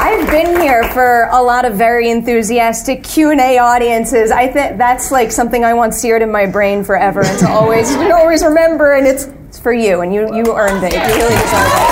I've 0.00 0.26
been 0.30 0.60
here 0.60 0.84
for 0.94 1.28
a 1.30 1.42
lot 1.42 1.66
of 1.66 1.74
very 1.74 2.08
enthusiastic 2.08 3.04
Q&A 3.04 3.58
audiences. 3.58 4.30
I 4.30 4.48
think 4.48 4.78
that's 4.78 5.10
like 5.10 5.30
something 5.30 5.62
I 5.62 5.74
want 5.74 5.92
seared 5.92 6.22
in 6.22 6.32
my 6.32 6.46
brain 6.46 6.82
forever 6.82 7.22
and 7.22 7.38
to 7.40 7.50
always 7.50 7.94
to 7.94 8.14
always 8.14 8.42
remember 8.42 8.94
and 8.94 9.06
it's, 9.06 9.24
it's 9.48 9.58
for 9.58 9.74
you 9.74 10.00
and 10.00 10.14
you 10.14 10.34
you 10.34 10.56
earned 10.56 10.84
it. 10.84 10.94
You 10.94 11.00
really 11.00 11.36
deserve 11.36 11.66
it. 11.66 11.86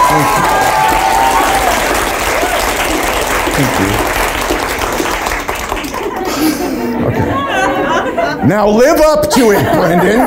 Thank 3.58 3.80
you. 3.80 3.86
Okay. 3.86 3.97
Now 8.48 8.66
live 8.66 8.98
up 8.98 9.28
to 9.32 9.50
it, 9.50 9.62
Brendan. 9.76 10.18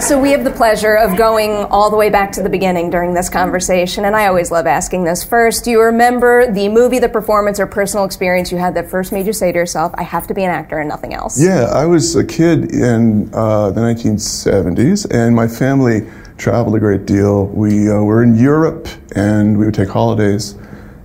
So 0.00 0.18
we 0.18 0.30
have 0.30 0.42
the 0.42 0.50
pleasure 0.50 0.94
of 0.94 1.18
going 1.18 1.50
all 1.50 1.90
the 1.90 1.98
way 1.98 2.08
back 2.08 2.32
to 2.32 2.42
the 2.42 2.48
beginning 2.48 2.88
during 2.88 3.12
this 3.12 3.28
conversation, 3.28 4.06
and 4.06 4.16
I 4.16 4.26
always 4.28 4.50
love 4.50 4.66
asking 4.66 5.04
this 5.04 5.22
first. 5.22 5.64
Do 5.64 5.70
you 5.70 5.82
remember 5.82 6.50
the 6.50 6.70
movie, 6.70 6.98
the 6.98 7.10
performance, 7.10 7.60
or 7.60 7.66
personal 7.66 8.06
experience 8.06 8.50
you 8.50 8.56
had 8.56 8.74
that 8.74 8.88
first 8.88 9.12
made 9.12 9.26
you 9.26 9.34
say 9.34 9.52
to 9.52 9.58
yourself, 9.58 9.92
"I 9.96 10.02
have 10.02 10.26
to 10.28 10.34
be 10.34 10.44
an 10.44 10.50
actor 10.50 10.78
and 10.78 10.88
nothing 10.88 11.12
else"? 11.12 11.38
Yeah, 11.38 11.64
I 11.64 11.84
was 11.84 12.16
a 12.16 12.24
kid 12.24 12.72
in 12.72 13.28
uh, 13.34 13.70
the 13.70 13.82
1970s, 13.82 15.04
and 15.10 15.36
my 15.36 15.46
family 15.46 16.06
traveled 16.38 16.74
a 16.76 16.80
great 16.80 17.04
deal. 17.04 17.48
We 17.48 17.90
uh, 17.90 18.00
were 18.00 18.22
in 18.22 18.34
Europe, 18.34 18.88
and 19.14 19.58
we 19.58 19.66
would 19.66 19.74
take 19.74 19.90
holidays 19.90 20.54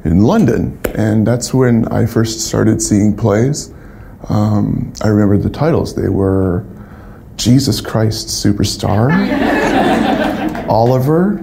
in 0.05 0.21
London, 0.21 0.79
and 0.95 1.27
that's 1.27 1.53
when 1.53 1.89
I 1.89 2.05
first 2.05 2.39
started 2.47 2.81
seeing 2.81 3.17
plays. 3.17 3.73
Um, 4.29 4.93
I 5.01 5.07
remember 5.07 5.37
the 5.37 5.49
titles. 5.49 5.95
They 5.95 6.09
were 6.09 6.65
Jesus 7.35 7.81
Christ 7.81 8.27
Superstar, 8.27 9.09
Oliver. 10.69 11.39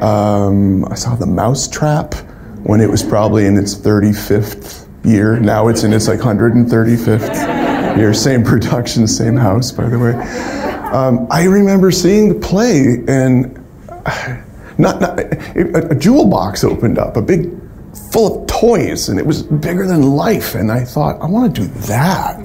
Um, 0.00 0.84
I 0.86 0.94
saw 0.94 1.14
The 1.14 1.26
Mousetrap 1.26 2.14
when 2.64 2.80
it 2.80 2.90
was 2.90 3.02
probably 3.02 3.46
in 3.46 3.56
its 3.56 3.74
35th 3.74 4.88
year. 5.04 5.38
Now 5.38 5.68
it's 5.68 5.84
in 5.84 5.92
its 5.92 6.08
like 6.08 6.20
135th 6.20 7.96
year. 7.96 8.12
Same 8.14 8.42
production, 8.42 9.06
same 9.06 9.36
house, 9.36 9.70
by 9.70 9.88
the 9.88 9.98
way. 9.98 10.14
Um, 10.92 11.26
I 11.30 11.44
remember 11.44 11.90
seeing 11.90 12.28
the 12.28 12.34
play 12.34 13.04
and 13.08 13.54
not, 14.78 15.00
not 15.00 15.18
a, 15.20 15.90
a 15.90 15.94
jewel 15.94 16.26
box 16.26 16.64
opened 16.64 16.98
up, 16.98 17.16
a 17.16 17.22
big 17.22 17.50
full 18.12 18.42
of 18.42 18.46
toys, 18.46 19.08
and 19.08 19.18
it 19.18 19.26
was 19.26 19.42
bigger 19.42 19.86
than 19.86 20.02
life. 20.02 20.54
And 20.54 20.70
I 20.70 20.84
thought, 20.84 21.20
I 21.20 21.26
want 21.26 21.54
to 21.54 21.60
do 21.62 21.66
that. 21.86 22.38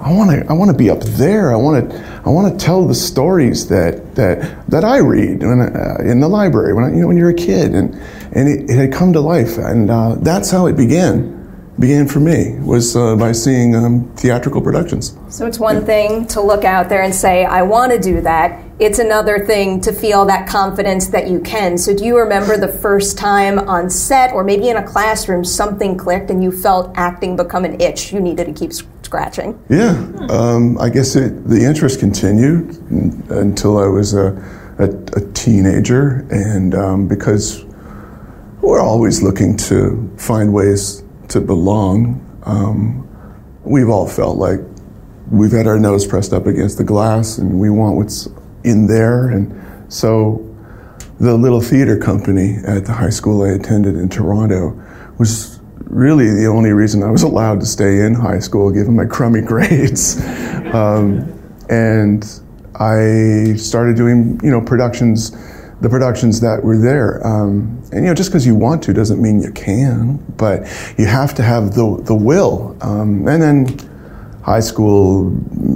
I 0.00 0.12
want 0.12 0.30
to. 0.30 0.46
I 0.50 0.52
want 0.52 0.70
to 0.70 0.76
be 0.76 0.90
up 0.90 1.00
there. 1.00 1.50
I 1.52 1.56
want 1.56 1.90
to. 1.90 2.20
I 2.26 2.28
want 2.28 2.52
to 2.52 2.64
tell 2.64 2.86
the 2.86 2.94
stories 2.94 3.68
that 3.68 4.14
that 4.16 4.68
that 4.68 4.84
I 4.84 4.98
read 4.98 5.42
when, 5.42 5.60
uh, 5.60 5.96
in 6.00 6.20
the 6.20 6.28
library 6.28 6.74
when 6.74 6.84
I, 6.84 6.88
you 6.90 7.00
know 7.00 7.06
when 7.06 7.16
you're 7.16 7.30
a 7.30 7.34
kid, 7.34 7.74
and 7.74 7.94
and 8.32 8.48
it, 8.48 8.68
it 8.68 8.76
had 8.76 8.92
come 8.92 9.14
to 9.14 9.20
life, 9.20 9.56
and 9.56 9.90
uh, 9.90 10.16
that's 10.16 10.50
how 10.50 10.66
it 10.66 10.76
began. 10.76 11.33
Began 11.78 12.06
for 12.06 12.20
me 12.20 12.56
was 12.60 12.94
uh, 12.94 13.16
by 13.16 13.32
seeing 13.32 13.74
um, 13.74 14.08
theatrical 14.14 14.60
productions. 14.60 15.16
So 15.28 15.46
it's 15.46 15.58
one 15.58 15.84
thing 15.84 16.26
to 16.28 16.40
look 16.40 16.64
out 16.64 16.88
there 16.88 17.02
and 17.02 17.12
say, 17.12 17.44
I 17.44 17.62
want 17.62 17.90
to 17.90 17.98
do 17.98 18.20
that. 18.20 18.64
It's 18.78 18.98
another 19.00 19.44
thing 19.44 19.80
to 19.82 19.92
feel 19.92 20.24
that 20.26 20.48
confidence 20.48 21.08
that 21.08 21.28
you 21.28 21.40
can. 21.40 21.76
So 21.76 21.94
do 21.94 22.04
you 22.04 22.16
remember 22.16 22.56
the 22.56 22.68
first 22.68 23.18
time 23.18 23.58
on 23.58 23.90
set 23.90 24.32
or 24.32 24.44
maybe 24.44 24.68
in 24.68 24.76
a 24.76 24.86
classroom 24.86 25.44
something 25.44 25.96
clicked 25.96 26.30
and 26.30 26.42
you 26.42 26.52
felt 26.52 26.92
acting 26.96 27.36
become 27.36 27.64
an 27.64 27.80
itch 27.80 28.12
you 28.12 28.20
needed 28.20 28.46
to 28.46 28.52
keep 28.52 28.72
scratching? 29.02 29.62
Yeah, 29.68 30.10
um, 30.28 30.76
I 30.78 30.88
guess 30.90 31.14
it, 31.14 31.48
the 31.48 31.64
interest 31.64 32.00
continued 32.00 32.70
n- 32.90 33.24
until 33.30 33.78
I 33.78 33.86
was 33.86 34.12
a, 34.14 34.34
a, 34.78 34.88
a 35.16 35.32
teenager, 35.34 36.26
and 36.30 36.74
um, 36.74 37.06
because 37.06 37.64
we're 38.60 38.80
always 38.80 39.22
looking 39.22 39.56
to 39.56 40.10
find 40.18 40.52
ways 40.52 41.03
to 41.28 41.40
belong, 41.40 42.20
um, 42.44 43.08
we've 43.64 43.88
all 43.88 44.08
felt 44.08 44.36
like 44.36 44.60
we've 45.30 45.52
had 45.52 45.66
our 45.66 45.78
nose 45.78 46.06
pressed 46.06 46.32
up 46.32 46.46
against 46.46 46.78
the 46.78 46.84
glass 46.84 47.38
and 47.38 47.58
we 47.58 47.70
want 47.70 47.96
what's 47.96 48.28
in 48.62 48.86
there. 48.86 49.28
And 49.28 49.92
so 49.92 50.40
the 51.20 51.34
little 51.34 51.60
theater 51.60 51.96
company 51.96 52.56
at 52.66 52.84
the 52.86 52.92
high 52.92 53.10
school 53.10 53.42
I 53.42 53.50
attended 53.50 53.96
in 53.96 54.08
Toronto 54.08 54.80
was 55.18 55.60
really 55.84 56.28
the 56.30 56.46
only 56.46 56.70
reason 56.72 57.02
I 57.02 57.10
was 57.10 57.22
allowed 57.30 57.60
to 57.60 57.66
stay 57.66 58.00
in 58.00 58.14
high 58.14 58.40
school 58.40 58.70
given 58.70 58.96
my 58.96 59.06
crummy 59.06 59.40
grades. 59.52 60.20
Um, 60.74 61.30
and 61.70 62.24
I 62.74 63.54
started 63.56 63.96
doing, 63.96 64.40
you 64.42 64.50
know, 64.50 64.60
productions, 64.60 65.32
the 65.80 65.88
productions 65.88 66.40
that 66.40 66.62
were 66.62 66.78
there. 66.78 67.24
Um, 67.26 67.82
and, 67.92 68.04
you 68.04 68.06
know, 68.06 68.14
just 68.14 68.30
because 68.30 68.46
you 68.46 68.54
want 68.54 68.82
to 68.84 68.92
doesn't 68.92 69.20
mean 69.20 69.40
you 69.40 69.52
can, 69.52 70.16
but 70.36 70.62
you 70.98 71.06
have 71.06 71.34
to 71.34 71.42
have 71.42 71.74
the, 71.74 72.00
the 72.04 72.14
will. 72.14 72.76
Um, 72.80 73.26
and 73.28 73.42
then 73.42 73.78
high 74.42 74.60
school 74.60 75.30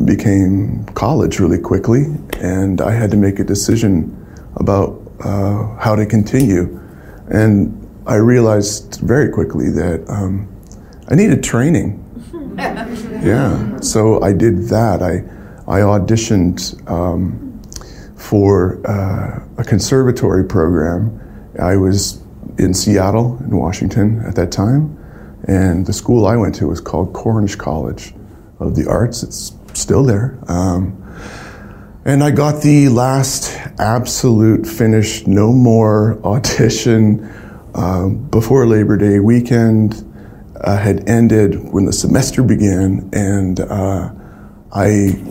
became 0.04 0.84
college 0.94 1.41
really 1.41 1.59
quickly, 1.59 2.04
and 2.41 2.81
I 2.81 2.92
had 2.92 3.10
to 3.12 3.16
make 3.16 3.38
a 3.38 3.44
decision 3.44 4.14
about 4.56 5.00
uh, 5.20 5.75
how 5.76 5.97
to 5.97 6.04
continue. 6.04 6.78
And 7.28 7.75
I 8.06 8.16
realized 8.16 9.00
very 9.00 9.30
quickly 9.30 9.70
that 9.70 10.04
um, 10.09 10.48
I 11.09 11.15
needed 11.15 11.42
training. 11.42 12.04
yeah, 12.56 13.80
so 13.80 14.22
I 14.22 14.32
did 14.32 14.69
that. 14.69 15.03
I, 15.03 15.22
I 15.66 15.80
auditioned 15.80 16.88
um, 16.91 17.47
for 18.19 18.81
uh, 18.87 19.41
a 19.56 19.65
conservatory 19.65 20.45
program. 20.45 21.21
I 21.59 21.77
was 21.77 22.21
in 22.59 22.75
Seattle, 22.75 23.39
in 23.41 23.57
Washington 23.57 24.22
at 24.27 24.34
that 24.34 24.51
time, 24.51 24.97
and 25.47 25.87
the 25.87 25.92
school 25.92 26.27
I 26.27 26.37
went 26.37 26.57
to 26.57 26.66
was 26.66 26.81
called 26.81 27.15
Cornish 27.15 27.54
College 27.54 28.13
of 28.59 28.75
the 28.75 28.89
Arts. 28.89 29.22
It's 29.22 29.53
still 29.72 30.03
there. 30.03 30.39
Um, 30.48 31.04
and 32.04 32.25
I 32.25 32.31
got 32.33 32.63
the 32.63 32.89
last 32.89 33.57
absolute 33.78 34.66
finish, 34.66 35.27
no 35.27 35.53
more 35.53 36.21
audition 36.25 37.33
um, 37.75 38.28
before 38.28 38.66
Labor 38.66 38.97
Day 38.97 39.21
weekend. 39.21 40.04
Uh, 40.60 40.77
had 40.77 41.09
ended 41.09 41.72
when 41.72 41.84
the 41.84 41.92
semester 41.92 42.42
began, 42.42 43.09
and 43.13 43.60
uh, 43.60 44.10
I, 44.72 45.22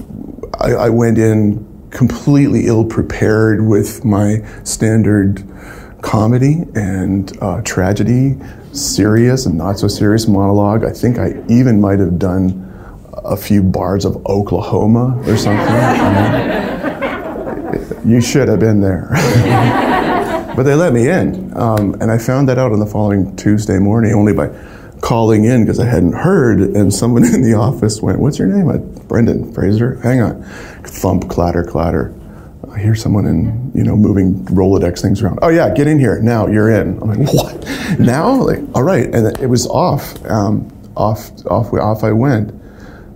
I 0.58 0.72
I 0.72 0.90
went 0.90 1.18
in 1.18 1.67
completely 1.92 2.68
ill 2.68 2.86
prepared 2.86 3.66
with 3.66 4.04
my 4.04 4.46
standard 4.64 5.44
comedy 6.02 6.64
and 6.76 7.38
uh, 7.42 7.62
tragedy, 7.62 8.38
serious 8.74 9.46
and 9.46 9.58
not 9.58 9.80
so 9.80 9.88
serious 9.88 10.28
monologue. 10.28 10.84
I 10.84 10.92
think 10.92 11.18
I 11.18 11.34
even 11.50 11.82
might 11.82 12.00
have 12.00 12.20
done 12.20 12.64
a 13.14 13.36
few 13.36 13.64
bars 13.64 14.06
of 14.06 14.26
Oklahoma 14.26 15.22
or 15.28 15.38
something. 15.38 15.66
you 18.10 18.22
should 18.22 18.48
have 18.48 18.60
been 18.60 18.82
there. 18.82 19.10
but 20.56 20.64
they 20.64 20.76
let 20.76 20.94
me 20.94 21.10
in. 21.10 21.56
Um, 21.58 21.94
and 22.02 22.12
I 22.12 22.18
found 22.18 22.48
that 22.50 22.58
out 22.58 22.72
on 22.72 22.80
the 22.80 22.86
following 22.86 23.36
Tuesday 23.36 23.80
morning 23.80 24.14
only 24.14 24.34
by 24.34 24.48
calling 25.02 25.46
in 25.46 25.64
because 25.64 25.80
I 25.80 25.86
hadn't 25.86 26.14
heard. 26.14 26.60
And 26.60 26.94
someone 26.94 27.24
in 27.34 27.42
the 27.42 27.54
office 27.54 28.02
went, 28.02 28.20
What's 28.20 28.40
your 28.40 28.48
name? 28.48 28.70
I, 28.70 28.78
Brendan 28.78 29.54
Fraser. 29.54 29.96
Hang 30.02 30.22
on. 30.22 30.44
Thump, 30.84 31.30
clatter, 31.30 31.64
clatter. 31.64 32.14
I 32.72 32.80
hear 32.80 32.96
someone 32.96 33.26
in, 33.26 33.72
you 33.74 33.84
know, 33.84 33.96
moving 33.96 34.36
Rolodex 34.46 35.02
things 35.02 35.22
around. 35.22 35.40
Oh, 35.42 35.50
yeah, 35.50 35.74
get 35.74 35.88
in 35.88 36.00
here. 36.00 36.20
Now 36.22 36.48
you're 36.48 36.70
in. 36.70 37.02
I'm 37.02 37.08
like, 37.08 37.34
What? 37.34 38.00
now? 38.00 38.34
Like, 38.44 38.60
all 38.76 38.84
right. 38.84 39.06
And 39.06 39.38
it 39.40 39.48
was 39.48 39.66
off. 39.68 40.24
Um, 40.26 40.72
off, 40.96 41.30
off, 41.46 41.72
off 41.74 42.04
I 42.04 42.12
went 42.12 42.52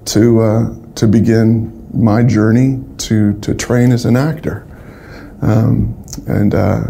to, 0.07 0.39
uh, 0.41 0.75
to 0.95 1.07
begin 1.07 1.77
my 1.93 2.23
journey 2.23 2.81
to, 2.99 3.37
to 3.41 3.53
train 3.53 3.91
as 3.91 4.05
an 4.05 4.15
actor. 4.15 4.65
Um, 5.41 6.01
and 6.27 6.53
uh, 6.55 6.83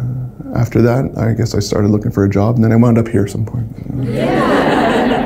after 0.55 0.81
that, 0.81 1.17
I 1.17 1.33
guess 1.33 1.55
I 1.55 1.59
started 1.59 1.89
looking 1.89 2.11
for 2.11 2.25
a 2.25 2.29
job, 2.29 2.55
and 2.55 2.63
then 2.63 2.71
I 2.73 2.75
wound 2.75 2.97
up 2.97 3.07
here 3.07 3.25
some 3.27 3.45
point. 3.45 3.67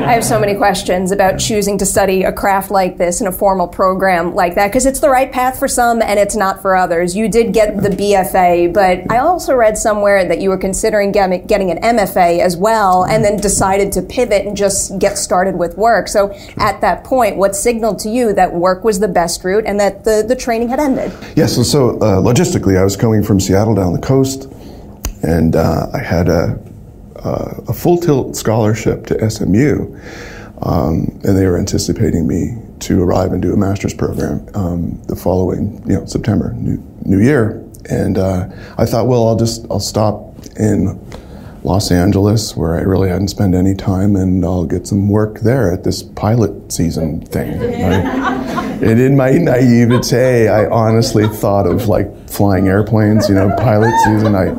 I 0.05 0.13
have 0.13 0.23
so 0.23 0.39
many 0.39 0.53
questions 0.53 1.11
about 1.11 1.39
choosing 1.39 1.79
to 1.79 1.85
study 1.85 2.21
a 2.21 2.31
craft 2.31 2.69
like 2.69 2.97
this 2.97 3.21
in 3.21 3.27
a 3.27 3.31
formal 3.31 3.67
program 3.67 4.35
like 4.35 4.53
that 4.53 4.67
because 4.67 4.85
it's 4.85 4.99
the 4.99 5.09
right 5.09 5.31
path 5.31 5.57
for 5.57 5.67
some 5.67 5.99
and 5.99 6.19
it's 6.19 6.35
not 6.35 6.61
for 6.61 6.75
others. 6.75 7.15
You 7.15 7.27
did 7.27 7.55
get 7.55 7.81
the 7.81 7.89
BFA, 7.89 8.71
but 8.71 9.11
I 9.11 9.17
also 9.17 9.55
read 9.55 9.79
somewhere 9.79 10.23
that 10.23 10.39
you 10.39 10.49
were 10.49 10.59
considering 10.59 11.11
getting 11.11 11.71
an 11.71 11.79
MFA 11.81 12.37
as 12.39 12.55
well 12.55 13.03
and 13.03 13.25
then 13.25 13.37
decided 13.37 13.91
to 13.93 14.03
pivot 14.03 14.45
and 14.45 14.55
just 14.55 14.99
get 14.99 15.17
started 15.17 15.55
with 15.55 15.75
work. 15.75 16.07
So 16.07 16.31
at 16.57 16.81
that 16.81 17.03
point, 17.03 17.37
what 17.37 17.55
signaled 17.55 17.97
to 17.99 18.09
you 18.09 18.31
that 18.33 18.53
work 18.53 18.83
was 18.83 18.99
the 18.99 19.07
best 19.07 19.43
route 19.43 19.65
and 19.65 19.79
that 19.79 20.03
the, 20.03 20.23
the 20.27 20.35
training 20.35 20.69
had 20.69 20.79
ended? 20.79 21.11
Yes, 21.35 21.55
so 21.67 21.97
uh, 21.97 22.21
logistically, 22.21 22.77
I 22.77 22.83
was 22.83 22.95
coming 22.95 23.23
from 23.23 23.39
Seattle 23.39 23.73
down 23.73 23.93
the 23.93 24.01
coast 24.01 24.43
and 25.23 25.55
uh, 25.55 25.87
I 25.91 25.97
had 25.97 26.29
a 26.29 26.59
uh, 27.25 27.59
a 27.67 27.73
full 27.73 27.97
tilt 27.97 28.35
scholarship 28.35 29.07
to 29.07 29.29
SMU, 29.29 29.97
um, 30.61 31.19
and 31.23 31.37
they 31.37 31.45
were 31.47 31.57
anticipating 31.57 32.27
me 32.27 32.55
to 32.81 33.01
arrive 33.01 33.33
and 33.33 33.41
do 33.41 33.51
a 33.51 33.57
master's 33.57 33.93
program 33.93 34.47
um, 34.53 35.01
the 35.07 35.15
following, 35.15 35.81
you 35.87 35.95
know, 35.95 36.05
September, 36.05 36.53
new, 36.53 36.77
new 37.03 37.19
year. 37.19 37.63
And 37.89 38.17
uh, 38.17 38.47
I 38.77 38.85
thought, 38.85 39.07
well, 39.07 39.27
I'll 39.27 39.35
just 39.37 39.65
I'll 39.71 39.79
stop 39.79 40.35
in 40.57 40.99
Los 41.63 41.91
Angeles 41.91 42.55
where 42.55 42.75
I 42.75 42.81
really 42.81 43.09
hadn't 43.09 43.29
spent 43.29 43.55
any 43.55 43.73
time, 43.73 44.15
and 44.15 44.45
I'll 44.45 44.65
get 44.65 44.85
some 44.85 45.09
work 45.09 45.39
there 45.39 45.71
at 45.71 45.83
this 45.83 46.03
pilot 46.03 46.71
season 46.71 47.25
thing. 47.25 47.59
Right? 47.59 48.81
and 48.83 48.99
in 48.99 49.17
my 49.17 49.31
naivete, 49.31 50.47
I 50.47 50.67
honestly 50.67 51.27
thought 51.27 51.65
of 51.65 51.87
like 51.87 52.29
flying 52.29 52.67
airplanes, 52.67 53.29
you 53.29 53.35
know, 53.35 53.51
pilot 53.57 53.93
season. 54.03 54.35
I 54.35 54.51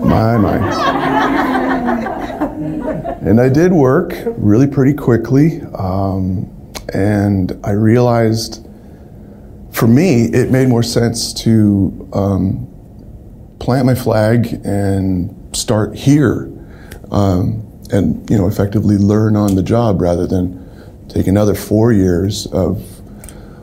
my 0.00 0.36
my. 0.38 1.03
And 3.24 3.40
I 3.40 3.48
did 3.48 3.72
work 3.72 4.12
really 4.36 4.66
pretty 4.66 4.92
quickly. 4.92 5.62
Um, 5.78 6.50
and 6.92 7.58
I 7.64 7.70
realized 7.70 8.68
for 9.72 9.86
me, 9.86 10.24
it 10.24 10.50
made 10.50 10.68
more 10.68 10.82
sense 10.82 11.32
to 11.42 12.08
um, 12.12 12.68
plant 13.60 13.86
my 13.86 13.94
flag 13.94 14.60
and 14.64 15.56
start 15.56 15.94
here 15.94 16.52
um, 17.10 17.66
and, 17.90 18.28
you 18.28 18.36
know, 18.36 18.46
effectively 18.46 18.98
learn 18.98 19.36
on 19.36 19.54
the 19.54 19.62
job 19.62 20.02
rather 20.02 20.26
than 20.26 20.60
take 21.08 21.26
another 21.26 21.54
four 21.54 21.94
years 21.94 22.46
of 22.48 22.82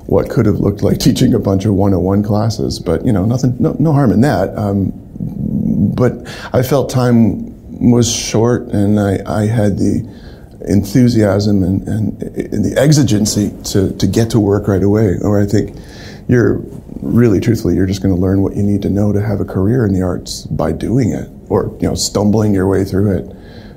what 0.08 0.28
could 0.28 0.48
have 0.48 0.60
looked 0.60 0.82
like 0.82 0.98
teaching 1.00 1.36
a 1.36 1.40
bunch 1.40 1.66
of 1.66 1.76
101 1.76 2.24
classes. 2.24 2.80
But, 2.80 3.06
you 3.06 3.14
know, 3.14 3.26
nothing, 3.26 3.56
no, 3.60 3.76
no 3.78 3.94
harm 3.94 4.12
in 4.12 4.22
that. 4.22 4.58
Um, 4.58 4.92
but 5.96 6.14
I 6.52 6.64
felt 6.64 6.90
time 6.90 7.51
was 7.82 8.12
short, 8.12 8.68
and 8.68 9.00
I, 9.00 9.20
I 9.26 9.48
had 9.48 9.78
the 9.78 10.08
enthusiasm 10.62 11.64
and, 11.64 11.88
and, 11.88 12.22
and, 12.22 12.64
the 12.64 12.76
exigency 12.78 13.52
to, 13.64 13.92
to 13.98 14.06
get 14.06 14.30
to 14.30 14.40
work 14.40 14.68
right 14.68 14.84
away. 14.84 15.16
Or 15.24 15.42
I 15.42 15.48
think 15.48 15.76
you're 16.28 16.62
really, 17.02 17.40
truthfully, 17.40 17.76
you're 17.76 17.88
just 17.88 18.04
going 18.04 18.14
to 18.14 18.22
learn 18.22 18.44
what 18.44 18.56
you 18.56 18.62
need 18.62 18.84
to 18.84 18.90
know 18.90 19.12
to 19.12 19.22
have 19.22 19.40
a 19.40 19.46
career 19.46 19.86
in 19.86 19.94
the 19.94 20.04
arts 20.04 20.46
by 20.46 20.72
doing 20.72 21.10
it, 21.10 21.30
or 21.50 21.76
you 21.82 21.88
know, 21.88 21.96
stumbling 21.96 22.54
your 22.54 22.68
way 22.68 22.86
through 22.86 23.12
it 23.18 23.36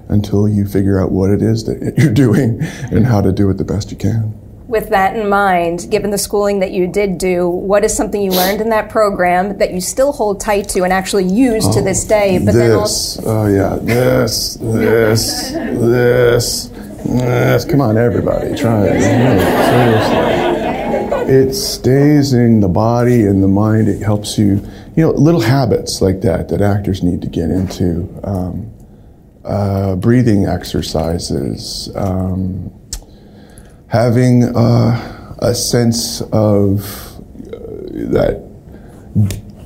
until 0.09 0.47
you 0.47 0.67
figure 0.67 1.01
out 1.01 1.11
what 1.11 1.31
it 1.31 1.41
is 1.41 1.65
that 1.65 1.95
you're 1.99 2.13
doing 2.13 2.59
and 2.93 3.07
how 3.07 3.23
to 3.23 3.33
do 3.33 3.49
it 3.49 3.57
the 3.57 3.65
best 3.65 3.91
you 3.91 3.97
can 3.97 4.39
with 4.67 4.89
that 4.91 5.17
in 5.17 5.29
mind, 5.29 5.91
given 5.91 6.11
the 6.11 6.19
schooling 6.19 6.61
that 6.61 6.71
you 6.73 6.87
did 6.87 7.19
do, 7.19 7.47
what 7.49 7.85
is 7.85 7.95
something 7.95 8.21
you 8.21 8.31
learned 8.31 8.61
in 8.61 8.71
that 8.71 8.89
program 8.89 9.59
that 9.59 9.73
you 9.73 9.81
still 9.81 10.13
hold 10.13 10.41
tight 10.41 10.69
to 10.71 10.83
and 10.85 10.93
actually 10.93 11.25
use 11.25 11.65
oh, 11.67 11.73
to 11.75 11.83
this 11.83 12.05
day? 12.05 12.39
But 12.39 12.53
this, 12.53 12.55
then 12.55 12.73
also, 12.73 13.23
oh 13.27 13.47
yeah, 13.47 13.79
this, 13.83 14.55
this, 14.55 15.51
this, 15.51 16.69
this. 17.05 17.65
Come 17.67 17.81
on, 17.83 17.99
everybody, 17.99 18.55
try 18.57 18.87
it. 18.87 19.01
seriously, 19.69 21.35
it 21.35 21.55
stays 21.55 22.33
in 22.33 22.61
the 22.61 22.69
body 22.69 23.27
and 23.27 23.43
the 23.43 23.49
mind. 23.49 23.89
It 23.89 24.01
helps 24.01 24.39
you, 24.39 24.67
you 24.97 25.05
know, 25.05 25.11
little 25.11 25.41
habits 25.41 26.01
like 26.01 26.23
that 26.23 26.49
that 26.49 26.63
actors 26.63 27.03
need 27.03 27.21
to 27.23 27.29
get 27.29 27.51
into. 27.51 28.09
Um, 28.25 28.71
uh, 29.45 29.95
breathing 29.97 30.47
exercises. 30.47 31.91
Um, 31.95 32.73
having 33.95 34.43
uh, 34.57 35.37
a 35.39 35.55
sense 35.55 36.21
of 36.33 36.81
uh, 37.47 37.61
that, 38.11 38.45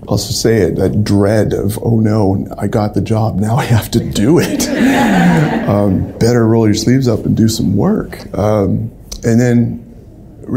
I'll 0.07 0.19
just 0.19 0.43
say 0.43 0.59
it, 0.59 0.77
that 0.77 1.03
dread 1.03 1.55
of, 1.55 1.79
oh 1.83 1.99
no, 1.99 2.47
I 2.59 2.67
got 2.67 2.93
the 2.93 3.01
job, 3.01 3.37
now 3.37 3.57
I 3.57 3.65
have 3.65 3.91
to 3.93 4.01
do 4.01 4.39
it. 4.39 4.69
um, 5.69 6.13
better 6.19 6.47
roll 6.47 6.67
your 6.67 6.75
sleeves 6.75 7.09
up 7.09 7.25
and 7.25 7.35
do 7.35 7.49
some 7.49 7.75
work. 7.75 8.19
Um, 8.37 8.93
and 9.25 9.41
then, 9.41 9.83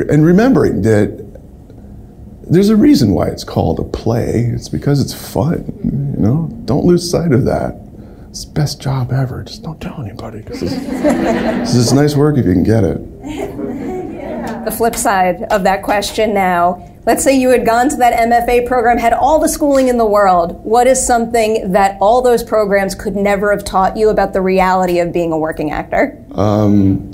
and 0.10 0.26
remembering 0.26 0.82
that 0.82 1.22
there's 2.44 2.70
a 2.70 2.76
reason 2.76 3.14
why 3.14 3.28
it's 3.28 3.46
called 3.46 3.80
a 3.80 3.86
play. 3.86 4.52
It's 4.54 4.68
because 4.68 5.00
it's 5.00 5.14
fun, 5.14 5.64
you 5.86 6.22
know? 6.22 6.50
Don't 6.66 6.84
lose 6.84 7.10
sight 7.10 7.32
of 7.32 7.46
that. 7.46 7.78
It's 8.32 8.44
the 8.44 8.52
best 8.52 8.82
job 8.82 9.14
ever. 9.14 9.44
Just 9.44 9.64
don't 9.64 9.80
tell 9.80 10.02
anybody 10.02 10.40
because 10.40 10.62
it's, 10.62 10.74
it's 11.78 11.94
nice 11.94 12.18
work 12.18 12.38
if 12.38 12.46
you 12.46 12.52
can 12.52 12.64
get 12.64 12.84
it. 12.84 13.58
The 14.64 14.72
flip 14.72 14.96
side 14.96 15.44
of 15.52 15.64
that 15.64 15.84
question 15.84 16.34
now. 16.34 16.88
Let's 17.06 17.24
say 17.24 17.36
you 17.40 17.50
had 17.50 17.66
gone 17.66 17.90
to 17.90 17.96
that 17.98 18.14
MFA 18.30 18.68
program, 18.68 19.00
had 19.00 19.12
all 19.12 19.40
the 19.40 19.50
schooling 19.50 19.88
in 19.88 19.98
the 19.98 20.06
world. 20.06 20.64
What 20.64 20.86
is 20.86 21.06
something 21.06 21.72
that 21.72 21.98
all 22.00 22.22
those 22.22 22.44
programs 22.44 22.94
could 22.94 23.16
never 23.16 23.52
have 23.52 23.66
taught 23.66 23.98
you 23.98 24.10
about 24.10 24.34
the 24.34 24.42
reality 24.42 25.00
of 25.00 25.12
being 25.12 25.32
a 25.32 25.38
working 25.38 25.72
actor? 25.72 26.24
Um, 26.34 27.12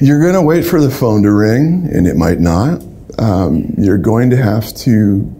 you're 0.00 0.22
going 0.22 0.34
to 0.34 0.42
wait 0.42 0.62
for 0.64 0.80
the 0.80 0.90
phone 0.90 1.22
to 1.24 1.32
ring, 1.32 1.88
and 1.92 2.06
it 2.06 2.16
might 2.16 2.40
not. 2.40 2.82
Um, 3.18 3.74
you're 3.76 3.98
going 3.98 4.30
to 4.30 4.36
have 4.36 4.74
to 4.76 5.30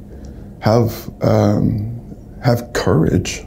have 0.61 1.11
um, 1.23 1.95
have 2.43 2.73
courage 2.73 3.45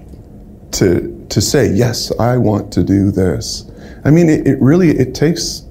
to 0.72 1.26
to 1.30 1.42
say 1.42 1.72
yes 1.72 2.12
i 2.20 2.38
want 2.38 2.72
to 2.74 2.84
do 2.84 3.12
this 3.12 3.70
i 4.06 4.12
mean 4.12 4.30
it, 4.30 4.48
it 4.48 4.62
really 4.62 4.90
it 4.90 5.14
takes 5.16 5.62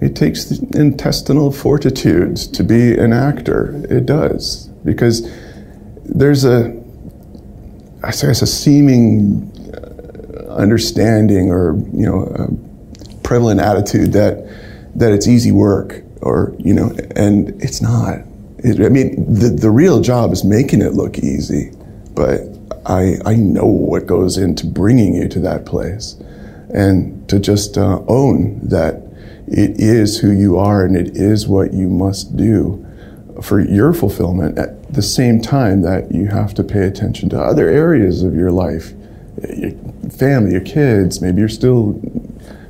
it 0.00 0.14
takes 0.14 0.44
the 0.44 0.78
intestinal 0.78 1.50
fortitude 1.50 2.36
to 2.36 2.62
be 2.62 2.96
an 2.96 3.12
actor. 3.12 3.82
It 3.88 4.06
does. 4.06 4.66
Because 4.84 5.28
there's 6.04 6.44
a 6.44 6.84
i 8.04 8.10
guess 8.12 8.40
a 8.40 8.46
seeming 8.46 9.50
uh, 9.74 10.52
understanding 10.52 11.50
or 11.50 11.74
you 11.92 12.06
know 12.06 12.22
a 12.38 13.18
prevalent 13.24 13.58
attitude 13.58 14.12
that 14.12 14.46
that 14.94 15.10
it's 15.10 15.26
easy 15.26 15.50
work 15.50 16.04
or 16.22 16.54
you 16.58 16.72
know 16.72 16.94
and 17.16 17.60
it's 17.60 17.82
not. 17.82 18.18
It, 18.58 18.80
i 18.80 18.88
mean 18.88 19.16
the, 19.32 19.48
the 19.48 19.70
real 19.70 20.00
job 20.00 20.32
is 20.32 20.44
making 20.44 20.80
it 20.82 20.92
look 20.92 21.18
easy 21.18 21.72
but 22.14 22.40
I, 22.86 23.16
I 23.24 23.34
know 23.34 23.66
what 23.66 24.06
goes 24.06 24.38
into 24.38 24.66
bringing 24.66 25.14
you 25.14 25.28
to 25.28 25.40
that 25.40 25.66
place. 25.66 26.16
And 26.72 27.28
to 27.28 27.38
just 27.38 27.76
uh, 27.76 28.00
own 28.06 28.60
that 28.68 29.02
it 29.48 29.80
is 29.80 30.18
who 30.18 30.30
you 30.30 30.58
are 30.58 30.84
and 30.84 30.96
it 30.96 31.16
is 31.16 31.46
what 31.46 31.72
you 31.72 31.88
must 31.88 32.36
do 32.36 32.82
for 33.42 33.60
your 33.60 33.92
fulfillment 33.92 34.58
at 34.58 34.92
the 34.92 35.02
same 35.02 35.40
time 35.40 35.82
that 35.82 36.12
you 36.12 36.26
have 36.26 36.54
to 36.54 36.64
pay 36.64 36.86
attention 36.86 37.28
to 37.28 37.38
other 37.38 37.68
areas 37.68 38.22
of 38.22 38.34
your 38.34 38.50
life 38.50 38.92
your 39.54 39.72
family, 40.10 40.52
your 40.52 40.62
kids, 40.62 41.20
maybe 41.20 41.40
you're 41.40 41.48
still 41.48 42.00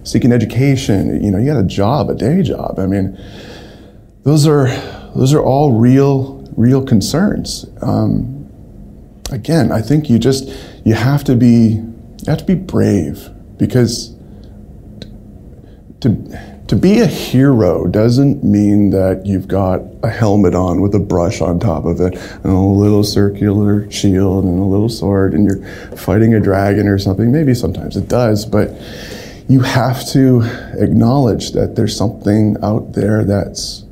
seeking 0.02 0.32
education, 0.32 1.22
you 1.22 1.30
know, 1.30 1.38
you 1.38 1.46
got 1.46 1.58
a 1.58 1.66
job, 1.66 2.10
a 2.10 2.14
day 2.14 2.42
job. 2.42 2.78
I 2.78 2.86
mean, 2.86 3.18
those 4.22 4.46
are 4.46 4.68
those 5.14 5.32
are 5.32 5.42
all 5.42 5.72
real 5.72 6.44
real 6.56 6.84
concerns. 6.84 7.66
Um, 7.82 8.48
again, 9.30 9.72
I 9.72 9.80
think 9.80 10.10
you 10.10 10.18
just 10.18 10.48
you 10.84 10.94
have 10.94 11.24
to 11.24 11.36
be 11.36 11.80
you 11.80 12.26
have 12.26 12.38
to 12.38 12.44
be 12.44 12.54
brave 12.54 13.28
because 13.58 14.14
to 16.00 16.55
to 16.68 16.74
be 16.74 17.00
a 17.00 17.06
hero 17.06 17.86
doesn't 17.86 18.42
mean 18.42 18.90
that 18.90 19.24
you've 19.24 19.46
got 19.46 19.82
a 20.02 20.10
helmet 20.10 20.54
on 20.54 20.80
with 20.80 20.94
a 20.94 20.98
brush 20.98 21.40
on 21.40 21.60
top 21.60 21.84
of 21.84 22.00
it 22.00 22.16
and 22.16 22.46
a 22.46 22.58
little 22.58 23.04
circular 23.04 23.88
shield 23.90 24.44
and 24.44 24.58
a 24.58 24.64
little 24.64 24.88
sword 24.88 25.32
and 25.32 25.46
you're 25.46 25.64
fighting 25.96 26.34
a 26.34 26.40
dragon 26.40 26.88
or 26.88 26.98
something. 26.98 27.30
Maybe 27.30 27.54
sometimes 27.54 27.96
it 27.96 28.08
does, 28.08 28.44
but 28.44 28.70
you 29.48 29.60
have 29.60 30.04
to 30.08 30.42
acknowledge 30.74 31.52
that 31.52 31.76
there's 31.76 31.96
something 31.96 32.56
out 32.64 32.94
there 32.94 33.22
that's 33.22 33.84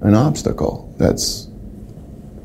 an 0.00 0.14
obstacle, 0.14 0.94
that's 0.96 1.48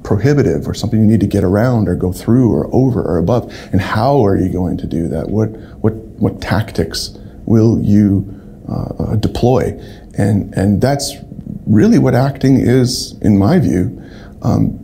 prohibitive 0.04 0.68
or 0.68 0.74
something 0.74 1.00
you 1.00 1.06
need 1.06 1.22
to 1.22 1.28
get 1.28 1.44
around 1.46 1.88
or 1.88 1.96
go 1.96 2.12
through 2.12 2.52
or 2.52 2.68
over 2.74 3.02
or 3.02 3.18
above. 3.18 3.54
And 3.72 3.80
how 3.80 4.26
are 4.26 4.36
you 4.36 4.52
going 4.52 4.76
to 4.78 4.88
do 4.88 5.08
that? 5.08 5.30
What, 5.30 5.52
what, 5.82 5.94
what 5.94 6.42
tactics 6.42 7.18
will 7.46 7.80
you 7.80 8.39
uh, 8.70 9.16
deploy. 9.16 9.80
And, 10.18 10.54
and 10.56 10.82
that's 10.82 11.14
really 11.66 12.00
what 12.00 12.16
acting 12.16 12.58
is, 12.58 13.18
in 13.22 13.38
my 13.38 13.60
view, 13.60 14.02
um, 14.42 14.80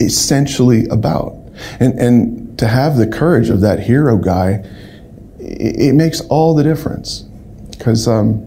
essentially 0.00 0.86
about. 0.88 1.34
And, 1.80 1.98
and 1.98 2.58
to 2.58 2.66
have 2.66 2.96
the 2.96 3.06
courage 3.06 3.50
of 3.50 3.60
that 3.60 3.80
hero 3.80 4.16
guy, 4.16 4.64
it, 5.38 5.80
it 5.80 5.94
makes 5.94 6.20
all 6.22 6.54
the 6.54 6.62
difference. 6.62 7.24
Because 7.70 8.08
um, 8.08 8.44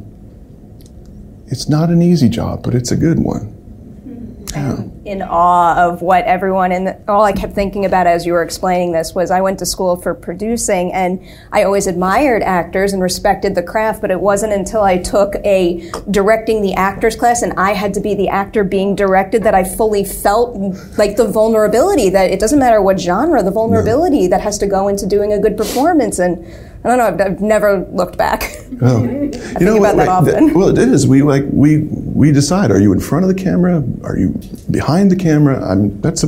it's 1.47 1.69
not 1.69 1.89
an 1.89 2.01
easy 2.01 2.29
job, 2.29 2.63
but 2.63 2.73
it's 2.73 2.91
a 2.91 2.97
good 2.97 3.19
one. 3.19 3.55
Yeah 4.53 4.83
in 5.03 5.23
awe 5.23 5.87
of 5.87 6.01
what 6.03 6.23
everyone 6.25 6.71
and 6.71 6.95
all 7.09 7.23
I 7.23 7.31
kept 7.31 7.53
thinking 7.53 7.85
about 7.85 8.05
as 8.05 8.23
you 8.25 8.33
were 8.33 8.43
explaining 8.43 8.91
this 8.91 9.15
was 9.15 9.31
I 9.31 9.41
went 9.41 9.57
to 9.59 9.65
school 9.65 9.95
for 9.95 10.13
producing 10.13 10.93
and 10.93 11.25
I 11.51 11.63
always 11.63 11.87
admired 11.87 12.43
actors 12.43 12.93
and 12.93 13.01
respected 13.01 13.55
the 13.55 13.63
craft, 13.63 14.01
but 14.01 14.11
it 14.11 14.21
wasn't 14.21 14.53
until 14.53 14.83
I 14.83 14.99
took 14.99 15.35
a 15.43 15.89
directing 16.11 16.61
the 16.61 16.73
actors 16.73 17.15
class 17.15 17.41
and 17.41 17.53
I 17.53 17.71
had 17.71 17.95
to 17.95 17.99
be 17.99 18.13
the 18.13 18.29
actor 18.29 18.63
being 18.63 18.95
directed 18.95 19.43
that 19.43 19.55
I 19.55 19.63
fully 19.63 20.03
felt 20.03 20.55
like 20.99 21.15
the 21.15 21.27
vulnerability 21.27 22.09
that 22.11 22.29
it 22.29 22.39
doesn't 22.39 22.59
matter 22.59 22.81
what 22.81 22.99
genre, 22.99 23.41
the 23.41 23.51
vulnerability 23.51 24.23
no. 24.23 24.29
that 24.29 24.41
has 24.41 24.59
to 24.59 24.67
go 24.67 24.87
into 24.87 25.07
doing 25.07 25.33
a 25.33 25.39
good 25.39 25.57
performance 25.57 26.19
and 26.19 26.45
I 26.83 26.87
don't 26.87 26.97
know. 26.97 27.05
I've, 27.05 27.33
I've 27.33 27.41
never 27.41 27.85
looked 27.91 28.17
back. 28.17 28.57
Oh. 28.83 29.03
you 29.03 29.29
know, 29.59 29.77
about 29.77 29.95
that 29.97 30.07
often. 30.07 30.55
well, 30.55 30.69
it 30.69 30.79
is. 30.79 31.05
We 31.05 31.21
like 31.21 31.43
we 31.51 31.81
we 31.81 32.31
decide: 32.31 32.71
are 32.71 32.79
you 32.79 32.93
in 32.93 32.99
front 32.99 33.23
of 33.23 33.29
the 33.29 33.35
camera? 33.35 33.83
Are 34.03 34.17
you 34.17 34.29
behind 34.71 35.11
the 35.11 35.15
camera? 35.15 35.63
I 35.63 35.75
mean, 35.75 36.01
that's 36.01 36.23
a 36.23 36.27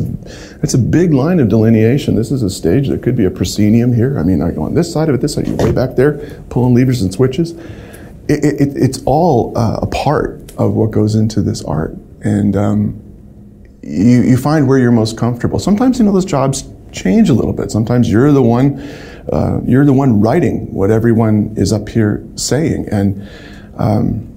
that's 0.60 0.75
a 0.75 0.77
big 0.77 1.15
line 1.15 1.39
of 1.39 1.50
delineation. 1.50 2.13
This 2.13 2.31
is 2.31 2.43
a 2.43 2.51
stage. 2.51 2.89
There 2.89 3.00
could 3.00 3.15
be 3.15 3.25
a 3.25 3.31
proscenium 3.31 3.91
here. 3.91 4.19
I 4.19 4.24
mean, 4.24 4.39
are 4.43 4.51
you 4.51 4.62
on 4.62 4.75
this 4.75 4.93
side 4.93 5.10
of 5.10 5.15
it? 5.15 5.22
This 5.22 5.33
side? 5.33 5.48
Are 5.48 5.50
you 5.50 5.55
way 5.55 5.72
back 5.72 5.95
there, 5.95 6.19
pulling 6.50 6.75
levers 6.75 7.01
and 7.01 7.12
switches? 7.12 7.53
It, 8.27 8.45
it, 8.45 8.77
it's 8.77 9.01
all 9.07 9.57
uh, 9.57 9.79
a 9.81 9.88
part 9.88 10.51
of 10.60 10.75
what 10.75 10.91
goes 10.91 11.15
into 11.15 11.41
this 11.41 11.63
art, 11.63 11.98
and 12.24 12.55
um, 12.55 13.01
you 13.81 14.22
you 14.22 14.38
find 14.38 14.67
where 14.67 14.77
you're 14.77 14.91
most 14.91 15.17
comfortable. 15.17 15.57
Sometimes 15.57 15.98
you 15.98 16.05
know 16.05 16.12
those 16.12 16.24
jobs 16.24 16.65
change 16.91 17.29
a 17.29 17.33
little 17.33 17.53
bit. 17.53 17.72
Sometimes 17.72 18.12
you're 18.12 18.31
the 18.31 18.43
one 18.43 18.77
uh, 19.31 19.59
you're 19.65 19.85
the 19.85 19.93
one 19.93 20.21
writing 20.21 20.73
what 20.73 20.91
everyone 20.91 21.53
is 21.55 21.71
up 21.71 21.87
here 21.89 22.25
saying. 22.35 22.87
And 22.91 23.29
um, 23.77 24.29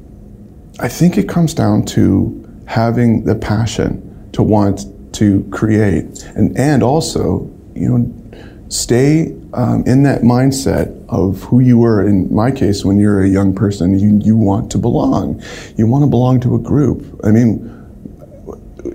I 0.78 0.88
think 0.88 1.18
it 1.18 1.28
comes 1.28 1.54
down 1.54 1.84
to 1.86 2.42
having 2.66 3.24
the 3.24 3.34
passion 3.34 4.30
to 4.32 4.42
want 4.42 4.84
to 5.14 5.48
create 5.50 6.24
and, 6.34 6.56
and 6.58 6.82
also, 6.82 7.50
you 7.74 7.88
know, 7.88 8.40
stay 8.68 9.34
um, 9.54 9.84
in 9.86 10.02
that 10.02 10.22
mindset 10.22 10.92
of 11.08 11.42
who 11.44 11.60
you 11.60 11.78
were. 11.78 12.06
In 12.06 12.32
my 12.34 12.50
case, 12.50 12.84
when 12.84 12.98
you're 12.98 13.22
a 13.22 13.28
young 13.28 13.54
person, 13.54 13.98
you, 13.98 14.20
you 14.22 14.36
want 14.36 14.70
to 14.72 14.78
belong. 14.78 15.42
You 15.76 15.86
want 15.86 16.02
to 16.04 16.10
belong 16.10 16.40
to 16.40 16.54
a 16.54 16.58
group. 16.58 17.20
I 17.24 17.30
mean, 17.30 17.72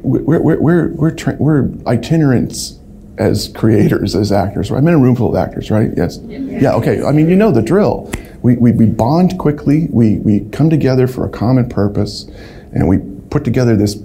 we're, 0.02 0.40
we're, 0.40 0.60
we're, 0.60 0.88
we're, 0.90 1.12
tra- 1.12 1.38
we're 1.40 1.70
itinerants 1.88 2.81
as 3.18 3.50
creators, 3.50 4.16
as 4.16 4.32
actors. 4.32 4.72
right? 4.72 4.78
I'm 4.80 4.88
in 4.88 4.94
a 4.94 5.00
room 5.00 5.16
full 5.16 5.30
of 5.30 5.36
actors, 5.36 5.70
right? 5.70 5.92
Yes. 5.96 6.20
Yeah. 6.24 6.74
Okay. 6.76 7.04
I 7.04 7.12
mean, 7.12 7.30
you 7.30 7.36
know 7.36 7.52
the 7.52 7.62
drill. 7.62 8.12
We, 8.42 8.58
we, 8.58 8.72
we 8.72 8.86
bond 8.88 9.38
quickly. 9.38 9.88
We, 9.92 10.18
we 10.18 10.42
come 10.50 10.70
together 10.70 11.08
for 11.08 11.26
a 11.26 11.30
common 11.30 11.70
purpose, 11.70 12.24
and 12.74 12.88
we 12.88 12.98
put 13.30 13.44
together 13.44 13.76
this 13.76 13.98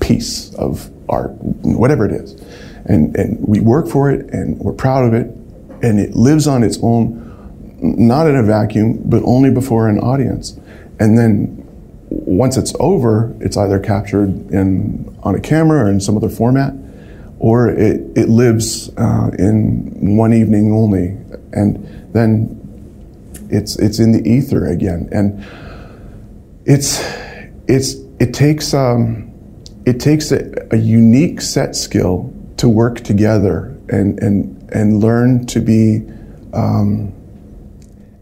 piece 0.00 0.52
of 0.54 0.90
art, 1.08 1.30
whatever 1.62 2.04
it 2.04 2.12
is, 2.12 2.32
and 2.84 3.16
and 3.16 3.38
we 3.46 3.60
work 3.60 3.88
for 3.88 4.10
it, 4.10 4.30
and 4.30 4.58
we're 4.58 4.72
proud 4.72 5.04
of 5.04 5.14
it, 5.14 5.26
and 5.82 5.98
it 6.00 6.14
lives 6.14 6.46
on 6.46 6.62
its 6.62 6.78
own, 6.82 7.76
not 7.80 8.26
in 8.26 8.36
a 8.36 8.42
vacuum, 8.42 9.00
but 9.04 9.22
only 9.24 9.50
before 9.50 9.88
an 9.88 9.98
audience, 9.98 10.58
and 10.98 11.16
then. 11.18 11.64
Once 12.10 12.56
it's 12.56 12.72
over, 12.80 13.34
it's 13.38 13.58
either 13.58 13.78
captured 13.78 14.30
in 14.50 15.14
on 15.22 15.34
a 15.34 15.40
camera 15.40 15.84
or 15.84 15.90
in 15.90 16.00
some 16.00 16.16
other 16.16 16.30
format, 16.30 16.72
or 17.38 17.68
it, 17.68 18.00
it 18.16 18.28
lives 18.28 18.90
uh, 18.96 19.30
in 19.38 20.16
one 20.16 20.32
evening 20.32 20.72
only, 20.72 21.16
and 21.52 22.12
then 22.12 22.54
it's 23.50 23.76
it's 23.76 23.98
in 23.98 24.12
the 24.12 24.28
ether 24.28 24.66
again, 24.66 25.08
and 25.12 25.44
it's 26.64 27.00
it's 27.68 27.94
it 28.18 28.34
takes 28.34 28.74
um, 28.74 29.32
it 29.86 30.00
takes 30.00 30.32
a, 30.32 30.68
a 30.72 30.76
unique 30.76 31.40
set 31.40 31.76
skill 31.76 32.32
to 32.56 32.68
work 32.68 33.00
together 33.00 33.76
and 33.88 34.18
and 34.20 34.70
and 34.72 35.00
learn 35.00 35.46
to 35.46 35.60
be 35.60 36.04
um, 36.52 37.12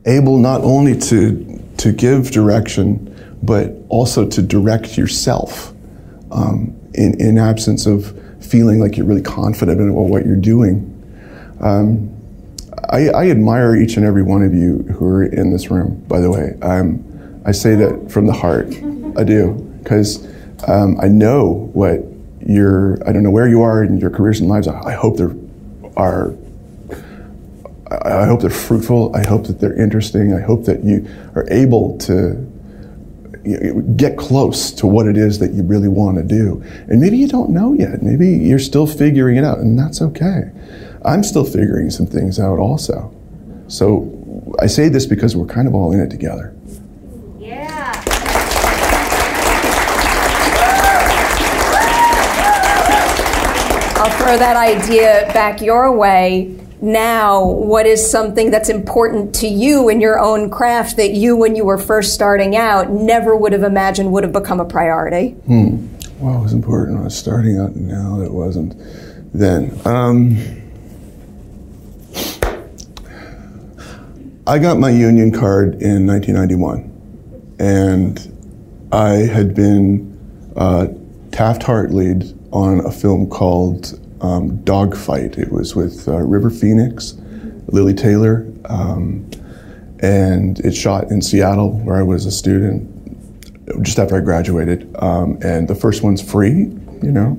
able 0.05 0.39
not 0.39 0.61
only 0.61 0.97
to 0.99 1.61
to 1.79 1.93
give 1.93 2.31
direction, 2.31 3.13
but 3.43 3.73
also 3.89 4.29
to 4.29 4.43
direct 4.43 4.99
yourself 4.99 5.73
um, 6.31 6.77
in 6.95 7.19
in 7.21 7.39
absence 7.39 7.87
of 7.87 8.13
feeling 8.47 8.81
like 8.81 8.97
you're 8.97 9.07
really 9.07 9.23
confident 9.23 9.81
in 9.81 9.93
what 9.95 10.25
you're 10.25 10.37
doing. 10.37 10.93
Um, 11.61 12.13
I, 12.91 13.09
I, 13.09 13.31
admire 13.31 13.75
each 13.75 13.97
and 13.97 14.05
every 14.05 14.23
one 14.23 14.43
of 14.43 14.53
you 14.55 14.79
who 14.95 15.07
are 15.07 15.25
in 15.25 15.51
this 15.51 15.71
room, 15.71 16.05
by 16.07 16.21
the 16.21 16.31
way. 16.31 16.55
Um, 16.63 17.43
I 17.47 17.53
say 17.53 17.75
that 17.77 18.11
from 18.11 18.27
the 18.27 18.33
heart. 18.33 18.69
I 19.17 19.25
do. 19.25 19.55
Because 19.83 20.27
um, 20.69 20.99
I 21.01 21.09
know 21.09 21.71
what 21.73 22.01
your, 22.47 22.99
I 23.09 23.13
don't 23.13 23.23
know 23.23 23.31
where 23.31 23.49
you 23.49 23.63
are 23.63 23.83
in 23.83 23.99
your 23.99 24.11
careers 24.11 24.41
and 24.41 24.49
lives. 24.49 24.69
I, 24.69 24.79
I 24.81 24.93
hope 24.93 25.17
they're, 25.17 25.35
are, 25.97 26.35
I 27.91 28.27
hope 28.27 28.41
they're 28.41 28.51
fruitful. 28.51 29.15
I 29.17 29.27
hope 29.27 29.47
that 29.47 29.61
they're 29.61 29.81
interesting. 29.81 30.35
I 30.35 30.41
hope 30.41 30.65
that 30.67 30.85
you 30.85 31.09
are 31.35 31.47
able 31.51 31.97
to 31.99 32.53
get 33.97 34.17
close 34.17 34.73
to 34.73 34.87
what 34.87 35.07
it 35.07 35.17
is 35.17 35.39
that 35.39 35.53
you 35.53 35.63
really 35.63 35.89
want 35.89 36.17
to 36.19 36.23
do. 36.23 36.63
And 36.89 37.01
maybe 37.01 37.17
you 37.17 37.29
don't 37.29 37.51
know 37.51 37.73
yet. 37.73 38.03
Maybe 38.03 38.29
you're 38.29 38.59
still 38.59 38.87
figuring 38.87 39.37
it 39.37 39.45
out, 39.45 39.59
and 39.59 39.79
that's 39.79 40.03
okay. 40.03 40.51
I'm 41.05 41.23
still 41.23 41.45
figuring 41.45 41.91
some 41.91 42.07
things 42.07 42.41
out 42.41 42.59
also. 42.59 43.15
So 43.69 44.13
I 44.61 44.67
say 44.67 44.89
this 44.89 45.07
because 45.07 45.37
we're 45.37 45.47
kind 45.47 45.69
of 45.69 45.75
all 45.75 45.93
in 45.93 46.01
it 46.01 46.11
together. 46.11 46.55
Throw 54.27 54.39
that 54.39 54.57
idea 54.57 55.31
back 55.33 55.61
your 55.61 55.97
way. 55.97 56.59
Now 56.81 57.45
what 57.45 57.87
is 57.87 58.11
something 58.11 58.51
that's 58.51 58.69
important 58.69 59.33
to 59.37 59.47
you 59.47 59.89
in 59.89 60.01
your 60.01 60.19
own 60.19 60.51
craft 60.51 60.97
that 60.97 61.13
you 61.13 61.37
when 61.37 61.55
you 61.55 61.65
were 61.65 61.79
first 61.79 62.13
starting 62.13 62.57
out 62.57 62.91
never 62.91 63.37
would 63.37 63.53
have 63.53 63.63
imagined 63.63 64.11
would 64.11 64.25
have 64.25 64.33
become 64.33 64.59
a 64.59 64.65
priority? 64.65 65.29
Hmm. 65.47 65.77
what 66.19 66.43
was 66.43 66.53
important 66.53 66.95
when 66.95 67.03
i 67.03 67.05
was 67.05 67.17
starting 67.17 67.57
out 67.61 67.77
now 67.77 68.21
it 68.21 68.33
wasn't 68.33 68.75
then. 69.33 69.71
Um, 69.85 70.37
i 74.45 74.59
got 74.59 74.81
my 74.81 74.91
union 74.91 75.31
card 75.31 75.81
in 75.81 76.05
1991 76.05 77.57
and 77.61 78.89
i 78.91 79.11
had 79.11 79.55
been 79.55 80.53
uh, 80.57 80.89
Taft-Hartleyed 81.31 82.37
on 82.53 82.81
a 82.81 82.91
film 82.91 83.31
called 83.31 84.01
um, 84.21 84.63
Dogfight. 84.65 85.39
It 85.39 85.53
was 85.53 85.75
with 85.75 86.09
uh, 86.09 86.17
River 86.19 86.51
Phoenix, 86.51 87.15
Lili 87.69 87.95
Taylor, 87.95 88.47
um, 88.67 89.29
and 90.01 90.59
it 90.61 90.75
shot 90.75 91.11
in 91.11 91.23
Seattle 91.23 91.79
where 91.81 91.97
I 91.97 92.03
was 92.03 92.27
a 92.27 92.31
student 92.31 92.93
just 93.83 93.99
after 93.99 94.17
I 94.17 94.21
graduated. 94.21 94.95
Um, 94.99 95.39
and 95.43 95.69
the 95.69 95.75
first 95.75 96.03
one's 96.03 96.23
free, 96.23 96.71
you 97.03 97.13
know. 97.13 97.39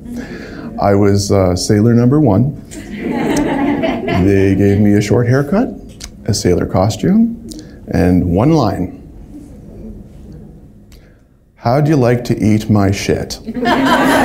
I 0.81 0.93
was 0.95 1.31
uh, 1.31 1.55
sailor 1.55 1.93
number 1.93 2.19
one. 2.19 2.61
they 2.69 4.55
gave 4.55 4.79
me 4.79 4.93
a 4.93 5.01
short 5.01 5.27
haircut, 5.27 5.69
a 6.25 6.33
sailor 6.33 6.65
costume, 6.65 7.47
and 7.87 8.25
one 8.25 8.51
line. 8.51 8.97
How'd 11.55 11.87
you 11.87 11.95
like 11.95 12.23
to 12.25 12.37
eat 12.37 12.69
my 12.69 12.91
shit? 12.91 13.39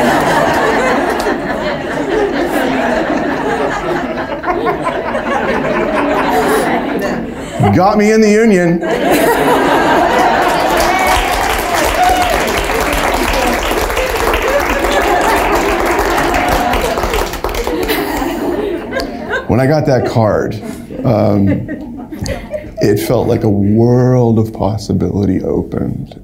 Got 7.74 7.96
me 7.96 8.12
in 8.12 8.20
the 8.20 8.30
union. 8.30 8.80
when 19.48 19.60
I 19.60 19.66
got 19.66 19.86
that 19.86 20.10
card, 20.10 20.54
um, 21.04 21.68
it 22.80 23.06
felt 23.06 23.28
like 23.28 23.42
a 23.44 23.50
world 23.50 24.38
of 24.38 24.52
possibility 24.52 25.42
opened. 25.42 26.14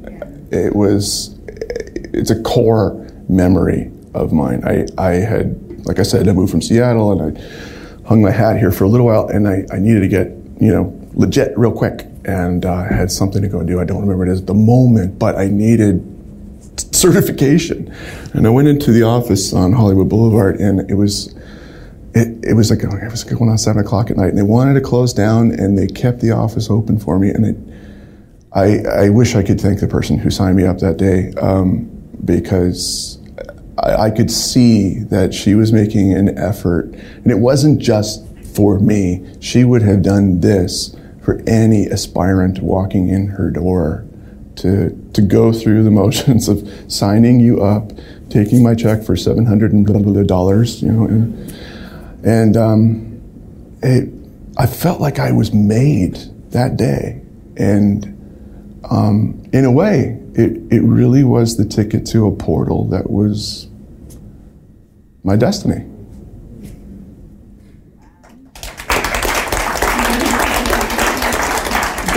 It 0.51 0.75
was, 0.75 1.39
it's 1.47 2.31
a 2.31 2.43
core 2.43 3.07
memory 3.29 3.91
of 4.15 4.33
mine. 4.33 4.65
I, 4.65 4.87
I 4.97 5.13
had, 5.17 5.87
like 5.87 5.99
I 5.99 6.05
said, 6.05 6.27
I 6.27 6.33
moved 6.33 6.51
from 6.51 6.63
Seattle 6.63 7.13
and 7.13 7.37
I 7.37 8.09
hung 8.09 8.23
my 8.23 8.31
hat 8.31 8.59
here 8.59 8.73
for 8.73 8.85
a 8.85 8.89
little 8.89 9.07
while 9.07 9.29
and 9.29 9.47
I, 9.47 9.65
I 9.73 9.79
needed 9.79 10.01
to 10.01 10.09
get, 10.09 10.29
you 10.61 10.73
know, 10.73 10.98
legit 11.19 11.57
real 11.59 11.73
quick 11.73 12.07
and 12.25 12.65
uh, 12.65 12.73
I 12.73 12.95
had 12.95 13.11
something 13.11 13.43
to 13.43 13.49
go 13.49 13.63
do. 13.63 13.81
I 13.81 13.85
don't 13.85 14.01
remember 14.01 14.27
it 14.27 14.39
at 14.39 14.47
the 14.47 14.55
moment, 14.55 15.19
but 15.19 15.37
I 15.37 15.49
needed 15.49 16.03
certification. 16.95 17.95
And 18.35 18.47
I 18.47 18.51
went 18.51 18.69
into 18.69 18.93
the 18.93 19.03
office 19.03 19.53
on 19.53 19.73
Hollywood 19.73 20.09
Boulevard 20.09 20.61
and 20.61 20.89
it 20.91 20.95
was, 20.95 21.35
it, 22.15 22.45
it 22.45 22.55
was 22.55 22.71
like 22.71 22.83
it 22.83 23.11
was 23.11 23.25
going 23.25 23.51
on 23.51 23.59
seven 23.59 23.85
o'clock 23.85 24.11
at 24.11 24.17
night, 24.17 24.29
and 24.29 24.39
they 24.39 24.43
wanted 24.43 24.75
to 24.75 24.81
close 24.81 25.13
down, 25.13 25.53
and 25.53 25.79
they 25.79 25.87
kept 25.87 26.21
the 26.21 26.31
office 26.31 26.71
open 26.71 26.99
for 26.99 27.19
me. 27.19 27.29
And 27.29 27.47
it, 27.47 27.57
I, 28.53 29.05
I 29.05 29.09
wish 29.11 29.35
I 29.35 29.43
could 29.43 29.61
thank 29.61 29.81
the 29.81 29.87
person 29.87 30.19
who 30.19 30.31
signed 30.31 30.57
me 30.57 30.65
up 30.65 30.79
that 30.79 30.97
day 30.97 31.33
um, 31.41 31.85
because 32.25 33.19
I, 33.79 34.07
I 34.07 34.11
could 34.11 34.31
see 34.31 35.01
that 35.05 35.35
she 35.35 35.55
was 35.55 35.73
making 35.73 36.15
an 36.15 36.37
effort, 36.39 36.87
and 36.87 37.31
it 37.31 37.39
wasn't 37.39 37.79
just 37.79 38.27
for 38.55 38.81
me. 38.81 39.25
She 39.41 39.65
would 39.65 39.83
have 39.83 40.03
done 40.03 40.41
this 40.41 40.97
for 41.29 41.43
any 41.47 41.87
aspirant 41.91 42.63
walking 42.63 43.11
in 43.11 43.27
her 43.27 43.51
door 43.51 44.03
to 44.57 44.89
to 45.13 45.21
go 45.21 45.53
through 45.53 45.83
the 45.83 45.91
motions 46.03 46.49
of 46.49 46.67
signing 46.91 47.39
you 47.39 47.63
up, 47.63 47.93
taking 48.31 48.63
my 48.63 48.75
check 48.75 49.03
for 49.03 49.15
seven 49.15 49.45
hundred 49.45 49.75
and 49.75 50.27
dollars, 50.27 50.83
you 50.83 50.91
know, 50.91 51.05
and, 51.05 51.55
and 52.25 52.57
um, 52.57 53.21
it, 53.83 54.09
I 54.57 54.65
felt 54.65 55.03
like 55.03 55.19
I 55.19 55.33
was 55.33 55.53
made 55.53 56.15
that 56.53 56.79
day, 56.79 57.21
and 57.59 58.07
um, 58.91 59.47
in 59.53 59.67
a 59.67 59.71
way, 59.71 60.19
it 60.33 60.63
it 60.73 60.81
really 60.81 61.25
was 61.25 61.59
the 61.59 61.67
ticket 61.67 62.07
to 62.07 62.27
a 62.27 62.35
portal 62.35 62.89
that 62.89 63.11
was 63.11 63.69
my 65.25 65.37
destiny. 65.37 65.88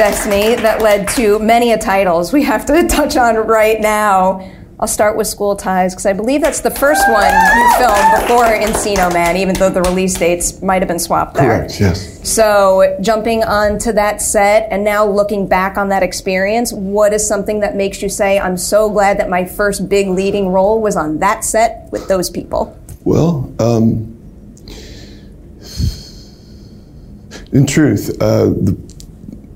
Destiny 0.02 0.56
that 0.56 0.82
led 0.82 1.08
to 1.08 1.38
many 1.38 1.74
a 1.74 1.78
titles 1.78 2.34
we 2.34 2.42
have 2.42 2.66
to 2.66 2.88
touch 2.88 3.16
on 3.16 3.36
right 3.36 3.80
now. 3.80 4.52
I'll 4.80 4.88
start 4.88 5.16
with 5.16 5.28
School 5.28 5.56
Ties 5.56 5.94
because 5.94 6.08
I 6.08 6.14
believe 6.14 6.42
that's 6.42 6.62
the 6.62 6.72
first 6.72 7.08
one 7.08 7.32
you 7.32 7.78
filmed 7.78 8.20
before 8.20 8.46
Encino 8.46 9.14
Man, 9.14 9.38
even 9.38 9.54
though 9.54 9.70
the 9.70 9.84
release 9.84 10.16
dates 10.16 10.60
might 10.64 10.82
have 10.82 10.88
been 10.88 10.98
swapped 10.98 11.36
there. 11.36 11.60
Correct. 11.60 11.80
Yes. 11.80 12.28
So 12.28 12.98
jumping 13.00 13.44
onto 13.44 13.92
that 13.92 14.24
set 14.24 14.68
and 14.72 14.84
now 14.84 15.06
looking 15.06 15.48
back 15.48 15.78
on 15.78 15.90
that 15.90 16.02
experience, 16.02 16.74
what 16.74 17.14
is 17.14 17.28
something 17.28 17.60
that 17.60 17.76
makes 17.76 18.02
you 18.02 18.10
say, 18.10 18.40
"I'm 18.40 18.58
so 18.58 18.90
glad 18.90 19.20
that 19.20 19.30
my 19.30 19.46
first 19.46 19.88
big 19.88 20.08
leading 20.08 20.48
role 20.48 20.82
was 20.82 20.96
on 20.96 21.20
that 21.20 21.46
set 21.46 21.90
with 21.92 22.08
those 22.08 22.32
people"? 22.32 22.76
Well, 23.04 23.52
um, 23.60 24.18
in 27.52 27.68
truth, 27.68 28.10
uh, 28.20 28.46
the 28.46 28.91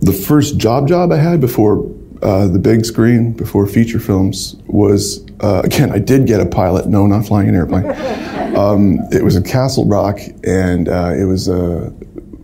the 0.05 0.13
first 0.13 0.57
job 0.57 0.88
job 0.88 1.12
I 1.12 1.17
had 1.17 1.41
before 1.41 1.91
uh, 2.21 2.47
the 2.47 2.59
big 2.59 2.85
screen, 2.85 3.33
before 3.33 3.65
feature 3.67 4.00
films, 4.00 4.55
was 4.67 5.25
uh, 5.41 5.62
again 5.63 5.91
I 5.91 6.00
did 6.00 6.27
get 6.27 6.39
a 6.39 6.45
pilot. 6.45 6.88
No, 6.88 7.07
not 7.07 7.25
flying 7.25 7.50
an 7.50 7.55
airplane. 7.55 7.85
um, 8.55 9.00
it 9.12 9.24
was 9.24 9.35
at 9.35 9.45
Castle 9.45 9.85
Rock, 9.85 10.19
and 10.43 10.88
uh, 10.88 11.13
it 11.17 11.25
was 11.25 11.47
a 11.47 11.88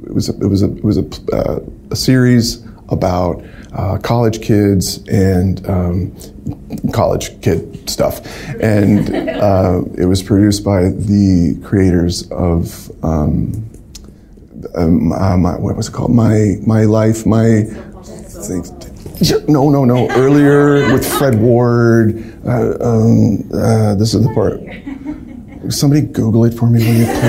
it 0.05 0.13
was 0.13 0.29
a, 0.29 0.33
it 0.33 0.47
was 0.47 0.63
a, 0.63 0.75
it 0.75 0.83
was 0.83 0.97
a, 0.97 1.05
uh, 1.33 1.59
a 1.91 1.95
series 1.95 2.65
about 2.89 3.43
uh, 3.73 3.97
college 3.99 4.41
kids 4.41 4.97
and 5.07 5.67
um, 5.69 6.13
college 6.91 7.39
kid 7.41 7.89
stuff, 7.89 8.25
and 8.61 9.15
uh, 9.29 9.81
it 9.97 10.05
was 10.05 10.21
produced 10.23 10.63
by 10.63 10.89
the 10.89 11.59
creators 11.63 12.29
of. 12.31 12.91
Um, 13.03 13.70
um, 14.75 15.11
uh, 15.11 15.37
my, 15.37 15.57
what 15.57 15.75
was 15.75 15.87
it 15.89 15.91
called? 15.91 16.11
My 16.13 16.55
my 16.65 16.83
life, 16.85 17.25
my 17.25 17.63
thing. 18.45 18.63
No, 19.47 19.69
no, 19.69 19.85
no. 19.85 20.09
Earlier 20.09 20.91
with 20.91 21.07
Fred 21.17 21.39
Ward. 21.39 22.17
Uh, 22.45 22.75
um, 22.81 23.49
uh, 23.53 23.93
this 23.95 24.15
is 24.15 24.23
the 24.23 24.33
part. 24.33 24.59
Somebody 25.71 26.01
Google 26.01 26.45
it 26.45 26.55
for 26.55 26.67
me, 26.67 26.79
will 26.79 26.93
you 26.93 27.05
please? 27.05 27.21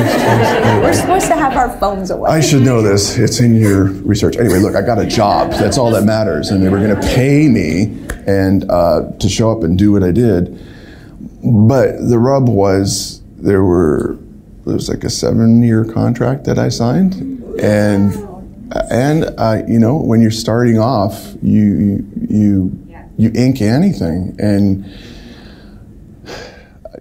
We're 0.81 0.95
supposed 0.95 1.27
to 1.27 1.37
have 1.37 1.55
our 1.55 1.79
phones 1.79 2.11
away. 2.11 2.31
I 2.31 2.41
should 2.41 2.63
know 2.63 2.81
this. 2.81 3.19
It's 3.19 3.41
in 3.41 3.55
your 3.55 3.85
research. 3.85 4.37
Anyway, 4.37 4.59
look, 4.59 4.75
I 4.75 4.81
got 4.81 4.99
a 4.99 5.07
job. 5.07 5.51
That's 5.51 5.77
all 5.77 5.91
that 5.91 6.05
matters, 6.05 6.49
and 6.49 6.65
they 6.65 6.71
were 6.71 6.79
going 6.79 6.99
to 6.99 7.09
pay 7.15 7.49
me 7.49 7.95
and 8.27 8.69
uh, 8.71 9.11
to 9.21 9.29
show 9.29 9.53
up 9.53 9.63
and 9.63 9.79
do 9.79 9.93
what 9.93 10.03
I 10.03 10.13
did. 10.13 10.59
But 11.45 12.09
the 12.09 12.19
rub 12.19 12.49
was 12.49 13.21
there 13.37 13.63
were 13.63 14.17
it 14.67 14.73
was 14.73 14.89
like 14.89 15.05
a 15.05 15.11
seven 15.11 15.63
year 15.63 15.85
contract 15.85 16.45
that 16.45 16.59
I 16.59 16.69
signed, 16.69 17.15
and 17.61 18.15
and 18.91 19.25
uh, 19.39 19.63
you 19.67 19.79
know 19.79 19.97
when 19.97 20.21
you're 20.21 20.31
starting 20.31 20.79
off, 20.79 21.35
you 21.43 22.07
you 22.29 22.79
you 23.19 23.31
ink 23.35 23.61
anything, 23.61 24.37
and 24.39 24.85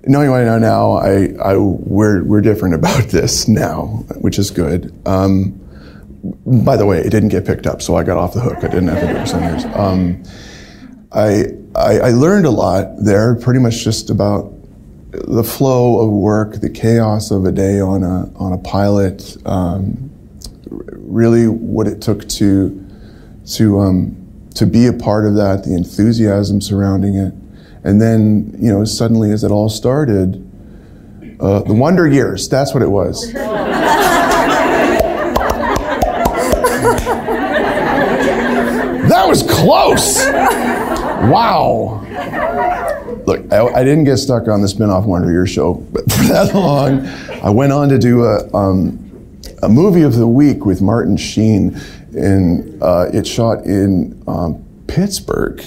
knowing 0.06 0.32
what 0.32 0.42
I 0.42 0.46
know 0.46 0.60
now, 0.60 0.92
I, 0.94 1.34
I 1.44 1.58
we're 1.58 2.24
we're 2.24 2.42
different 2.42 2.76
about 2.76 3.04
this 3.10 3.48
now, 3.48 4.06
which 4.20 4.40
is 4.40 4.52
good. 4.52 4.94
Um, 5.06 5.58
by 6.46 6.78
the 6.78 6.86
way, 6.86 7.00
it 7.00 7.10
didn't 7.10 7.30
get 7.30 7.46
picked 7.46 7.68
up, 7.68 7.82
so 7.82 7.96
I 7.96 8.04
got 8.04 8.18
off 8.18 8.34
the 8.34 8.42
hook. 8.42 8.58
I 8.58 8.68
didn't 8.68 8.90
have 8.90 9.02
to 9.02 9.08
do 9.08 9.14
it 9.14 9.20
for 9.22 9.26
seven 9.26 9.50
years. 9.50 9.66
Um, 9.76 10.24
I, 11.12 11.46
I 11.76 12.00
I 12.00 12.12
learned 12.12 12.46
a 12.46 12.52
lot 12.52 12.88
there, 13.04 13.36
pretty 13.36 13.60
much 13.60 13.84
just 13.84 14.10
about 14.10 14.54
the 15.12 15.44
flow 15.44 16.00
of 16.00 16.10
work, 16.10 16.56
the 16.62 16.70
chaos 16.70 17.32
of 17.32 17.46
a 17.46 17.52
day 17.52 17.80
on 17.82 18.04
a 18.04 18.32
on 18.38 18.54
a 18.54 18.58
pilot, 18.58 19.36
um, 19.46 20.10
really 20.70 21.48
what 21.48 21.88
it 21.88 22.02
took 22.02 22.28
to 22.30 22.88
to 23.56 23.80
um, 23.80 24.16
to 24.56 24.66
be 24.66 24.88
a 24.88 24.94
part 24.94 25.26
of 25.26 25.36
that, 25.36 25.66
the 25.66 25.76
enthusiasm 25.76 26.62
surrounding 26.62 27.16
it, 27.16 27.34
and 27.84 28.02
then 28.02 28.56
you 28.58 28.72
know 28.72 28.86
suddenly 28.86 29.32
as 29.32 29.44
it 29.44 29.52
all 29.52 29.68
started, 29.68 30.36
uh, 31.42 31.60
the 31.64 31.74
wonder 31.74 32.08
years. 32.08 32.48
That's 32.48 32.74
what 32.74 32.82
it 32.82 32.90
was. 32.90 33.34
that 39.10 39.26
was 39.28 39.44
close. 39.44 40.26
Wow. 41.30 42.08
Look, 43.26 43.52
I, 43.52 43.66
I, 43.68 43.84
didn't 43.84 44.06
get 44.06 44.18
stuck 44.18 44.48
on 44.48 44.62
the 44.62 44.68
spin-off 44.68 45.06
Wonder 45.06 45.32
Years 45.32 45.50
show 45.50 45.76
but 45.76 46.02
for 46.12 46.24
that 46.24 46.54
long. 46.54 47.06
I 47.44 47.50
went 47.50 47.72
on 47.72 47.90
to 47.90 48.00
do 48.00 48.24
a, 48.24 48.52
um, 48.54 48.98
a 49.62 49.70
movie 49.70 50.02
of 50.02 50.16
the 50.16 50.28
week 50.28 50.66
with 50.66 50.82
Martin 50.82 51.18
Sheen, 51.18 51.80
and 52.16 52.82
uh, 52.82 53.10
it 53.14 53.28
shot 53.28 53.66
in 53.66 54.22
um, 54.28 54.64
Pittsburgh. 54.88 55.60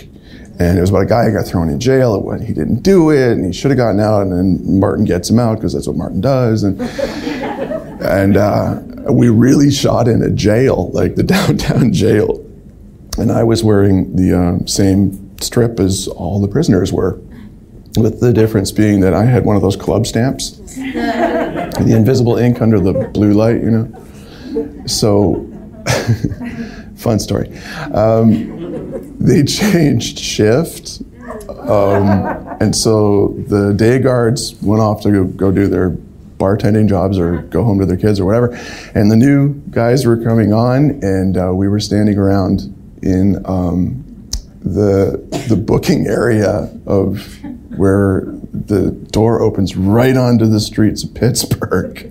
And 0.58 0.78
it 0.78 0.80
was 0.80 0.90
about 0.90 1.02
a 1.02 1.06
guy 1.06 1.24
who 1.24 1.32
got 1.32 1.46
thrown 1.46 1.68
in 1.68 1.80
jail 1.80 2.20
when 2.20 2.40
he 2.40 2.52
didn't 2.52 2.82
do 2.82 3.10
it, 3.10 3.32
and 3.32 3.44
he 3.44 3.52
should 3.52 3.70
have 3.72 3.78
gotten 3.78 4.00
out, 4.00 4.22
and 4.22 4.32
then 4.32 4.78
Martin 4.78 5.04
gets 5.04 5.28
him 5.28 5.38
out 5.38 5.56
because 5.56 5.72
that's 5.72 5.88
what 5.88 5.96
Martin 5.96 6.20
does. 6.20 6.62
And 6.62 6.80
and 8.00 8.36
uh, 8.36 8.80
we 9.10 9.28
really 9.30 9.70
shot 9.70 10.06
in 10.06 10.22
a 10.22 10.30
jail, 10.30 10.90
like 10.92 11.16
the 11.16 11.22
downtown 11.24 11.92
jail. 11.92 12.40
And 13.18 13.32
I 13.32 13.42
was 13.42 13.64
wearing 13.64 14.14
the 14.16 14.38
uh, 14.38 14.66
same 14.66 15.36
strip 15.40 15.80
as 15.80 16.08
all 16.08 16.40
the 16.40 16.48
prisoners 16.48 16.92
were 16.92 17.20
with 17.96 18.20
the 18.20 18.33
difference 18.33 18.72
being 18.72 19.00
that 19.00 19.14
I 19.14 19.24
had 19.24 19.44
one 19.44 19.57
of 19.57 19.62
those 19.62 19.76
club 19.76 20.07
stamps, 20.07 20.50
the 20.50 21.94
invisible 21.96 22.37
ink 22.37 22.61
under 22.61 22.80
the 22.80 23.09
blue 23.12 23.33
light, 23.33 23.62
you 23.62 23.70
know. 23.70 24.87
So, 24.87 25.46
fun 26.96 27.18
story. 27.18 27.57
Um, 27.92 29.18
they 29.18 29.44
changed 29.44 30.18
shift, 30.18 31.02
um, 31.68 32.57
and 32.61 32.74
so 32.74 33.35
the 33.48 33.72
day 33.72 33.98
guards 33.98 34.54
went 34.61 34.83
off 34.83 35.02
to 35.02 35.11
go, 35.11 35.24
go 35.24 35.52
do 35.52 35.68
their 35.68 35.90
bartending 36.37 36.88
jobs 36.88 37.16
or 37.18 37.42
go 37.42 37.62
home 37.62 37.78
to 37.78 37.87
their 37.87 37.96
kids 37.96 38.18
or 38.18 38.24
whatever, 38.24 38.52
and 38.94 39.11
the 39.11 39.16
new 39.16 39.54
guys 39.70 40.04
were 40.04 40.16
coming 40.16 40.52
on, 40.52 41.02
and 41.02 41.37
uh, 41.37 41.52
we 41.54 41.68
were 41.68 41.80
standing 41.80 42.18
around 42.18 42.62
in 43.02 43.44
um, 43.46 44.04
the 44.61 45.22
the 45.48 45.57
booking 45.57 46.07
area 46.07 46.70
of 46.87 47.38
where 47.76 48.24
the 48.52 48.90
door 49.10 49.40
opens 49.40 49.76
right 49.76 50.16
onto 50.16 50.46
the 50.46 50.60
streets 50.60 51.04
of 51.04 51.14
Pittsburgh. 51.14 52.10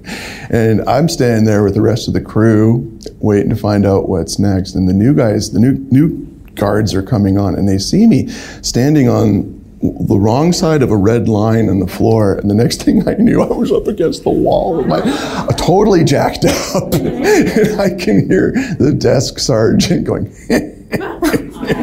And 0.50 0.82
I'm 0.88 1.10
standing 1.10 1.46
there 1.46 1.64
with 1.64 1.74
the 1.74 1.82
rest 1.82 2.08
of 2.08 2.14
the 2.14 2.22
crew 2.22 3.00
waiting 3.20 3.50
to 3.50 3.56
find 3.56 3.86
out 3.86 4.10
what's 4.10 4.40
next. 4.40 4.76
And 4.76 4.88
the 4.88 4.94
new 4.94 5.14
guys, 5.14 5.52
the 5.52 5.60
new 5.60 5.74
new 5.92 6.30
guards 6.56 6.94
are 6.94 7.02
coming 7.02 7.38
on 7.38 7.56
and 7.56 7.68
they 7.68 7.80
see 7.80 8.06
me 8.06 8.28
standing 8.62 9.10
on 9.10 9.64
the 9.84 10.18
wrong 10.18 10.54
side 10.54 10.82
of 10.82 10.92
a 10.92 10.96
red 10.96 11.28
line 11.28 11.68
on 11.70 11.80
the 11.80 11.88
floor, 11.88 12.36
and 12.36 12.50
the 12.50 12.56
next 12.56 12.84
thing 12.84 13.06
I 13.08 13.16
knew, 13.16 13.42
I 13.42 13.48
was 13.48 13.70
up 13.70 13.88
against 13.88 14.24
the 14.24 14.30
wall, 14.30 14.82
my, 14.86 15.02
totally 15.58 16.06
jacked 16.06 16.46
up. 16.46 16.94
and 16.94 17.82
I 17.82 17.90
can 17.90 18.30
hear 18.30 18.54
the 18.80 18.96
desk 18.98 19.40
sergeant 19.40 20.06
going. 20.06 20.34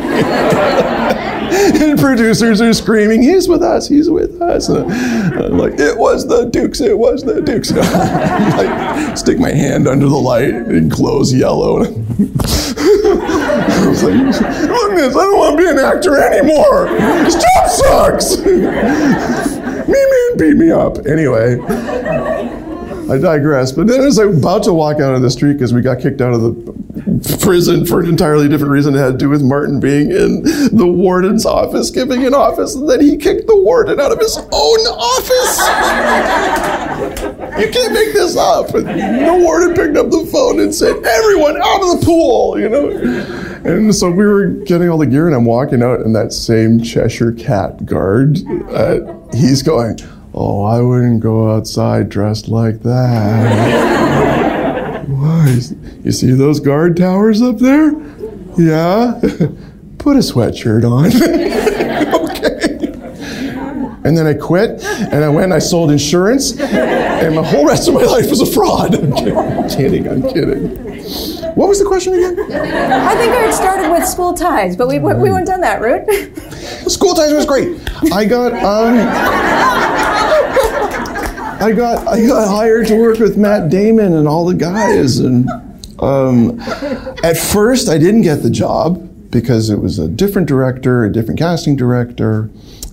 producers 2.01 2.61
are 2.61 2.73
screaming, 2.73 3.23
"He's 3.23 3.49
with 3.49 3.63
us! 3.63 3.89
He's 3.89 4.11
with 4.11 4.41
us!" 4.41 4.69
And 4.69 4.91
I'm 4.93 5.59
like, 5.59 5.79
"It 5.79 5.97
was 5.99 6.27
the 6.27 6.47
Dukes! 6.47 6.81
It 6.81 6.99
was 6.99 7.23
the 7.23 7.41
Dukes!" 7.41 7.71
like, 7.73 9.17
stick 9.17 9.39
my 9.39 9.51
hand 9.51 9.87
under 9.87 10.09
the 10.09 10.17
light 10.17 10.55
and 10.55 10.91
glows 10.91 11.33
yellow. 11.33 11.81
I 11.83 11.87
was 13.89 14.03
like, 14.03 14.15
"Look 14.15 14.93
at 14.93 14.97
this! 14.97 15.17
I 15.17 15.21
don't 15.21 15.39
want 15.39 15.59
to 15.59 15.63
be 15.63 15.69
an 15.71 15.79
actor 15.79 16.17
anymore. 16.17 16.87
This 17.25 17.35
job 17.35 17.69
sucks." 17.69 18.37
me 19.91 20.07
man 20.11 20.37
beat 20.39 20.57
me 20.57 20.71
up. 20.71 21.07
Anyway. 21.07 21.59
I 23.11 23.19
digress. 23.19 23.73
But 23.73 23.89
then 23.89 24.03
as 24.03 24.21
I 24.21 24.27
was 24.27 24.39
about 24.39 24.63
to 24.65 24.73
walk 24.73 25.01
out 25.01 25.17
of 25.17 25.23
the 25.23 25.31
street 25.31 25.55
because 25.55 25.75
we 25.75 25.83
got 25.83 25.99
kicked 26.01 26.21
out 26.21 26.33
of 26.33 26.43
the 26.43 26.53
prison 27.41 27.85
for 27.87 28.01
an 28.01 28.07
entirely 28.09 28.49
different 28.49 28.73
reason. 28.73 28.95
It 28.95 28.99
had 28.99 29.13
to 29.13 29.19
do 29.19 29.29
with 29.29 29.43
Martin 29.43 29.81
being 29.81 30.11
in 30.11 30.43
the 30.77 30.87
warden's 30.87 31.45
office, 31.45 31.91
giving 31.91 32.25
an 32.27 32.35
office, 32.35 32.75
and 32.75 32.89
then 32.89 33.01
he 33.01 33.17
kicked 33.17 33.47
the 33.47 33.57
warden 33.57 33.99
out 34.01 34.13
of 34.13 34.19
his 34.19 34.37
own 34.37 34.81
office. 34.87 35.59
you 37.59 37.71
can't 37.71 37.93
make 37.93 38.13
this 38.13 38.37
up. 38.37 38.75
And 38.75 38.87
the 38.87 39.45
warden 39.45 39.75
picked 39.75 39.97
up 39.97 40.11
the 40.11 40.29
phone 40.31 40.61
and 40.61 40.75
said, 40.75 40.97
"Everyone 41.05 41.61
out 41.61 41.83
of 41.83 42.01
the 42.01 42.07
pool," 42.07 42.59
you 42.59 42.69
know. 42.69 42.89
And 43.65 43.95
so 43.95 44.11
we 44.11 44.25
were 44.25 44.47
getting 44.47 44.89
all 44.89 44.99
the 44.99 45.07
gear, 45.07 45.27
and 45.27 45.35
I'm 45.35 45.45
walking 45.45 45.83
out, 45.83 46.01
and 46.01 46.15
that 46.17 46.33
same 46.33 46.81
Cheshire 46.81 47.33
Cat 47.33 47.85
guard, 47.85 48.39
uh, 48.71 49.01
he's 49.35 49.63
going. 49.63 49.99
Oh, 50.33 50.63
I 50.63 50.81
wouldn't 50.81 51.21
go 51.21 51.51
outside 51.57 52.09
dressed 52.09 52.47
like 52.47 52.83
that. 52.85 54.40
You 55.51 56.13
see 56.13 56.31
those 56.33 56.61
guard 56.61 56.97
towers 56.97 57.43
up 57.43 57.59
there? 57.59 57.93
Yeah? 58.57 59.19
Put 59.99 60.17
a 60.17 60.21
sweatshirt 60.21 60.85
on. 60.85 61.07
okay. 62.31 62.61
And 64.03 64.17
then 64.17 64.27
I 64.27 64.33
quit, 64.33 64.83
and 64.83 65.23
I 65.23 65.29
went 65.29 65.45
and 65.45 65.55
I 65.55 65.59
sold 65.59 65.91
insurance, 65.91 66.59
and 66.59 67.37
the 67.37 67.43
whole 67.43 67.67
rest 67.67 67.87
of 67.87 67.95
my 67.95 68.03
life 68.03 68.31
was 68.31 68.41
a 68.41 68.47
fraud. 68.47 68.95
I'm 69.15 69.69
kidding, 69.69 70.09
I'm 70.09 70.23
kidding. 70.23 70.71
What 71.55 71.69
was 71.69 71.81
the 71.81 71.85
question 71.85 72.15
again? 72.15 72.41
I 72.41 73.15
think 73.17 73.33
I 73.33 73.43
had 73.43 73.55
started 73.55 73.91
with 73.91 74.07
school 74.07 74.33
ties, 74.33 74.75
but 74.75 74.89
we, 74.89 74.99
we 74.99 75.31
went 75.31 75.47
down 75.47 75.61
that 75.61 75.83
route. 75.83 76.09
School 76.91 77.15
ties 77.15 77.35
was 77.35 77.45
great. 77.45 77.79
I 78.11 78.25
got 78.25 78.55
um, 78.55 78.97
I 81.61 81.73
got 81.73 82.09
I 82.09 82.27
got 82.27 82.49
hired 82.49 82.87
to 82.87 82.97
work 82.97 83.19
with 83.19 83.37
Matt 83.37 83.69
Damon 83.69 84.15
and 84.15 84.27
all 84.27 84.47
the 84.47 84.55
guys, 84.55 85.19
and 85.19 85.47
um, 85.99 86.59
at 87.23 87.37
first 87.37 87.91
I 87.91 87.99
didn't 87.99 88.23
get 88.23 88.43
the 88.43 88.49
job 88.49 89.31
because 89.31 89.69
it 89.69 89.79
was 89.79 89.99
a 89.99 90.09
different 90.09 90.49
director, 90.49 91.05
a 91.05 91.13
different 91.13 91.39
casting 91.39 91.77
director, 91.77 92.51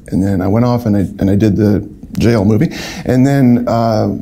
and 0.07 0.21
then 0.21 0.41
I 0.41 0.47
went 0.47 0.65
off 0.65 0.85
and 0.85 0.97
I 0.97 0.99
and 0.99 1.29
I 1.29 1.35
did 1.35 1.55
the 1.55 1.89
jail 2.17 2.45
movie, 2.45 2.69
and 3.05 3.25
then. 3.25 3.67
Uh, 3.67 4.17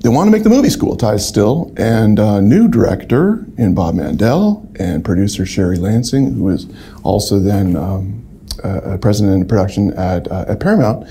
they 0.00 0.10
want 0.10 0.26
to 0.26 0.30
make 0.30 0.42
the 0.42 0.50
movie 0.50 0.68
School 0.68 0.96
Ties 0.96 1.26
still, 1.26 1.72
and 1.78 2.18
a 2.18 2.38
new 2.42 2.68
director 2.68 3.42
in 3.56 3.74
Bob 3.74 3.94
Mandel 3.94 4.70
and 4.78 5.02
producer 5.02 5.46
Sherry 5.46 5.78
Lansing, 5.78 6.34
who 6.34 6.42
was 6.42 6.66
also 7.04 7.38
then 7.38 7.74
um, 7.74 8.22
uh, 8.62 8.98
president 9.00 9.40
of 9.40 9.48
production 9.48 9.94
at, 9.94 10.30
uh, 10.30 10.44
at 10.46 10.60
Paramount, 10.60 11.08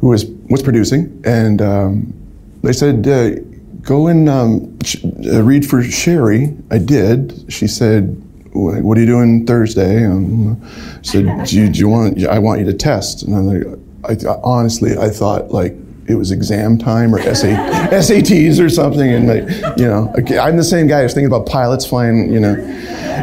who 0.00 0.08
was 0.08 0.24
was 0.48 0.62
producing, 0.62 1.22
and 1.24 1.60
um, 1.60 2.14
they 2.62 2.72
said, 2.72 3.06
uh, 3.06 3.40
"Go 3.82 4.06
and 4.06 4.28
um, 4.28 4.78
sh- 4.82 5.04
uh, 5.04 5.42
read 5.42 5.66
for 5.66 5.82
Sherry." 5.82 6.56
I 6.70 6.78
did. 6.78 7.44
She 7.48 7.66
said, 7.66 8.22
"What 8.52 8.96
are 8.96 9.00
you 9.00 9.06
doing 9.06 9.46
Thursday?" 9.46 10.04
Um, 10.04 10.60
I 10.62 11.02
said, 11.02 11.46
do 11.46 11.60
you, 11.60 11.68
do 11.68 11.78
you, 11.78 11.88
want? 11.88 12.24
I 12.26 12.38
want 12.38 12.60
you 12.60 12.66
to 12.66 12.74
test." 12.74 13.22
And 13.22 13.34
I'm 13.34 13.46
like, 13.46 13.78
I, 14.04 14.28
I, 14.28 14.40
honestly, 14.42 14.96
I 14.96 15.10
thought 15.10 15.50
like 15.50 15.74
it 16.08 16.14
was 16.14 16.30
exam 16.30 16.78
time 16.78 17.14
or 17.14 17.20
SA, 17.34 17.48
SATs 17.90 18.60
or 18.64 18.68
something, 18.68 19.12
and 19.12 19.26
like, 19.26 19.78
you 19.78 19.86
know, 19.86 20.12
I'm 20.40 20.56
the 20.56 20.64
same 20.64 20.86
guy. 20.86 21.02
who's 21.02 21.14
thinking 21.14 21.26
about 21.26 21.46
pilots 21.46 21.84
flying, 21.84 22.32
you 22.32 22.40
know. 22.40 22.54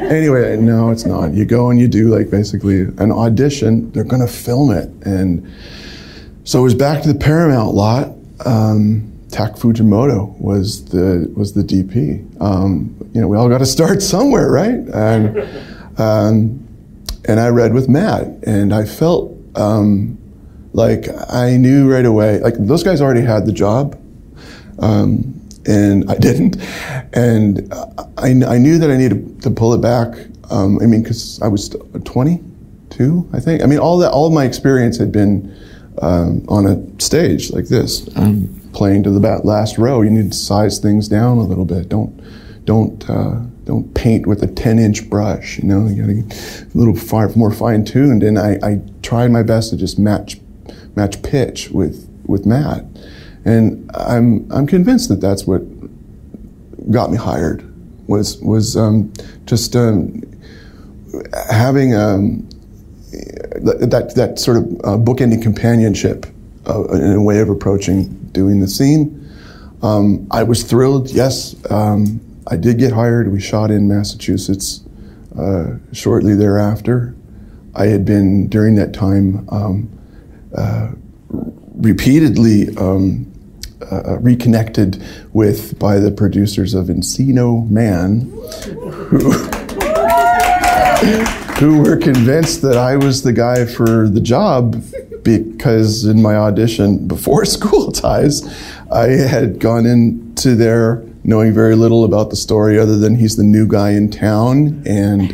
Anyway, 0.10 0.58
no, 0.58 0.90
it's 0.90 1.06
not. 1.06 1.34
You 1.34 1.46
go 1.46 1.70
and 1.70 1.80
you 1.80 1.88
do 1.88 2.14
like 2.14 2.30
basically 2.30 2.82
an 2.82 3.12
audition. 3.12 3.92
They're 3.92 4.04
going 4.04 4.26
to 4.26 4.32
film 4.32 4.72
it, 4.72 4.90
and 5.06 5.50
so 6.44 6.60
it 6.60 6.64
was 6.64 6.76
back 6.76 7.02
to 7.04 7.12
the 7.12 7.18
Paramount 7.20 7.74
lot. 7.74 8.10
Um, 8.46 9.10
Tak 9.32 9.54
Fujimoto 9.56 10.38
was 10.40 10.86
the 10.86 11.32
was 11.36 11.54
the 11.54 11.64
DP. 11.64 12.40
Um, 12.42 12.96
you 13.14 13.22
know, 13.22 13.28
we 13.28 13.38
all 13.38 13.50
got 13.50 13.60
to 13.60 13.66
start 13.66 14.02
somewhere, 14.14 14.52
right? 14.52 14.76
And 14.76 16.00
um, 16.00 16.68
and 17.26 17.40
I 17.40 17.50
read 17.50 17.74
with 17.74 17.90
Matt, 17.90 18.28
and 18.44 18.74
I 18.74 18.86
felt 18.86 19.36
um, 19.56 20.18
like 20.74 21.08
I 21.30 21.58
knew 21.58 21.92
right 21.92 22.06
away. 22.06 22.40
Like 22.40 22.56
those 22.58 22.84
guys 22.84 23.02
already 23.02 23.22
had 23.22 23.46
the 23.46 23.54
job, 23.54 24.00
um, 24.80 25.40
and 25.66 26.10
I 26.12 26.16
didn't. 26.20 26.58
And 27.14 27.74
I, 28.18 28.30
I 28.30 28.58
knew 28.58 28.78
that 28.78 28.92
I 28.92 28.98
needed 28.98 29.42
to 29.44 29.50
pull 29.50 29.74
it 29.74 29.82
back. 29.82 30.14
Um, 30.52 30.80
I 30.82 30.86
mean, 30.86 31.02
because 31.02 31.42
I 31.42 31.48
was 31.48 31.70
22, 31.70 33.30
I 33.34 33.40
think. 33.40 33.64
I 33.64 33.66
mean, 33.66 33.80
all 33.80 33.98
that 34.00 34.12
all 34.12 34.28
of 34.28 34.34
my 34.34 34.44
experience 34.44 34.98
had 34.98 35.12
been 35.12 35.56
um, 36.02 36.46
on 36.48 36.66
a 36.66 37.02
stage 37.02 37.52
like 37.52 37.68
this, 37.68 38.10
um, 38.16 38.60
playing 38.74 39.04
to 39.04 39.12
the 39.12 39.20
last 39.44 39.78
row. 39.78 40.02
You 40.02 40.10
need 40.10 40.32
to 40.32 40.38
size 40.38 40.80
things 40.80 41.08
down 41.08 41.38
a 41.38 41.44
little 41.44 41.66
bit. 41.66 41.90
Don't 41.90 42.20
don't 42.66 43.10
uh, 43.10 43.40
don't 43.66 43.94
paint 43.94 44.28
with 44.28 44.44
a 44.44 44.48
10 44.48 44.80
inch 44.80 45.10
brush. 45.10 45.58
You 45.60 45.66
know, 45.66 45.88
you 45.88 46.02
got 46.02 46.08
to 46.08 46.14
get 46.14 46.74
a 46.74 46.78
little 46.78 46.96
far 46.96 47.30
more 47.36 47.52
fine 47.52 47.86
tuned. 47.86 48.24
And 48.24 48.38
I, 48.38 48.60
I 48.64 48.82
tried 49.02 49.32
my 49.32 49.44
best 49.44 49.70
to 49.72 49.78
just 49.78 50.00
match 50.00 50.40
match 50.96 51.22
pitch 51.24 51.70
with 51.70 52.10
with 52.26 52.46
Matt, 52.46 52.86
and 53.46 53.90
I'm 53.94 54.52
I'm 54.52 54.68
convinced 54.68 55.10
that 55.10 55.22
that's 55.22 55.46
what 55.46 55.62
got 56.92 57.12
me 57.12 57.18
hired 57.18 57.70
was 58.08 58.38
was 58.42 58.76
um, 58.76 59.12
just 59.46 59.76
um, 59.76 60.22
having 61.50 61.96
um, 61.96 62.48
that 63.56 64.14
that 64.16 64.40
sort 64.40 64.58
of 64.58 64.64
uh, 64.64 64.98
bookending 64.98 65.42
companionship 65.42 66.26
uh, 66.68 66.84
in 66.90 67.14
a 67.14 67.22
way 67.22 67.40
of 67.40 67.50
approaching 67.50 68.10
doing 68.32 68.60
the 68.60 68.68
scene. 68.68 69.20
Um, 69.82 70.28
I 70.32 70.44
was 70.44 70.64
thrilled. 70.64 71.12
Yes, 71.12 71.56
um, 71.70 72.22
I 72.48 72.56
did 72.56 72.80
get 72.80 72.94
hired. 72.94 73.32
We 73.32 73.40
shot 73.40 73.70
in 73.70 73.88
Massachusetts 73.88 74.82
uh, 75.38 75.78
shortly 75.92 76.36
thereafter. 76.36 77.16
I 77.76 77.88
had 77.88 78.06
been 78.06 78.48
during 78.48 78.76
that 78.76 78.94
time 78.94 79.48
um, 79.50 79.90
uh, 80.56 80.92
repeatedly 81.76 82.76
um, 82.78 83.32
uh, 83.92 84.18
reconnected 84.20 85.04
with 85.34 85.78
by 85.80 86.00
the 86.00 86.12
producers 86.12 86.74
of 86.74 86.88
Encino 86.88 87.70
Man, 87.70 88.32
who 89.10 89.34
who 91.60 91.82
were 91.82 91.98
convinced 91.98 92.62
that 92.64 92.78
I 92.78 92.98
was 92.98 93.24
the 93.24 93.34
guy 93.34 93.66
for 93.66 94.10
the 94.10 94.20
job 94.20 94.84
because 95.24 96.04
in 96.04 96.22
my 96.22 96.36
audition 96.36 97.08
before 97.08 97.46
School 97.58 97.92
Ties, 97.92 98.44
I 98.92 99.10
had 99.10 99.60
gone 99.60 99.86
into 99.86 100.56
there 100.56 101.04
knowing 101.24 101.54
very 101.54 101.76
little 101.76 102.04
about 102.04 102.30
the 102.30 102.36
story 102.36 102.78
other 102.78 102.98
than 102.98 103.16
he's 103.16 103.38
the 103.38 103.44
new 103.44 103.68
guy 103.68 103.92
in 103.92 104.12
town 104.12 104.84
and 104.86 105.32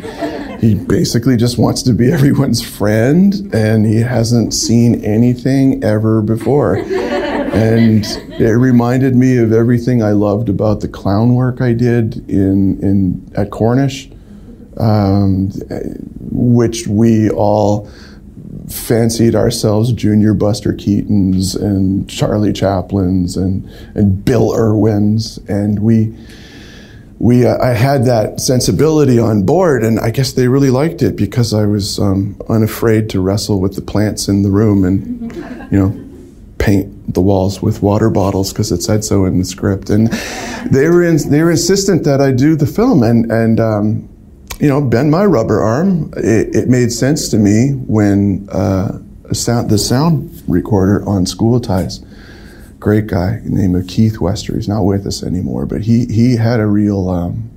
he 0.60 0.74
basically 0.74 1.36
just 1.36 1.58
wants 1.58 1.82
to 1.82 1.92
be 1.92 2.12
everyone's 2.12 2.62
friend 2.62 3.52
and 3.54 3.86
he 3.86 4.00
hasn't 4.00 4.54
seen 4.54 5.02
anything 5.04 5.82
ever 5.82 6.22
before. 6.22 6.76
And 6.76 8.04
it 8.38 8.52
reminded 8.52 9.16
me 9.16 9.38
of 9.38 9.52
everything 9.52 10.02
I 10.02 10.12
loved 10.12 10.48
about 10.48 10.80
the 10.80 10.88
clown 10.88 11.34
work 11.34 11.60
I 11.60 11.72
did 11.72 12.28
in, 12.30 12.78
in 12.80 13.32
at 13.36 13.50
Cornish 13.50 14.08
um, 14.80 15.50
which 16.30 16.86
we 16.86 17.30
all 17.30 17.88
fancied 18.68 19.34
ourselves 19.34 19.92
junior 19.92 20.32
Buster 20.32 20.72
Keatons 20.72 21.60
and 21.60 22.08
Charlie 22.08 22.52
Chaplins 22.52 23.36
and, 23.36 23.68
and 23.94 24.24
Bill 24.24 24.54
Irwins. 24.54 25.38
And 25.48 25.80
we, 25.80 26.16
we, 27.18 27.46
uh, 27.46 27.58
I 27.62 27.74
had 27.74 28.04
that 28.06 28.40
sensibility 28.40 29.18
on 29.18 29.44
board, 29.44 29.84
and 29.84 30.00
I 30.00 30.10
guess 30.10 30.32
they 30.32 30.48
really 30.48 30.70
liked 30.70 31.02
it 31.02 31.16
because 31.16 31.52
I 31.52 31.66
was 31.66 31.98
um, 31.98 32.40
unafraid 32.48 33.10
to 33.10 33.20
wrestle 33.20 33.60
with 33.60 33.74
the 33.74 33.82
plants 33.82 34.28
in 34.28 34.42
the 34.42 34.50
room 34.50 34.84
and, 34.84 35.34
you 35.70 35.78
know, 35.78 36.06
paint 36.58 37.14
the 37.14 37.20
walls 37.20 37.60
with 37.60 37.82
water 37.82 38.10
bottles 38.10 38.52
because 38.52 38.70
it 38.70 38.82
said 38.82 39.04
so 39.04 39.24
in 39.24 39.38
the 39.38 39.44
script. 39.44 39.90
And 39.90 40.08
they 40.70 40.88
were 40.88 41.02
in, 41.02 41.30
they 41.30 41.42
were 41.42 41.50
insistent 41.50 42.04
that 42.04 42.20
I 42.20 42.30
do 42.30 42.54
the 42.54 42.66
film, 42.66 43.02
and 43.02 43.30
and 43.32 43.58
um, 43.58 44.09
you 44.60 44.68
know, 44.68 44.80
bend 44.80 45.10
my 45.10 45.24
rubber 45.24 45.60
arm. 45.60 46.12
It, 46.16 46.54
it 46.54 46.68
made 46.68 46.92
sense 46.92 47.28
to 47.30 47.38
me 47.38 47.70
when 47.72 48.48
uh, 48.52 49.00
a 49.24 49.34
sound, 49.34 49.70
the 49.70 49.78
sound 49.78 50.42
recorder 50.46 51.06
on 51.08 51.24
School 51.24 51.58
Ties. 51.60 52.04
Great 52.78 53.06
guy 53.06 53.40
named 53.44 53.88
Keith 53.88 54.20
Wester. 54.20 54.54
He's 54.54 54.68
not 54.68 54.82
with 54.82 55.06
us 55.06 55.22
anymore, 55.22 55.66
but 55.66 55.82
he 55.82 56.06
he 56.06 56.36
had 56.36 56.60
a 56.60 56.66
real 56.66 57.08
um, 57.10 57.50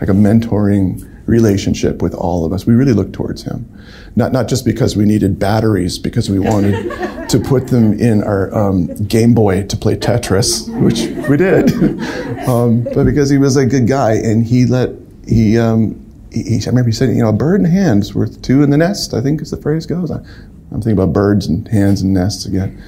like 0.00 0.08
a 0.08 0.12
mentoring 0.12 1.10
relationship 1.26 2.02
with 2.02 2.14
all 2.14 2.44
of 2.44 2.52
us. 2.52 2.66
We 2.66 2.74
really 2.74 2.92
looked 2.92 3.14
towards 3.14 3.42
him, 3.42 3.68
not 4.14 4.30
not 4.30 4.48
just 4.48 4.64
because 4.64 4.96
we 4.96 5.06
needed 5.06 5.38
batteries, 5.38 5.98
because 5.98 6.30
we 6.30 6.38
wanted 6.38 7.28
to 7.28 7.40
put 7.40 7.68
them 7.68 7.98
in 7.98 8.22
our 8.22 8.54
um, 8.54 8.86
Game 9.06 9.34
Boy 9.34 9.64
to 9.64 9.76
play 9.76 9.96
Tetris, 9.96 10.68
which 10.80 11.06
we 11.28 11.36
did, 11.36 11.72
um, 12.48 12.84
but 12.94 13.04
because 13.04 13.30
he 13.30 13.38
was 13.38 13.56
a 13.56 13.66
good 13.66 13.88
guy 13.88 14.14
and 14.14 14.44
he 14.44 14.66
let 14.66 14.90
he. 15.26 15.58
Um, 15.58 16.03
he, 16.42 16.56
I 16.56 16.66
remember 16.66 16.90
he 16.90 16.94
said, 16.94 17.10
you 17.10 17.22
know, 17.22 17.28
a 17.28 17.32
bird 17.32 17.60
in 17.60 17.66
hand's 17.66 18.14
worth 18.14 18.42
two 18.42 18.62
in 18.62 18.70
the 18.70 18.76
nest. 18.76 19.14
I 19.14 19.20
think 19.20 19.40
is 19.40 19.50
the 19.50 19.56
phrase 19.56 19.86
goes. 19.86 20.10
I, 20.10 20.16
I'm 20.16 20.80
thinking 20.80 20.92
about 20.92 21.12
birds 21.12 21.46
and 21.46 21.66
hands 21.68 22.02
and 22.02 22.12
nests 22.12 22.46
again. 22.46 22.82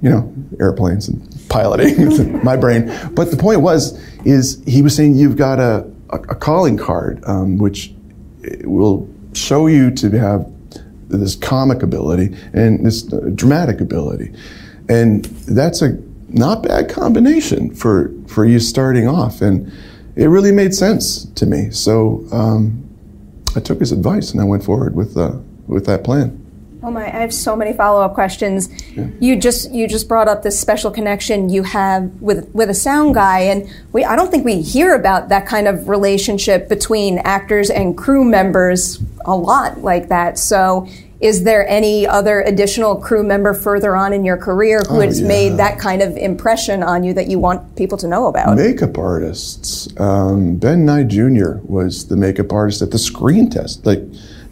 You 0.00 0.10
know, 0.10 0.34
airplanes 0.60 1.08
and 1.08 1.48
piloting. 1.48 2.42
my 2.44 2.56
brain. 2.56 2.92
But 3.12 3.30
the 3.30 3.36
point 3.36 3.60
was, 3.60 4.00
is 4.24 4.62
he 4.66 4.80
was 4.80 4.94
saying 4.94 5.16
you've 5.16 5.36
got 5.36 5.58
a 5.58 5.90
a, 6.10 6.16
a 6.16 6.34
calling 6.34 6.76
card, 6.76 7.22
um, 7.26 7.58
which 7.58 7.92
will 8.64 9.08
show 9.32 9.66
you 9.66 9.90
to 9.90 10.10
have 10.18 10.46
this 11.08 11.36
comic 11.36 11.82
ability 11.82 12.36
and 12.52 12.84
this 12.84 13.10
uh, 13.12 13.30
dramatic 13.34 13.80
ability, 13.80 14.32
and 14.88 15.24
that's 15.24 15.82
a 15.82 15.98
not 16.28 16.62
bad 16.62 16.88
combination 16.88 17.74
for 17.74 18.12
for 18.26 18.44
you 18.44 18.60
starting 18.60 19.08
off 19.08 19.40
and 19.40 19.72
it 20.18 20.26
really 20.26 20.50
made 20.50 20.74
sense 20.74 21.24
to 21.36 21.46
me. 21.46 21.70
So 21.70 22.26
um, 22.32 22.84
I 23.54 23.60
took 23.60 23.78
his 23.78 23.92
advice 23.92 24.32
and 24.32 24.40
I 24.40 24.44
went 24.44 24.64
forward 24.64 24.94
with 24.94 25.16
uh, 25.16 25.36
with 25.68 25.86
that 25.86 26.02
plan. 26.02 26.44
Oh 26.82 26.90
my! 26.90 27.06
I 27.06 27.20
have 27.20 27.32
so 27.32 27.54
many 27.56 27.72
follow 27.72 28.02
up 28.02 28.14
questions. 28.14 28.68
Yeah. 28.94 29.06
You 29.20 29.36
just 29.36 29.70
you 29.70 29.86
just 29.86 30.08
brought 30.08 30.28
up 30.28 30.42
this 30.42 30.58
special 30.58 30.90
connection 30.90 31.48
you 31.48 31.62
have 31.62 32.10
with 32.20 32.52
with 32.52 32.68
a 32.68 32.74
sound 32.74 33.14
guy, 33.14 33.40
and 33.40 33.70
we 33.92 34.04
I 34.04 34.16
don't 34.16 34.30
think 34.30 34.44
we 34.44 34.60
hear 34.60 34.94
about 34.94 35.28
that 35.28 35.46
kind 35.46 35.68
of 35.68 35.88
relationship 35.88 36.68
between 36.68 37.18
actors 37.18 37.70
and 37.70 37.96
crew 37.96 38.24
members 38.24 39.00
a 39.24 39.36
lot 39.36 39.78
like 39.78 40.08
that. 40.08 40.36
So 40.38 40.88
is 41.20 41.42
there 41.42 41.66
any 41.68 42.06
other 42.06 42.42
additional 42.42 42.94
crew 42.94 43.24
member 43.24 43.52
further 43.52 43.96
on 43.96 44.12
in 44.12 44.24
your 44.24 44.36
career 44.36 44.82
who 44.88 44.98
oh, 44.98 45.00
has 45.00 45.20
yeah. 45.20 45.26
made 45.26 45.56
that 45.56 45.78
kind 45.78 46.00
of 46.00 46.16
impression 46.16 46.82
on 46.82 47.02
you 47.02 47.12
that 47.14 47.26
you 47.26 47.40
want 47.40 47.74
people 47.76 47.98
to 47.98 48.06
know 48.06 48.26
about? 48.26 48.56
Makeup 48.56 48.96
artists. 48.96 49.88
Um, 49.98 50.56
ben 50.56 50.84
Nye 50.84 51.02
Jr. 51.02 51.58
was 51.64 52.06
the 52.06 52.16
makeup 52.16 52.52
artist 52.52 52.82
at 52.82 52.92
the 52.92 52.98
screen 52.98 53.50
test. 53.50 53.84
Like, 53.84 54.00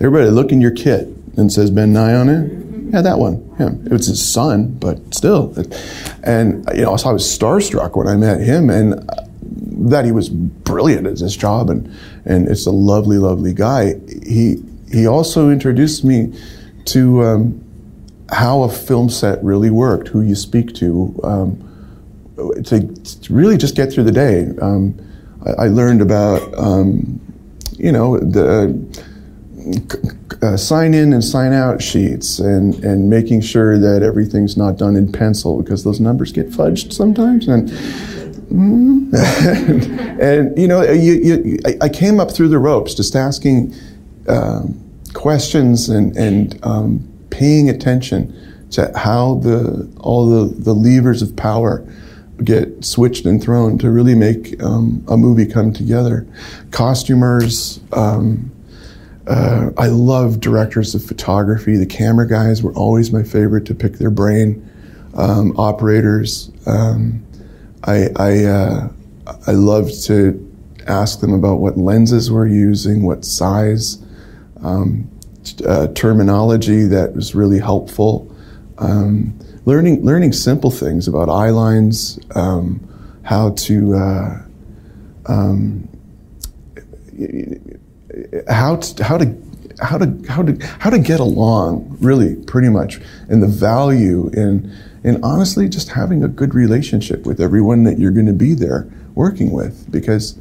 everybody 0.01 0.29
look 0.31 0.51
in 0.51 0.61
your 0.61 0.73
kit 0.73 1.07
and 1.37 1.53
says 1.53 1.71
Ben 1.71 1.93
Nye 1.93 2.15
on 2.15 2.29
it. 2.29 2.93
Yeah, 2.93 3.03
that 3.03 3.19
one. 3.19 3.49
Him. 3.59 3.87
It 3.87 3.93
was 3.93 4.07
his 4.07 4.25
son, 4.25 4.73
but 4.75 5.15
still. 5.15 5.55
And, 6.25 6.69
you 6.75 6.83
know, 6.83 6.97
so 6.97 7.11
I 7.11 7.13
was 7.13 7.25
starstruck 7.25 7.97
when 7.97 8.09
I 8.09 8.17
met 8.17 8.41
him 8.41 8.71
and 8.71 8.95
uh, 8.95 9.25
that 9.89 10.05
he 10.05 10.13
was 10.13 10.29
brilliant 10.29 11.07
at 11.07 11.19
his 11.19 11.37
job 11.37 11.71
and, 11.71 11.95
and 12.25 12.49
it's 12.49 12.67
a 12.67 12.71
lovely, 12.71 13.19
lovely 13.19 13.55
guy. 13.55 13.95
He, 14.25 14.57
he 14.93 15.07
also 15.07 15.51
introduced 15.51 16.05
me 16.05 16.33
to 16.87 17.23
um, 17.23 17.67
how 18.31 18.63
a 18.63 18.69
film 18.69 19.09
set 19.09 19.43
really 19.43 19.71
worked, 19.71 20.09
who 20.09 20.23
you 20.23 20.35
speak 20.35 20.75
to, 20.75 21.19
um, 21.23 21.63
to, 22.65 22.87
to, 22.87 23.33
really 23.33 23.57
just 23.57 23.75
get 23.75 23.93
through 23.93 24.05
the 24.05 24.13
day. 24.13 24.49
Um, 24.61 24.99
I, 25.45 25.65
I, 25.65 25.69
learned 25.69 26.03
about, 26.03 26.43
um, 26.59 27.21
you 27.73 27.93
know, 27.93 28.19
the 28.19 28.77
uh, 30.43 30.57
sign 30.57 30.95
in 30.95 31.13
and 31.13 31.25
sign 31.25 31.53
out 31.53 31.83
sheets 31.83 32.39
and, 32.39 32.75
and 32.85 33.09
making 33.09 33.41
sure 33.41 33.79
that 33.79 34.03
everything's 34.03 34.57
not 34.57 34.77
done 34.77 34.97
in 34.97 35.11
pencil 35.11 35.63
because 35.63 35.85
those 35.85 36.01
numbers 36.01 36.33
get 36.33 36.51
fudged 36.51 36.93
sometimes. 36.93 37.49
And, 37.49 37.69
mm, 38.51 39.13
and, 39.15 40.21
and, 40.21 40.59
you 40.59 40.69
know, 40.69 40.83
you, 40.83 41.15
you, 41.15 41.59
I, 41.81 41.89
came 41.89 42.21
up 42.21 42.31
through 42.31 42.49
the 42.49 42.59
ropes 42.59 42.95
just 42.95 43.17
asking. 43.17 43.75
Um, 44.29 44.83
questions 45.17 45.89
and, 45.89 46.15
and 46.17 46.59
um, 46.63 47.01
paying 47.31 47.71
attention 47.71 48.33
to 48.71 48.93
how 48.97 49.37
the 49.37 49.91
all 50.01 50.29
the, 50.29 50.55
the 50.55 50.75
levers 50.75 51.23
of 51.23 51.35
power 51.37 51.87
get 52.45 52.85
switched 52.85 53.25
and 53.25 53.43
thrown 53.43 53.79
to 53.79 53.91
really 53.91 54.15
make 54.15 54.63
um, 54.63 55.03
a 55.09 55.17
movie 55.17 55.47
come 55.47 55.73
together. 55.73 56.27
Costumers, 56.71 57.81
um, 57.95 58.53
uh, 59.27 59.71
I 59.79 59.87
love 59.87 60.41
directors 60.41 60.95
of 60.95 61.03
photography. 61.03 61.77
The 61.77 61.87
camera 61.87 62.29
guys 62.29 62.63
were 62.63 62.75
always 62.75 63.11
my 63.11 63.23
favorite 63.23 63.65
to 63.67 63.75
pick 63.75 63.95
their 63.95 64.11
brain. 64.11 64.71
Um, 65.15 65.59
operators, 65.59 66.51
um, 66.67 67.25
I 67.85 68.09
I, 68.17 68.45
uh, 68.45 68.89
I 69.47 69.53
loved 69.53 70.05
to 70.05 70.43
ask 70.87 71.21
them 71.21 71.33
about 71.33 71.57
what 71.57 71.79
lenses 71.79 72.31
we're 72.31 72.47
using, 72.47 73.03
what 73.03 73.25
size 73.25 73.99
um, 74.63 75.11
uh, 75.67 75.89
terminology 75.89 76.85
that 76.85 77.15
was 77.15 77.35
really 77.35 77.59
helpful. 77.59 78.35
Um, 78.79 79.39
learning 79.65 80.05
learning 80.05 80.33
simple 80.33 80.71
things 80.71 81.09
about 81.09 81.29
eye 81.29 81.51
lines, 81.51 82.19
um, 82.35 82.81
how 83.23 83.51
to 83.51 83.95
uh, 83.95 84.43
um, 85.27 85.89
how 88.49 88.77
to, 88.77 89.05
how 89.05 89.19
to 89.19 89.37
how 89.81 89.99
to 89.99 90.23
how 90.29 90.43
to 90.43 90.67
how 90.81 90.91
to 90.91 90.99
get 90.99 91.21
along 91.21 91.97
really 92.01 92.35
pretty 92.35 92.69
much 92.69 93.01
and 93.29 93.43
the 93.43 93.47
value 93.47 94.29
in 94.33 94.75
in 95.05 95.23
honestly 95.23 95.69
just 95.69 95.91
having 95.91 96.25
a 96.25 96.29
good 96.29 96.55
relationship 96.55 97.27
with 97.27 97.41
everyone 97.41 97.85
that 97.85 97.99
you're 97.99 98.11
going 98.11 98.27
to 98.27 98.33
be 98.33 98.55
there 98.55 98.89
working 99.15 99.53
with 99.53 99.91
because 99.91 100.39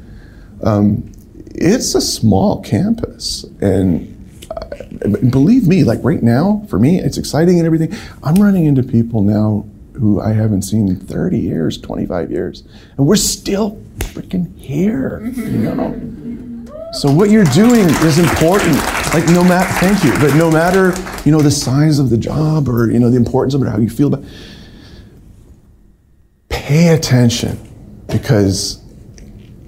um, 0.63 1.11
it's 1.57 1.95
a 1.95 2.01
small 2.01 2.61
campus 2.61 3.43
and 3.61 4.11
uh, 4.51 5.09
believe 5.29 5.67
me, 5.67 5.83
like 5.83 5.99
right 6.03 6.21
now, 6.21 6.65
for 6.69 6.79
me, 6.79 6.99
it's 6.99 7.17
exciting 7.17 7.57
and 7.57 7.65
everything. 7.65 7.93
I'm 8.23 8.35
running 8.35 8.65
into 8.65 8.83
people 8.83 9.21
now 9.21 9.65
who 9.93 10.21
I 10.21 10.33
haven't 10.33 10.63
seen 10.63 10.87
in 10.87 10.97
30 10.97 11.39
years, 11.39 11.77
25 11.77 12.31
years, 12.31 12.63
and 12.97 13.07
we're 13.07 13.15
still 13.15 13.81
freaking 13.99 14.55
here, 14.57 15.21
you 15.35 15.57
know? 15.57 16.15
So 16.93 17.11
what 17.11 17.29
you're 17.29 17.43
doing 17.45 17.89
is 18.05 18.19
important. 18.19 18.75
Like 19.13 19.27
no 19.27 19.43
matter, 19.43 19.71
thank 19.85 20.03
you, 20.03 20.11
but 20.19 20.35
no 20.35 20.49
matter, 20.49 20.93
you 21.25 21.31
know, 21.31 21.41
the 21.41 21.51
size 21.51 21.99
of 21.99 22.09
the 22.09 22.17
job 22.17 22.69
or, 22.69 22.89
you 22.89 22.99
know, 22.99 23.09
the 23.09 23.17
importance 23.17 23.53
of 23.53 23.61
it, 23.61 23.67
how 23.67 23.77
you 23.77 23.89
feel 23.89 24.13
about 24.13 24.25
pay 26.47 26.89
attention 26.89 27.59
because 28.07 28.81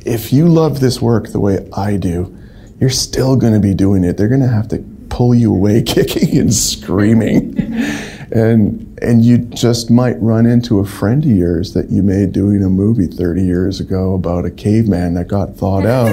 if 0.08 0.32
you 0.32 0.48
love 0.48 0.80
this 0.80 1.02
work 1.02 1.28
the 1.28 1.40
way 1.40 1.68
I 1.76 1.98
do, 1.98 2.36
you're 2.80 2.90
still 2.90 3.36
going 3.36 3.54
to 3.54 3.60
be 3.60 3.74
doing 3.74 4.04
it. 4.04 4.18
They're 4.18 4.30
going 4.30 4.42
to 4.42 4.48
have 4.48 4.70
to 4.70 4.84
pull 5.10 5.36
you 5.36 5.54
away 5.54 5.82
kicking 5.86 6.38
and 6.38 6.54
screaming. 6.54 7.58
and 8.32 8.84
and 9.02 9.24
you 9.24 9.38
just 9.38 9.92
might 9.92 10.20
run 10.22 10.46
into 10.46 10.80
a 10.80 10.86
friend 10.86 11.24
of 11.24 11.30
yours 11.30 11.74
that 11.74 11.90
you 11.90 12.02
made 12.02 12.32
doing 12.32 12.64
a 12.64 12.70
movie 12.70 13.08
30 13.08 13.44
years 13.44 13.80
ago 13.80 14.16
about 14.16 14.44
a 14.44 14.52
caveman 14.52 15.14
that 15.14 15.28
got 15.28 15.56
thawed 15.56 15.86
out. 15.86 16.10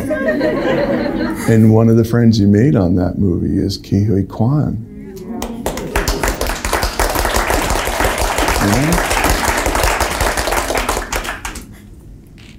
and 1.49 1.73
one 1.73 1.89
of 1.89 1.97
the 1.97 2.05
friends 2.05 2.39
you 2.39 2.47
made 2.47 2.77
on 2.77 2.95
that 2.97 3.19
movie 3.19 3.59
is 3.59 3.79
Ke 3.79 4.07
Huy 4.07 4.25
Quan. 4.25 4.91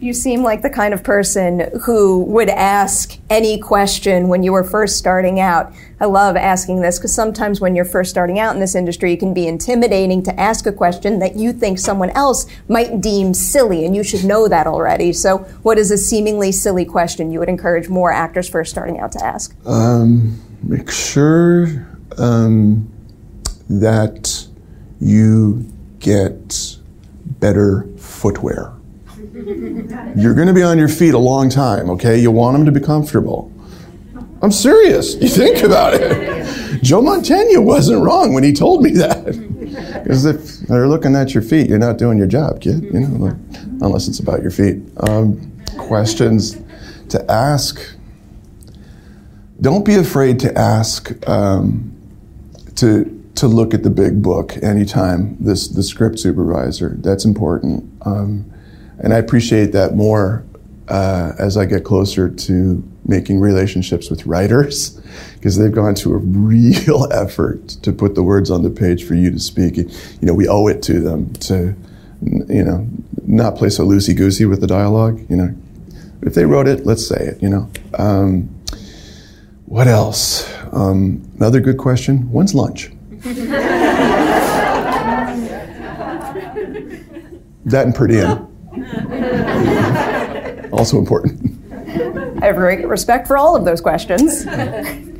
You 0.05 0.13
seem 0.13 0.43
like 0.43 0.61
the 0.61 0.69
kind 0.69 0.93
of 0.93 1.03
person 1.03 1.67
who 1.81 2.25
would 2.25 2.47
ask 2.47 3.17
any 3.27 3.57
question 3.57 4.27
when 4.27 4.43
you 4.43 4.53
were 4.53 4.63
first 4.63 4.97
starting 4.97 5.39
out. 5.39 5.73
I 5.99 6.05
love 6.05 6.35
asking 6.35 6.81
this 6.81 6.99
because 6.99 7.11
sometimes 7.11 7.59
when 7.59 7.75
you're 7.75 7.85
first 7.85 8.11
starting 8.11 8.37
out 8.37 8.53
in 8.53 8.61
this 8.61 8.75
industry, 8.75 9.13
it 9.13 9.17
can 9.17 9.33
be 9.33 9.47
intimidating 9.47 10.21
to 10.21 10.39
ask 10.39 10.67
a 10.67 10.71
question 10.71 11.17
that 11.19 11.37
you 11.37 11.51
think 11.51 11.79
someone 11.79 12.11
else 12.11 12.45
might 12.69 13.01
deem 13.01 13.33
silly, 13.33 13.83
and 13.83 13.95
you 13.95 14.03
should 14.03 14.23
know 14.23 14.47
that 14.47 14.67
already. 14.67 15.11
So, 15.11 15.39
what 15.63 15.79
is 15.79 15.89
a 15.89 15.97
seemingly 15.97 16.51
silly 16.51 16.85
question 16.85 17.31
you 17.31 17.39
would 17.39 17.49
encourage 17.49 17.89
more 17.89 18.11
actors 18.11 18.47
first 18.47 18.69
starting 18.69 18.99
out 18.99 19.11
to 19.13 19.25
ask? 19.25 19.55
Um, 19.65 20.39
make 20.61 20.91
sure 20.91 21.87
um, 22.19 22.87
that 23.71 24.45
you 24.99 25.65
get 25.97 26.77
better 27.39 27.87
footwear. 27.97 28.74
You're 29.45 30.33
going 30.33 30.47
to 30.47 30.53
be 30.53 30.63
on 30.63 30.77
your 30.77 30.87
feet 30.87 31.13
a 31.13 31.19
long 31.19 31.49
time, 31.49 31.89
okay? 31.91 32.17
You 32.19 32.31
want 32.31 32.57
them 32.57 32.65
to 32.65 32.71
be 32.71 32.79
comfortable. 32.79 33.51
I'm 34.41 34.51
serious. 34.51 35.15
You 35.15 35.27
think 35.27 35.63
about 35.63 35.93
it. 35.93 36.83
Joe 36.83 37.01
Mantegna 37.01 37.63
wasn't 37.63 38.03
wrong 38.03 38.33
when 38.33 38.43
he 38.43 38.53
told 38.53 38.83
me 38.83 38.91
that. 38.91 39.25
Because 40.03 40.25
if 40.25 40.59
they're 40.67 40.87
looking 40.87 41.15
at 41.15 41.33
your 41.33 41.43
feet, 41.43 41.69
you're 41.69 41.79
not 41.79 41.97
doing 41.97 42.17
your 42.17 42.27
job, 42.27 42.61
kid. 42.61 42.83
You 42.83 42.99
know, 43.01 43.37
unless 43.81 44.07
it's 44.07 44.19
about 44.19 44.41
your 44.41 44.51
feet. 44.51 44.81
Um, 44.97 45.57
questions 45.77 46.57
to 47.09 47.31
ask. 47.31 47.79
Don't 49.61 49.85
be 49.85 49.95
afraid 49.95 50.39
to 50.41 50.57
ask. 50.57 51.11
Um, 51.27 51.95
to 52.75 53.11
to 53.35 53.47
look 53.47 53.73
at 53.73 53.83
the 53.83 53.89
big 53.89 54.21
book 54.21 54.57
anytime. 54.61 55.37
This 55.39 55.67
the 55.67 55.83
script 55.83 56.19
supervisor. 56.19 56.95
That's 56.99 57.25
important, 57.25 57.91
um, 58.01 58.51
and 58.99 59.13
I 59.13 59.17
appreciate 59.17 59.71
that 59.73 59.95
more 59.95 60.43
uh, 60.87 61.33
as 61.39 61.57
I 61.57 61.65
get 61.65 61.83
closer 61.83 62.29
to 62.29 62.83
making 63.05 63.39
relationships 63.39 64.09
with 64.09 64.25
writers 64.25 64.99
because 65.35 65.57
they've 65.57 65.71
gone 65.71 65.95
to 65.95 66.13
a 66.13 66.17
real 66.17 67.07
effort 67.11 67.67
to 67.67 67.91
put 67.91 68.15
the 68.15 68.23
words 68.23 68.49
on 68.51 68.63
the 68.63 68.69
page 68.69 69.03
for 69.03 69.15
you 69.15 69.31
to 69.31 69.39
speak. 69.39 69.77
You 69.77 69.87
know, 70.21 70.33
we 70.33 70.47
owe 70.47 70.67
it 70.67 70.81
to 70.83 70.99
them 70.99 71.33
to, 71.33 71.75
you 72.21 72.63
know, 72.63 72.87
not 73.25 73.55
play 73.55 73.69
so 73.69 73.85
loosey 73.85 74.15
goosey 74.15 74.45
with 74.45 74.61
the 74.61 74.67
dialogue. 74.67 75.25
You 75.29 75.35
know, 75.35 75.55
if 76.21 76.33
they 76.33 76.45
wrote 76.45 76.67
it, 76.67 76.85
let's 76.85 77.07
say 77.07 77.17
it. 77.17 77.41
You 77.41 77.49
know. 77.49 77.69
Um, 77.97 78.49
what 79.65 79.87
else? 79.87 80.51
Um, 80.71 81.27
another 81.37 81.59
good 81.59 81.77
question. 81.77 82.31
When's 82.31 82.53
lunch? 82.53 82.91
that 87.65 87.85
and 87.85 87.95
per 87.95 88.07
diem. 88.07 88.54
Also 90.75 90.97
important. 90.97 91.55
I 92.41 92.47
have 92.47 92.55
great 92.55 92.85
respect 92.87 93.27
for 93.27 93.37
all 93.37 93.55
of 93.55 93.65
those 93.65 93.81
questions. 93.81 94.45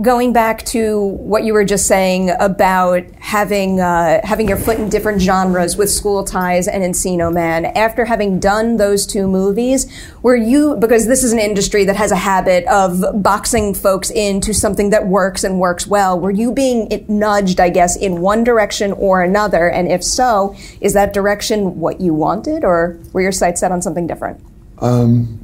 Going 0.00 0.32
back 0.32 0.64
to 0.66 0.98
what 0.98 1.44
you 1.44 1.52
were 1.52 1.64
just 1.64 1.86
saying 1.86 2.30
about 2.38 3.04
having 3.18 3.80
uh, 3.80 4.20
having 4.24 4.48
your 4.48 4.56
foot 4.56 4.78
in 4.78 4.88
different 4.88 5.20
genres 5.20 5.76
with 5.76 5.90
School 5.90 6.24
Ties 6.24 6.68
and 6.68 6.82
Encino 6.82 7.30
Man, 7.30 7.66
after 7.66 8.06
having 8.06 8.38
done 8.40 8.78
those 8.78 9.04
two 9.04 9.28
movies, 9.28 9.92
were 10.22 10.36
you 10.36 10.76
because 10.76 11.06
this 11.06 11.22
is 11.22 11.34
an 11.34 11.38
industry 11.38 11.84
that 11.84 11.96
has 11.96 12.12
a 12.12 12.16
habit 12.16 12.64
of 12.66 13.22
boxing 13.22 13.74
folks 13.74 14.10
into 14.10 14.54
something 14.54 14.88
that 14.88 15.06
works 15.06 15.44
and 15.44 15.60
works 15.60 15.86
well? 15.86 16.18
Were 16.18 16.30
you 16.30 16.50
being 16.50 17.04
nudged, 17.08 17.60
I 17.60 17.68
guess, 17.68 17.94
in 17.94 18.22
one 18.22 18.42
direction 18.42 18.92
or 18.92 19.22
another? 19.22 19.68
And 19.68 19.90
if 19.90 20.02
so, 20.02 20.56
is 20.80 20.94
that 20.94 21.12
direction 21.12 21.78
what 21.78 22.00
you 22.00 22.14
wanted, 22.14 22.64
or 22.64 22.98
were 23.12 23.20
your 23.20 23.32
sights 23.32 23.60
set 23.60 23.70
on 23.70 23.82
something 23.82 24.06
different? 24.06 24.40
Um, 24.80 25.36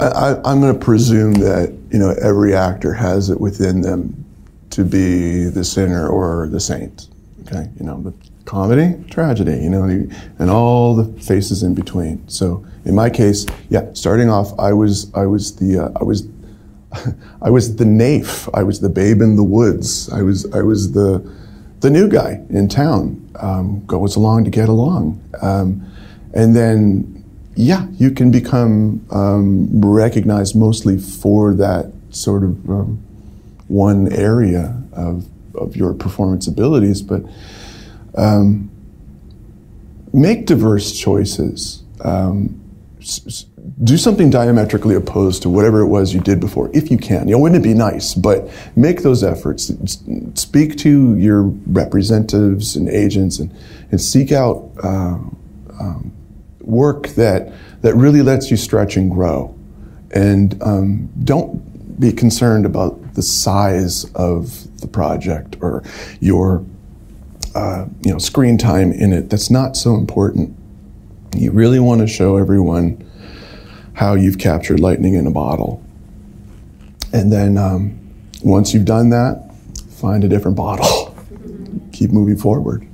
I, 0.00 0.36
am 0.44 0.60
going 0.60 0.72
to 0.72 0.78
presume 0.78 1.34
that 1.34 1.72
you 1.90 1.98
know 1.98 2.14
every 2.20 2.54
actor 2.54 2.92
has 2.92 3.30
it 3.30 3.40
within 3.40 3.82
them 3.82 4.24
to 4.70 4.84
be 4.84 5.44
the 5.44 5.64
sinner 5.64 6.08
or 6.08 6.48
the 6.48 6.60
saint. 6.60 7.08
Okay, 7.42 7.68
you 7.78 7.84
know, 7.84 8.00
the 8.00 8.14
comedy, 8.44 8.94
tragedy, 9.10 9.58
you 9.58 9.70
know, 9.70 9.84
and 9.84 10.50
all 10.50 10.94
the 10.94 11.04
faces 11.22 11.62
in 11.62 11.74
between. 11.74 12.26
So 12.28 12.64
in 12.84 12.94
my 12.94 13.10
case, 13.10 13.46
yeah, 13.68 13.92
starting 13.92 14.28
off, 14.28 14.58
I 14.58 14.72
was 14.72 15.12
I 15.14 15.26
was 15.26 15.56
the 15.56 15.84
uh, 15.84 16.00
I 16.00 16.04
was 16.04 16.26
I 17.42 17.50
was 17.50 17.76
the 17.76 17.84
naif. 17.84 18.48
I 18.54 18.62
was 18.62 18.80
the 18.80 18.88
babe 18.88 19.20
in 19.20 19.36
the 19.36 19.44
woods. 19.44 20.08
I 20.10 20.22
was 20.22 20.50
I 20.52 20.62
was 20.62 20.92
the 20.92 21.18
the 21.80 21.90
new 21.90 22.08
guy 22.08 22.40
in 22.50 22.68
town. 22.68 23.18
Um, 23.40 23.84
goes 23.86 24.16
along 24.16 24.44
to 24.44 24.50
get 24.50 24.68
along, 24.68 25.22
um, 25.40 25.84
and 26.34 26.54
then 26.54 27.21
yeah, 27.54 27.86
you 27.92 28.10
can 28.10 28.30
become 28.30 29.06
um, 29.10 29.68
recognized 29.80 30.56
mostly 30.56 30.98
for 30.98 31.54
that 31.54 31.92
sort 32.10 32.44
of 32.44 32.70
um, 32.70 32.96
one 33.68 34.12
area 34.12 34.82
of, 34.92 35.26
of 35.54 35.76
your 35.76 35.94
performance 35.94 36.46
abilities, 36.46 37.02
but 37.02 37.22
um, 38.16 38.70
make 40.12 40.46
diverse 40.46 40.92
choices. 40.98 41.82
Um, 42.02 42.58
s- 43.00 43.46
do 43.84 43.96
something 43.96 44.28
diametrically 44.28 44.94
opposed 44.94 45.42
to 45.42 45.48
whatever 45.48 45.80
it 45.80 45.86
was 45.86 46.12
you 46.12 46.20
did 46.20 46.40
before, 46.40 46.70
if 46.74 46.90
you 46.90 46.98
can. 46.98 47.28
You 47.28 47.34
know, 47.34 47.38
wouldn't 47.40 47.64
it 47.64 47.66
be 47.66 47.74
nice? 47.74 48.14
But 48.14 48.50
make 48.76 49.02
those 49.02 49.22
efforts. 49.22 49.72
Speak 50.34 50.76
to 50.78 51.16
your 51.16 51.42
representatives 51.42 52.76
and 52.76 52.88
agents 52.88 53.38
and, 53.38 53.54
and 53.90 54.00
seek 54.00 54.32
out 54.32 54.70
uh, 54.82 55.18
um, 55.80 56.12
work 56.62 57.08
that, 57.08 57.52
that 57.82 57.94
really 57.94 58.22
lets 58.22 58.50
you 58.50 58.56
stretch 58.56 58.96
and 58.96 59.10
grow. 59.10 59.56
And 60.14 60.60
um, 60.62 61.10
don't 61.24 62.00
be 62.00 62.12
concerned 62.12 62.66
about 62.66 63.14
the 63.14 63.22
size 63.22 64.04
of 64.14 64.80
the 64.80 64.88
project 64.88 65.56
or 65.60 65.82
your 66.20 66.64
uh, 67.54 67.86
you 68.02 68.12
know, 68.12 68.18
screen 68.18 68.58
time 68.58 68.92
in 68.92 69.12
it. 69.12 69.30
That's 69.30 69.50
not 69.50 69.76
so 69.76 69.94
important. 69.94 70.56
You 71.36 71.50
really 71.50 71.80
want 71.80 72.00
to 72.00 72.06
show 72.06 72.36
everyone 72.36 73.08
how 73.94 74.14
you've 74.14 74.38
captured 74.38 74.80
lightning 74.80 75.14
in 75.14 75.26
a 75.26 75.30
bottle. 75.30 75.82
And 77.12 77.30
then 77.30 77.58
um, 77.58 77.98
once 78.42 78.72
you've 78.72 78.86
done 78.86 79.10
that, 79.10 79.50
find 79.90 80.24
a 80.24 80.28
different 80.28 80.56
bottle. 80.56 81.16
Keep 81.92 82.10
moving 82.10 82.36
forward. 82.36 82.86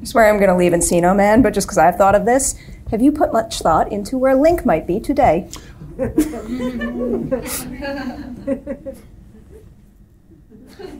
I 0.00 0.04
swear 0.04 0.28
I'm 0.28 0.38
going 0.38 0.48
to 0.48 0.56
leave 0.56 0.72
Encino 0.72 1.14
Man, 1.14 1.42
but 1.42 1.52
just 1.52 1.66
because 1.66 1.78
I've 1.78 1.96
thought 1.96 2.14
of 2.14 2.24
this, 2.24 2.54
have 2.90 3.02
you 3.02 3.12
put 3.12 3.32
much 3.32 3.60
thought 3.60 3.92
into 3.92 4.16
where 4.18 4.34
Link 4.34 4.64
might 4.64 4.86
be 4.86 4.98
today? 5.00 5.48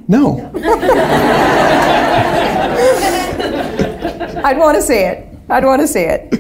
no. 0.09 0.51
I'd 4.45 4.59
want 4.59 4.77
to 4.77 4.83
see 4.83 4.99
it. 4.99 5.27
I'd 5.49 5.65
want 5.65 5.81
to 5.81 5.89
see 5.89 6.01
it. 6.01 6.35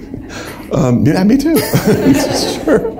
Um, 0.72 1.06
yeah, 1.06 1.24
me 1.24 1.38
too. 1.38 1.56
sure. 2.64 2.90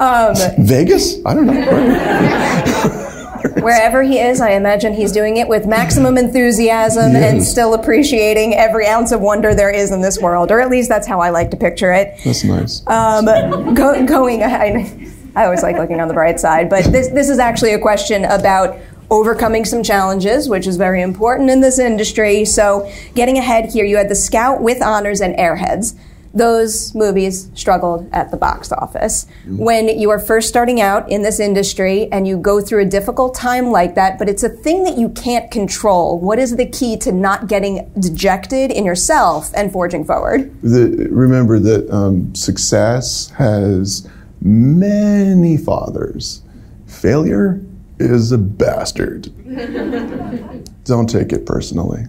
Um, 0.00 0.34
Vegas? 0.58 1.24
I 1.24 1.34
don't 1.34 1.46
know. 1.46 3.00
Wherever 3.62 4.02
he 4.02 4.18
is, 4.18 4.40
I 4.40 4.52
imagine 4.52 4.94
he's 4.94 5.12
doing 5.12 5.36
it 5.36 5.48
with 5.48 5.66
maximum 5.66 6.16
enthusiasm 6.16 7.12
yes. 7.12 7.32
and 7.32 7.42
still 7.42 7.74
appreciating 7.74 8.54
every 8.54 8.86
ounce 8.86 9.12
of 9.12 9.20
wonder 9.20 9.54
there 9.54 9.70
is 9.70 9.90
in 9.90 10.00
this 10.00 10.18
world, 10.18 10.50
or 10.50 10.60
at 10.60 10.70
least 10.70 10.88
that's 10.88 11.06
how 11.06 11.20
I 11.20 11.30
like 11.30 11.50
to 11.50 11.56
picture 11.56 11.92
it. 11.92 12.18
That's 12.24 12.42
nice. 12.42 12.86
Um, 12.86 13.74
go, 13.74 14.04
going, 14.06 14.42
I, 14.44 15.10
I 15.36 15.44
always 15.44 15.62
like 15.62 15.76
looking 15.76 16.00
on 16.00 16.08
the 16.08 16.14
bright 16.14 16.40
side, 16.40 16.70
but 16.70 16.84
this 16.84 17.08
this 17.08 17.28
is 17.28 17.38
actually 17.38 17.74
a 17.74 17.78
question 17.78 18.24
about 18.24 18.78
overcoming 19.10 19.64
some 19.64 19.82
challenges, 19.82 20.48
which 20.48 20.66
is 20.66 20.76
very 20.76 21.02
important 21.02 21.50
in 21.50 21.60
this 21.60 21.78
industry. 21.78 22.44
So, 22.44 22.90
getting 23.14 23.36
ahead 23.36 23.70
here, 23.72 23.84
you 23.84 23.98
had 23.98 24.08
the 24.08 24.14
Scout 24.14 24.62
with 24.62 24.80
honors 24.80 25.20
and 25.20 25.36
Airheads 25.36 25.94
those 26.34 26.94
movies 26.94 27.48
struggled 27.54 28.08
at 28.12 28.30
the 28.30 28.36
box 28.36 28.72
office. 28.72 29.24
Mm-hmm. 29.24 29.56
When 29.58 29.88
you 29.88 30.10
are 30.10 30.18
first 30.18 30.48
starting 30.48 30.80
out 30.80 31.10
in 31.10 31.22
this 31.22 31.38
industry 31.38 32.08
and 32.10 32.26
you 32.26 32.36
go 32.36 32.60
through 32.60 32.82
a 32.82 32.84
difficult 32.84 33.34
time 33.34 33.70
like 33.70 33.94
that, 33.94 34.18
but 34.18 34.28
it's 34.28 34.42
a 34.42 34.48
thing 34.48 34.82
that 34.84 34.98
you 34.98 35.08
can't 35.10 35.50
control, 35.50 36.18
what 36.18 36.38
is 36.38 36.56
the 36.56 36.66
key 36.66 36.96
to 36.98 37.12
not 37.12 37.46
getting 37.46 37.90
dejected 37.98 38.72
in 38.72 38.84
yourself 38.84 39.52
and 39.54 39.72
forging 39.72 40.04
forward? 40.04 40.52
The, 40.62 41.08
remember 41.10 41.60
that 41.60 41.88
um, 41.90 42.34
success 42.34 43.30
has 43.30 44.08
many 44.40 45.56
fathers. 45.56 46.42
Failure 46.86 47.64
is 47.98 48.32
a 48.32 48.38
bastard. 48.38 49.32
Don't 50.84 51.08
take 51.08 51.32
it 51.32 51.46
personally. 51.46 52.04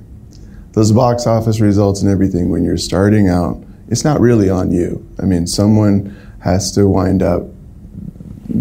Those 0.74 0.92
box 0.92 1.28
office 1.28 1.62
results 1.62 2.02
and 2.02 2.12
everything 2.12 2.50
when 2.50 2.64
you're 2.64 2.76
starting 2.76 3.30
out 3.30 3.65
it's 3.90 4.04
not 4.04 4.20
really 4.20 4.50
on 4.50 4.72
you. 4.72 5.06
I 5.20 5.26
mean, 5.26 5.48
someone 5.48 6.16
has 6.42 6.72
to 6.74 6.88
wind 6.88 7.22
up 7.22 7.44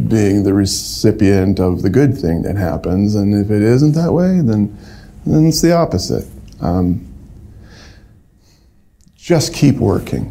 being 0.08 0.42
the 0.44 0.54
recipient 0.54 1.60
of 1.60 1.82
the 1.82 1.90
good 1.90 2.16
thing 2.16 2.42
that 2.42 2.56
happens, 2.56 3.14
and 3.14 3.34
if 3.34 3.50
it 3.50 3.62
isn't 3.62 3.92
that 3.92 4.12
way, 4.12 4.40
then 4.40 4.76
then 5.26 5.46
it's 5.46 5.62
the 5.62 5.72
opposite. 5.72 6.26
Um, 6.60 7.06
just 9.16 9.54
keep 9.54 9.76
working. 9.76 10.30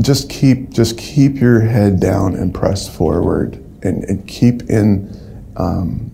Just 0.00 0.30
keep 0.30 0.70
just 0.70 0.98
keep 0.98 1.36
your 1.40 1.60
head 1.60 2.00
down 2.00 2.34
and 2.34 2.54
press 2.54 2.88
forward, 2.88 3.54
and, 3.82 4.04
and 4.04 4.26
keep 4.26 4.62
in. 4.70 5.14
Um, 5.56 6.10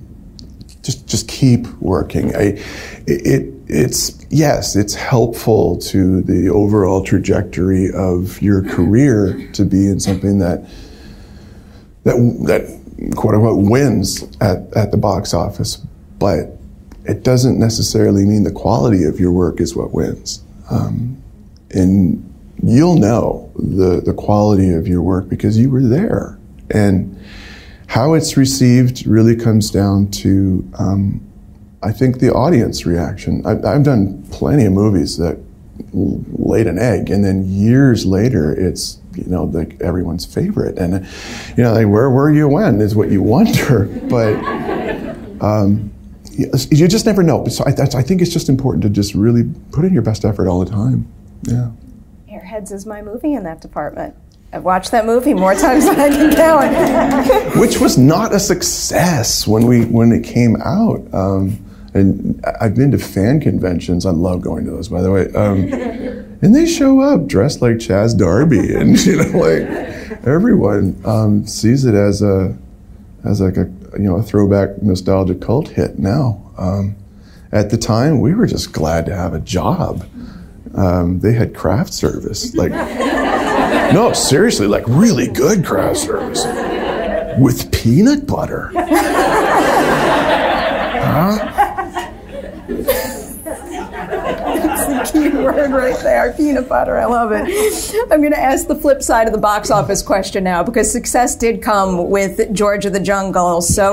just 0.83 1.07
just 1.07 1.29
keep 1.29 1.67
working. 1.81 2.35
I, 2.35 2.59
it 3.07 3.54
it's 3.67 4.25
yes, 4.31 4.77
it's 4.77 4.95
helpful 4.95 5.79
to 5.79 6.23
the 6.23 6.49
overall 6.49 7.03
trajectory 7.03 7.91
of 7.93 8.41
your 8.43 8.63
career 8.63 9.49
to 9.53 9.65
be 9.65 9.87
in 9.87 10.01
something 10.01 10.39
that 10.39 10.69
that 12.05 12.15
that 12.47 13.15
quote 13.17 13.35
unquote 13.35 13.69
wins 13.71 14.23
at, 14.41 14.75
at 14.77 14.91
the 14.91 14.97
box 14.97 15.33
office, 15.35 15.77
but 16.19 16.59
it 17.05 17.23
doesn't 17.23 17.59
necessarily 17.59 18.25
mean 18.25 18.45
the 18.45 18.53
quality 18.53 19.05
of 19.05 19.21
your 19.21 19.33
work 19.33 19.61
is 19.61 19.75
what 19.77 19.93
wins. 19.93 20.43
Um, 20.71 21.23
and 21.71 22.35
you'll 22.63 22.97
know 22.97 23.51
the, 23.57 24.01
the 24.01 24.15
quality 24.15 24.73
of 24.73 24.89
your 24.89 25.03
work 25.03 25.29
because 25.29 25.59
you 25.59 25.71
were 25.71 25.83
there. 25.83 26.39
And 26.71 27.21
how 27.89 28.15
it's 28.15 28.37
received 28.37 29.07
really 29.07 29.37
comes 29.37 29.71
down 29.71 30.11
to 30.13 30.67
um, 30.79 31.21
I 31.85 31.93
think 31.93 32.19
the 32.19 32.33
audience 32.33 32.87
reaction. 32.87 33.45
I, 33.47 33.53
I've 33.53 33.85
done 33.85 34.25
plenty 34.31 34.65
of 34.65 34.73
movies 34.73 35.19
that 35.19 35.39
laid 35.93 36.67
an 36.67 36.79
egg, 36.79 37.11
and 37.11 37.25
then 37.25 37.45
years 37.45 38.07
later, 38.07 38.53
it's 38.53 38.99
you 39.15 39.25
know 39.27 39.45
like 39.45 39.81
everyone's 39.81 40.25
favorite, 40.25 40.79
and 40.79 41.07
you 41.57 41.63
know 41.63 41.73
like 41.73 41.87
where 41.89 42.11
were 42.11 42.33
you 42.33 42.49
when 42.49 42.81
is 42.81 42.95
what 42.95 43.11
you 43.11 43.23
wonder, 43.23 43.85
but. 44.09 44.35
Um, 45.41 45.91
you 46.37 46.89
just 46.89 47.07
never 47.07 47.23
know. 47.23 47.47
So 47.47 47.65
I, 47.65 47.71
I, 47.71 48.03
think 48.03 48.21
it's 48.21 48.33
just 48.33 48.49
important 48.49 48.83
to 48.83 48.89
just 48.89 49.15
really 49.15 49.45
put 49.71 49.85
in 49.85 49.93
your 49.93 50.03
best 50.03 50.25
effort 50.25 50.49
all 50.49 50.65
the 50.65 50.71
time. 50.71 51.07
Yeah. 51.43 51.71
Airheads 52.29 52.73
is 52.73 52.87
my 52.87 53.03
movie 53.03 53.35
in 53.35 53.45
that 53.45 53.61
department. 53.61 54.17
I've 54.55 54.65
watched 54.65 54.93
that 54.93 55.05
movie 55.05 55.35
more 55.35 55.55
times 55.55 55.85
than 55.89 55.99
I 55.99 56.09
can 56.09 56.35
count. 56.35 57.57
Which 57.57 57.81
was 57.81 57.99
not 57.99 58.33
a 58.33 58.39
success 58.39 59.47
when 59.47 59.67
we 59.67 59.85
when 59.85 60.13
it 60.13 60.25
came 60.25 60.57
out. 60.63 61.03
Um, 61.13 61.64
and 61.95 62.45
I've 62.61 62.75
been 62.75 62.91
to 62.91 62.99
fan 62.99 63.41
conventions. 63.41 64.05
I 64.05 64.11
love 64.11 64.41
going 64.43 64.65
to 64.65 64.73
those, 64.73 64.89
by 64.89 65.01
the 65.01 65.13
way. 65.13 65.33
Um, 65.33 65.73
and 66.43 66.55
they 66.55 66.67
show 66.67 67.01
up 67.01 67.27
dressed 67.27 67.63
like 67.63 67.77
Chazz 67.77 68.19
Darby, 68.19 68.75
and 68.77 68.99
you 69.07 69.17
know, 69.17 69.39
like 69.39 69.63
everyone 70.27 71.01
um, 71.05 71.47
sees 71.47 71.85
it 71.85 71.95
as 71.95 72.21
a 72.21 72.57
as 73.25 73.41
like 73.41 73.57
a 73.57 73.71
you 73.95 74.05
know 74.05 74.17
a 74.17 74.23
throwback 74.23 74.83
nostalgic 74.83 75.41
cult 75.41 75.69
hit 75.69 75.99
now. 75.99 76.41
Um, 76.59 76.97
at 77.53 77.71
the 77.71 77.79
time, 77.79 78.21
we 78.21 78.35
were 78.35 78.47
just 78.47 78.73
glad 78.73 79.07
to 79.07 79.15
have 79.15 79.33
a 79.33 79.41
job. 79.41 80.05
Um, 80.75 81.21
they 81.21 81.33
had 81.33 81.55
craft 81.55 81.95
service, 81.95 82.53
like 82.57 82.73
no, 82.73 84.13
seriously, 84.13 84.67
like 84.67 84.83
really 84.89 85.29
good 85.29 85.65
craft 85.65 85.99
service 85.99 86.45
with 87.39 87.71
peanut 87.71 88.27
butter. 88.27 88.73
huh? 91.15 91.44
word 95.15 95.71
right 95.71 95.99
there 96.03 96.33
peanut 96.33 96.69
butter. 96.69 96.99
I 96.99 97.05
love 97.05 97.31
it. 97.33 97.49
I'm 98.11 98.21
going 98.21 98.33
to 98.33 98.41
ask 98.41 98.67
the 98.67 98.75
flip 98.75 99.03
side 99.03 99.27
of 99.27 99.33
the 99.33 99.39
box 99.39 99.71
office 99.71 100.03
question 100.03 100.45
now 100.45 100.63
because 100.63 100.91
success 100.91 101.37
did 101.37 101.63
come 101.63 102.11
with 102.11 102.53
George 102.53 102.85
of 102.85 102.93
the 102.93 103.01
Jungle. 103.01 103.61
So, 103.61 103.93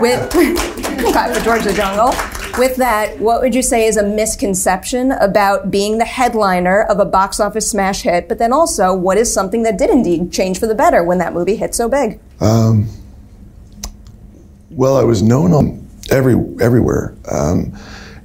with 0.00 0.32
for 0.32 1.40
George 1.40 1.60
of 1.60 1.66
the 1.66 1.74
Jungle. 1.74 2.14
With 2.58 2.76
that, 2.76 3.18
what 3.18 3.40
would 3.40 3.54
you 3.54 3.62
say 3.62 3.86
is 3.86 3.96
a 3.96 4.02
misconception 4.02 5.12
about 5.12 5.70
being 5.70 5.98
the 5.98 6.04
headliner 6.04 6.82
of 6.82 6.98
a 6.98 7.04
box 7.04 7.40
office 7.40 7.70
smash 7.70 8.02
hit? 8.02 8.28
But 8.28 8.38
then 8.38 8.52
also, 8.52 8.94
what 8.94 9.18
is 9.18 9.32
something 9.32 9.62
that 9.62 9.78
did 9.78 9.90
indeed 9.90 10.32
change 10.32 10.58
for 10.58 10.66
the 10.66 10.74
better 10.74 11.02
when 11.02 11.18
that 11.18 11.32
movie 11.32 11.56
hit 11.56 11.74
so 11.74 11.88
big? 11.88 12.20
Um, 12.40 12.88
well, 14.70 14.96
I 14.96 15.04
was 15.04 15.22
known 15.22 15.52
on 15.52 15.88
every 16.10 16.34
everywhere, 16.60 17.14
um, 17.30 17.76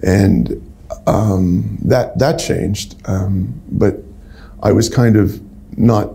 and 0.02 0.62
um, 1.08 1.78
that 1.84 2.18
that 2.20 2.38
changed, 2.38 2.96
um, 3.06 3.62
but 3.70 3.98
I 4.64 4.72
was 4.72 4.90
kind 4.90 5.18
of 5.18 5.40
not 5.78 6.12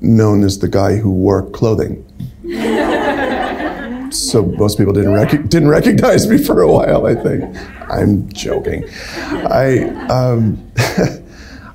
known 0.00 0.44
as 0.44 0.58
the 0.58 0.68
guy 0.68 0.96
who 0.96 1.10
wore 1.10 1.48
clothing. 1.50 2.04
so 4.12 4.44
most 4.44 4.76
people 4.76 4.92
didn't 4.92 5.14
rec- 5.14 5.48
didn't 5.48 5.68
recognize 5.68 6.28
me 6.28 6.38
for 6.38 6.60
a 6.60 6.70
while. 6.70 7.06
I 7.06 7.14
think 7.14 7.56
I'm 7.90 8.30
joking. 8.32 8.84
I 9.18 9.84
um, 10.08 10.72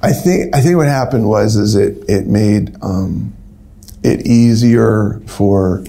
I 0.01 0.11
think 0.13 0.55
I 0.55 0.61
think 0.61 0.77
what 0.77 0.87
happened 0.87 1.27
was 1.27 1.55
is 1.55 1.75
it 1.75 2.03
it 2.07 2.27
made 2.27 2.75
um, 2.83 3.33
it 4.03 4.27
easier 4.27 5.21
for 5.25 5.83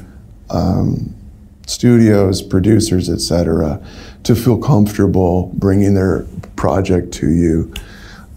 um, 0.48 1.14
studios, 1.66 2.42
producers, 2.42 3.10
etc 3.10 3.80
to 4.24 4.34
feel 4.34 4.58
comfortable 4.58 5.50
bringing 5.54 5.94
their 5.94 6.26
project 6.60 7.10
to 7.10 7.30
you 7.30 7.72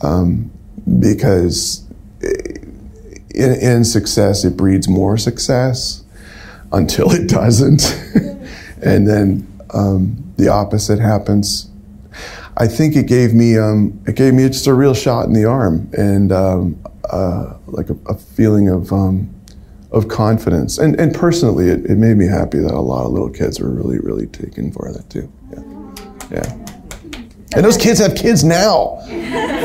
um, 0.01 0.49
because 0.97 1.85
in, 3.35 3.51
in, 3.61 3.83
success 3.83 4.45
it 4.45 4.55
breeds 4.55 4.87
more 4.87 5.17
success 5.17 6.05
until 6.71 7.11
it 7.11 7.27
doesn't. 7.27 7.83
And 8.85 9.07
then 9.07 9.47
um, 9.73 10.33
the 10.35 10.49
opposite 10.49 10.99
happens. 10.99 11.69
I 12.57 12.67
think 12.67 12.97
it 12.97 13.07
gave 13.07 13.33
me 13.33 13.57
um, 13.57 13.97
it 14.05 14.15
gave 14.15 14.33
me 14.33 14.45
just 14.47 14.67
a 14.67 14.73
real 14.73 14.93
shot 14.93 15.25
in 15.25 15.33
the 15.33 15.45
arm 15.45 15.89
and 15.93 16.33
um, 16.33 16.83
uh, 17.09 17.53
like 17.67 17.89
a, 17.89 17.95
a, 18.07 18.15
feeling 18.15 18.67
of 18.67 18.91
um, 18.91 19.33
of 19.91 20.09
confidence. 20.09 20.77
And, 20.77 20.99
and 20.99 21.15
personally 21.15 21.69
it, 21.69 21.85
it 21.85 21.95
made 21.95 22.17
me 22.17 22.27
happy 22.27 22.59
that 22.59 22.73
a 22.73 22.81
lot 22.81 23.05
of 23.05 23.13
little 23.13 23.29
kids 23.29 23.59
were 23.61 23.69
really 23.69 23.99
really 23.99 24.27
taken 24.27 24.69
for 24.71 24.91
that 24.91 25.09
too. 25.09 25.31
Yeah. 26.29 26.72
And 27.55 27.63
those 27.63 27.77
kids 27.77 27.99
have 27.99 28.15
kids 28.15 28.43
now. 28.43 28.97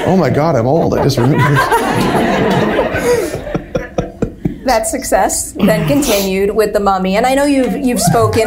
Oh 0.07 0.17
my 0.17 0.31
God, 0.31 0.57
I'm 0.57 0.67
old. 0.67 0.95
I 0.95 1.03
just 1.03 1.19
remember. 1.19 1.39
that 4.65 4.87
success 4.87 5.53
then 5.53 5.89
continued 5.89 6.55
with 6.55 6.75
the 6.75 6.79
mummy 6.79 7.17
and 7.17 7.25
i 7.25 7.35
know 7.35 7.45
you've 7.45 7.75
you've 7.75 7.99
spoken 7.99 8.47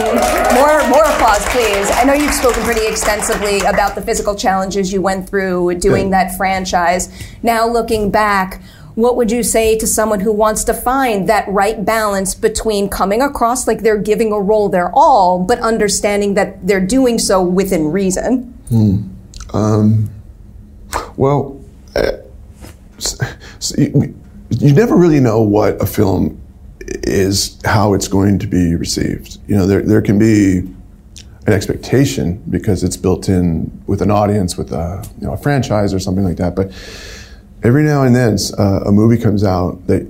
more 0.53 0.87
more 0.87 1.03
applause 1.03 1.43
please 1.49 1.89
i 1.93 2.03
know 2.03 2.13
you've 2.13 2.31
spoken 2.31 2.61
pretty 2.61 2.85
extensively 2.85 3.57
about 3.61 3.95
the 3.95 4.01
physical 4.03 4.35
challenges 4.35 4.93
you 4.93 5.01
went 5.01 5.27
through 5.27 5.73
doing 5.79 6.11
that 6.11 6.37
franchise 6.37 7.09
now 7.41 7.67
looking 7.67 8.11
back 8.11 8.61
what 8.95 9.15
would 9.15 9.31
you 9.31 9.41
say 9.41 9.77
to 9.77 9.87
someone 9.87 10.19
who 10.19 10.31
wants 10.31 10.63
to 10.65 10.73
find 10.73 11.27
that 11.29 11.47
right 11.47 11.83
balance 11.83 12.35
between 12.35 12.89
coming 12.89 13.21
across 13.21 13.67
like 13.67 13.81
they're 13.81 13.97
giving 13.97 14.33
a 14.33 14.39
role 14.39 14.69
their 14.69 14.91
all, 14.93 15.39
but 15.43 15.59
understanding 15.59 16.33
that 16.33 16.67
they're 16.67 16.85
doing 16.85 17.17
so 17.17 17.41
within 17.41 17.91
reason? 17.91 18.53
Hmm. 18.69 19.01
Um, 19.53 20.09
well, 21.17 21.59
uh, 21.95 22.11
you, 23.77 24.15
you 24.49 24.73
never 24.73 24.95
really 24.95 25.19
know 25.19 25.41
what 25.41 25.81
a 25.81 25.85
film 25.85 26.41
is, 27.03 27.59
how 27.65 27.93
it's 27.93 28.07
going 28.07 28.39
to 28.39 28.47
be 28.47 28.75
received. 28.75 29.37
You 29.47 29.55
know, 29.55 29.65
there, 29.65 29.81
there 29.81 30.01
can 30.01 30.19
be 30.19 30.59
an 31.47 31.53
expectation 31.53 32.43
because 32.49 32.83
it's 32.83 32.97
built 32.97 33.27
in 33.27 33.83
with 33.87 34.01
an 34.01 34.11
audience, 34.11 34.57
with 34.57 34.71
a, 34.71 35.07
you 35.19 35.27
know, 35.27 35.33
a 35.33 35.37
franchise 35.37 35.93
or 35.93 35.99
something 35.99 36.23
like 36.23 36.37
that. 36.37 36.55
But 36.55 36.71
every 37.63 37.83
now 37.83 38.03
and 38.03 38.15
then 38.15 38.37
uh, 38.57 38.81
a 38.85 38.91
movie 38.91 39.21
comes 39.21 39.43
out 39.43 39.87
that 39.87 40.07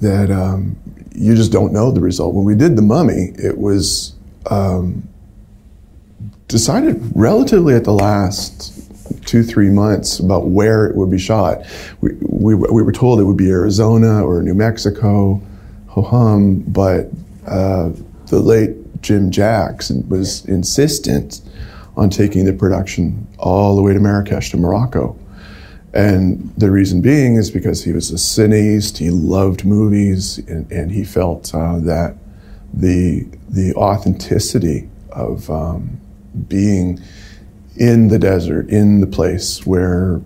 that 0.00 0.30
um, 0.30 0.76
you 1.14 1.34
just 1.36 1.52
don't 1.52 1.72
know 1.72 1.90
the 1.90 2.00
result. 2.00 2.34
When 2.34 2.44
we 2.44 2.54
did 2.54 2.76
The 2.76 2.82
Mummy, 2.82 3.32
it 3.36 3.58
was 3.58 4.14
um, 4.50 5.06
decided 6.48 6.98
relatively 7.14 7.74
at 7.74 7.84
the 7.84 7.92
last 7.92 8.79
two 9.30 9.44
three 9.44 9.70
months 9.70 10.18
about 10.18 10.46
where 10.48 10.86
it 10.86 10.96
would 10.96 11.10
be 11.10 11.18
shot. 11.18 11.64
We 12.00 12.10
we, 12.20 12.54
we 12.54 12.82
were 12.82 12.92
told 12.92 13.20
it 13.20 13.24
would 13.24 13.36
be 13.36 13.50
Arizona 13.50 14.26
or 14.26 14.42
New 14.42 14.54
Mexico, 14.54 15.40
ho 15.86 16.02
hum, 16.02 16.64
but 16.66 17.08
uh, 17.46 17.90
the 18.26 18.40
late 18.40 18.76
Jim 19.02 19.30
Jackson 19.30 20.08
was 20.08 20.44
insistent 20.46 21.42
on 21.96 22.10
taking 22.10 22.44
the 22.44 22.52
production 22.52 23.26
all 23.38 23.76
the 23.76 23.82
way 23.82 23.92
to 23.92 24.00
Marrakesh 24.00 24.50
to 24.50 24.56
Morocco. 24.56 25.16
And 25.92 26.52
the 26.56 26.70
reason 26.70 27.00
being 27.00 27.36
is 27.36 27.50
because 27.50 27.84
he 27.84 27.92
was 27.92 28.10
a 28.10 28.14
cineast, 28.14 28.98
he 28.98 29.10
loved 29.10 29.64
movies, 29.64 30.38
and, 30.38 30.70
and 30.70 30.92
he 30.92 31.04
felt 31.04 31.52
uh, 31.54 31.78
that 31.80 32.16
the, 32.72 33.26
the 33.48 33.74
authenticity 33.74 34.88
of 35.10 35.50
um, 35.50 36.00
being 36.46 37.00
in 37.80 38.06
the 38.06 38.18
desert, 38.18 38.68
in 38.68 39.00
the 39.00 39.06
place 39.08 39.66
where 39.66 40.20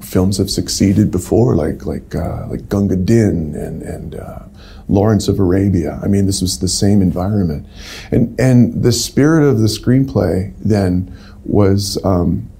films 0.00 0.38
have 0.38 0.50
succeeded 0.50 1.12
before, 1.12 1.54
like, 1.54 1.86
like, 1.86 2.12
uh, 2.14 2.48
like 2.48 2.68
Gunga 2.68 2.96
Din 2.96 3.54
and, 3.54 3.82
and 3.82 4.16
uh, 4.16 4.40
Lawrence 4.88 5.28
of 5.28 5.38
Arabia. 5.38 6.00
I 6.02 6.08
mean, 6.08 6.26
this 6.26 6.40
was 6.40 6.58
the 6.58 6.68
same 6.68 7.00
environment. 7.02 7.66
And, 8.10 8.34
and 8.40 8.82
the 8.82 8.92
spirit 8.92 9.48
of 9.48 9.60
the 9.60 9.68
screenplay 9.68 10.52
then 10.58 11.16
was. 11.44 12.04
Um, 12.04 12.50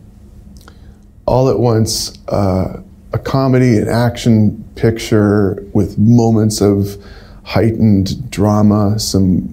all 1.26 1.48
at 1.50 1.58
once 1.58 2.16
uh, 2.28 2.80
a 3.12 3.18
comedy, 3.18 3.76
an 3.78 3.88
action 3.88 4.64
picture 4.76 5.62
with 5.74 5.98
moments 5.98 6.60
of 6.60 6.96
heightened 7.44 8.30
drama, 8.30 8.98
some 8.98 9.48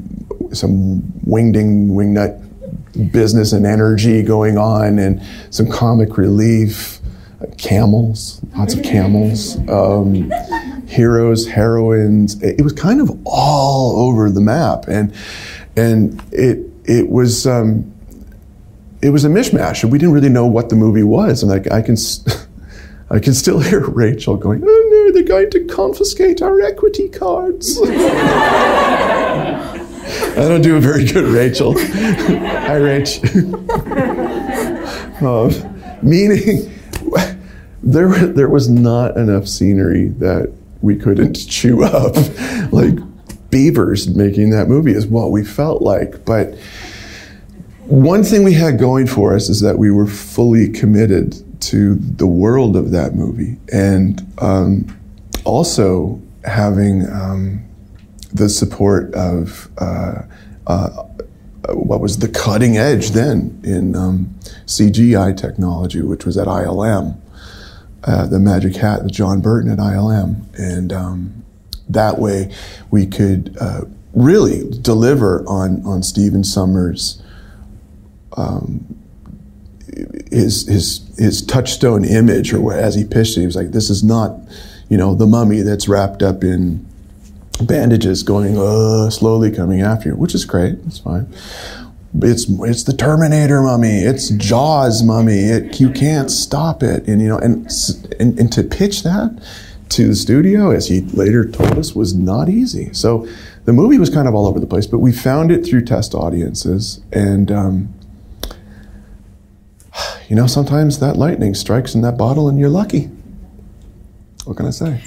some 0.53 1.01
wingding, 1.25 1.89
wingnut 1.89 2.42
business 3.11 3.53
and 3.53 3.65
energy 3.65 4.23
going 4.23 4.57
on, 4.57 4.99
and 4.99 5.21
some 5.49 5.69
comic 5.69 6.17
relief. 6.17 6.99
Camels, 7.57 8.39
lots 8.55 8.73
of 8.73 8.83
camels, 8.83 9.57
um, 9.67 10.31
heroes, 10.87 11.45
heroines. 11.45 12.41
It, 12.41 12.61
was 12.63 12.71
kind 12.71 13.01
of 13.01 13.11
all 13.25 13.99
over 13.99 14.29
the 14.29 14.39
map, 14.39 14.87
and 14.87 15.13
and 15.75 16.23
it 16.31 16.59
it 16.85 17.09
was. 17.09 17.45
Um, 17.45 17.93
it 19.03 19.09
was 19.09 19.25
a 19.25 19.27
mishmash, 19.27 19.83
and 19.83 19.91
we 19.91 19.97
didn't 19.97 20.13
really 20.13 20.29
know 20.29 20.45
what 20.45 20.69
the 20.69 20.75
movie 20.75 21.03
was. 21.03 21.43
And 21.43 21.51
like 21.51 21.69
I 21.69 21.81
can, 21.81 21.97
I 23.09 23.19
can 23.19 23.33
still 23.33 23.59
hear 23.59 23.81
Rachel 23.81 24.37
going, 24.37 24.63
"Oh 24.65 24.89
no, 25.07 25.11
they're 25.13 25.23
going 25.23 25.51
to 25.51 25.65
confiscate 25.65 26.41
our 26.41 26.61
equity 26.61 27.09
cards." 27.09 27.77
I 30.31 30.47
don't 30.47 30.61
do 30.61 30.75
a 30.75 30.79
very 30.79 31.05
good 31.05 31.25
Rachel. 31.25 31.73
Hi, 31.77 32.79
Rach. 32.79 33.19
um, 35.21 35.99
meaning, 36.01 36.71
there 37.83 38.09
there 38.09 38.49
was 38.49 38.69
not 38.69 39.17
enough 39.17 39.47
scenery 39.47 40.07
that 40.19 40.51
we 40.81 40.95
couldn't 40.95 41.35
chew 41.35 41.83
up, 41.83 42.15
like 42.71 42.97
beavers 43.49 44.07
making 44.07 44.49
that 44.49 44.67
movie 44.67 44.93
is 44.93 45.05
what 45.05 45.31
we 45.31 45.45
felt 45.45 45.81
like, 45.81 46.25
but 46.25 46.55
one 47.85 48.23
thing 48.23 48.43
we 48.43 48.53
had 48.53 48.79
going 48.79 49.05
for 49.05 49.35
us 49.35 49.49
is 49.49 49.59
that 49.61 49.77
we 49.77 49.91
were 49.91 50.07
fully 50.07 50.69
committed 50.69 51.35
to 51.61 51.95
the 51.95 52.27
world 52.27 52.75
of 52.75 52.91
that 52.91 53.13
movie, 53.13 53.57
and 53.71 54.21
um, 54.39 54.97
also 55.45 56.21
having 56.45 57.09
um, 57.11 57.63
the 58.33 58.49
support 58.49 59.13
of 59.13 59.69
uh, 59.77 60.23
uh, 60.67 60.89
what 61.69 62.01
was 62.01 62.17
the 62.17 62.27
cutting 62.27 62.77
edge 62.77 63.11
then 63.11 63.59
in 63.63 63.95
um, 63.95 64.35
CGI 64.65 65.35
technology, 65.37 66.01
which 66.01 66.25
was 66.25 66.37
at 66.37 66.47
ILM, 66.47 67.19
uh, 68.03 68.25
the 68.27 68.39
Magic 68.39 68.75
Hat 68.75 69.03
with 69.03 69.13
John 69.13 69.39
Berton 69.39 69.71
at 69.71 69.77
ILM, 69.77 70.45
and 70.57 70.91
um, 70.91 71.45
that 71.87 72.17
way 72.19 72.53
we 72.91 73.05
could 73.05 73.55
uh, 73.61 73.81
really 74.13 74.69
deliver 74.81 75.43
on 75.47 75.85
on 75.85 76.03
Stephen 76.03 76.43
Sommers. 76.43 77.21
Um, 78.35 78.99
his 80.31 80.67
his 80.67 81.09
his 81.17 81.45
touchstone 81.45 82.03
image, 82.03 82.51
or 82.53 82.73
as 82.73 82.95
he 82.95 83.05
pitched 83.05 83.37
it, 83.37 83.41
he 83.41 83.45
was 83.45 83.55
like, 83.55 83.71
"This 83.71 83.89
is 83.89 84.03
not, 84.03 84.37
you 84.89 84.97
know, 84.97 85.13
the 85.13 85.27
mummy 85.27 85.61
that's 85.61 85.87
wrapped 85.87 86.23
up 86.23 86.43
in 86.43 86.85
bandages 87.61 88.23
going 88.23 88.57
uh, 88.57 89.09
slowly 89.09 89.51
coming 89.51 89.81
after 89.81 90.09
you, 90.09 90.15
which 90.15 90.35
is 90.35 90.45
great. 90.45 90.75
It's 90.85 90.99
fine. 90.99 91.27
It's 92.21 92.45
it's 92.47 92.83
the 92.83 92.93
Terminator 92.93 93.61
mummy. 93.61 93.99
It's 93.99 94.29
Jaws 94.29 95.03
mummy. 95.03 95.39
It, 95.39 95.79
you 95.79 95.89
can't 95.89 96.29
stop 96.29 96.83
it. 96.83 97.07
And 97.07 97.21
you 97.21 97.27
know, 97.27 97.39
and, 97.39 97.69
and 98.19 98.39
and 98.39 98.51
to 98.53 98.63
pitch 98.63 99.03
that 99.03 99.41
to 99.89 100.07
the 100.07 100.15
studio, 100.15 100.71
as 100.71 100.87
he 100.87 101.01
later 101.01 101.49
told 101.49 101.77
us, 101.77 101.95
was 101.95 102.13
not 102.13 102.49
easy. 102.49 102.93
So 102.93 103.27
the 103.65 103.73
movie 103.73 103.97
was 103.97 104.09
kind 104.09 104.27
of 104.27 104.35
all 104.35 104.47
over 104.47 104.59
the 104.59 104.67
place, 104.67 104.85
but 104.85 104.99
we 104.99 105.11
found 105.11 105.51
it 105.51 105.65
through 105.65 105.85
test 105.85 106.13
audiences, 106.13 107.01
and 107.11 107.51
um, 107.51 107.93
you 110.27 110.35
know, 110.35 110.47
sometimes 110.47 110.99
that 110.99 111.15
lightning 111.15 111.53
strikes 111.53 111.95
in 111.95 112.01
that 112.01 112.17
bottle, 112.17 112.47
and 112.47 112.59
you're 112.59 112.69
lucky. 112.69 113.09
What 114.45 114.57
can 114.57 114.65
I 114.65 114.71
say? 114.71 115.01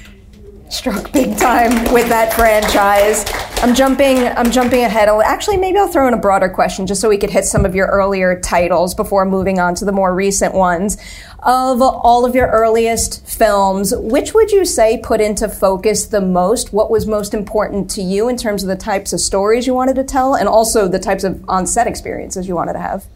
Struck 0.76 1.10
big 1.12 1.36
time 1.38 1.92
with 1.92 2.08
that 2.10 2.34
franchise. 2.34 3.24
I'm 3.62 3.74
jumping. 3.74 4.18
I'm 4.18 4.50
jumping 4.50 4.82
ahead. 4.84 5.08
Actually, 5.08 5.56
maybe 5.56 5.78
I'll 5.78 5.88
throw 5.88 6.06
in 6.06 6.14
a 6.14 6.18
broader 6.18 6.48
question 6.48 6.86
just 6.86 7.00
so 7.00 7.08
we 7.08 7.16
could 7.16 7.30
hit 7.30 7.46
some 7.46 7.64
of 7.64 7.74
your 7.74 7.86
earlier 7.86 8.38
titles 8.40 8.94
before 8.94 9.24
moving 9.24 9.58
on 9.58 9.74
to 9.76 9.84
the 9.84 9.92
more 9.92 10.14
recent 10.14 10.54
ones. 10.54 10.98
Of 11.42 11.80
all 11.80 12.26
of 12.26 12.34
your 12.34 12.48
earliest 12.48 13.26
films, 13.26 13.94
which 13.96 14.34
would 14.34 14.50
you 14.50 14.64
say 14.64 14.98
put 14.98 15.20
into 15.20 15.48
focus 15.48 16.06
the 16.06 16.20
most? 16.20 16.72
What 16.72 16.90
was 16.90 17.06
most 17.06 17.34
important 17.34 17.88
to 17.92 18.02
you 18.02 18.28
in 18.28 18.36
terms 18.36 18.62
of 18.62 18.68
the 18.68 18.76
types 18.76 19.12
of 19.12 19.20
stories 19.20 19.66
you 19.66 19.74
wanted 19.74 19.96
to 19.96 20.04
tell, 20.04 20.34
and 20.34 20.48
also 20.48 20.88
the 20.88 20.98
types 20.98 21.24
of 21.24 21.42
on-set 21.48 21.86
experiences 21.86 22.46
you 22.48 22.54
wanted 22.54 22.74
to 22.74 22.80
have? 22.80 23.06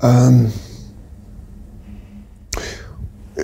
Um 0.00 0.52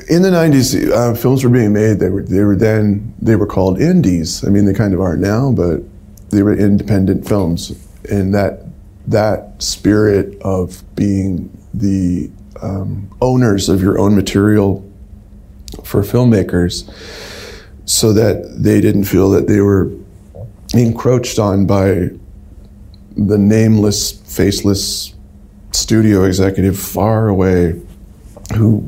in 0.09 0.23
the 0.23 0.31
90s 0.31 0.91
uh, 0.91 1.15
films 1.15 1.43
were 1.43 1.51
being 1.51 1.73
made. 1.73 1.99
They 1.99 2.11
were 2.11 2.23
they 2.23 2.45
were 2.45 2.57
then 2.57 3.15
they 3.21 3.37
were 3.37 3.47
called 3.47 3.81
indies. 3.81 4.45
I 4.45 4.49
mean 4.49 4.65
they 4.65 4.75
kind 4.75 4.95
of 4.95 5.01
are 5.01 5.17
now 5.17 5.53
but 5.53 5.83
they 6.31 6.43
were 6.43 6.57
independent 6.57 7.27
films. 7.27 7.73
And 8.11 8.35
that 8.35 8.67
that 9.07 9.61
spirit 9.63 10.41
of 10.43 10.83
being 10.95 11.51
the 11.75 12.31
um, 12.63 13.11
owners 13.21 13.69
of 13.69 13.83
your 13.83 13.99
own 13.99 14.15
material 14.15 14.87
for 15.85 16.03
filmmakers 16.03 16.89
so 17.85 18.13
that 18.13 18.63
they 18.63 18.81
didn't 18.81 19.05
feel 19.05 19.31
that 19.31 19.49
they 19.49 19.61
were 19.61 19.91
encroached 20.75 21.39
on 21.39 21.67
by 21.67 22.11
the 23.17 23.39
nameless 23.39 24.13
faceless 24.13 25.15
studio 25.73 26.25
executive 26.25 26.79
far 26.79 27.29
away 27.29 27.81
who 28.55 28.81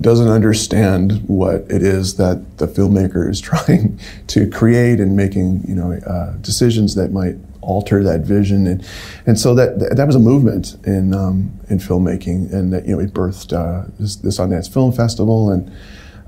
doesn't 0.00 0.28
understand 0.28 1.28
what 1.28 1.62
it 1.70 1.82
is 1.82 2.16
that 2.16 2.58
the 2.58 2.66
filmmaker 2.66 3.28
is 3.28 3.40
trying 3.50 3.98
to 4.28 4.48
create 4.48 5.00
and 5.00 5.16
making 5.16 5.62
you 5.66 5.74
know 5.74 5.92
uh, 5.92 6.32
decisions 6.38 6.94
that 6.94 7.12
might 7.12 7.36
alter 7.62 8.02
that 8.02 8.20
vision. 8.20 8.66
And 8.66 8.86
and 9.26 9.38
so 9.38 9.54
that 9.54 9.96
that 9.96 10.06
was 10.06 10.16
a 10.16 10.20
movement 10.20 10.76
in 10.84 11.14
um, 11.14 11.58
in 11.68 11.78
filmmaking 11.78 12.52
and 12.52 12.72
that 12.72 12.86
you 12.86 12.94
know 12.94 13.00
it 13.00 13.12
birthed 13.12 13.52
uh, 13.52 13.88
this, 13.98 14.16
this 14.16 14.38
Sundance 14.38 14.72
Film 14.72 14.92
Festival. 14.92 15.50
And 15.50 15.70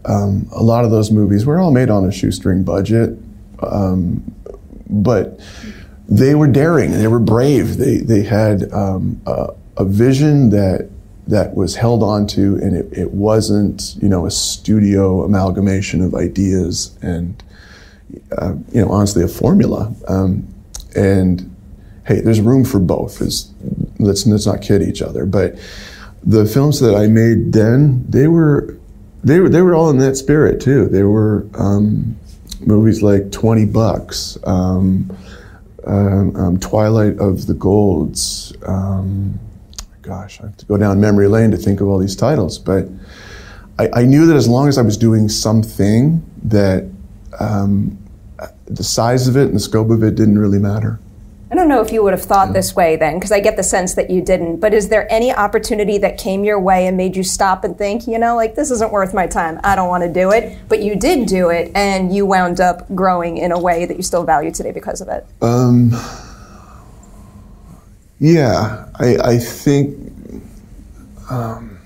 um, 0.05 0.49
a 0.53 0.62
lot 0.62 0.85
of 0.85 0.91
those 0.91 1.11
movies 1.11 1.47
were 1.47 1.59
all 1.59 1.70
made 1.70 1.91
on 1.91 2.05
a 2.05 2.12
shoestring 2.12 2.64
budget. 2.64 3.18
Um, 3.61 4.22
but 4.89 5.41
they 6.09 6.35
were 6.35 6.49
daring. 6.49 6.93
They 6.93 7.09
were 7.09 7.20
brave. 7.20 7.76
They 7.76 7.99
they 7.99 8.22
had 8.22 8.72
um, 8.72 9.20
a, 9.26 9.55
a 9.78 9.85
vision 9.85 10.51
that 10.51 10.91
that 11.27 11.55
was 11.55 11.77
held 11.77 12.03
onto, 12.03 12.57
and 12.57 12.77
it, 12.77 12.93
it 12.93 13.12
wasn't, 13.12 13.95
you 14.03 14.09
know, 14.09 14.27
a 14.27 14.31
studio 14.31 15.23
amalgamation 15.23 16.03
of 16.03 16.14
ideas 16.14 16.97
and, 17.01 17.43
uh, 18.37 18.55
you 18.73 18.81
know, 18.81 18.91
honestly, 18.91 19.23
a 19.23 19.29
formula. 19.29 19.95
Um, 20.09 20.53
and 20.97 21.55
hey, 22.07 22.20
there's 22.20 22.41
room 22.41 22.64
for 22.64 22.79
both. 22.79 23.20
Is 23.20 23.53
let's 23.99 24.27
let's 24.27 24.47
not 24.47 24.62
kid 24.62 24.83
each 24.83 25.03
other. 25.03 25.25
But 25.25 25.57
the 26.25 26.45
films 26.45 26.81
that 26.81 26.95
I 26.95 27.07
made 27.07 27.53
then, 27.53 28.05
they 28.09 28.29
were 28.29 28.77
they 29.25 29.41
were 29.41 29.49
they 29.49 29.62
were 29.62 29.75
all 29.75 29.91
in 29.91 29.99
that 29.99 30.16
spirit 30.16 30.61
too. 30.61 30.87
They 30.89 31.05
were 31.05 31.47
um, 31.55 32.16
movies 32.61 33.03
like 33.03 33.31
Twenty 33.31 33.66
Bucks. 33.66 34.39
Um, 34.45 35.16
um, 35.85 36.37
um 36.37 36.61
Twilight 36.61 37.18
of 37.18 37.47
the 37.47 37.55
Golds, 37.55 38.53
um, 38.66 39.41
gosh, 40.03 40.41
I 40.41 40.47
have 40.47 40.57
to 40.59 40.67
go 40.67 40.77
down 40.77 41.01
memory 41.01 41.29
lane 41.29 41.51
to 41.53 41.57
think 41.57 41.81
of 41.81 41.89
all 41.89 41.99
these 41.99 42.17
titles. 42.17 42.59
But 42.59 42.89
I, 43.79 43.89
I 43.95 44.05
knew 44.05 44.27
that 44.27 44.37
as 44.37 44.49
long 44.49 44.69
as 44.69 44.77
I 44.77 44.83
was 44.83 44.97
doing 44.97 45.29
something, 45.29 46.23
that 46.43 46.85
um, 47.41 47.99
the 48.67 48.85
size 48.85 49.29
of 49.29 49.37
it 49.37 49.45
and 49.45 49.55
the 49.55 49.61
scope 49.61 49.91
of 49.91 50.03
it 50.03 50.15
didn't 50.15 50.39
really 50.39 50.59
matter. 50.59 50.99
I 51.51 51.55
don't 51.55 51.69
know 51.69 51.83
if 51.83 51.93
you 51.93 52.03
would 52.03 52.15
have 52.15 52.23
thought 52.23 52.55
this 52.55 52.75
way 52.75 52.97
then, 52.97 53.17
because 53.17 53.31
I 53.31 53.39
get 53.39 53.57
the 53.57 53.63
sense 53.63 53.93
that 53.95 54.09
you 54.09 54.23
didn't. 54.23 54.61
But 54.61 54.73
is 54.73 54.89
there 54.89 55.07
any 55.13 55.35
opportunity 55.35 55.99
that 55.99 56.17
came 56.17 56.45
your 56.45 56.59
way 56.59 56.87
and 56.87 56.97
made 56.97 57.15
you 57.15 57.23
stop 57.23 57.63
and 57.63 57.77
think, 57.77 58.07
you 58.07 58.19
know, 58.19 58.35
like 58.37 58.55
this 58.55 58.71
isn't 58.71 58.91
worth 58.91 59.13
my 59.13 59.27
time. 59.27 59.61
I 59.63 59.77
don't 59.77 59.91
want 59.91 60.03
to 60.03 60.11
do 60.11 60.31
it. 60.31 60.59
But 60.69 60.83
you 60.83 60.97
did 60.97 61.29
do 61.29 61.51
it, 61.51 61.71
and 61.75 62.15
you 62.15 62.25
wound 62.25 62.59
up 62.59 62.87
growing 62.95 63.37
in 63.37 63.53
a 63.53 63.61
way 63.61 63.85
that 63.85 63.99
you 63.99 64.03
still 64.03 64.25
value 64.25 64.51
today 64.51 64.73
because 64.73 65.03
of 65.03 65.09
it. 65.09 65.27
Um, 65.43 65.91
yeah, 68.23 68.87
I, 69.01 69.16
I 69.16 69.39
think. 69.39 69.99
Um, 71.29 71.81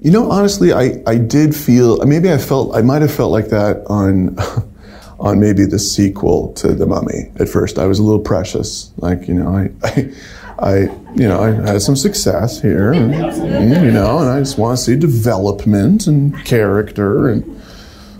you 0.00 0.10
know, 0.10 0.30
honestly, 0.30 0.72
I, 0.72 1.02
I 1.06 1.18
did 1.18 1.54
feel 1.54 1.98
maybe 2.06 2.32
I 2.32 2.38
felt 2.38 2.74
I 2.74 2.80
might 2.80 3.02
have 3.02 3.12
felt 3.12 3.30
like 3.30 3.48
that 3.48 3.84
on 3.88 4.38
on 5.20 5.38
maybe 5.38 5.66
the 5.66 5.78
sequel 5.78 6.54
to 6.54 6.72
The 6.72 6.86
Mummy. 6.86 7.30
At 7.38 7.50
first, 7.50 7.78
I 7.78 7.84
was 7.86 7.98
a 7.98 8.02
little 8.02 8.20
precious, 8.20 8.90
like 8.96 9.28
you 9.28 9.34
know, 9.34 9.48
I, 9.48 9.70
I, 9.84 10.12
I 10.60 10.76
you 11.14 11.28
know, 11.28 11.42
I 11.42 11.50
had 11.70 11.82
some 11.82 11.96
success 11.96 12.62
here, 12.62 12.92
and, 12.92 13.12
you 13.12 13.90
know, 13.90 14.18
and 14.18 14.30
I 14.30 14.38
just 14.38 14.56
want 14.56 14.78
to 14.78 14.82
see 14.82 14.96
development 14.96 16.06
and 16.06 16.34
character 16.46 17.28
and 17.28 17.44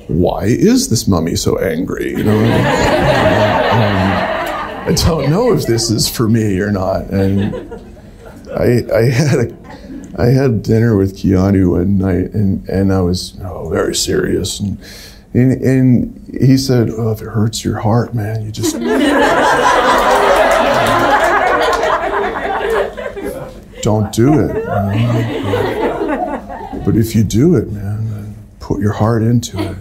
why 0.08 0.44
is 0.44 0.90
this 0.90 1.08
mummy 1.08 1.36
so 1.36 1.58
angry? 1.58 2.10
You 2.10 2.24
know. 2.24 3.52
Um, 4.32 4.35
I 4.86 4.92
don't 4.92 5.30
know 5.30 5.52
if 5.52 5.66
this 5.66 5.90
is 5.90 6.08
for 6.08 6.28
me 6.28 6.60
or 6.60 6.70
not. 6.70 7.06
And 7.06 7.54
I, 8.52 8.84
I 8.94 9.10
had 9.10 9.38
a, 9.40 9.56
I 10.16 10.26
had 10.26 10.62
dinner 10.62 10.96
with 10.96 11.16
Keanu 11.16 11.72
one 11.72 11.98
night, 11.98 12.32
and, 12.34 12.68
and 12.68 12.92
I 12.92 13.00
was 13.00 13.36
oh, 13.42 13.68
very 13.68 13.96
serious. 13.96 14.60
And, 14.60 14.78
and, 15.34 15.60
and 15.60 16.36
he 16.40 16.56
said, 16.56 16.88
oh, 16.90 17.10
if 17.10 17.20
it 17.20 17.26
hurts 17.26 17.64
your 17.64 17.80
heart, 17.80 18.14
man, 18.14 18.44
you 18.44 18.52
just. 18.52 18.76
don't 23.82 24.12
do 24.12 24.38
it. 24.38 24.64
But 26.84 26.96
if 26.96 27.16
you 27.16 27.24
do 27.24 27.56
it, 27.56 27.72
man, 27.72 28.36
put 28.60 28.80
your 28.80 28.92
heart 28.92 29.22
into 29.24 29.58
it. 29.58 29.75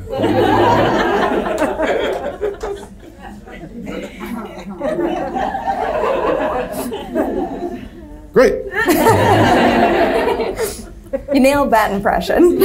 Great. 8.36 8.66
you 11.34 11.40
nailed 11.40 11.72
that 11.72 11.92
impression. 11.94 12.62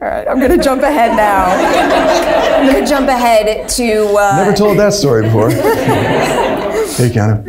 All 0.00 0.08
right, 0.08 0.26
I'm 0.26 0.38
going 0.38 0.56
to 0.56 0.64
jump 0.64 0.80
ahead 0.80 1.14
now. 1.14 1.44
I'm 2.56 2.72
going 2.72 2.82
to 2.82 2.88
jump 2.88 3.08
ahead 3.08 3.68
to. 3.68 4.16
Uh, 4.16 4.36
Never 4.36 4.56
told 4.56 4.78
that 4.78 4.94
story 4.94 5.24
before. 5.24 5.50
hey, 5.50 7.10
Keanu. 7.10 7.44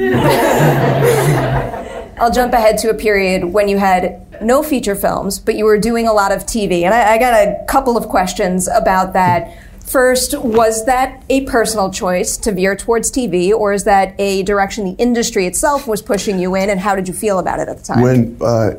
I'll 2.17 2.31
jump 2.31 2.51
ahead 2.51 2.77
to 2.79 2.89
a 2.89 2.93
period 2.93 3.45
when 3.45 3.69
you 3.69 3.77
had 3.77 4.21
no 4.41 4.63
feature 4.63 4.95
films, 4.95 5.39
but 5.39 5.55
you 5.55 5.63
were 5.63 5.77
doing 5.77 6.09
a 6.09 6.13
lot 6.13 6.33
of 6.33 6.45
TV. 6.45 6.83
And 6.83 6.93
I, 6.93 7.13
I 7.13 7.17
got 7.17 7.33
a 7.33 7.63
couple 7.69 7.95
of 7.95 8.09
questions 8.09 8.67
about 8.67 9.13
that 9.13 9.49
First, 9.86 10.38
was 10.39 10.86
that 10.86 11.23
a 11.29 11.45
personal 11.45 11.91
choice 11.91 12.38
to 12.38 12.51
veer 12.51 12.75
towards 12.75 13.11
TV, 13.11 13.53
or 13.53 13.71
is 13.71 13.83
that 13.83 14.15
a 14.19 14.43
direction 14.43 14.83
the 14.86 15.01
industry 15.01 15.45
itself 15.45 15.88
was 15.88 16.01
pushing 16.01 16.39
you 16.39 16.55
in, 16.55 16.69
and 16.69 16.79
how 16.79 16.95
did 16.95 17.07
you 17.07 17.13
feel 17.13 17.38
about 17.39 17.59
it 17.59 17.69
at 17.69 17.77
the 17.77 17.83
time? 17.83 18.01
When 18.01 18.38
uh, 18.41 18.71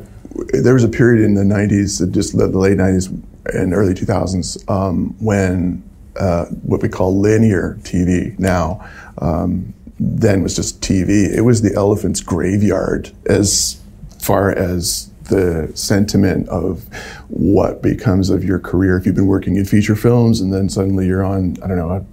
there 0.52 0.74
was 0.74 0.84
a 0.84 0.88
period 0.88 1.24
in 1.24 1.34
the 1.34 1.42
90s, 1.42 2.12
just 2.12 2.36
the, 2.36 2.48
late 2.48 2.78
90s 2.78 3.08
and 3.54 3.72
early 3.72 3.94
2000s, 3.94 4.68
um, 4.68 5.14
when 5.20 5.82
uh, 6.18 6.46
what 6.62 6.82
we 6.82 6.88
call 6.88 7.18
linear 7.18 7.78
TV 7.82 8.36
now, 8.38 8.86
um, 9.18 9.72
then 10.00 10.42
was 10.42 10.56
just 10.56 10.80
TV. 10.80 11.32
It 11.32 11.42
was 11.42 11.62
the 11.62 11.74
elephant's 11.74 12.20
graveyard 12.20 13.12
as 13.26 13.80
far 14.18 14.50
as 14.50 15.10
the 15.28 15.70
sentiment 15.74 16.48
of 16.48 16.84
what 17.28 17.82
becomes 17.82 18.30
of 18.30 18.44
your 18.44 18.58
career 18.58 18.96
if 18.96 19.06
you've 19.06 19.14
been 19.14 19.26
working 19.26 19.56
in 19.56 19.64
feature 19.64 19.96
films 19.96 20.40
and 20.40 20.52
then 20.52 20.68
suddenly 20.68 21.06
you're 21.06 21.24
on, 21.24 21.56
I 21.62 21.68
don't 21.68 21.76
know, 21.76 22.06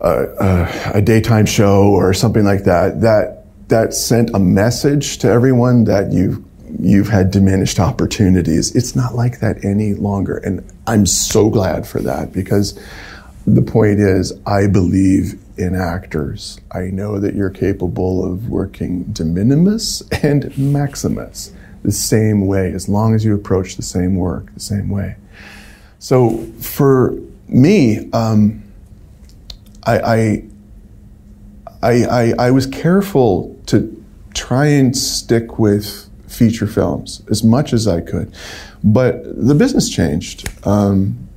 a, 0.00 0.10
a, 0.10 0.98
a 0.98 1.02
daytime 1.02 1.46
show 1.46 1.84
or 1.84 2.12
something 2.14 2.44
like 2.44 2.64
that. 2.64 3.00
That 3.00 3.36
that 3.68 3.94
sent 3.94 4.30
a 4.34 4.38
message 4.38 5.18
to 5.18 5.28
everyone 5.28 5.84
that 5.84 6.12
you've 6.12 6.42
you've 6.78 7.08
had 7.08 7.30
diminished 7.30 7.78
opportunities. 7.78 8.74
It's 8.74 8.94
not 8.96 9.14
like 9.14 9.40
that 9.40 9.64
any 9.64 9.94
longer, 9.94 10.38
and 10.38 10.64
I'm 10.86 11.06
so 11.06 11.50
glad 11.50 11.86
for 11.86 12.00
that 12.00 12.32
because 12.32 12.78
the 13.46 13.62
point 13.62 14.00
is, 14.00 14.32
I 14.46 14.66
believe 14.66 15.40
in 15.56 15.74
actors. 15.74 16.58
I 16.72 16.84
know 16.84 17.18
that 17.18 17.34
you're 17.34 17.50
capable 17.50 18.24
of 18.24 18.48
working 18.48 19.04
de 19.04 19.24
minimis 19.24 20.02
and 20.22 20.56
maximus 20.58 21.52
the 21.82 21.92
same 21.92 22.46
way, 22.46 22.72
as 22.72 22.88
long 22.88 23.14
as 23.14 23.24
you 23.24 23.34
approach 23.34 23.76
the 23.76 23.82
same 23.82 24.16
work 24.16 24.52
the 24.54 24.60
same 24.60 24.88
way. 24.88 25.16
So 25.98 26.38
for 26.60 27.14
me, 27.48 28.10
um, 28.12 28.62
I, 29.84 29.98
I, 29.98 30.44
I, 31.82 32.34
I, 32.38 32.50
was 32.50 32.66
careful 32.66 33.58
to 33.66 34.04
try 34.34 34.66
and 34.66 34.96
stick 34.96 35.58
with 35.58 36.08
feature 36.28 36.66
films 36.66 37.22
as 37.30 37.42
much 37.42 37.72
as 37.72 37.88
I 37.88 38.00
could. 38.00 38.34
But 38.84 39.22
the 39.24 39.54
business 39.54 39.88
changed 39.88 40.48
um, 40.66 41.28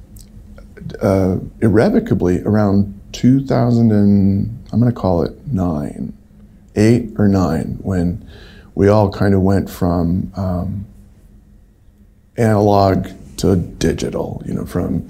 uh, 1.02 1.38
irrevocably 1.62 2.42
around 2.44 3.00
2000 3.14 3.92
and 3.92 4.64
I'm 4.72 4.80
going 4.80 4.92
to 4.92 5.00
call 5.00 5.24
it 5.24 5.48
nine, 5.48 6.14
eight 6.76 7.12
or 7.18 7.28
nine, 7.28 7.78
when 7.82 8.28
we 8.76 8.88
all 8.88 9.12
kind 9.12 9.34
of 9.34 9.42
went 9.42 9.70
from 9.70 10.32
um, 10.36 10.86
analog 12.38 13.08
to 13.38 13.56
digital, 13.56 14.42
you 14.46 14.54
know, 14.54 14.66
from 14.66 15.10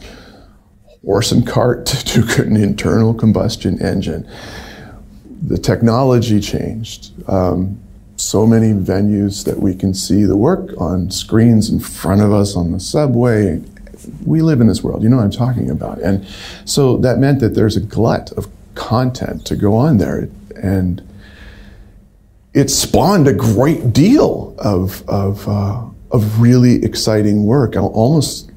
horse 1.05 1.32
and 1.32 1.47
cart 1.47 1.86
to 1.86 2.22
an 2.41 2.55
internal 2.55 3.14
combustion 3.14 3.82
engine. 3.82 4.30
The 5.41 5.57
technology 5.57 6.39
changed. 6.39 7.11
Um, 7.30 7.80
so 8.16 8.45
many 8.45 8.74
venues 8.74 9.43
that 9.45 9.59
we 9.59 9.76
can 9.76 9.93
see 9.93 10.24
the 10.24 10.38
work 10.38 10.70
on 10.80 11.11
screens 11.11 11.70
in 11.70 11.80
front 11.80 12.22
of 12.22 12.32
us 12.32 12.55
on 12.55 12.72
the 12.72 12.80
subway. 12.80 13.61
We 14.26 14.41
live 14.41 14.61
in 14.61 14.68
this 14.68 14.84
world, 14.84 15.03
you 15.03 15.09
know 15.09 15.18
what 15.18 15.24
I'm 15.24 15.32
talking 15.32 15.70
about. 15.70 15.99
And 15.99 16.26
so 16.66 16.97
that 16.97 17.18
meant 17.18 17.39
that 17.39 17.55
there's 17.55 17.76
a 17.76 17.82
glut 17.82 18.32
of 18.34 18.47
content 18.76 19.45
to 19.47 19.55
go 19.55 19.76
on 19.76 19.97
there. 19.97 20.30
And 20.61 21.01
it 22.54 22.70
spawned 22.70 23.28
a 23.28 23.34
great 23.34 23.93
deal 23.93 24.56
of, 24.60 25.08
of, 25.10 25.47
uh, 25.47 25.84
of 26.12 26.39
really 26.39 26.84
exciting 26.84 27.45
work, 27.45 27.76
almost 27.76 28.51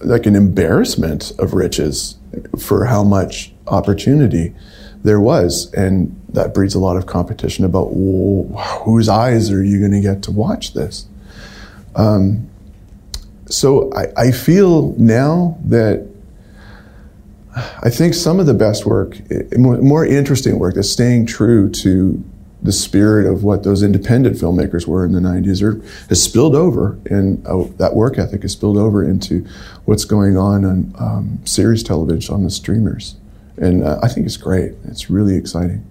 like 0.00 0.26
an 0.26 0.36
embarrassment 0.36 1.32
of 1.38 1.54
riches 1.54 2.16
for 2.58 2.84
how 2.84 3.02
much 3.02 3.52
opportunity 3.66 4.54
there 5.02 5.20
was. 5.20 5.72
And 5.72 6.20
that 6.30 6.52
breeds 6.52 6.74
a 6.74 6.78
lot 6.78 6.96
of 6.96 7.06
competition 7.06 7.64
about 7.64 7.86
whose 8.84 9.08
eyes 9.08 9.50
are 9.50 9.64
you 9.64 9.78
going 9.78 9.92
to 9.92 10.00
get 10.00 10.22
to 10.24 10.30
watch 10.30 10.74
this? 10.74 11.06
Um, 11.96 12.50
so 13.48 13.92
I, 13.92 14.06
I, 14.16 14.30
feel 14.32 14.94
now 14.98 15.56
that 15.64 16.08
I 17.82 17.88
think 17.88 18.14
some 18.14 18.40
of 18.40 18.46
the 18.46 18.54
best 18.54 18.84
work, 18.84 19.16
more 19.56 20.04
interesting 20.04 20.58
work, 20.58 20.76
is 20.76 20.90
staying 20.90 21.26
true 21.26 21.70
to 21.70 22.24
the 22.64 22.72
spirit 22.72 23.26
of 23.30 23.44
what 23.44 23.62
those 23.62 23.82
independent 23.82 24.36
filmmakers 24.36 24.86
were 24.86 25.04
in 25.04 25.12
the 25.12 25.20
90s 25.20 25.62
are, 25.62 25.80
has 26.08 26.22
spilled 26.22 26.54
over, 26.54 26.98
and 27.10 27.46
uh, 27.46 27.64
that 27.76 27.94
work 27.94 28.18
ethic 28.18 28.40
has 28.42 28.52
spilled 28.52 28.78
over 28.78 29.04
into 29.04 29.46
what's 29.84 30.06
going 30.06 30.38
on 30.38 30.64
on 30.64 30.94
um, 30.98 31.38
series 31.44 31.82
television 31.82 32.34
on 32.34 32.42
the 32.42 32.50
streamers. 32.50 33.16
And 33.58 33.84
uh, 33.84 34.00
I 34.02 34.08
think 34.08 34.26
it's 34.26 34.38
great. 34.38 34.72
It's 34.84 35.10
really 35.10 35.36
exciting. 35.36 35.86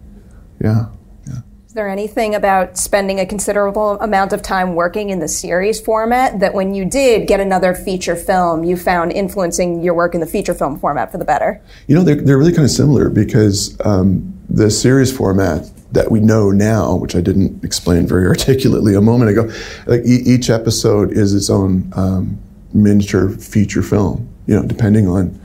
Yeah. 0.59 0.87
yeah. 1.27 1.41
Is 1.67 1.73
there 1.73 1.87
anything 1.87 2.33
about 2.33 2.75
spending 2.75 3.19
a 3.19 3.25
considerable 3.25 3.99
amount 3.99 4.33
of 4.33 4.41
time 4.41 4.73
working 4.73 5.11
in 5.11 5.19
the 5.19 5.27
series 5.27 5.79
format 5.79 6.39
that 6.39 6.55
when 6.55 6.73
you 6.73 6.85
did 6.85 7.27
get 7.27 7.39
another 7.39 7.75
feature 7.75 8.15
film, 8.15 8.63
you 8.63 8.77
found 8.77 9.11
influencing 9.11 9.83
your 9.83 9.93
work 9.93 10.15
in 10.15 10.21
the 10.21 10.27
feature 10.27 10.55
film 10.55 10.79
format 10.79 11.11
for 11.11 11.19
the 11.19 11.25
better? 11.25 11.61
You 11.87 11.95
know, 11.95 12.03
they're, 12.03 12.15
they're 12.15 12.37
really 12.37 12.51
kind 12.51 12.65
of 12.65 12.71
similar 12.71 13.09
because 13.09 13.79
um, 13.85 14.33
the 14.49 14.71
series 14.71 15.15
format 15.15 15.69
that 15.93 16.11
we 16.11 16.19
know 16.19 16.49
now, 16.49 16.95
which 16.95 17.15
I 17.15 17.21
didn't 17.21 17.63
explain 17.63 18.05
very 18.05 18.27
articulately 18.33 18.93
a 18.95 19.01
moment 19.01 19.31
ago, 19.31 19.49
like 19.85 20.01
e- 20.05 20.23
each 20.25 20.49
episode 20.49 21.11
is 21.11 21.33
its 21.33 21.49
own 21.49 21.91
um, 21.95 22.37
miniature 22.73 23.29
feature 23.29 23.81
film. 23.81 24.27
You 24.47 24.59
know, 24.59 24.67
depending 24.67 25.07
on 25.07 25.39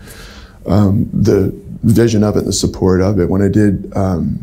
um, 0.67 1.09
the 1.13 1.55
vision 1.85 2.25
of 2.25 2.37
it, 2.37 2.45
the 2.45 2.53
support 2.53 3.01
of 3.01 3.21
it. 3.21 3.29
When 3.29 3.43
I 3.43 3.49
did 3.49 3.93
um, 3.97 4.43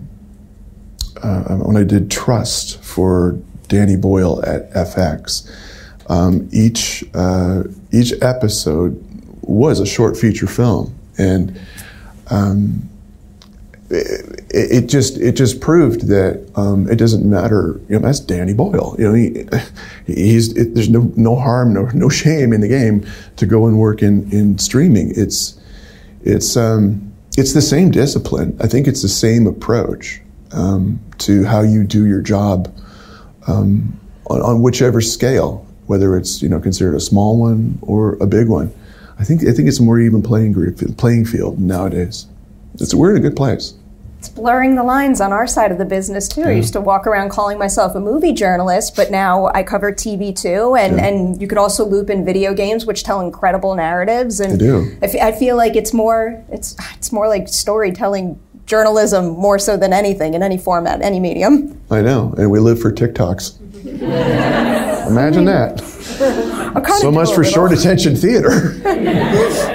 uh, 1.22 1.58
when 1.58 1.76
I 1.76 1.84
did 1.84 2.10
Trust 2.10 2.82
for 2.84 3.38
Danny 3.68 3.98
Boyle 3.98 4.44
at 4.46 4.72
FX, 4.72 5.50
um, 6.08 6.48
each 6.52 7.04
uh, 7.14 7.64
each 7.92 8.14
episode 8.22 9.02
was 9.42 9.80
a 9.80 9.86
short 9.86 10.18
feature 10.18 10.48
film, 10.48 10.96
and 11.18 11.60
um, 12.30 12.90
it, 13.90 14.72
it, 14.72 14.88
just 14.88 15.18
it 15.18 15.34
just 15.34 15.62
proved 15.62 16.08
that 16.08 16.50
um, 16.56 16.90
it 16.90 16.96
doesn't 16.96 17.30
matter. 17.30 17.80
You 17.88 18.00
know, 18.00 18.08
that's 18.08 18.20
Danny 18.20 18.54
Boyle. 18.54 18.96
You 18.98 19.06
know, 19.06 19.14
he, 19.14 19.46
he's 20.14 20.56
it, 20.58 20.74
there's 20.74 20.90
no 20.90 21.12
no 21.16 21.36
harm, 21.36 21.74
no 21.74 21.86
no 21.94 22.10
shame 22.10 22.52
in 22.54 22.62
the 22.62 22.68
game 22.68 23.06
to 23.36 23.46
go 23.46 23.68
and 23.68 23.78
work 23.78 24.02
in 24.02 24.32
in 24.32 24.58
streaming. 24.58 25.12
It's 25.16 25.60
it's 26.24 26.58
um, 26.58 27.14
it's 27.38 27.54
the 27.54 27.62
same 27.62 27.92
discipline. 27.92 28.58
I 28.60 28.68
think 28.68 28.88
it's 28.88 29.02
the 29.02 29.10
same 29.10 29.46
approach 29.46 30.22
um, 30.52 31.00
to 31.20 31.44
how 31.46 31.62
you 31.62 31.84
do 31.84 32.06
your 32.06 32.22
job 32.22 32.74
um, 33.48 34.00
on, 34.28 34.42
on 34.42 34.62
whichever 34.62 35.02
scale, 35.02 35.66
whether 35.86 36.18
it's 36.18 36.42
you 36.42 36.50
know 36.50 36.60
considered 36.60 36.96
a 36.96 37.00
small 37.00 37.40
one 37.40 37.78
or 37.82 38.16
a 38.16 38.26
big 38.26 38.48
one. 38.48 38.74
I 39.20 39.24
think 39.24 39.42
I 39.44 39.52
think 39.52 39.68
it's 39.68 39.80
a 39.80 39.84
more 39.84 40.00
even 40.00 40.24
playing 40.24 40.74
playing 40.96 41.26
field 41.26 41.60
nowadays. 41.60 42.26
It's, 42.82 42.94
we're 42.94 43.12
in 43.12 43.18
a 43.18 43.20
good 43.20 43.36
place. 43.36 43.74
It's 44.20 44.30
blurring 44.30 44.76
the 44.76 44.84
lines 44.84 45.22
on 45.22 45.32
our 45.32 45.46
side 45.46 45.72
of 45.72 45.78
the 45.78 45.86
business 45.86 46.28
too. 46.28 46.42
Yeah. 46.42 46.48
I 46.48 46.52
used 46.54 46.74
to 46.74 46.82
walk 46.82 47.06
around 47.06 47.30
calling 47.30 47.60
myself 47.60 47.96
a 47.96 48.00
movie 48.00 48.34
journalist, 48.34 48.96
but 48.96 49.12
now 49.12 49.52
I 49.54 49.62
cover 49.62 49.92
TV 49.92 50.36
too, 50.36 50.76
and, 50.76 50.98
yeah. 50.98 51.06
and 51.06 51.40
you 51.40 51.48
could 51.48 51.60
also 51.60 51.86
loop 51.86 52.10
in 52.10 52.26
video 52.26 52.54
games, 52.54 52.88
which 52.88 53.04
tell 53.04 53.22
incredible 53.22 53.76
narratives. 53.76 54.40
And 54.40 54.54
I 54.54 54.58
do. 54.58 54.98
I, 55.02 55.06
f- 55.06 55.22
I 55.22 55.32
feel 55.32 55.58
like 55.58 55.76
it's 55.76 55.94
more 55.94 56.44
it's 56.50 56.76
it's 56.96 57.12
more 57.12 57.28
like 57.28 57.48
storytelling 57.48 58.40
journalism 58.66 59.28
more 59.28 59.60
so 59.60 59.78
than 59.78 59.94
anything 59.94 60.34
in 60.34 60.42
any 60.42 60.58
format, 60.58 61.04
any 61.04 61.20
medium. 61.20 61.80
I 61.92 62.02
know, 62.02 62.34
and 62.38 62.50
we 62.50 62.60
live 62.60 62.82
for 62.82 62.92
TikToks. 62.92 63.62
Imagine 65.08 65.46
that. 65.46 65.82
So 67.00 67.12
much 67.12 67.32
for 67.34 67.44
short 67.44 67.72
attention 67.72 68.16
theater. 68.16 68.82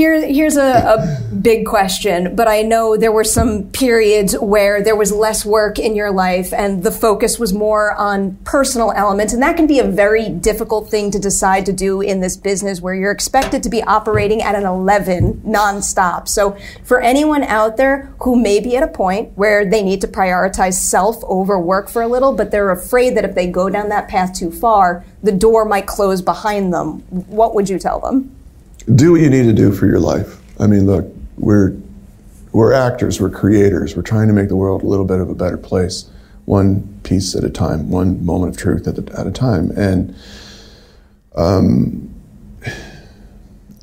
Here, 0.00 0.26
here's 0.26 0.56
a, 0.56 0.62
a, 0.62 1.34
big 1.34 1.66
question, 1.66 2.34
but 2.34 2.48
I 2.48 2.62
know 2.62 2.96
there 2.96 3.12
were 3.12 3.22
some 3.22 3.64
periods 3.70 4.32
where 4.38 4.82
there 4.82 4.96
was 4.96 5.12
less 5.12 5.44
work 5.44 5.78
in 5.78 5.94
your 5.94 6.10
life 6.10 6.54
and 6.54 6.82
the 6.82 6.90
focus 6.90 7.38
was 7.38 7.52
more 7.52 7.92
on 7.92 8.36
personal 8.44 8.92
elements. 8.92 9.34
And 9.34 9.42
that 9.42 9.58
can 9.58 9.66
be 9.66 9.78
a 9.78 9.84
very 9.84 10.30
difficult 10.30 10.88
thing 10.88 11.10
to 11.10 11.18
decide 11.18 11.66
to 11.66 11.72
do 11.74 12.00
in 12.00 12.20
this 12.20 12.34
business 12.34 12.80
where 12.80 12.94
you're 12.94 13.10
expected 13.10 13.62
to 13.62 13.68
be 13.68 13.82
operating 13.82 14.40
at 14.40 14.54
an 14.54 14.64
11 14.64 15.42
nonstop. 15.44 16.28
So 16.28 16.56
for 16.82 17.02
anyone 17.02 17.42
out 17.42 17.76
there 17.76 18.10
who 18.20 18.40
may 18.40 18.58
be 18.58 18.78
at 18.78 18.82
a 18.82 18.88
point 18.88 19.36
where 19.36 19.68
they 19.68 19.82
need 19.82 20.00
to 20.00 20.08
prioritize 20.08 20.74
self 20.74 21.22
over 21.24 21.60
work 21.60 21.90
for 21.90 22.00
a 22.00 22.08
little, 22.08 22.32
but 22.32 22.50
they're 22.50 22.70
afraid 22.70 23.18
that 23.18 23.26
if 23.26 23.34
they 23.34 23.46
go 23.46 23.68
down 23.68 23.90
that 23.90 24.08
path 24.08 24.32
too 24.32 24.50
far, 24.50 25.04
the 25.22 25.32
door 25.32 25.66
might 25.66 25.86
close 25.86 26.22
behind 26.22 26.72
them, 26.72 27.00
what 27.28 27.54
would 27.54 27.68
you 27.68 27.78
tell 27.78 28.00
them? 28.00 28.34
Do 28.94 29.12
what 29.12 29.20
you 29.20 29.30
need 29.30 29.44
to 29.44 29.52
do 29.52 29.72
for 29.72 29.86
your 29.86 30.00
life. 30.00 30.40
I 30.60 30.66
mean, 30.66 30.86
look, 30.86 31.06
we're 31.36 31.76
we're 32.52 32.72
actors, 32.72 33.20
we're 33.20 33.30
creators, 33.30 33.94
we're 33.94 34.02
trying 34.02 34.26
to 34.26 34.34
make 34.34 34.48
the 34.48 34.56
world 34.56 34.82
a 34.82 34.86
little 34.86 35.04
bit 35.04 35.20
of 35.20 35.30
a 35.30 35.34
better 35.34 35.56
place, 35.56 36.10
one 36.46 37.00
piece 37.04 37.36
at 37.36 37.44
a 37.44 37.50
time, 37.50 37.90
one 37.90 38.24
moment 38.24 38.54
of 38.54 38.60
truth 38.60 38.88
at, 38.88 38.96
the, 38.96 39.18
at 39.18 39.26
a 39.26 39.30
time, 39.30 39.70
and 39.76 40.16
um, 41.36 42.12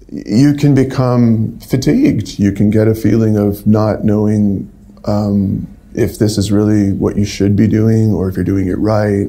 you 0.09 0.53
can 0.53 0.75
become 0.75 1.59
fatigued. 1.59 2.39
You 2.39 2.51
can 2.51 2.69
get 2.69 2.87
a 2.87 2.95
feeling 2.95 3.37
of 3.37 3.65
not 3.65 4.03
knowing 4.03 4.71
um, 5.05 5.67
if 5.93 6.19
this 6.19 6.37
is 6.37 6.51
really 6.51 6.91
what 6.91 7.17
you 7.17 7.25
should 7.25 7.55
be 7.55 7.67
doing 7.67 8.13
or 8.13 8.29
if 8.29 8.35
you're 8.35 8.45
doing 8.45 8.67
it 8.67 8.77
right 8.77 9.27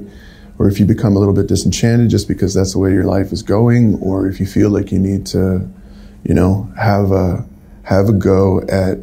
or 0.58 0.68
if 0.68 0.80
you 0.80 0.86
become 0.86 1.16
a 1.16 1.18
little 1.18 1.34
bit 1.34 1.46
disenchanted 1.46 2.10
just 2.10 2.28
because 2.28 2.54
that's 2.54 2.72
the 2.72 2.78
way 2.78 2.92
your 2.92 3.04
life 3.04 3.32
is 3.32 3.42
going 3.42 3.94
or 3.96 4.26
if 4.26 4.40
you 4.40 4.46
feel 4.46 4.70
like 4.70 4.90
you 4.90 4.98
need 4.98 5.24
to 5.26 5.68
you 6.24 6.34
know 6.34 6.70
have 6.78 7.12
a 7.12 7.44
have 7.84 8.08
a 8.08 8.12
go 8.12 8.60
at 8.62 8.98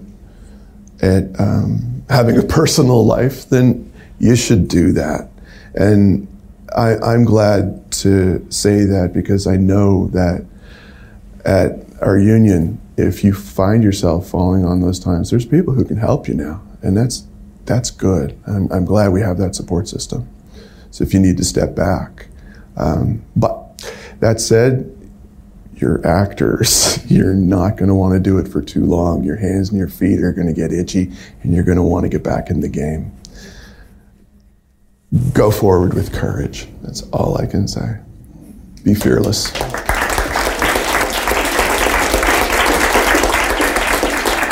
at 1.01 1.39
um, 1.39 2.03
having 2.09 2.37
a 2.37 2.43
personal 2.43 3.05
life 3.05 3.49
then 3.49 3.91
you 4.19 4.35
should 4.35 4.67
do 4.67 4.91
that 4.91 5.29
and 5.75 6.27
I, 6.75 6.97
I'm 6.97 7.23
glad 7.23 7.91
to 7.93 8.45
say 8.51 8.83
that 8.83 9.13
because 9.13 9.47
I 9.47 9.55
know 9.55 10.07
that 10.09 10.45
at 11.45 11.85
our 12.01 12.17
union, 12.17 12.81
if 12.97 13.23
you 13.23 13.33
find 13.33 13.83
yourself 13.83 14.29
falling 14.29 14.65
on 14.65 14.81
those 14.81 14.99
times, 14.99 15.29
there's 15.29 15.45
people 15.45 15.73
who 15.73 15.85
can 15.85 15.97
help 15.97 16.27
you 16.27 16.33
now, 16.33 16.61
and 16.81 16.97
that's 16.97 17.25
that's 17.65 17.89
good. 17.89 18.37
I'm, 18.45 18.71
I'm 18.71 18.85
glad 18.85 19.09
we 19.09 19.21
have 19.21 19.37
that 19.37 19.55
support 19.55 19.87
system. 19.87 20.27
So 20.95 21.03
if 21.03 21.13
you 21.13 21.19
need 21.19 21.35
to 21.35 21.43
step 21.43 21.75
back, 21.75 22.27
um, 22.77 23.21
but 23.35 23.93
that 24.21 24.39
said, 24.39 24.89
you're 25.75 25.99
actors. 26.07 27.03
You're 27.11 27.33
not 27.33 27.75
going 27.75 27.89
to 27.89 27.95
want 27.95 28.13
to 28.13 28.19
do 28.21 28.37
it 28.37 28.47
for 28.47 28.61
too 28.61 28.85
long. 28.85 29.25
Your 29.25 29.35
hands 29.35 29.67
and 29.67 29.77
your 29.77 29.89
feet 29.89 30.23
are 30.23 30.31
going 30.31 30.47
to 30.47 30.53
get 30.53 30.71
itchy, 30.71 31.11
and 31.43 31.53
you're 31.53 31.65
going 31.65 31.75
to 31.75 31.83
want 31.83 32.03
to 32.05 32.09
get 32.09 32.23
back 32.23 32.49
in 32.49 32.61
the 32.61 32.69
game. 32.69 33.11
Go 35.33 35.51
forward 35.51 35.93
with 35.93 36.13
courage. 36.13 36.69
That's 36.81 37.01
all 37.11 37.37
I 37.37 37.45
can 37.45 37.67
say. 37.67 37.97
Be 38.85 38.93
fearless. 38.93 39.51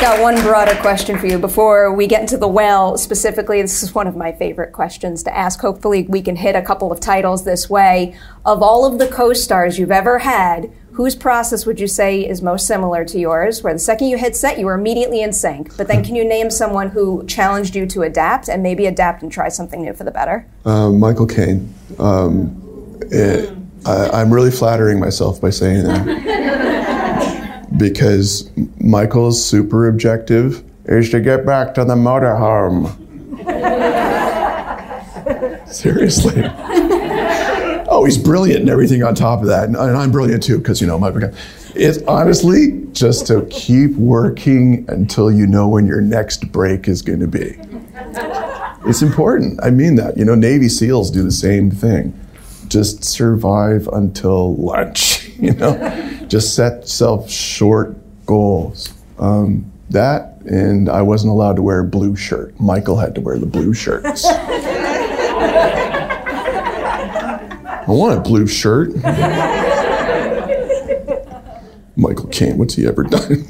Got 0.04 0.20
one 0.20 0.38
broader 0.42 0.74
question 0.82 1.18
for 1.18 1.26
you 1.26 1.38
before 1.38 1.90
we 1.90 2.06
get 2.06 2.20
into 2.20 2.36
the 2.36 2.46
well 2.46 2.98
specifically. 2.98 3.62
This 3.62 3.82
is 3.82 3.94
one 3.94 4.06
of 4.06 4.14
my 4.14 4.32
favorite 4.32 4.70
questions 4.70 5.22
to 5.22 5.34
ask. 5.34 5.58
Hopefully, 5.62 6.02
we 6.10 6.20
can 6.20 6.36
hit 6.36 6.54
a 6.54 6.60
couple 6.60 6.92
of 6.92 7.00
titles 7.00 7.44
this 7.44 7.70
way. 7.70 8.14
Of 8.44 8.62
all 8.62 8.84
of 8.84 8.98
the 8.98 9.08
co 9.08 9.32
stars 9.32 9.78
you've 9.78 9.90
ever 9.90 10.18
had, 10.18 10.70
whose 10.92 11.16
process 11.16 11.64
would 11.64 11.80
you 11.80 11.86
say 11.86 12.20
is 12.20 12.42
most 12.42 12.66
similar 12.66 13.06
to 13.06 13.18
yours? 13.18 13.62
Where 13.62 13.72
the 13.72 13.78
second 13.78 14.08
you 14.08 14.18
hit 14.18 14.36
set, 14.36 14.58
you 14.58 14.66
were 14.66 14.74
immediately 14.74 15.22
in 15.22 15.32
sync. 15.32 15.74
But 15.78 15.88
then, 15.88 16.04
can 16.04 16.14
you 16.14 16.28
name 16.28 16.50
someone 16.50 16.90
who 16.90 17.24
challenged 17.24 17.74
you 17.74 17.86
to 17.86 18.02
adapt 18.02 18.50
and 18.50 18.62
maybe 18.62 18.84
adapt 18.84 19.22
and 19.22 19.32
try 19.32 19.48
something 19.48 19.80
new 19.80 19.94
for 19.94 20.04
the 20.04 20.10
better? 20.10 20.46
Uh, 20.66 20.90
Michael 20.90 21.26
Caine. 21.26 21.72
Um, 21.98 23.00
it, 23.10 23.56
I, 23.86 24.10
I'm 24.10 24.34
really 24.34 24.50
flattering 24.50 25.00
myself 25.00 25.40
by 25.40 25.48
saying 25.48 25.84
that. 25.84 26.64
because 27.76 28.50
Michael's 28.78 29.44
super 29.44 29.88
objective 29.88 30.62
is 30.86 31.10
to 31.10 31.20
get 31.20 31.46
back 31.46 31.74
to 31.74 31.84
the 31.84 31.94
motorhome. 31.94 33.00
Seriously. 35.68 36.42
Oh, 37.88 38.04
he's 38.04 38.18
brilliant 38.18 38.60
and 38.60 38.70
everything 38.70 39.02
on 39.02 39.14
top 39.14 39.40
of 39.40 39.46
that. 39.46 39.64
And, 39.64 39.76
and 39.76 39.96
I'm 39.96 40.10
brilliant 40.10 40.42
too, 40.42 40.58
because, 40.58 40.80
you 40.80 40.86
know, 40.86 40.98
my, 40.98 41.12
it's 41.74 42.02
honestly 42.06 42.82
just 42.92 43.26
to 43.28 43.46
keep 43.50 43.92
working 43.92 44.84
until 44.88 45.30
you 45.30 45.46
know 45.46 45.68
when 45.68 45.86
your 45.86 46.00
next 46.00 46.50
break 46.52 46.88
is 46.88 47.02
going 47.02 47.20
to 47.20 47.26
be. 47.26 47.58
It's 48.86 49.02
important. 49.02 49.60
I 49.62 49.70
mean 49.70 49.96
that. 49.96 50.16
You 50.16 50.24
know, 50.24 50.34
Navy 50.34 50.68
SEALs 50.68 51.10
do 51.10 51.22
the 51.22 51.32
same 51.32 51.70
thing. 51.70 52.18
Just 52.68 53.04
survive 53.04 53.88
until 53.88 54.56
lunch, 54.56 55.28
you 55.38 55.52
know? 55.54 56.23
Just 56.34 56.56
set 56.56 56.88
self 56.88 57.30
short 57.30 57.96
goals. 58.26 58.92
Um, 59.20 59.70
that, 59.90 60.40
and 60.40 60.88
I 60.88 61.00
wasn't 61.00 61.30
allowed 61.30 61.54
to 61.54 61.62
wear 61.62 61.78
a 61.78 61.84
blue 61.84 62.16
shirt. 62.16 62.58
Michael 62.58 62.96
had 62.96 63.14
to 63.14 63.20
wear 63.20 63.38
the 63.38 63.46
blue 63.46 63.72
shirts. 63.72 64.24
I 64.26 64.34
want 67.86 68.18
a 68.18 68.20
blue 68.20 68.48
shirt. 68.48 68.96
Michael 71.96 72.26
Caine, 72.32 72.58
what's 72.58 72.74
he 72.74 72.84
ever 72.84 73.04
done? 73.04 73.46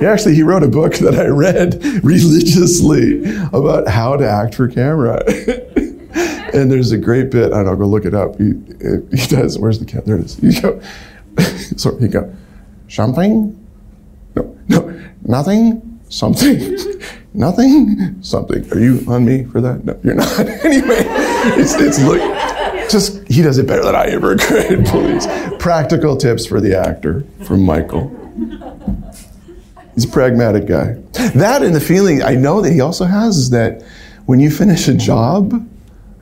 Actually, 0.00 0.36
he 0.36 0.44
wrote 0.44 0.62
a 0.62 0.68
book 0.68 0.94
that 0.98 1.16
I 1.16 1.26
read 1.26 1.82
religiously 2.04 3.24
about 3.52 3.88
how 3.88 4.16
to 4.16 4.28
act 4.28 4.54
for 4.54 4.68
camera. 4.68 5.24
and 6.52 6.70
there's 6.70 6.92
a 6.92 6.98
great 6.98 7.30
bit, 7.30 7.52
and 7.52 7.68
I'll 7.68 7.76
go 7.76 7.86
look 7.86 8.04
it 8.04 8.14
up. 8.14 8.36
He, 8.38 8.52
he 9.16 9.26
does, 9.26 9.58
where's 9.58 9.78
the 9.78 9.86
cat? 9.86 10.04
There 10.06 10.16
it 10.16 10.24
is. 10.24 10.42
You 10.42 10.60
go, 10.60 10.80
so 11.76 11.96
he 11.96 12.08
go, 12.08 12.34
something? 12.88 13.58
No, 14.34 14.58
no, 14.68 15.02
nothing, 15.22 16.00
something, 16.08 16.76
nothing, 17.34 18.22
something. 18.22 18.70
Are 18.72 18.78
you 18.78 19.04
on 19.08 19.24
me 19.24 19.44
for 19.44 19.60
that? 19.60 19.84
No, 19.84 19.98
you're 20.02 20.14
not. 20.14 20.38
anyway, 20.64 21.04
it's, 21.56 21.74
it's 21.74 22.02
look, 22.02 22.20
just, 22.90 23.26
he 23.28 23.42
does 23.42 23.58
it 23.58 23.66
better 23.66 23.84
than 23.84 23.94
I 23.94 24.06
ever 24.06 24.36
could, 24.36 24.84
please. 24.86 25.26
Practical 25.58 26.16
tips 26.16 26.46
for 26.46 26.60
the 26.60 26.78
actor 26.78 27.24
from 27.44 27.62
Michael. 27.62 28.18
He's 29.94 30.04
a 30.06 30.08
pragmatic 30.08 30.66
guy. 30.66 30.94
That 31.34 31.62
and 31.62 31.74
the 31.74 31.80
feeling 31.80 32.22
I 32.22 32.34
know 32.34 32.62
that 32.62 32.72
he 32.72 32.80
also 32.80 33.04
has 33.04 33.36
is 33.36 33.50
that 33.50 33.82
when 34.24 34.40
you 34.40 34.50
finish 34.50 34.88
a 34.88 34.94
job, 34.94 35.68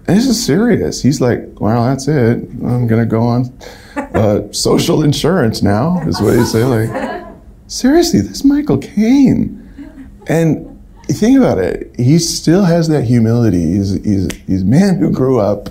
and 0.06 0.16
this 0.16 0.26
is 0.26 0.44
serious. 0.44 1.02
He's 1.02 1.20
like, 1.20 1.60
well, 1.60 1.84
that's 1.84 2.08
it. 2.08 2.38
I'm 2.38 2.86
going 2.86 3.00
to 3.02 3.06
go 3.06 3.22
on 3.22 3.52
uh, 3.96 4.40
social 4.52 5.02
insurance 5.02 5.62
now, 5.62 6.00
is 6.06 6.20
what 6.20 6.36
he 6.36 6.44
say. 6.44 6.64
Like, 6.64 7.26
seriously, 7.68 8.20
this 8.20 8.44
Michael 8.44 8.78
Caine. 8.78 9.56
And 10.26 10.82
think 11.08 11.38
about 11.38 11.58
it. 11.58 11.94
He 11.96 12.18
still 12.18 12.64
has 12.64 12.88
that 12.88 13.04
humility. 13.04 13.72
He's, 13.72 14.02
he's, 14.04 14.32
he's 14.46 14.62
a 14.62 14.66
man 14.66 14.98
who 14.98 15.10
grew 15.10 15.38
up 15.38 15.68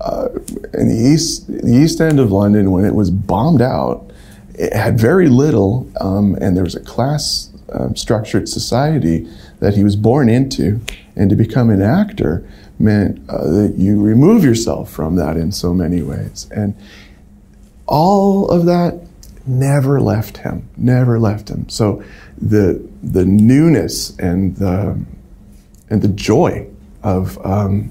uh, 0.00 0.28
in 0.74 0.88
the 0.88 1.10
east, 1.12 1.46
the 1.48 1.74
east 1.74 2.00
end 2.00 2.20
of 2.20 2.30
London 2.30 2.70
when 2.70 2.84
it 2.84 2.94
was 2.94 3.10
bombed 3.10 3.62
out. 3.62 4.10
It 4.54 4.72
had 4.72 4.98
very 4.98 5.28
little, 5.28 5.90
um, 6.00 6.36
and 6.40 6.56
there 6.56 6.64
was 6.64 6.74
a 6.74 6.80
class 6.80 7.50
um, 7.72 7.96
structured 7.96 8.48
society 8.48 9.28
that 9.60 9.74
he 9.74 9.84
was 9.84 9.96
born 9.96 10.28
into. 10.28 10.80
And 11.16 11.28
to 11.30 11.36
become 11.36 11.70
an 11.70 11.82
actor, 11.82 12.48
meant 12.78 13.28
uh, 13.28 13.44
that 13.44 13.74
you 13.76 14.00
remove 14.00 14.44
yourself 14.44 14.90
from 14.90 15.16
that 15.16 15.36
in 15.36 15.52
so 15.52 15.74
many 15.74 16.02
ways. 16.02 16.48
And 16.50 16.74
all 17.86 18.48
of 18.50 18.66
that 18.66 19.00
never 19.46 20.00
left 20.00 20.38
him, 20.38 20.68
never 20.76 21.18
left 21.18 21.48
him. 21.48 21.68
So 21.68 22.02
the, 22.36 22.86
the 23.02 23.24
newness 23.24 24.16
and 24.18 24.56
the, 24.56 24.98
and 25.90 26.02
the 26.02 26.08
joy 26.08 26.68
of, 27.02 27.44
um, 27.44 27.90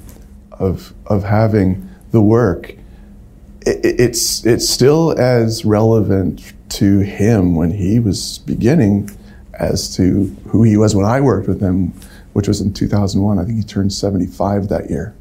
of, 0.51 0.93
of 1.07 1.23
having 1.23 1.89
the 2.11 2.21
work, 2.21 2.71
it, 3.65 3.79
it's, 3.99 4.45
it's 4.45 4.69
still 4.69 5.17
as 5.19 5.65
relevant 5.65 6.53
to 6.69 6.99
him 6.99 7.55
when 7.55 7.71
he 7.71 7.99
was 7.99 8.39
beginning 8.39 9.09
as 9.53 9.95
to 9.95 10.25
who 10.49 10.63
he 10.63 10.77
was 10.77 10.95
when 10.95 11.05
I 11.05 11.21
worked 11.21 11.47
with 11.47 11.59
him 11.59 11.93
which 12.37 12.47
was 12.47 12.61
in 12.61 12.71
2001. 12.71 13.39
I 13.39 13.45
think 13.45 13.57
he 13.57 13.63
turned 13.63 13.91
75 13.91 14.69
that 14.69 14.91
year. 14.91 15.15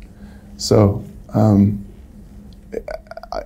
So 0.58 1.02
um, 1.32 1.82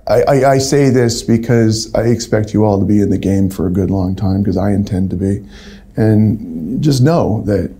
I, 0.09 0.23
I, 0.23 0.51
I, 0.51 0.57
say 0.57 0.89
this 0.89 1.23
because 1.23 1.89
I 1.95 2.07
expect 2.07 2.53
you 2.53 2.65
all 2.65 2.81
to 2.81 2.85
be 2.85 2.99
in 2.99 3.11
the 3.11 3.17
game 3.17 3.49
for 3.49 3.67
a 3.67 3.69
good 3.69 3.89
long 3.89 4.13
time 4.13 4.43
because 4.43 4.57
I 4.57 4.71
intend 4.71 5.09
to 5.11 5.15
be. 5.15 5.47
And 5.95 6.83
just 6.83 7.01
know 7.01 7.43
that 7.45 7.73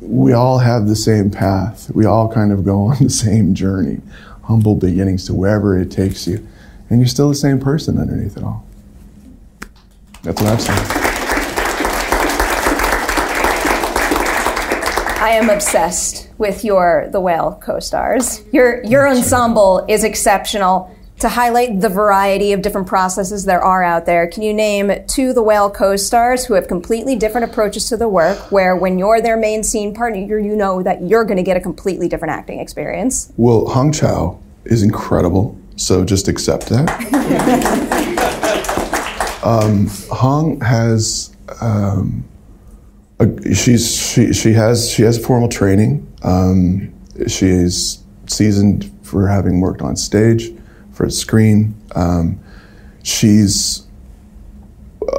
we 0.00 0.32
all 0.32 0.58
have 0.58 0.88
the 0.88 0.96
same 0.96 1.30
path. 1.30 1.92
We 1.94 2.06
all 2.06 2.28
kind 2.28 2.50
of 2.50 2.64
go 2.64 2.80
on 2.88 3.04
the 3.04 3.08
same 3.08 3.54
journey, 3.54 4.00
humble 4.42 4.74
beginnings 4.74 5.26
to 5.26 5.34
wherever 5.34 5.78
it 5.78 5.92
takes 5.92 6.26
you. 6.26 6.44
And 6.90 6.98
you're 6.98 7.06
still 7.06 7.28
the 7.28 7.36
same 7.36 7.60
person 7.60 8.00
underneath 8.00 8.36
it 8.36 8.42
all. 8.42 8.66
That's 10.24 10.42
what 10.42 10.54
I've 10.54 10.60
said. 10.60 11.05
I 15.26 15.30
am 15.30 15.50
obsessed 15.50 16.30
with 16.38 16.64
your 16.64 17.08
The 17.10 17.20
Whale 17.20 17.58
co-stars. 17.60 18.44
Your 18.52 18.80
your 18.84 19.08
ensemble 19.08 19.84
is 19.88 20.04
exceptional. 20.04 20.96
To 21.18 21.28
highlight 21.28 21.80
the 21.80 21.88
variety 21.88 22.52
of 22.52 22.62
different 22.62 22.86
processes 22.86 23.44
there 23.44 23.60
are 23.60 23.82
out 23.82 24.06
there, 24.06 24.28
can 24.28 24.44
you 24.44 24.54
name 24.54 24.92
two 25.08 25.32
The 25.32 25.42
Whale 25.42 25.68
co-stars 25.68 26.44
who 26.44 26.54
have 26.54 26.68
completely 26.68 27.16
different 27.16 27.50
approaches 27.50 27.88
to 27.88 27.96
the 27.96 28.06
work? 28.06 28.52
Where 28.52 28.76
when 28.76 29.00
you're 29.00 29.20
their 29.20 29.36
main 29.36 29.64
scene 29.64 29.92
partner, 29.92 30.38
you 30.38 30.54
know 30.54 30.80
that 30.84 31.02
you're 31.02 31.24
going 31.24 31.38
to 31.38 31.42
get 31.42 31.56
a 31.56 31.60
completely 31.60 32.06
different 32.06 32.30
acting 32.30 32.60
experience. 32.60 33.32
Well, 33.36 33.66
Hong 33.66 33.90
Chau 33.90 34.38
is 34.64 34.84
incredible, 34.84 35.58
so 35.74 36.04
just 36.04 36.28
accept 36.28 36.68
that. 36.68 36.88
um, 39.42 39.88
Hong 40.08 40.60
has. 40.60 41.34
Um, 41.60 42.22
she's 43.54 43.94
she 43.96 44.32
she 44.32 44.52
has 44.52 44.90
she 44.90 45.02
has 45.02 45.24
formal 45.24 45.48
training. 45.48 46.06
Um, 46.22 46.92
she 47.26 47.46
is 47.46 48.02
seasoned 48.26 48.90
for 49.02 49.26
having 49.26 49.60
worked 49.60 49.82
on 49.82 49.96
stage 49.96 50.52
for 50.92 51.08
screen. 51.08 51.74
Um, 51.94 52.38
she's 53.02 53.86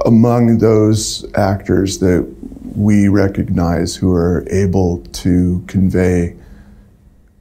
among 0.05 0.59
those 0.59 1.25
actors 1.35 1.99
that 1.99 2.27
we 2.75 3.07
recognize 3.07 3.95
who 3.95 4.11
are 4.11 4.45
able 4.51 4.99
to 5.13 5.63
convey 5.67 6.35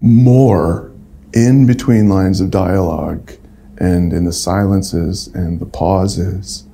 more 0.00 0.90
in 1.32 1.66
between 1.66 2.08
lines 2.08 2.40
of 2.40 2.50
dialogue 2.50 3.32
and 3.78 4.12
in 4.12 4.24
the 4.24 4.32
silences 4.32 5.26
and 5.28 5.60
the 5.60 5.66
pauses 5.66 6.64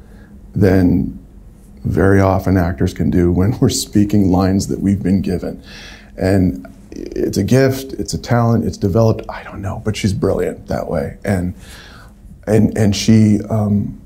than 0.55 1.19
very 1.85 2.21
often 2.21 2.57
actors 2.57 2.95
can 2.95 3.11
do 3.11 3.33
when 3.33 3.59
we're 3.61 3.69
speaking 3.69 4.31
lines 4.31 4.69
that 4.69 4.81
we've 4.81 5.03
been 5.03 5.23
given. 5.23 5.63
And 6.17 6.67
it's 6.91 7.39
a 7.39 7.45
gift, 7.45 7.95
it's 7.95 8.13
a 8.13 8.19
talent, 8.19 8.65
it's 8.65 8.77
developed, 8.77 9.25
I 9.29 9.43
don't 9.45 9.63
know, 9.63 9.81
but 9.85 9.97
she's 9.97 10.13
brilliant 10.13 10.67
that 10.69 10.89
way. 10.89 11.19
And 11.25 11.55
and 12.47 12.77
and 12.77 12.95
she 12.95 13.41
um, 13.49 14.01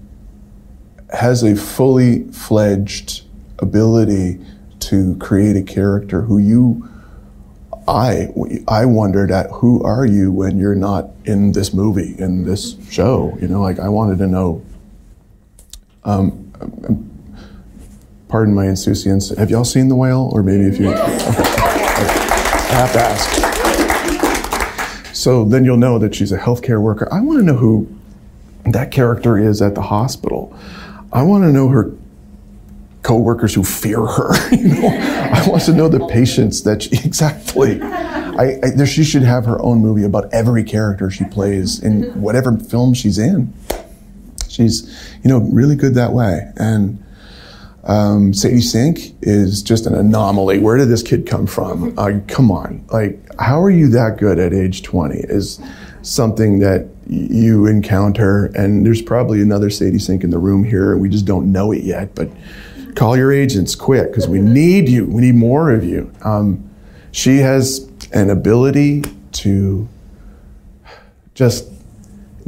has 1.12 1.42
a 1.42 1.56
fully 1.56 2.24
fledged 2.24 3.22
ability 3.58 4.38
to 4.80 5.16
create 5.16 5.56
a 5.56 5.62
character 5.62 6.22
who 6.22 6.38
you 6.38 6.88
I 7.88 8.28
I 8.68 8.84
wondered 8.84 9.30
at 9.30 9.50
who 9.50 9.82
are 9.82 10.04
you 10.04 10.30
when 10.30 10.58
you're 10.58 10.74
not 10.74 11.10
in 11.24 11.52
this 11.52 11.72
movie 11.72 12.14
in 12.18 12.44
this 12.44 12.76
show 12.90 13.36
you 13.40 13.48
know 13.48 13.60
like 13.60 13.78
I 13.78 13.88
wanted 13.88 14.18
to 14.18 14.26
know 14.26 14.62
um, 16.04 16.52
pardon 18.28 18.54
my 18.54 18.66
insouciance 18.66 19.30
have 19.36 19.50
y'all 19.50 19.64
seen 19.64 19.88
the 19.88 19.96
whale 19.96 20.30
or 20.32 20.42
maybe 20.42 20.64
if 20.64 20.78
you. 20.78 20.88
I 22.68 22.78
have 22.78 22.92
to 22.92 23.00
ask 23.00 23.46
so 25.14 25.44
then 25.44 25.64
you'll 25.64 25.76
know 25.76 25.98
that 25.98 26.14
she's 26.14 26.32
a 26.32 26.38
healthcare 26.38 26.80
worker 26.80 27.08
I 27.12 27.20
want 27.20 27.38
to 27.38 27.44
know 27.44 27.56
who 27.56 27.88
that 28.64 28.90
character 28.90 29.38
is 29.38 29.62
at 29.62 29.74
the 29.74 29.82
hospital 29.82 30.56
I 31.12 31.22
want 31.22 31.44
to 31.44 31.52
know 31.52 31.68
her 31.68 31.92
coworkers 33.06 33.54
who 33.54 33.62
fear 33.62 34.04
her. 34.04 34.50
you 34.54 34.68
know, 34.68 34.88
I 34.88 35.48
want 35.48 35.62
to 35.62 35.72
know 35.72 35.88
the 35.88 36.04
patients 36.08 36.62
that 36.64 36.82
she, 36.82 36.90
exactly. 37.04 37.80
I, 37.80 38.58
I, 38.62 38.84
she 38.84 39.04
should 39.04 39.22
have 39.22 39.46
her 39.46 39.60
own 39.62 39.78
movie 39.78 40.04
about 40.04 40.32
every 40.34 40.64
character 40.64 41.08
she 41.10 41.24
plays 41.24 41.82
in 41.82 42.20
whatever 42.20 42.56
film 42.58 42.94
she's 42.94 43.16
in. 43.16 43.54
She's, 44.48 44.84
you 45.22 45.30
know, 45.30 45.38
really 45.38 45.76
good 45.76 45.94
that 45.94 46.12
way. 46.12 46.52
And 46.56 47.02
um, 47.86 48.34
Sadie 48.34 48.60
Sink 48.60 49.14
is 49.22 49.62
just 49.62 49.86
an 49.86 49.94
anomaly. 49.94 50.58
Where 50.58 50.76
did 50.76 50.88
this 50.88 51.02
kid 51.02 51.26
come 51.26 51.46
from? 51.46 51.96
Uh, 51.96 52.18
come 52.26 52.50
on, 52.50 52.84
like, 52.90 53.20
how 53.38 53.62
are 53.62 53.70
you 53.70 53.88
that 53.90 54.18
good 54.18 54.38
at 54.38 54.52
age 54.52 54.82
20? 54.82 55.16
Is 55.16 55.60
something 56.02 56.58
that 56.58 56.88
you 57.08 57.66
encounter, 57.66 58.46
and 58.56 58.84
there's 58.84 59.02
probably 59.02 59.40
another 59.40 59.70
Sadie 59.70 60.00
Sink 60.00 60.24
in 60.24 60.30
the 60.30 60.38
room 60.38 60.64
here, 60.64 60.92
and 60.92 61.00
we 61.00 61.08
just 61.08 61.24
don't 61.24 61.52
know 61.52 61.70
it 61.70 61.84
yet. 61.84 62.14
But 62.14 62.28
call 62.96 63.16
your 63.16 63.32
agents 63.32 63.74
quick 63.76 64.10
because 64.10 64.26
we 64.26 64.40
need 64.40 64.88
you. 64.88 65.06
We 65.06 65.22
need 65.22 65.36
more 65.36 65.70
of 65.70 65.84
you. 65.84 66.12
Um, 66.22 66.68
she 67.12 67.38
has 67.38 67.88
an 68.12 68.30
ability 68.30 69.04
to 69.32 69.88
just 71.34 71.70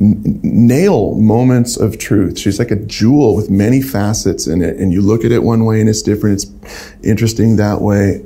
n- 0.01 0.41
nail 0.43 1.15
moments 1.15 1.77
of 1.77 1.99
truth. 1.99 2.39
She's 2.39 2.59
like 2.59 2.71
a 2.71 2.77
jewel 2.77 3.35
with 3.37 3.51
many 3.51 3.81
facets 3.83 4.47
in 4.47 4.63
it, 4.63 4.77
and 4.77 4.93
you 4.93 5.01
look 5.03 5.25
at 5.25 5.33
it 5.33 5.43
one 5.43 5.65
way 5.65 5.81
and 5.81 5.89
it's 5.89 6.03
different. 6.03 6.43
It's 6.43 6.93
interesting 7.03 7.57
that 7.57 7.81
way. 7.81 8.25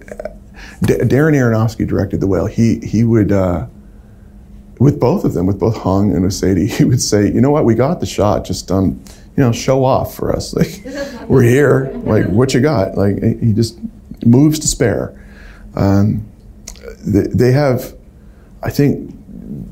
D- 0.83 0.95
Darren 0.95 1.35
Aronofsky 1.35 1.87
directed 1.87 2.21
The 2.21 2.27
Whale. 2.27 2.47
He 2.47 2.79
he 2.81 3.05
would. 3.05 3.33
Uh, 3.33 3.67
with 4.79 4.99
both 4.99 5.25
of 5.25 5.35
them, 5.35 5.47
with 5.47 5.61
both 5.61 5.77
Hong 5.77 6.11
and 6.13 6.25
with 6.25 6.35
Sadie, 6.35 6.67
he 6.79 6.85
would 6.85 7.01
say, 7.01 7.31
"You 7.31 7.41
know 7.41 7.51
what? 7.51 7.65
We 7.65 7.75
got 7.77 8.01
the 8.01 8.07
shot. 8.07 8.45
Just 8.45 8.71
um, 8.73 9.01
you 9.37 9.43
know, 9.45 9.53
show 9.53 9.85
off 9.85 10.15
for 10.15 10.35
us. 10.35 10.55
Like, 11.23 11.29
we're 11.29 11.43
here. 11.43 11.91
Like, 12.05 12.27
what 12.27 12.53
you 12.53 12.61
got? 12.61 12.97
Like, 12.97 13.23
he 13.23 13.53
just 13.53 13.79
moves 14.27 14.59
to 14.59 14.67
spare. 14.67 15.15
Um, 15.77 16.27
they 17.05 17.53
have, 17.53 17.95
I 18.63 18.71
think, 18.71 19.15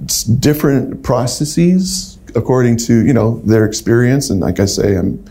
different 0.06 1.02
processes 1.02 2.18
according 2.34 2.76
to 2.76 3.04
you 3.04 3.12
know 3.12 3.40
their 3.40 3.64
experience. 3.64 4.30
And 4.30 4.40
like 4.40 4.60
I 4.60 4.66
say, 4.66 4.96
I'm 4.96 5.24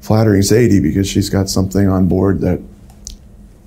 flattering 0.00 0.42
Sadie 0.42 0.80
because 0.80 1.08
she's 1.08 1.28
got 1.28 1.48
something 1.48 1.88
on 1.88 2.08
board 2.08 2.40
that 2.40 2.60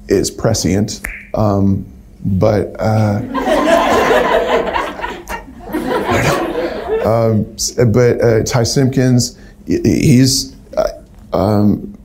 is 0.08 0.32
prescient. 0.32 1.02
Um, 1.34 1.86
but 2.26 2.76
uh, 2.80 3.20
um, 7.06 7.56
but 7.92 8.22
uh, 8.22 8.44
Ty 8.44 8.64
Simpkins 8.64 9.38
he's 9.70 10.56
uh, 10.76 11.04
um, 11.34 11.98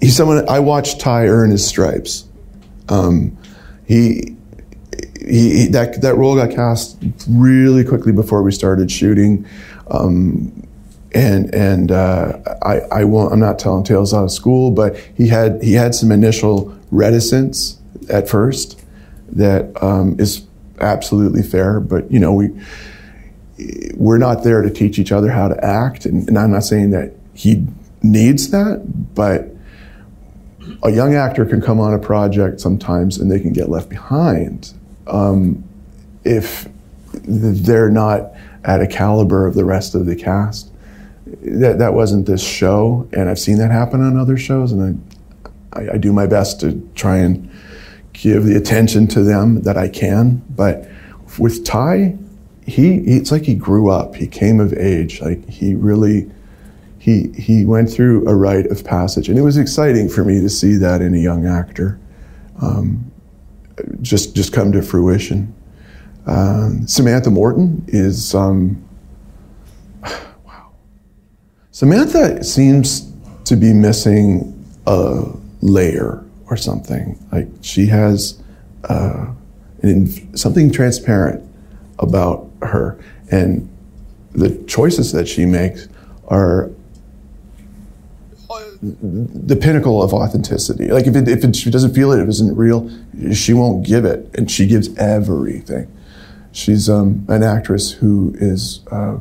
he's 0.00 0.16
someone 0.16 0.48
I 0.48 0.58
watched 0.58 1.00
Ty 1.00 1.28
earn 1.28 1.50
his 1.50 1.66
stripes. 1.66 2.24
Um, 2.88 3.36
he, 5.26 5.66
that 5.68 6.00
that 6.02 6.14
role 6.16 6.36
got 6.36 6.50
cast 6.50 6.96
really 7.28 7.84
quickly 7.84 8.12
before 8.12 8.42
we 8.42 8.52
started 8.52 8.90
shooting, 8.90 9.46
um, 9.90 10.66
and 11.12 11.52
and 11.54 11.90
uh, 11.90 12.38
I 12.62 12.80
I 12.92 13.04
won't 13.04 13.32
I'm 13.32 13.40
not 13.40 13.58
telling 13.58 13.84
tales 13.84 14.14
out 14.14 14.24
of 14.24 14.30
school, 14.30 14.70
but 14.70 14.96
he 15.16 15.28
had 15.28 15.62
he 15.62 15.72
had 15.72 15.94
some 15.94 16.12
initial 16.12 16.76
reticence 16.90 17.80
at 18.08 18.28
first 18.28 18.80
that 19.30 19.82
um, 19.82 20.18
is 20.20 20.46
absolutely 20.80 21.42
fair, 21.42 21.80
but 21.80 22.10
you 22.10 22.20
know 22.20 22.32
we 22.32 22.50
we're 23.94 24.18
not 24.18 24.44
there 24.44 24.62
to 24.62 24.70
teach 24.70 24.98
each 24.98 25.10
other 25.10 25.30
how 25.30 25.48
to 25.48 25.64
act. 25.64 26.04
And, 26.04 26.28
and, 26.28 26.38
I'm 26.38 26.50
not 26.50 26.62
saying 26.62 26.90
that 26.90 27.14
he 27.32 27.66
needs 28.02 28.50
that, 28.50 29.14
but 29.14 29.46
a 30.82 30.90
young 30.90 31.14
actor 31.14 31.46
can 31.46 31.62
come 31.62 31.80
on 31.80 31.94
a 31.94 31.98
project 31.98 32.60
sometimes 32.60 33.16
and 33.16 33.30
they 33.30 33.40
can 33.40 33.54
get 33.54 33.70
left 33.70 33.88
behind 33.88 34.74
um, 35.06 35.64
if 36.24 36.68
they're 37.12 37.90
not 37.90 38.32
at 38.64 38.80
a 38.80 38.86
caliber 38.86 39.46
of 39.46 39.54
the 39.54 39.64
rest 39.64 39.94
of 39.94 40.06
the 40.06 40.16
cast. 40.16 40.70
That, 41.42 41.78
that 41.78 41.94
wasn't 41.94 42.26
this 42.26 42.42
show, 42.42 43.08
and 43.12 43.28
I've 43.28 43.38
seen 43.38 43.58
that 43.58 43.70
happen 43.70 44.00
on 44.00 44.16
other 44.16 44.36
shows, 44.36 44.72
and 44.72 45.02
I, 45.74 45.80
I, 45.80 45.92
I 45.94 45.98
do 45.98 46.12
my 46.12 46.26
best 46.26 46.60
to 46.60 46.88
try 46.94 47.16
and 47.16 47.50
give 48.12 48.44
the 48.44 48.56
attention 48.56 49.08
to 49.08 49.22
them 49.22 49.62
that 49.62 49.76
I 49.76 49.88
can. 49.88 50.42
But 50.50 50.88
with 51.38 51.64
Ty, 51.64 52.16
he 52.66 52.96
it's 52.96 53.30
like 53.30 53.44
he 53.44 53.54
grew 53.54 53.90
up 53.90 54.16
he 54.16 54.26
came 54.26 54.58
of 54.58 54.72
age 54.72 55.20
like 55.20 55.48
he 55.48 55.74
really 55.74 56.28
he 56.98 57.28
he 57.38 57.64
went 57.64 57.88
through 57.88 58.26
a 58.28 58.34
rite 58.34 58.66
of 58.66 58.84
passage 58.84 59.28
and 59.28 59.38
it 59.38 59.42
was 59.42 59.56
exciting 59.56 60.08
for 60.08 60.24
me 60.24 60.40
to 60.40 60.50
see 60.50 60.74
that 60.74 61.00
in 61.00 61.14
a 61.14 61.18
young 61.18 61.46
actor 61.46 61.98
um, 62.60 63.05
just 64.00 64.34
just 64.34 64.52
come 64.52 64.72
to 64.72 64.82
fruition. 64.82 65.54
Um, 66.26 66.86
samantha 66.88 67.30
morton 67.30 67.84
is 67.88 68.34
um, 68.34 68.84
wow. 70.44 70.72
Samantha 71.70 72.42
seems 72.42 73.12
to 73.44 73.56
be 73.56 73.72
missing 73.72 74.52
a 74.86 75.24
layer 75.60 76.24
or 76.48 76.56
something. 76.56 77.18
Like 77.32 77.48
she 77.60 77.86
has 77.86 78.42
uh, 78.84 79.26
an, 79.82 80.36
something 80.36 80.72
transparent 80.72 81.42
about 81.98 82.48
her. 82.62 82.98
And 83.30 83.68
the 84.32 84.62
choices 84.64 85.12
that 85.12 85.26
she 85.28 85.46
makes 85.46 85.88
are 86.28 86.70
the 88.82 89.56
pinnacle 89.56 90.02
of 90.02 90.12
authenticity. 90.12 90.88
Like 90.88 91.06
if, 91.06 91.16
it, 91.16 91.28
if 91.28 91.44
it, 91.44 91.56
she 91.56 91.70
doesn't 91.70 91.94
feel 91.94 92.12
it, 92.12 92.18
if 92.20 92.24
it 92.24 92.30
isn't 92.30 92.56
real, 92.56 92.90
she 93.32 93.52
won't 93.52 93.86
give 93.86 94.04
it, 94.04 94.28
and 94.34 94.50
she 94.50 94.66
gives 94.66 94.96
everything. 94.96 95.92
She's 96.52 96.88
um, 96.88 97.26
an 97.28 97.42
actress 97.42 97.92
who 97.92 98.34
is 98.38 98.80
uh, 98.90 99.18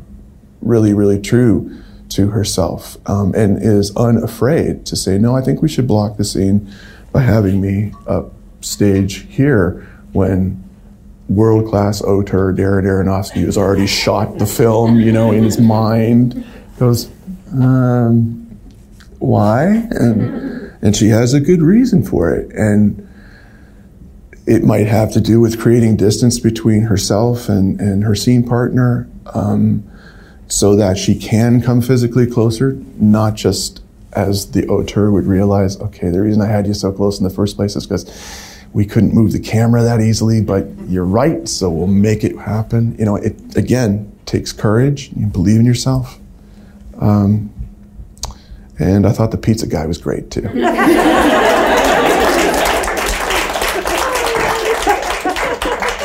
really, 0.61 0.93
really 0.93 1.21
true 1.21 1.81
to 2.09 2.27
herself 2.27 2.97
um, 3.09 3.33
and 3.35 3.61
is 3.61 3.95
unafraid 3.95 4.85
to 4.85 4.95
say, 4.95 5.17
"No, 5.17 5.35
I 5.35 5.41
think 5.41 5.61
we 5.61 5.67
should 5.67 5.87
block 5.87 6.17
the 6.17 6.23
scene 6.23 6.71
by 7.11 7.21
having 7.21 7.59
me 7.59 7.93
up 8.07 8.33
stage 8.61 9.27
here." 9.29 9.87
When 10.13 10.63
world 11.27 11.69
class 11.69 12.01
auteur 12.01 12.53
Darren 12.53 12.83
Aronofsky 12.83 13.43
has 13.45 13.57
already 13.57 13.87
shot 13.87 14.37
the 14.37 14.45
film, 14.45 14.99
you 14.99 15.11
know, 15.11 15.31
in 15.31 15.43
his 15.43 15.59
mind. 15.59 16.45
Goes, 16.77 17.09
um, 17.53 18.44
why? 19.19 19.87
And, 19.91 20.73
and 20.81 20.95
she 20.95 21.09
has 21.09 21.33
a 21.33 21.39
good 21.39 21.61
reason 21.61 22.03
for 22.03 22.33
it. 22.33 22.51
And 22.53 23.07
it 24.45 24.63
might 24.63 24.87
have 24.87 25.11
to 25.13 25.21
do 25.21 25.39
with 25.39 25.59
creating 25.59 25.97
distance 25.97 26.39
between 26.39 26.83
herself 26.83 27.49
and, 27.49 27.79
and 27.79 28.03
her 28.03 28.15
scene 28.15 28.47
partner 28.47 29.09
um, 29.33 29.83
so 30.47 30.75
that 30.75 30.97
she 30.97 31.17
can 31.17 31.61
come 31.61 31.81
physically 31.81 32.27
closer, 32.27 32.73
not 32.97 33.33
just 33.35 33.81
as 34.13 34.51
the 34.51 34.67
auteur 34.67 35.11
would 35.11 35.25
realize, 35.25 35.79
okay, 35.81 36.09
the 36.09 36.21
reason 36.21 36.41
I 36.41 36.47
had 36.47 36.67
you 36.67 36.73
so 36.73 36.91
close 36.91 37.17
in 37.17 37.23
the 37.23 37.29
first 37.29 37.55
place 37.55 37.75
is 37.75 37.85
because 37.85 38.55
we 38.71 38.85
couldn't 38.85 39.13
move 39.13 39.31
the 39.31 39.39
camera 39.39 39.83
that 39.83 40.01
easily, 40.01 40.41
but 40.41 40.67
you're 40.87 41.05
right, 41.05 41.47
so 41.47 41.69
we'll 41.69 41.87
make 41.87 42.23
it 42.23 42.37
happen. 42.37 42.95
You 42.99 43.05
know, 43.05 43.15
it 43.15 43.55
again, 43.55 44.11
takes 44.25 44.51
courage. 44.51 45.11
You 45.15 45.27
believe 45.27 45.59
in 45.59 45.65
yourself. 45.65 46.19
Um, 46.99 47.51
and 48.79 49.05
I 49.05 49.11
thought 49.11 49.31
the 49.31 49.37
pizza 49.37 49.67
guy 49.67 49.85
was 49.85 49.97
great 49.97 50.31
too. 50.31 50.41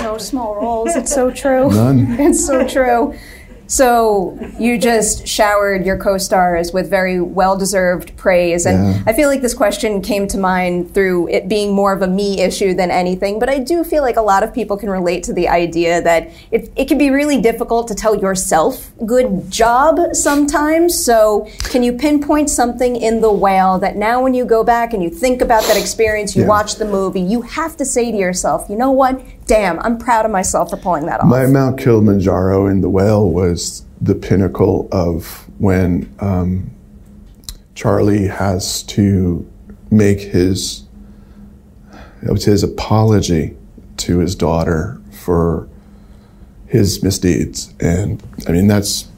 no 0.03 0.19
small 0.19 0.57
roles. 0.57 0.95
It's 0.97 1.13
so 1.13 1.31
true. 1.31 1.71
None. 1.71 2.19
It's 2.21 2.45
so 2.45 2.67
true. 2.67 3.15
So 3.71 4.37
you 4.59 4.79
just 4.79 5.29
showered 5.29 5.87
your 5.87 5.97
co-stars 5.97 6.73
with 6.73 6.91
very 6.91 7.21
well-deserved 7.21 8.17
praise, 8.17 8.67
and 8.67 8.77
Yeah. 8.97 9.03
I 9.07 9.13
feel 9.13 9.29
like 9.29 9.43
this 9.43 9.55
question 9.55 10.03
came 10.03 10.27
to 10.27 10.39
mind 10.39 10.93
through 10.93 11.29
it 11.29 11.49
being 11.49 11.73
more 11.73 11.93
of 11.93 12.03
a 12.03 12.09
me 12.09 12.41
issue 12.41 12.75
than 12.75 12.91
anything. 12.91 13.39
But 13.39 13.49
I 13.49 13.59
do 13.61 13.85
feel 13.85 14.03
like 14.03 14.17
a 14.17 14.23
lot 14.23 14.43
of 14.43 14.53
people 14.53 14.77
can 14.77 14.91
relate 14.91 15.23
to 15.25 15.33
the 15.33 15.49
idea 15.49 16.03
that 16.03 16.31
it, 16.51 16.73
it 16.75 16.89
can 16.89 16.99
be 16.99 17.11
really 17.11 17.41
difficult 17.41 17.87
to 17.89 17.95
tell 17.95 18.17
yourself 18.17 18.91
good 19.07 19.49
job 19.53 20.01
sometimes. 20.15 20.99
So 20.99 21.47
can 21.61 21.85
you 21.85 21.93
pinpoint 21.93 22.51
something 22.51 22.97
in 22.97 23.21
the 23.21 23.31
whale 23.33 23.79
that 23.79 23.95
now, 23.95 24.21
when 24.21 24.35
you 24.35 24.45
go 24.45 24.65
back 24.65 24.93
and 24.95 25.01
you 25.01 25.11
think 25.11 25.41
about 25.41 25.63
that 25.69 25.77
experience, 25.77 26.35
you 26.35 26.43
Yeah. 26.43 26.49
watch 26.49 26.75
the 26.75 26.87
movie, 26.87 27.21
you 27.21 27.43
have 27.43 27.77
to 27.77 27.85
say 27.85 28.11
to 28.11 28.17
yourself, 28.17 28.67
you 28.69 28.75
know 28.77 28.91
what? 28.91 29.21
Damn, 29.47 29.81
I'm 29.81 29.99
proud 29.99 30.25
of 30.25 30.31
myself 30.31 30.71
for 30.71 30.77
pulling 30.77 31.07
that 31.07 31.21
off. 31.21 31.27
My 31.27 31.47
Mount 31.47 31.77
Kilimanjaro 31.79 32.67
in 32.67 32.83
the 32.83 32.89
whale 32.89 33.29
was 33.29 33.60
the 34.01 34.15
pinnacle 34.15 34.89
of 34.93 35.49
when 35.59 36.15
um, 36.21 36.71
Charlie 37.75 38.27
has 38.27 38.83
to 38.85 39.51
make 39.91 40.21
his 40.21 40.85
it 42.23 42.31
was 42.31 42.45
his 42.45 42.63
apology 42.63 43.57
to 43.99 44.19
his 44.19 44.35
daughter 44.35 45.01
for 45.11 45.69
his 46.67 47.03
misdeeds, 47.03 47.75
and 47.81 48.23
I 48.47 48.53
mean 48.53 48.67
that's 48.67 49.09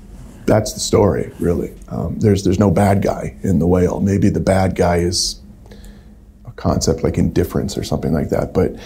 that's 0.46 0.72
the 0.72 0.80
story 0.80 1.32
really. 1.38 1.74
Um, 1.88 2.18
there's 2.18 2.44
there's 2.44 2.58
no 2.58 2.70
bad 2.70 3.02
guy 3.02 3.36
in 3.42 3.58
the 3.58 3.66
whale. 3.66 4.00
Maybe 4.00 4.28
the 4.28 4.40
bad 4.40 4.74
guy 4.76 4.98
is 4.98 5.40
a 6.46 6.52
concept 6.52 7.02
like 7.02 7.18
indifference 7.18 7.76
or 7.76 7.84
something 7.84 8.12
like 8.12 8.30
that, 8.30 8.54
but 8.54 8.76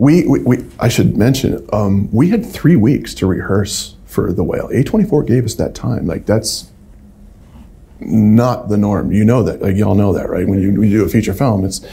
we, 0.00 0.26
we, 0.26 0.42
we 0.44 0.64
I 0.78 0.88
should 0.88 1.18
mention, 1.18 1.68
um, 1.74 2.10
we 2.10 2.30
had 2.30 2.46
three 2.46 2.74
weeks 2.74 3.12
to 3.16 3.26
rehearse 3.26 3.96
for 4.06 4.32
the 4.32 4.42
whale. 4.42 4.68
A24 4.68 5.26
gave 5.26 5.44
us 5.44 5.56
that 5.56 5.74
time. 5.74 6.06
Like 6.06 6.24
that's 6.24 6.70
not 8.00 8.70
the 8.70 8.78
norm. 8.78 9.12
You 9.12 9.26
know 9.26 9.42
that. 9.42 9.60
Like 9.60 9.76
y'all 9.76 9.94
know 9.94 10.14
that, 10.14 10.30
right? 10.30 10.48
When 10.48 10.58
you, 10.58 10.80
when 10.80 10.88
you 10.88 11.00
do 11.00 11.04
a 11.04 11.08
feature 11.10 11.34
film, 11.34 11.66
it's 11.66 11.84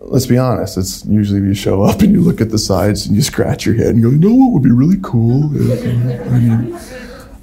let's 0.00 0.26
be 0.26 0.36
honest. 0.36 0.76
It's 0.76 1.04
usually 1.04 1.42
you 1.42 1.54
show 1.54 1.84
up 1.84 2.00
and 2.00 2.10
you 2.10 2.20
look 2.20 2.40
at 2.40 2.50
the 2.50 2.58
sides 2.58 3.06
and 3.06 3.14
you 3.14 3.22
scratch 3.22 3.64
your 3.64 3.76
head 3.76 3.94
and 3.94 4.02
go, 4.02 4.10
you 4.10 4.18
know 4.18 4.34
what 4.34 4.52
would 4.54 4.64
be 4.64 4.72
really 4.72 4.98
cool? 5.00 5.44
I 5.44 6.38
mean, 6.40 6.78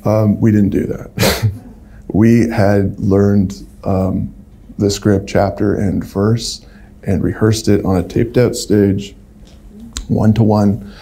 um, 0.04 0.42
we 0.42 0.52
didn't 0.52 0.72
do 0.72 0.88
that. 0.88 1.52
we 2.10 2.50
had 2.50 3.00
learned 3.00 3.66
um, 3.86 4.36
the 4.78 4.92
script 4.92 5.30
chapter 5.30 5.74
and 5.74 6.04
verse 6.04 6.66
and 7.06 7.24
rehearsed 7.24 7.68
it 7.68 7.86
on 7.86 7.98
a 7.98 8.04
taped 8.04 8.38
out 8.38 8.56
stage, 8.56 9.16
one 10.08 10.34
to 10.34 10.44
one. 10.44 10.94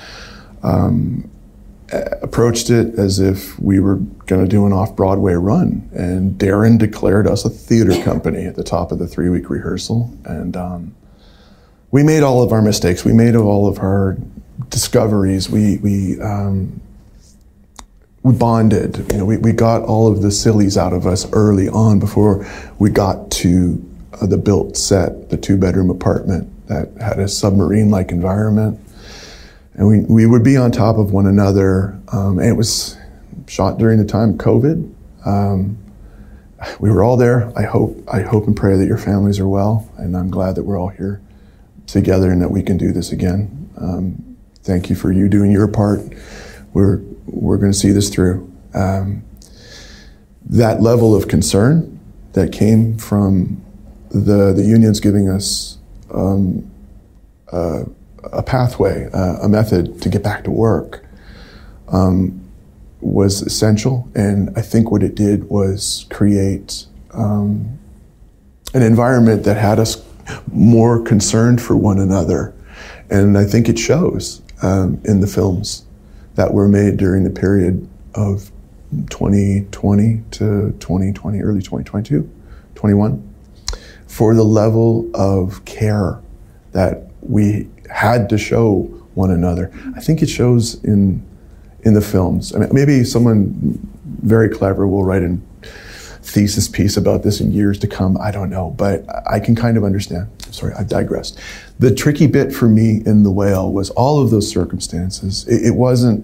Approached 2.23 2.71
it 2.71 2.97
as 2.97 3.19
if 3.19 3.59
we 3.59 3.79
were 3.79 3.97
going 4.25 4.41
to 4.43 4.47
do 4.47 4.65
an 4.65 4.73
off 4.73 4.95
Broadway 4.95 5.33
run. 5.33 5.87
And 5.93 6.39
Darren 6.39 6.79
declared 6.79 7.27
us 7.27 7.45
a 7.45 7.49
theater 7.49 8.01
company 8.03 8.45
at 8.45 8.55
the 8.55 8.63
top 8.63 8.91
of 8.91 8.99
the 8.99 9.07
three 9.07 9.29
week 9.29 9.49
rehearsal. 9.49 10.11
And 10.25 10.57
um, 10.57 10.95
we 11.91 12.01
made 12.01 12.23
all 12.23 12.41
of 12.41 12.51
our 12.51 12.63
mistakes. 12.63 13.05
We 13.05 13.13
made 13.13 13.35
all 13.35 13.67
of 13.67 13.77
our 13.79 14.17
discoveries. 14.69 15.51
We, 15.51 15.77
we, 15.77 16.19
um, 16.19 16.81
we 18.23 18.33
bonded. 18.33 19.11
You 19.11 19.19
know, 19.19 19.25
we, 19.25 19.37
we 19.37 19.51
got 19.51 19.83
all 19.83 20.11
of 20.11 20.23
the 20.23 20.31
sillies 20.31 20.77
out 20.77 20.93
of 20.93 21.05
us 21.05 21.31
early 21.33 21.69
on 21.69 21.99
before 21.99 22.47
we 22.79 22.89
got 22.89 23.29
to 23.31 23.77
uh, 24.21 24.25
the 24.25 24.37
built 24.37 24.77
set, 24.77 25.29
the 25.29 25.37
two 25.37 25.57
bedroom 25.57 25.89
apartment 25.89 26.49
that 26.67 26.89
had 27.01 27.19
a 27.19 27.27
submarine 27.27 27.89
like 27.89 28.11
environment. 28.11 28.79
And 29.73 29.87
we, 29.87 30.01
we 30.01 30.25
would 30.25 30.43
be 30.43 30.55
on 30.55 30.71
top 30.71 30.97
of 30.97 31.11
one 31.11 31.25
another. 31.25 31.99
Um, 32.11 32.39
and 32.39 32.47
it 32.47 32.53
was 32.53 32.97
shot 33.47 33.77
during 33.77 33.97
the 33.97 34.05
time 34.05 34.37
COVID. 34.37 34.93
Um, 35.25 35.77
we 36.79 36.89
were 36.91 37.03
all 37.03 37.17
there. 37.17 37.51
I 37.57 37.63
hope, 37.63 37.97
I 38.11 38.21
hope 38.21 38.47
and 38.47 38.55
pray 38.55 38.77
that 38.77 38.85
your 38.85 38.97
families 38.97 39.39
are 39.39 39.47
well. 39.47 39.89
And 39.97 40.15
I'm 40.15 40.29
glad 40.29 40.55
that 40.55 40.63
we're 40.63 40.79
all 40.79 40.89
here 40.89 41.21
together 41.87 42.31
and 42.31 42.41
that 42.41 42.51
we 42.51 42.63
can 42.63 42.77
do 42.77 42.91
this 42.91 43.11
again. 43.11 43.69
Um, 43.77 44.37
thank 44.61 44.89
you 44.89 44.95
for 44.95 45.11
you 45.11 45.27
doing 45.27 45.51
your 45.51 45.67
part. 45.67 46.01
We're, 46.73 46.99
we're 47.25 47.57
going 47.57 47.71
to 47.71 47.77
see 47.77 47.91
this 47.91 48.09
through. 48.09 48.51
Um, 48.73 49.23
that 50.49 50.81
level 50.81 51.15
of 51.15 51.27
concern 51.27 51.99
that 52.33 52.51
came 52.51 52.97
from 52.97 53.63
the, 54.13 54.53
the 54.53 54.63
unions 54.63 54.99
giving 54.99 55.27
us 55.27 55.77
um, 56.13 56.69
uh, 57.51 57.83
a 58.23 58.43
pathway, 58.43 59.09
uh, 59.11 59.37
a 59.41 59.49
method 59.49 60.01
to 60.01 60.09
get 60.09 60.23
back 60.23 60.43
to 60.43 60.51
work 60.51 61.03
um, 61.89 62.39
was 63.01 63.41
essential. 63.41 64.09
And 64.15 64.55
I 64.57 64.61
think 64.61 64.91
what 64.91 65.03
it 65.03 65.15
did 65.15 65.49
was 65.49 66.05
create 66.09 66.85
um, 67.11 67.79
an 68.73 68.81
environment 68.81 69.43
that 69.43 69.57
had 69.57 69.79
us 69.79 70.03
more 70.51 71.01
concerned 71.01 71.61
for 71.61 71.75
one 71.75 71.99
another. 71.99 72.53
And 73.09 73.37
I 73.37 73.45
think 73.45 73.67
it 73.67 73.77
shows 73.77 74.41
um, 74.61 75.01
in 75.03 75.19
the 75.19 75.27
films 75.27 75.85
that 76.35 76.53
were 76.53 76.67
made 76.67 76.97
during 76.97 77.23
the 77.23 77.29
period 77.29 77.87
of 78.15 78.51
2020 79.09 80.23
to 80.31 80.75
2020, 80.79 81.41
early 81.41 81.59
2022, 81.59 82.29
21, 82.75 83.32
for 84.13 84.35
the 84.35 84.43
level 84.43 85.09
of 85.15 85.65
care 85.65 86.19
that 86.71 87.07
we 87.21 87.67
had 87.89 88.29
to 88.29 88.37
show 88.37 88.81
one 89.15 89.31
another. 89.31 89.71
I 89.95 90.01
think 90.01 90.21
it 90.21 90.29
shows 90.29 90.83
in 90.83 91.25
in 91.81 91.95
the 91.95 92.01
films. 92.01 92.55
I 92.55 92.59
mean, 92.59 92.69
maybe 92.71 93.03
someone 93.03 93.79
very 94.21 94.49
clever 94.49 94.87
will 94.87 95.03
write 95.03 95.23
a 95.23 95.35
thesis 96.21 96.67
piece 96.67 96.95
about 96.95 97.23
this 97.23 97.41
in 97.41 97.51
years 97.51 97.79
to 97.79 97.87
come. 97.87 98.15
I 98.21 98.29
don't 98.29 98.51
know, 98.51 98.69
but 98.77 99.03
I 99.27 99.39
can 99.39 99.55
kind 99.55 99.77
of 99.77 99.83
understand. 99.83 100.27
Sorry, 100.51 100.73
I've 100.75 100.87
digressed. 100.87 101.39
The 101.79 101.93
tricky 101.93 102.27
bit 102.27 102.53
for 102.53 102.69
me 102.69 103.01
in 103.07 103.23
The 103.23 103.31
Whale 103.31 103.71
was 103.73 103.89
all 103.89 104.21
of 104.21 104.29
those 104.29 104.47
circumstances. 104.47 105.47
It, 105.47 105.65
it 105.69 105.75
wasn't 105.75 106.23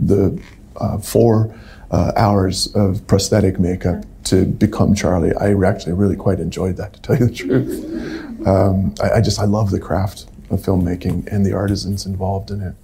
the 0.00 0.42
uh, 0.76 0.98
four 0.98 1.54
uh, 1.90 2.12
hours 2.16 2.74
of 2.74 3.06
prosthetic 3.06 3.60
makeup 3.60 4.04
to 4.26 4.44
become 4.44 4.94
Charlie. 4.94 5.34
I 5.34 5.54
actually 5.66 5.92
really 5.94 6.16
quite 6.16 6.40
enjoyed 6.40 6.76
that, 6.76 6.92
to 6.94 7.00
tell 7.00 7.16
you 7.16 7.26
the 7.26 7.34
truth. 7.34 8.46
Um, 8.46 8.94
I, 9.02 9.18
I 9.18 9.20
just 9.20 9.38
I 9.38 9.44
love 9.44 9.70
the 9.70 9.80
craft 9.80 10.26
of 10.50 10.60
filmmaking 10.60 11.26
and 11.32 11.44
the 11.44 11.52
artisans 11.52 12.06
involved 12.06 12.50
in 12.50 12.60
it. 12.60 12.74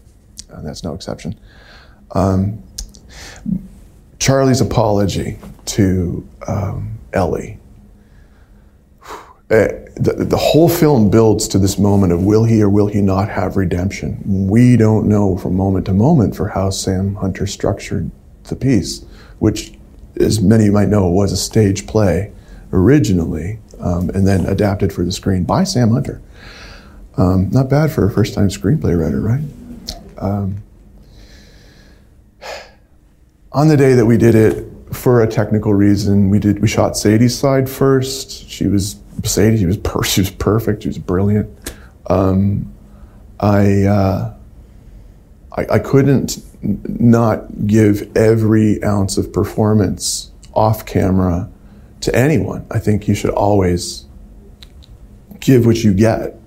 And 0.50 0.66
that's 0.66 0.82
no 0.82 0.94
exception. 0.94 1.38
Um, 2.12 2.62
Charlie's 4.18 4.60
apology 4.60 5.38
to 5.66 6.28
um, 6.46 6.98
Ellie. 7.12 7.58
Uh, 9.50 9.68
the, 9.96 10.14
the 10.30 10.36
whole 10.36 10.68
film 10.68 11.10
builds 11.10 11.46
to 11.48 11.58
this 11.58 11.78
moment 11.78 12.12
of 12.12 12.22
will 12.22 12.44
he 12.44 12.62
or 12.62 12.70
will 12.70 12.86
he 12.86 13.02
not 13.02 13.28
have 13.28 13.56
redemption? 13.56 14.20
We 14.48 14.76
don't 14.76 15.08
know 15.08 15.36
from 15.36 15.56
moment 15.56 15.86
to 15.86 15.92
moment 15.92 16.34
for 16.34 16.48
how 16.48 16.70
Sam 16.70 17.16
Hunter 17.16 17.46
structured 17.46 18.10
the 18.44 18.56
piece, 18.56 19.04
which, 19.40 19.74
as 20.22 20.40
many 20.40 20.64
of 20.64 20.66
you 20.66 20.72
might 20.72 20.88
know, 20.88 21.08
it 21.08 21.12
was 21.12 21.32
a 21.32 21.36
stage 21.36 21.86
play 21.86 22.32
originally 22.72 23.58
um, 23.80 24.10
and 24.10 24.26
then 24.26 24.46
adapted 24.46 24.92
for 24.92 25.04
the 25.04 25.12
screen 25.12 25.44
by 25.44 25.64
Sam 25.64 25.90
Hunter. 25.90 26.22
Um, 27.16 27.50
not 27.50 27.68
bad 27.68 27.90
for 27.90 28.06
a 28.06 28.10
first 28.10 28.34
time 28.34 28.48
screenplay 28.48 28.98
writer, 28.98 29.20
right? 29.20 29.42
Um, 30.18 30.62
on 33.52 33.68
the 33.68 33.76
day 33.76 33.94
that 33.94 34.06
we 34.06 34.16
did 34.16 34.34
it, 34.34 34.68
for 34.92 35.22
a 35.22 35.26
technical 35.26 35.74
reason, 35.74 36.30
we 36.30 36.38
did 36.38 36.60
we 36.60 36.68
shot 36.68 36.96
Sadie's 36.96 37.36
side 37.36 37.68
first. 37.68 38.48
She 38.48 38.66
was 38.66 38.96
Sadie. 39.24 39.58
She 39.58 39.66
was 39.66 39.78
per, 39.78 40.02
she 40.02 40.20
was 40.20 40.30
perfect. 40.30 40.82
She 40.82 40.88
was 40.88 40.98
brilliant. 40.98 41.48
Um, 42.08 42.72
I, 43.40 43.84
uh, 43.84 44.34
I 45.56 45.66
I 45.70 45.78
couldn't 45.78 46.38
not 46.62 47.66
give 47.66 48.16
every 48.16 48.82
ounce 48.84 49.16
of 49.16 49.32
performance 49.32 50.30
off 50.54 50.86
camera 50.86 51.50
to 52.00 52.14
anyone. 52.14 52.66
I 52.70 52.78
think 52.78 53.08
you 53.08 53.14
should 53.14 53.30
always 53.30 54.04
give 55.40 55.66
what 55.66 55.82
you 55.82 55.92
get 55.92 56.38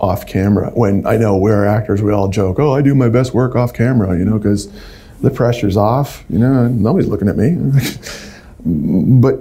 off 0.00 0.26
camera. 0.26 0.70
When 0.70 1.06
I 1.06 1.16
know 1.16 1.36
we're 1.36 1.66
actors, 1.66 2.02
we 2.02 2.12
all 2.12 2.28
joke, 2.28 2.58
"Oh, 2.58 2.72
I 2.72 2.82
do 2.82 2.94
my 2.94 3.08
best 3.08 3.34
work 3.34 3.56
off 3.56 3.72
camera," 3.72 4.16
you 4.16 4.24
know, 4.24 4.38
because 4.38 4.68
the 5.20 5.30
pressure's 5.30 5.76
off. 5.76 6.24
You 6.30 6.38
know, 6.38 6.68
nobody's 6.68 7.08
looking 7.08 7.28
at 7.28 7.36
me. 7.36 7.56
but 9.20 9.38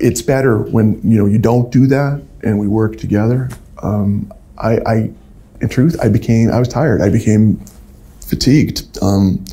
it's 0.00 0.22
better 0.22 0.58
when 0.58 1.00
you 1.02 1.18
know 1.18 1.26
you 1.26 1.38
don't 1.38 1.70
do 1.70 1.86
that 1.86 2.22
and 2.42 2.58
we 2.58 2.68
work 2.68 2.96
together. 2.96 3.48
Um, 3.82 4.32
I, 4.58 4.78
I, 4.86 5.10
in 5.60 5.68
truth, 5.68 5.96
I 6.00 6.08
became 6.08 6.50
I 6.50 6.58
was 6.58 6.68
tired. 6.68 7.02
I 7.02 7.10
became 7.10 7.62
fatigued 8.26 8.98
um, 9.02 9.44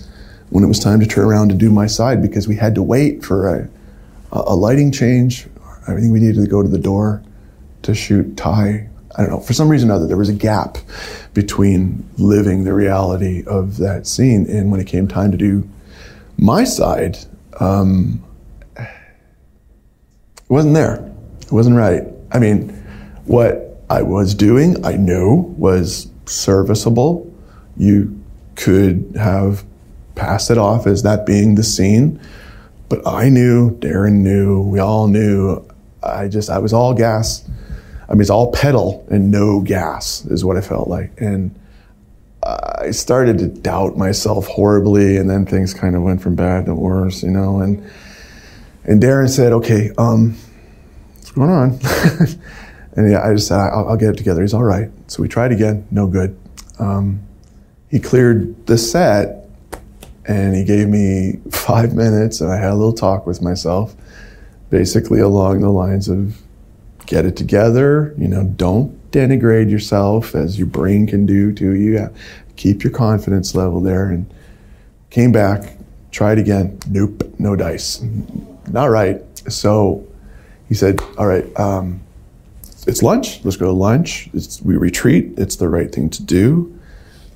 when 0.49 0.63
it 0.63 0.67
was 0.67 0.79
time 0.79 0.99
to 0.99 1.05
turn 1.05 1.25
around 1.25 1.51
and 1.51 1.59
do 1.59 1.69
my 1.69 1.87
side 1.87 2.21
because 2.21 2.47
we 2.47 2.55
had 2.55 2.75
to 2.75 2.83
wait 2.83 3.23
for 3.23 3.55
a, 3.55 3.69
a 4.31 4.55
lighting 4.55 4.91
change. 4.91 5.47
I 5.87 5.95
think 5.95 6.11
we 6.11 6.19
needed 6.19 6.41
to 6.41 6.47
go 6.47 6.61
to 6.63 6.69
the 6.69 6.77
door 6.77 7.23
to 7.83 7.93
shoot 7.93 8.35
Ty. 8.35 8.89
I 9.15 9.21
don't 9.21 9.29
know. 9.29 9.39
For 9.39 9.53
some 9.53 9.69
reason 9.69 9.91
or 9.91 9.93
other, 9.93 10.07
there 10.07 10.17
was 10.17 10.29
a 10.29 10.33
gap 10.33 10.77
between 11.33 12.07
living 12.17 12.63
the 12.63 12.73
reality 12.73 13.43
of 13.45 13.77
that 13.77 14.07
scene 14.07 14.49
and 14.49 14.71
when 14.71 14.79
it 14.79 14.87
came 14.87 15.07
time 15.07 15.31
to 15.31 15.37
do 15.37 15.69
my 16.37 16.63
side, 16.63 17.17
um, 17.59 18.23
it 18.75 18.89
wasn't 20.49 20.73
there. 20.73 21.11
It 21.41 21.51
wasn't 21.51 21.75
right. 21.75 22.03
I 22.31 22.39
mean, 22.39 22.69
what 23.25 23.83
I 23.89 24.01
was 24.01 24.33
doing, 24.33 24.83
I 24.83 24.93
knew 24.95 25.53
was 25.57 26.09
serviceable. 26.25 27.31
You 27.77 28.22
could 28.55 29.13
have 29.15 29.63
passed 30.15 30.51
it 30.51 30.57
off 30.57 30.87
as 30.87 31.03
that 31.03 31.25
being 31.25 31.55
the 31.55 31.63
scene, 31.63 32.19
but 32.89 33.05
I 33.07 33.29
knew, 33.29 33.71
Darren 33.79 34.21
knew, 34.21 34.61
we 34.61 34.79
all 34.79 35.07
knew. 35.07 35.65
I 36.03 36.27
just, 36.27 36.49
I 36.49 36.59
was 36.59 36.73
all 36.73 36.93
gas. 36.93 37.47
I 38.07 38.13
mean, 38.13 38.21
it's 38.21 38.29
all 38.29 38.51
pedal 38.51 39.05
and 39.09 39.31
no 39.31 39.61
gas 39.61 40.25
is 40.25 40.43
what 40.45 40.57
I 40.57 40.61
felt 40.61 40.87
like. 40.87 41.11
And 41.19 41.57
I 42.45 42.91
started 42.91 43.37
to 43.39 43.47
doubt 43.47 43.97
myself 43.97 44.47
horribly, 44.47 45.17
and 45.17 45.29
then 45.29 45.45
things 45.45 45.73
kind 45.73 45.95
of 45.95 46.01
went 46.01 46.21
from 46.21 46.35
bad 46.35 46.65
to 46.65 46.75
worse, 46.75 47.23
you 47.23 47.31
know. 47.31 47.61
And 47.61 47.89
and 48.83 49.01
Darren 49.01 49.29
said, 49.29 49.53
"Okay, 49.53 49.91
um, 49.97 50.35
what's 51.15 51.31
going 51.31 51.49
on?" 51.49 51.79
and 52.97 53.11
yeah, 53.11 53.25
I 53.25 53.33
just 53.33 53.47
said, 53.47 53.57
I'll, 53.57 53.89
"I'll, 53.89 53.97
get 53.97 54.09
it 54.09 54.17
together." 54.17 54.41
He's 54.41 54.53
all 54.53 54.63
right. 54.63 54.89
So 55.07 55.21
we 55.21 55.29
tried 55.29 55.51
again, 55.51 55.87
no 55.89 56.07
good. 56.07 56.37
Um, 56.79 57.21
he 57.93 57.99
cleared 57.99 58.65
the 58.65 58.77
set, 58.77 59.47
and 60.25 60.55
he 60.55 60.63
gave 60.63 60.89
me 60.89 61.39
five 61.51 61.93
minutes, 62.03 62.41
and 62.41 62.51
I 62.51 62.57
had 62.57 62.71
a 62.71 62.75
little 62.75 62.93
talk 62.93 63.27
with 63.27 63.41
myself, 63.41 63.95
basically 64.71 65.19
along 65.19 65.61
the 65.61 65.69
lines 65.69 66.09
of, 66.09 66.41
"Get 67.05 67.25
it 67.25 67.37
together, 67.37 68.13
you 68.17 68.27
know, 68.27 68.43
don't." 68.43 68.99
denigrate 69.13 69.69
yourself 69.69 70.33
as 70.33 70.57
your 70.57 70.65
brain 70.65 71.05
can 71.05 71.25
do 71.25 71.53
to 71.53 71.73
you. 71.73 72.09
Keep 72.55 72.83
your 72.83 72.91
confidence 72.91 73.53
level 73.53 73.79
there. 73.79 74.09
And 74.09 74.25
came 75.11 75.31
back, 75.31 75.77
tried 76.11 76.39
again. 76.39 76.79
Nope, 76.89 77.23
no 77.37 77.55
dice. 77.55 78.03
Not 78.71 78.85
right. 78.85 79.21
So 79.49 80.05
he 80.67 80.73
said, 80.73 80.99
All 81.17 81.27
right, 81.27 81.45
um, 81.59 82.01
it's 82.87 83.03
lunch. 83.03 83.45
Let's 83.45 83.57
go 83.57 83.67
to 83.67 83.71
lunch. 83.71 84.29
It's, 84.33 84.61
we 84.61 84.75
retreat. 84.75 85.33
It's 85.37 85.57
the 85.57 85.69
right 85.69 85.93
thing 85.93 86.09
to 86.09 86.23
do. 86.23 86.79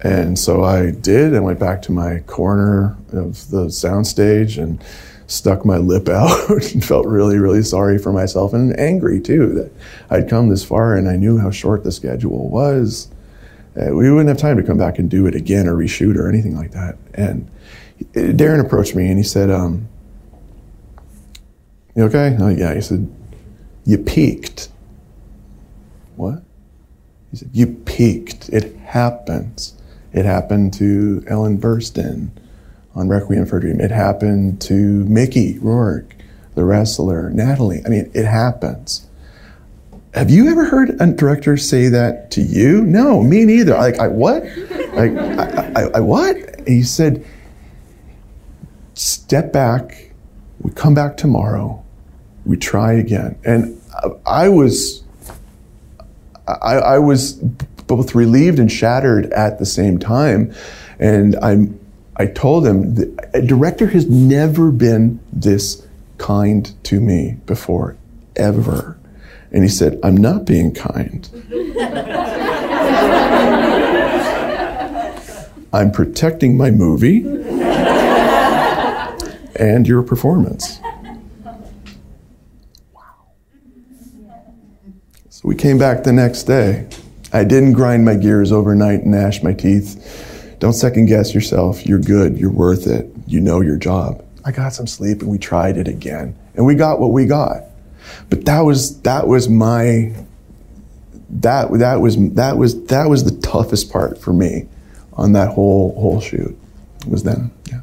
And 0.01 0.37
so 0.37 0.63
I 0.63 0.91
did. 0.91 1.35
I 1.35 1.39
went 1.39 1.59
back 1.59 1.81
to 1.83 1.91
my 1.91 2.19
corner 2.27 2.95
of 3.11 3.49
the 3.49 3.65
soundstage 3.65 4.61
and 4.61 4.83
stuck 5.27 5.65
my 5.65 5.77
lip 5.77 6.07
out 6.09 6.49
and 6.49 6.83
felt 6.83 7.05
really, 7.05 7.37
really 7.37 7.63
sorry 7.63 7.97
for 7.97 8.11
myself 8.11 8.53
and 8.53 8.77
angry 8.79 9.19
too 9.19 9.53
that 9.53 9.71
I'd 10.09 10.29
come 10.29 10.49
this 10.49 10.63
far 10.63 10.95
and 10.95 11.09
I 11.09 11.15
knew 11.15 11.37
how 11.37 11.51
short 11.51 11.83
the 11.83 11.91
schedule 11.91 12.49
was. 12.49 13.09
Uh, 13.75 13.93
we 13.93 14.09
wouldn't 14.09 14.29
have 14.29 14.37
time 14.37 14.57
to 14.57 14.63
come 14.63 14.77
back 14.77 14.97
and 14.97 15.09
do 15.09 15.27
it 15.27 15.35
again 15.35 15.67
or 15.67 15.75
reshoot 15.75 16.15
or 16.15 16.27
anything 16.27 16.55
like 16.55 16.71
that. 16.71 16.97
And 17.13 17.49
Darren 18.13 18.63
approached 18.63 18.95
me 18.95 19.07
and 19.07 19.17
he 19.17 19.23
said, 19.23 19.51
um, 19.51 19.87
You 21.95 22.03
okay? 22.03 22.35
Oh, 22.39 22.49
yeah. 22.49 22.73
He 22.73 22.81
said, 22.81 23.13
You 23.85 23.97
peaked. 23.97 24.69
What? 26.15 26.43
He 27.31 27.37
said, 27.37 27.49
You 27.53 27.67
peaked. 27.67 28.49
It 28.49 28.75
happens. 28.77 29.73
It 30.13 30.25
happened 30.25 30.73
to 30.75 31.23
Ellen 31.27 31.59
Burstyn 31.59 32.29
on 32.95 33.09
Requiem 33.09 33.45
for 33.45 33.57
a 33.57 33.61
Dream. 33.61 33.79
It 33.79 33.91
happened 33.91 34.61
to 34.61 34.73
Mickey 34.73 35.59
Rourke, 35.59 36.15
the 36.55 36.63
wrestler, 36.63 37.29
Natalie. 37.29 37.81
I 37.85 37.89
mean, 37.89 38.09
it 38.13 38.25
happens. 38.25 39.07
Have 40.13 40.31
you 40.31 40.49
ever 40.49 40.65
heard 40.65 40.99
a 40.99 41.07
director 41.07 41.57
say 41.57 41.89
that 41.89 42.31
to 42.31 42.41
you? 42.41 42.81
No, 42.81 43.21
me 43.21 43.45
neither. 43.45 43.73
Like, 43.73 43.99
I 43.99 44.07
what? 44.07 44.43
Like, 44.93 45.11
I, 45.11 45.71
I, 45.75 45.81
I 45.95 45.99
what? 45.99 46.35
And 46.35 46.67
he 46.67 46.81
said, 46.81 47.23
step 48.95 49.53
back. 49.53 50.11
We 50.61 50.71
come 50.71 50.95
back 50.95 51.17
tomorrow. 51.17 51.83
We 52.45 52.57
try 52.57 52.93
again. 52.93 53.37
And 53.45 53.79
I 54.25 54.49
was, 54.49 55.03
I, 56.47 56.77
I 56.77 56.97
was 56.97 57.43
both 57.87 58.13
relieved 58.13 58.59
and 58.59 58.71
shattered 58.71 59.31
at 59.33 59.59
the 59.59 59.65
same 59.65 59.97
time. 59.97 60.53
And 60.99 61.35
I'm, 61.37 61.79
I 62.17 62.27
told 62.27 62.67
him, 62.67 63.17
a 63.33 63.41
director 63.41 63.87
has 63.87 64.07
never 64.07 64.71
been 64.71 65.19
this 65.31 65.87
kind 66.17 66.71
to 66.83 66.99
me 66.99 67.37
before, 67.45 67.97
ever. 68.35 68.97
And 69.51 69.63
he 69.63 69.69
said, 69.69 69.99
I'm 70.03 70.17
not 70.17 70.45
being 70.45 70.73
kind. 70.73 71.29
I'm 75.73 75.91
protecting 75.91 76.57
my 76.57 76.71
movie 76.71 77.25
and 79.55 79.87
your 79.87 80.01
performance. 80.01 80.79
Wow. 82.93 83.03
So 85.29 85.47
we 85.47 85.55
came 85.55 85.77
back 85.77 86.03
the 86.03 86.13
next 86.13 86.43
day. 86.43 86.87
I 87.37 87.43
didn't 87.43 87.73
grind 87.73 88.03
my 88.03 88.15
gears 88.15 88.51
overnight 88.51 89.01
and 89.01 89.11
gnash 89.11 89.43
my 89.43 89.53
teeth. 89.53 90.55
Don't 90.57 90.73
second 90.73 91.05
guess 91.05 91.35
yourself. 91.35 91.85
You're 91.85 91.99
good. 91.99 92.35
You're 92.39 92.51
worth 92.51 92.87
it. 92.87 93.11
You 93.27 93.41
know 93.41 93.61
your 93.61 93.77
job. 93.77 94.25
I 94.43 94.51
got 94.51 94.73
some 94.73 94.87
sleep 94.87 95.21
and 95.21 95.29
we 95.29 95.37
tried 95.37 95.77
it 95.77 95.87
again. 95.87 96.35
And 96.55 96.65
we 96.65 96.73
got 96.73 96.99
what 96.99 97.11
we 97.11 97.25
got. 97.25 97.63
But 98.31 98.45
that 98.45 98.61
was 98.61 99.01
that 99.01 99.27
was 99.27 99.47
my 99.47 100.15
that 101.29 101.71
that 101.73 102.01
was 102.01 102.15
that 102.33 102.57
was 102.57 102.85
that 102.85 103.07
was 103.07 103.23
the 103.23 103.39
toughest 103.41 103.91
part 103.91 104.17
for 104.17 104.33
me 104.33 104.67
on 105.13 105.33
that 105.33 105.49
whole 105.49 105.93
whole 105.99 106.19
shoot. 106.19 106.57
Was 107.07 107.21
then. 107.21 107.51
Yeah. 107.69 107.81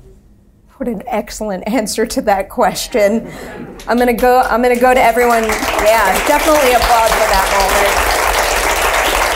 What 0.79 0.89
an 0.89 1.05
excellent 1.07 1.69
answer 1.69 2.07
to 2.07 2.23
that 2.23 2.49
question. 2.49 3.31
I'm 3.87 3.99
gonna 3.99 4.15
go 4.15 4.41
I'm 4.41 4.63
gonna 4.63 4.81
go 4.81 4.93
to 4.93 5.01
everyone. 5.01 5.45
Yeah, 5.45 6.27
definitely 6.27 6.73
applaud 6.73 7.11
for 7.11 7.29
that 7.31 7.95
moment. 7.95 8.04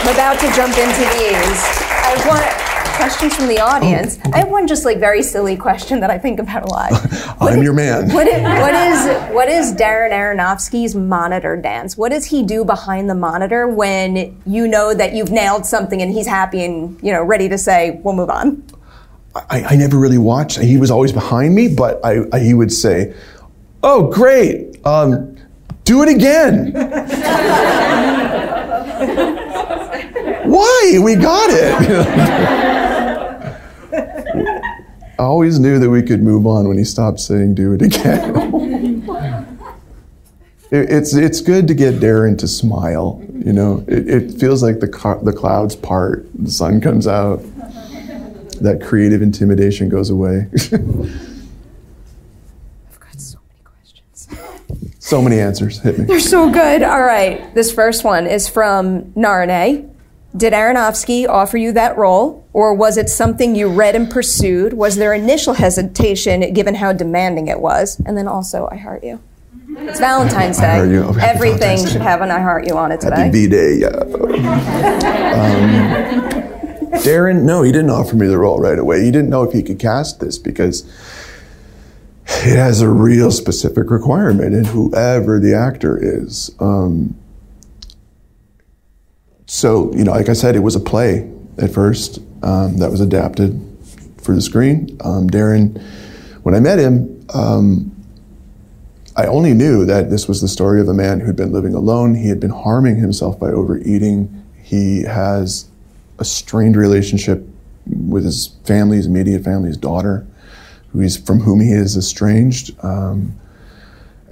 I'm 0.01 0.13
about 0.13 0.39
to 0.39 0.47
jump 0.53 0.77
into 0.77 1.01
these. 1.17 1.61
I 1.91 2.15
want 2.25 2.69
questions 2.99 3.35
from 3.35 3.47
the 3.47 3.59
audience. 3.59 4.17
Oh, 4.17 4.29
okay. 4.29 4.31
I 4.33 4.39
have 4.39 4.49
one 4.49 4.67
just 4.67 4.83
like 4.85 4.97
very 4.97 5.21
silly 5.21 5.55
question 5.55 5.99
that 5.99 6.09
I 6.09 6.17
think 6.17 6.39
about 6.39 6.63
a 6.63 6.67
lot. 6.67 6.91
I'm 7.41 7.61
your 7.61 7.73
man. 7.73 8.11
What 8.11 8.27
is, 8.27 8.41
what 8.43 8.73
is 8.73 9.33
what 9.33 9.49
is 9.49 9.73
Darren 9.73 10.11
Aronofsky's 10.11 10.95
monitor 10.95 11.55
dance? 11.55 11.97
What 11.97 12.11
does 12.11 12.25
he 12.25 12.43
do 12.43 12.63
behind 12.65 13.09
the 13.09 13.15
monitor 13.15 13.67
when 13.67 14.41
you 14.45 14.67
know 14.67 14.93
that 14.93 15.13
you've 15.13 15.31
nailed 15.31 15.65
something 15.65 16.01
and 16.01 16.11
he's 16.11 16.27
happy 16.27 16.63
and 16.63 16.97
you 17.01 17.11
know 17.13 17.23
ready 17.23 17.49
to 17.49 17.57
say 17.57 17.99
we'll 18.03 18.15
move 18.15 18.29
on? 18.29 18.63
I, 19.49 19.63
I 19.63 19.75
never 19.75 19.97
really 19.97 20.17
watched. 20.17 20.59
He 20.59 20.77
was 20.77 20.91
always 20.91 21.11
behind 21.11 21.55
me, 21.55 21.73
but 21.73 22.03
I, 22.03 22.23
I, 22.33 22.39
he 22.39 22.53
would 22.53 22.71
say, 22.71 23.13
"Oh, 23.83 24.11
great! 24.11 24.85
Um, 24.85 25.37
do 25.83 26.03
it 26.03 26.09
again." 26.09 26.73
Why? 30.49 30.99
We 31.01 31.15
got 31.15 31.49
it. 31.51 32.89
I 35.19 35.23
always 35.23 35.59
knew 35.59 35.79
that 35.79 35.89
we 35.89 36.01
could 36.01 36.23
move 36.23 36.47
on 36.47 36.67
when 36.67 36.77
he 36.77 36.85
stopped 36.85 37.19
saying 37.19 37.55
do 37.55 37.73
it 37.73 37.81
again. 37.81 39.03
it, 40.71 40.89
it's, 40.89 41.13
it's 41.13 41.41
good 41.41 41.67
to 41.67 41.73
get 41.73 41.95
Darren 41.95 42.37
to 42.39 42.47
smile. 42.47 43.21
You 43.33 43.51
know, 43.51 43.83
it, 43.87 44.09
it 44.09 44.39
feels 44.39 44.63
like 44.63 44.79
the, 44.79 44.87
car, 44.87 45.19
the 45.21 45.33
clouds 45.33 45.75
part, 45.75 46.25
the 46.33 46.49
sun 46.49 46.79
comes 46.79 47.05
out, 47.05 47.41
that 48.61 48.81
creative 48.81 49.21
intimidation 49.21 49.89
goes 49.89 50.09
away. 50.09 50.47
I've 50.53 50.69
got 52.99 53.19
so 53.19 53.39
many 53.49 53.61
questions. 53.63 54.27
So 54.99 55.21
many 55.21 55.39
answers. 55.39 55.79
Hit 55.79 55.99
me. 55.99 56.05
They're 56.05 56.19
so 56.19 56.49
good. 56.49 56.81
All 56.81 57.01
right. 57.01 57.53
This 57.55 57.71
first 57.73 58.03
one 58.03 58.25
is 58.25 58.47
from 58.47 59.11
Narne. 59.13 59.88
Did 60.35 60.53
Aronofsky 60.53 61.27
offer 61.27 61.57
you 61.57 61.71
that 61.71 61.97
role, 61.97 62.47
or 62.53 62.73
was 62.73 62.97
it 62.97 63.09
something 63.09 63.55
you 63.55 63.67
read 63.67 63.95
and 63.95 64.09
pursued? 64.09 64.73
Was 64.73 64.95
there 64.95 65.13
initial 65.13 65.55
hesitation 65.55 66.53
given 66.53 66.75
how 66.75 66.93
demanding 66.93 67.47
it 67.47 67.59
was? 67.59 67.99
And 68.05 68.15
then 68.15 68.27
also, 68.27 68.67
I 68.71 68.77
heart 68.77 69.03
you. 69.03 69.19
It's 69.69 69.99
Valentine's 69.99 70.59
Day. 70.59 70.79
Okay, 70.79 71.21
Everything 71.21 71.59
Valentine's 71.59 71.91
should 71.91 72.01
have 72.01 72.21
an 72.21 72.29
I 72.31 72.39
heart 72.39 72.67
you 72.67 72.77
on 72.77 72.91
it 72.91 73.01
today. 73.01 73.15
Happy 73.25 73.47
V 73.47 73.47
Day. 73.47 73.77
Yeah. 73.79 73.87
um, 75.33 75.99
Darren, 77.01 77.43
no, 77.43 77.63
he 77.63 77.71
didn't 77.71 77.89
offer 77.91 78.15
me 78.15 78.27
the 78.27 78.37
role 78.37 78.59
right 78.59 78.77
away. 78.77 79.03
He 79.03 79.11
didn't 79.11 79.29
know 79.29 79.43
if 79.43 79.53
he 79.53 79.63
could 79.63 79.79
cast 79.79 80.19
this 80.19 80.37
because 80.37 80.83
it 82.25 82.57
has 82.57 82.81
a 82.81 82.89
real 82.89 83.31
specific 83.31 83.89
requirement 83.89 84.53
in 84.53 84.65
whoever 84.65 85.39
the 85.39 85.53
actor 85.55 85.97
is. 86.01 86.51
Um, 86.59 87.15
so, 89.49 89.91
you 89.95 90.03
know, 90.03 90.11
like 90.11 90.29
I 90.29 90.33
said, 90.33 90.55
it 90.55 90.59
was 90.59 90.75
a 90.75 90.79
play 90.79 91.27
at 91.57 91.71
first 91.71 92.19
um, 92.43 92.77
that 92.77 92.91
was 92.91 93.01
adapted 93.01 93.59
for 94.21 94.35
the 94.35 94.41
screen. 94.41 94.95
Um, 95.03 95.27
Darren, 95.27 95.81
when 96.43 96.53
I 96.53 96.59
met 96.59 96.77
him, 96.77 97.25
um, 97.33 97.91
I 99.15 99.25
only 99.25 99.55
knew 99.55 99.85
that 99.85 100.11
this 100.11 100.27
was 100.27 100.39
the 100.39 100.47
story 100.47 100.79
of 100.79 100.87
a 100.87 100.93
man 100.93 101.19
who'd 101.19 101.35
been 101.35 101.51
living 101.51 101.73
alone. 101.73 102.13
He 102.13 102.29
had 102.29 102.39
been 102.39 102.51
harming 102.51 102.97
himself 102.97 103.39
by 103.39 103.47
overeating. 103.47 104.45
He 104.61 105.01
has 105.01 105.67
a 106.19 106.25
strained 106.25 106.77
relationship 106.77 107.43
with 107.87 108.25
his 108.25 108.55
family, 108.65 108.97
his 108.97 109.07
immediate 109.07 109.43
family, 109.43 109.69
his 109.69 109.77
daughter, 109.77 110.27
who 110.91 110.99
he's, 110.99 111.17
from 111.17 111.39
whom 111.39 111.59
he 111.59 111.71
is 111.71 111.97
estranged. 111.97 112.75
Um, 112.85 113.35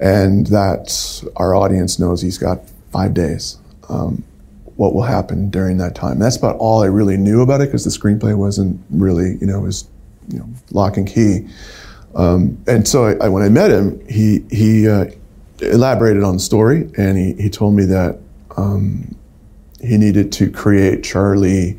and 0.00 0.46
that 0.46 1.24
our 1.34 1.56
audience 1.56 1.98
knows 1.98 2.22
he's 2.22 2.38
got 2.38 2.60
five 2.92 3.14
days. 3.14 3.58
Um, 3.88 4.22
what 4.78 4.94
will 4.94 5.02
happen 5.02 5.50
during 5.50 5.76
that 5.78 5.96
time? 5.96 6.20
That's 6.20 6.36
about 6.36 6.56
all 6.58 6.84
I 6.84 6.86
really 6.86 7.16
knew 7.16 7.42
about 7.42 7.60
it 7.60 7.64
because 7.64 7.82
the 7.82 7.90
screenplay 7.90 8.36
wasn't 8.36 8.80
really, 8.90 9.36
you 9.40 9.46
know, 9.46 9.58
was 9.58 9.88
you 10.28 10.38
know 10.38 10.48
lock 10.70 10.96
and 10.96 11.06
key. 11.06 11.48
Um, 12.14 12.62
and 12.68 12.86
so 12.86 13.04
I, 13.04 13.24
I, 13.24 13.28
when 13.28 13.42
I 13.42 13.48
met 13.48 13.72
him, 13.72 14.00
he 14.08 14.44
he 14.52 14.88
uh, 14.88 15.06
elaborated 15.60 16.22
on 16.22 16.34
the 16.34 16.40
story, 16.40 16.88
and 16.96 17.18
he 17.18 17.34
he 17.34 17.50
told 17.50 17.74
me 17.74 17.86
that 17.86 18.20
um, 18.56 19.16
he 19.80 19.96
needed 19.96 20.30
to 20.32 20.48
create 20.48 21.02
Charlie. 21.02 21.76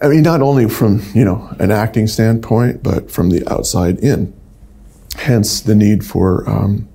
I 0.00 0.08
mean, 0.08 0.22
not 0.22 0.42
only 0.42 0.68
from 0.68 1.02
you 1.14 1.24
know 1.24 1.54
an 1.60 1.70
acting 1.70 2.08
standpoint, 2.08 2.82
but 2.82 3.12
from 3.12 3.30
the 3.30 3.48
outside 3.48 4.00
in. 4.00 4.34
Hence 5.14 5.60
the 5.60 5.74
need 5.74 6.04
for 6.04 6.48
um, 6.48 6.88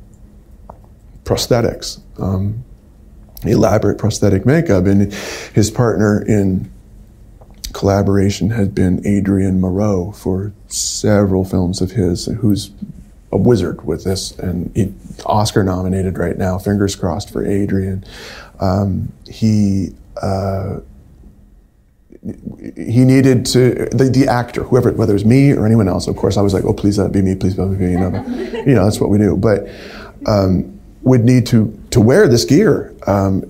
prosthetics, 1.24 2.02
um, 2.20 2.66
elaborate 3.43 3.97
prosthetic 3.97 4.45
makeup, 4.45 4.85
and 4.85 5.14
his 5.53 5.69
partner 5.69 6.22
in 6.22 6.72
collaboration 7.73 8.49
had 8.49 8.73
been 8.73 9.05
Adrien 9.05 9.61
Morot 9.61 10.15
for 10.15 10.53
several 10.68 11.45
films 11.45 11.81
of 11.81 11.91
his, 11.91 12.26
who's 12.26 12.72
a 13.31 13.38
wizard 13.38 13.85
with 13.85 14.03
this, 14.03 14.31
and 14.39 14.72
he, 14.76 14.93
Oscar 15.26 15.64
nominated 15.64 16.18
right 16.18 16.38
now. 16.38 16.57
Fingers 16.57 16.95
crossed 16.95 17.31
for 17.31 17.45
Adrien. 17.45 18.03
Um, 18.59 19.11
he 19.30 19.89
uh, 20.22 20.80
he 22.76 23.05
needed 23.05 23.45
to 23.45 23.88
the, 23.91 24.09
the 24.11 24.27
actor, 24.27 24.64
whoever, 24.64 24.91
whether 24.93 25.11
it 25.11 25.14
was 25.14 25.26
me 25.26 25.51
or 25.51 25.65
anyone 25.65 25.88
else. 25.88 26.07
Of 26.07 26.15
course, 26.15 26.38
I 26.38 26.41
was 26.41 26.53
like, 26.53 26.64
"Oh, 26.64 26.73
please 26.73 26.97
let 26.97 27.07
it 27.07 27.14
be 27.14 27.22
me, 27.22 27.35
please 27.35 27.57
let 27.57 27.68
it 27.68 27.77
be 27.77 27.85
me." 27.85 27.91
You 27.91 27.99
know, 27.99 28.26
you 28.65 28.73
know 28.73 28.85
that's 28.85 28.99
what 28.99 29.09
we 29.09 29.18
do. 29.18 29.38
But 29.38 29.68
um, 30.26 30.80
would 31.03 31.23
need 31.23 31.45
to 31.47 31.77
to 31.91 32.01
wear 32.01 32.27
this 32.27 32.45
gear 32.45 32.93
um, 33.07 33.43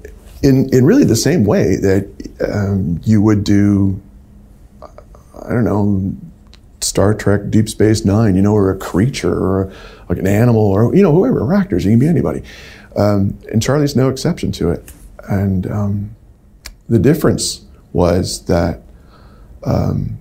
in 0.43 0.69
in 0.73 0.85
really 0.85 1.03
the 1.03 1.15
same 1.15 1.43
way 1.43 1.75
that 1.77 2.07
um, 2.53 2.99
you 3.03 3.21
would 3.21 3.43
do 3.43 4.01
I 5.47 5.53
don't 5.53 5.63
know, 5.63 6.15
Star 6.81 7.13
Trek, 7.13 7.49
Deep 7.49 7.69
Space 7.69 8.05
Nine, 8.05 8.35
you 8.35 8.41
know, 8.41 8.53
or 8.53 8.69
a 8.69 8.77
creature 8.77 9.33
or 9.33 9.63
a, 9.63 9.73
like 10.09 10.19
an 10.19 10.27
animal 10.27 10.61
or, 10.61 10.93
you 10.95 11.01
know, 11.01 11.13
whoever, 11.13 11.39
or 11.39 11.53
actors, 11.53 11.85
you 11.85 11.91
can 11.91 11.99
be 11.99 12.07
anybody. 12.07 12.43
Um, 12.95 13.37
and 13.51 13.61
Charlie's 13.61 13.95
no 13.95 14.09
exception 14.09 14.51
to 14.53 14.71
it. 14.71 14.91
And 15.29 15.69
um, 15.71 16.15
the 16.89 16.99
difference 16.99 17.65
was 17.93 18.45
that 18.45 18.81
um, 19.63 20.17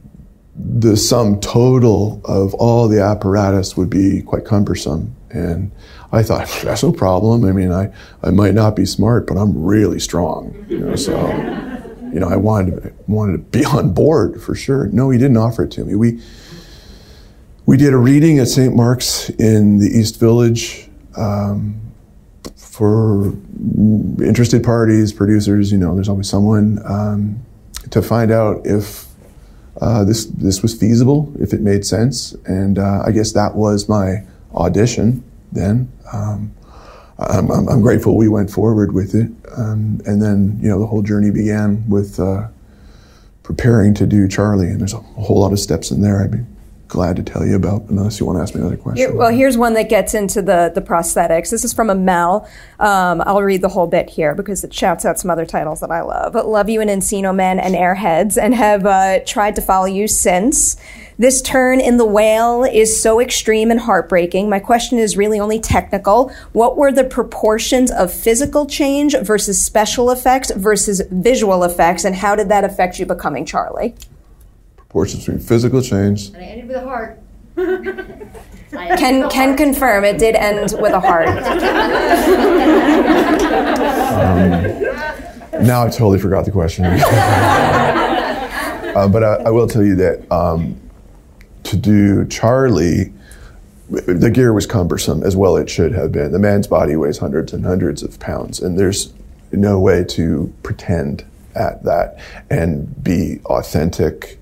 the 0.55 0.97
sum 0.97 1.41
total 1.41 2.21
of 2.25 2.55
all 2.55 2.89
the 2.89 3.03
apparatus 3.03 3.77
would 3.77 3.91
be 3.91 4.23
quite 4.23 4.45
cumbersome. 4.45 5.15
And 5.31 5.71
I 6.17 6.23
thought, 6.23 6.49
that's 6.63 6.83
no 6.83 6.93
problem. 6.93 7.45
I 7.45 7.53
mean, 7.53 7.73
I, 7.73 7.93
I 8.23 8.31
might 8.31 8.55
not 8.55 8.75
be 8.75 8.87
smart, 8.87 9.27
but 9.27 9.37
I'm 9.37 9.65
really 9.65 10.01
strong. 10.01 10.65
You 10.69 10.79
know, 10.79 10.97
so 10.97 11.15
you 12.13 12.21
know, 12.21 12.29
I 12.29 12.37
wanted 12.37 12.83
to, 12.83 12.93
wanted 13.07 13.33
to 13.33 13.39
be 13.59 13.65
on 13.67 13.93
board 13.93 14.41
for 14.41 14.55
sure. 14.55 14.87
No, 14.87 15.11
he 15.11 15.19
didn't 15.19 15.37
offer 15.37 15.65
it 15.65 15.71
to 15.73 15.85
me. 15.85 15.95
We 15.95 16.23
we 17.67 17.77
did 17.77 17.93
a 17.93 17.99
reading 17.99 18.39
at 18.39 18.49
St. 18.49 18.75
Mark's 18.75 19.29
in 19.31 19.79
the 19.79 19.89
East 19.89 20.21
Village 20.21 20.89
um, 21.17 21.81
for 22.57 23.35
interested 24.21 24.63
parties, 24.63 25.13
producers. 25.13 25.73
You 25.73 25.79
know, 25.79 25.95
there's 25.95 26.09
always 26.09 26.29
someone 26.29 26.81
um, 26.85 27.45
to 27.91 28.01
find 28.01 28.31
out 28.31 28.65
if 28.65 29.07
uh, 29.81 30.05
this 30.05 30.27
this 30.27 30.63
was 30.63 30.75
feasible, 30.75 31.33
if 31.39 31.53
it 31.53 31.61
made 31.61 31.85
sense, 31.85 32.33
and 32.47 32.79
uh, 32.79 33.03
I 33.05 33.11
guess 33.11 33.33
that 33.33 33.57
was 33.57 33.89
my 33.89 34.25
audition 34.55 35.23
then. 35.57 35.91
Um, 36.13 36.55
I'm, 37.19 37.51
I'm, 37.51 37.69
I'm, 37.69 37.81
grateful 37.81 38.17
we 38.17 38.29
went 38.29 38.51
forward 38.51 38.93
with 38.93 39.15
it. 39.15 39.31
Um, 39.57 40.01
and 40.05 40.21
then, 40.21 40.59
you 40.61 40.69
know, 40.69 40.79
the 40.79 40.87
whole 40.87 41.03
journey 41.03 41.31
began 41.31 41.89
with 41.89 42.21
uh, 42.21 42.49
preparing 43.43 43.95
to 43.95 44.07
do 44.07 44.29
Charlie. 44.29 44.69
And 44.69 44.81
there's 44.81 44.93
a 44.93 44.99
whole 44.99 45.41
lot 45.41 45.53
of 45.53 45.59
steps 45.59 45.91
in 45.91 46.03
there 46.03 46.23
I'd 46.23 46.31
be 46.31 46.45
glad 46.89 47.17
to 47.17 47.23
tell 47.23 47.45
you 47.45 47.57
about, 47.57 47.83
unless 47.89 48.21
you 48.21 48.27
want 48.27 48.39
to 48.39 48.43
ask 48.43 48.55
me 48.55 48.61
another 48.61 48.77
question. 48.77 49.17
well, 49.17 49.33
here's 49.33 49.59
one 49.59 49.75
that 49.75 49.89
gets 49.89 50.15
into 50.15 50.41
the, 50.41 50.71
the 50.75 50.81
prosthetics. 50.81 51.51
This 51.51 51.65
is 51.65 51.73
from 51.73 51.91
a 51.91 51.95
Mel. 51.95 52.49
Um, 52.79 53.23
I'll 53.27 53.43
read 53.43 53.63
the 53.63 53.69
whole 53.69 53.87
bit 53.87 54.11
here 54.11 54.35
because 54.35 54.63
it 54.63 54.73
shouts 54.73 55.05
out 55.05 55.19
some 55.19 55.31
other 55.31 55.47
titles 55.47 55.81
that 55.81 55.91
I 55.91 56.03
love. 56.03 56.35
Love 56.35 56.69
you 56.69 56.81
and 56.81 56.91
Encino 56.91 57.35
Men 57.35 57.59
and 57.59 57.75
Airheads 57.75 58.41
and 58.41 58.55
have 58.55 58.87
uh, 58.87 59.21
tried 59.27 59.57
to 59.57 59.63
follow 59.63 59.87
you 59.87 60.07
since. 60.07 60.77
This 61.19 61.41
turn 61.41 61.81
in 61.81 61.97
the 61.97 62.05
whale 62.05 62.65
is 62.65 63.01
so 63.01 63.21
extreme 63.21 63.71
and 63.71 63.81
heartbreaking. 63.81 64.51
My 64.51 64.59
question 64.59 64.99
is 64.99 65.17
really 65.17 65.41
only 65.41 65.59
technical. 65.59 66.31
What 66.53 66.77
were 66.77 66.93
the 66.93 67.05
proportions 67.05 67.91
of 67.91 68.13
physical 68.13 68.67
change 68.67 69.17
versus 69.23 69.63
special 69.63 70.11
effects 70.11 70.51
versus 70.51 71.01
visual 71.11 71.65
effects, 71.65 72.05
and 72.05 72.17
how 72.17 72.37
did 72.37 72.51
that 72.51 72.65
affect 72.65 72.99
you 72.99 73.07
becoming 73.07 73.47
Charlie? 73.47 73.95
Proportions 74.77 75.25
between 75.25 75.41
physical 75.41 75.81
change. 75.81 76.29
And 76.29 76.37
I 76.37 76.41
ended 76.41 76.69
with 76.69 76.77
a 76.77 76.85
heart. 76.85 77.19
can 78.99 79.31
can 79.31 79.57
confirm 79.57 80.05
it 80.05 80.19
did 80.19 80.35
end 80.35 80.75
with 80.79 80.93
a 80.93 81.01
heart. 81.01 81.29
um, 85.59 85.67
now 85.67 85.85
I 85.85 85.89
totally 85.89 86.19
forgot 86.19 86.45
the 86.45 86.51
question. 86.51 86.85
uh, 88.95 89.09
but 89.09 89.25
I, 89.25 89.37
I, 89.37 89.51
will 89.51 89.67
tell 89.67 89.83
you 89.83 89.95
that 89.97 90.31
um, 90.31 90.79
to 91.67 91.77
do 91.77 92.27
Charlie, 92.27 93.13
the 93.89 94.31
gear 94.31 94.53
was 94.53 94.67
cumbersome 94.67 95.23
as 95.23 95.37
well 95.37 95.57
it 95.57 95.71
should 95.71 95.93
have 95.93 96.13
been. 96.13 96.33
The 96.33 96.39
man's 96.39 96.67
body 96.67 96.97
weighs 96.97 97.19
hundreds 97.19 97.53
and 97.53 97.65
hundreds 97.65 98.03
of 98.03 98.19
pounds, 98.19 98.61
and 98.61 98.79
there's 98.79 99.13
no 99.53 99.79
way 99.79 100.05
to 100.05 100.53
pretend 100.63 101.25
at 101.55 101.85
that 101.85 102.19
and 102.51 103.03
be 103.03 103.41
authentic, 103.47 104.39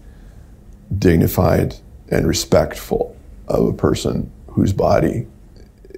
dignified, 0.98 1.76
and 2.10 2.26
respectful 2.26 3.16
of 3.48 3.66
a 3.66 3.72
person 3.72 4.30
whose 4.48 4.72
body 4.72 5.26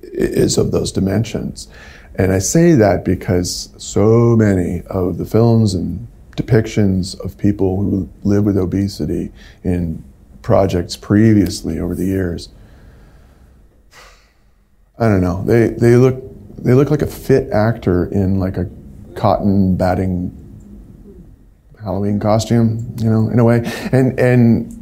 is 0.02 0.58
of 0.58 0.72
those 0.72 0.92
dimensions. 0.92 1.68
And 2.16 2.32
I 2.32 2.38
say 2.38 2.72
that 2.72 3.04
because 3.04 3.72
so 3.76 4.36
many 4.36 4.82
of 4.86 5.18
the 5.18 5.26
films 5.26 5.74
and 5.74 6.06
depictions 6.36 7.18
of 7.20 7.36
people 7.38 7.76
who 7.76 8.08
live 8.24 8.44
with 8.44 8.56
obesity 8.58 9.32
in 9.62 10.02
projects 10.46 10.96
previously 10.96 11.80
over 11.80 11.92
the 11.96 12.04
years. 12.04 12.50
I 14.96 15.08
don't 15.08 15.20
know. 15.20 15.42
They 15.42 15.70
they 15.70 15.96
look 15.96 16.22
they 16.56 16.72
look 16.72 16.88
like 16.88 17.02
a 17.02 17.06
fit 17.08 17.50
actor 17.50 18.06
in 18.06 18.38
like 18.38 18.56
a 18.56 18.70
cotton 19.16 19.76
batting 19.76 20.30
Halloween 21.82 22.20
costume, 22.20 22.94
you 22.96 23.10
know, 23.10 23.28
in 23.28 23.40
a 23.40 23.44
way. 23.44 23.62
And 23.90 24.18
and 24.20 24.72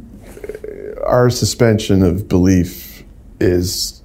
our 1.03 1.31
suspension 1.31 2.03
of 2.03 2.29
belief 2.29 3.03
is 3.39 4.03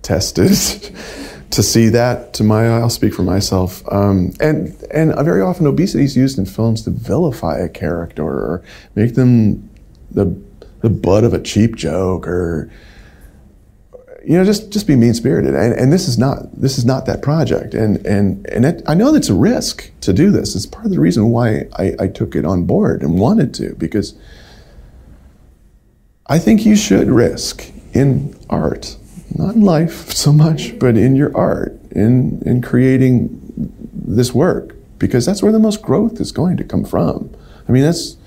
tested 0.00 0.48
to 1.50 1.62
see 1.62 1.90
that. 1.90 2.32
To 2.34 2.42
my, 2.42 2.66
eye, 2.66 2.80
I'll 2.80 2.88
speak 2.88 3.12
for 3.12 3.22
myself. 3.22 3.82
Um, 3.92 4.32
and 4.40 4.74
and 4.90 5.14
very 5.26 5.42
often 5.42 5.66
obesity 5.66 6.04
is 6.04 6.16
used 6.16 6.38
in 6.38 6.46
films 6.46 6.84
to 6.84 6.90
vilify 6.90 7.58
a 7.58 7.68
character 7.68 8.24
or 8.24 8.62
make 8.94 9.14
them 9.14 9.67
the 10.10 10.40
the 10.80 10.90
butt 10.90 11.24
of 11.24 11.34
a 11.34 11.40
cheap 11.40 11.76
joke 11.76 12.26
or 12.26 12.70
you 14.28 14.36
know 14.36 14.44
just 14.44 14.70
just 14.70 14.86
be 14.86 14.94
mean 14.94 15.14
spirited 15.14 15.54
and, 15.54 15.72
and 15.72 15.90
this 15.90 16.06
is 16.06 16.18
not 16.18 16.52
this 16.52 16.76
is 16.76 16.84
not 16.84 17.06
that 17.06 17.22
project. 17.22 17.72
And 17.72 18.04
and 18.06 18.46
and 18.48 18.66
it, 18.66 18.82
I 18.86 18.94
know 18.94 19.10
that's 19.10 19.30
a 19.30 19.34
risk 19.34 19.90
to 20.02 20.12
do 20.12 20.30
this. 20.30 20.54
It's 20.54 20.66
part 20.66 20.84
of 20.84 20.92
the 20.92 21.00
reason 21.00 21.30
why 21.30 21.66
I, 21.78 21.94
I 21.98 22.08
took 22.08 22.36
it 22.36 22.44
on 22.44 22.64
board 22.64 23.02
and 23.02 23.18
wanted 23.18 23.54
to 23.54 23.74
because 23.76 24.14
I 26.26 26.38
think 26.38 26.66
you 26.66 26.76
should 26.76 27.08
risk 27.08 27.72
in 27.94 28.36
art 28.50 28.96
not 29.34 29.54
in 29.54 29.62
life 29.62 30.10
so 30.12 30.30
much 30.30 30.78
but 30.78 30.96
in 30.96 31.16
your 31.16 31.34
art 31.34 31.72
in 31.92 32.42
in 32.44 32.60
creating 32.60 33.40
this 33.92 34.34
work 34.34 34.74
because 34.98 35.24
that's 35.24 35.42
where 35.42 35.52
the 35.52 35.58
most 35.58 35.80
growth 35.80 36.20
is 36.20 36.32
going 36.32 36.58
to 36.58 36.64
come 36.64 36.84
from. 36.84 37.34
I 37.66 37.72
mean 37.72 37.82
that's 37.82 38.17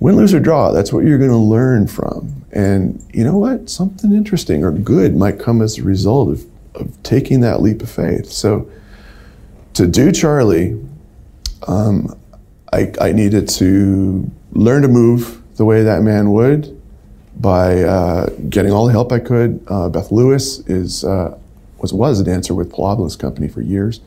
win, 0.00 0.16
lose, 0.16 0.34
or 0.34 0.40
draw. 0.40 0.72
That's 0.72 0.92
what 0.92 1.04
you're 1.04 1.18
going 1.18 1.30
to 1.30 1.36
learn 1.36 1.86
from. 1.86 2.44
And 2.52 3.04
you 3.12 3.24
know 3.24 3.36
what? 3.36 3.68
Something 3.68 4.12
interesting 4.12 4.64
or 4.64 4.72
good 4.72 5.16
might 5.16 5.38
come 5.38 5.60
as 5.60 5.78
a 5.78 5.82
result 5.82 6.30
of, 6.30 6.44
of 6.74 7.02
taking 7.02 7.40
that 7.40 7.60
leap 7.60 7.82
of 7.82 7.90
faith. 7.90 8.30
So 8.30 8.70
to 9.74 9.86
do 9.86 10.12
Charlie, 10.12 10.80
um, 11.66 12.18
I, 12.72 12.92
I 13.00 13.12
needed 13.12 13.48
to 13.50 14.30
learn 14.52 14.82
to 14.82 14.88
move 14.88 15.42
the 15.56 15.64
way 15.64 15.82
that 15.82 16.02
man 16.02 16.32
would 16.32 16.74
by 17.36 17.82
uh, 17.82 18.30
getting 18.48 18.72
all 18.72 18.86
the 18.86 18.92
help 18.92 19.12
I 19.12 19.20
could. 19.20 19.64
Uh, 19.68 19.88
Beth 19.88 20.10
Lewis 20.10 20.58
is 20.68 21.04
uh, 21.04 21.38
was 21.78 21.92
was 21.92 22.20
a 22.20 22.24
dancer 22.24 22.54
with 22.54 22.70
Paul 22.70 23.08
Company 23.10 23.48
for 23.48 23.60
years, 23.60 24.00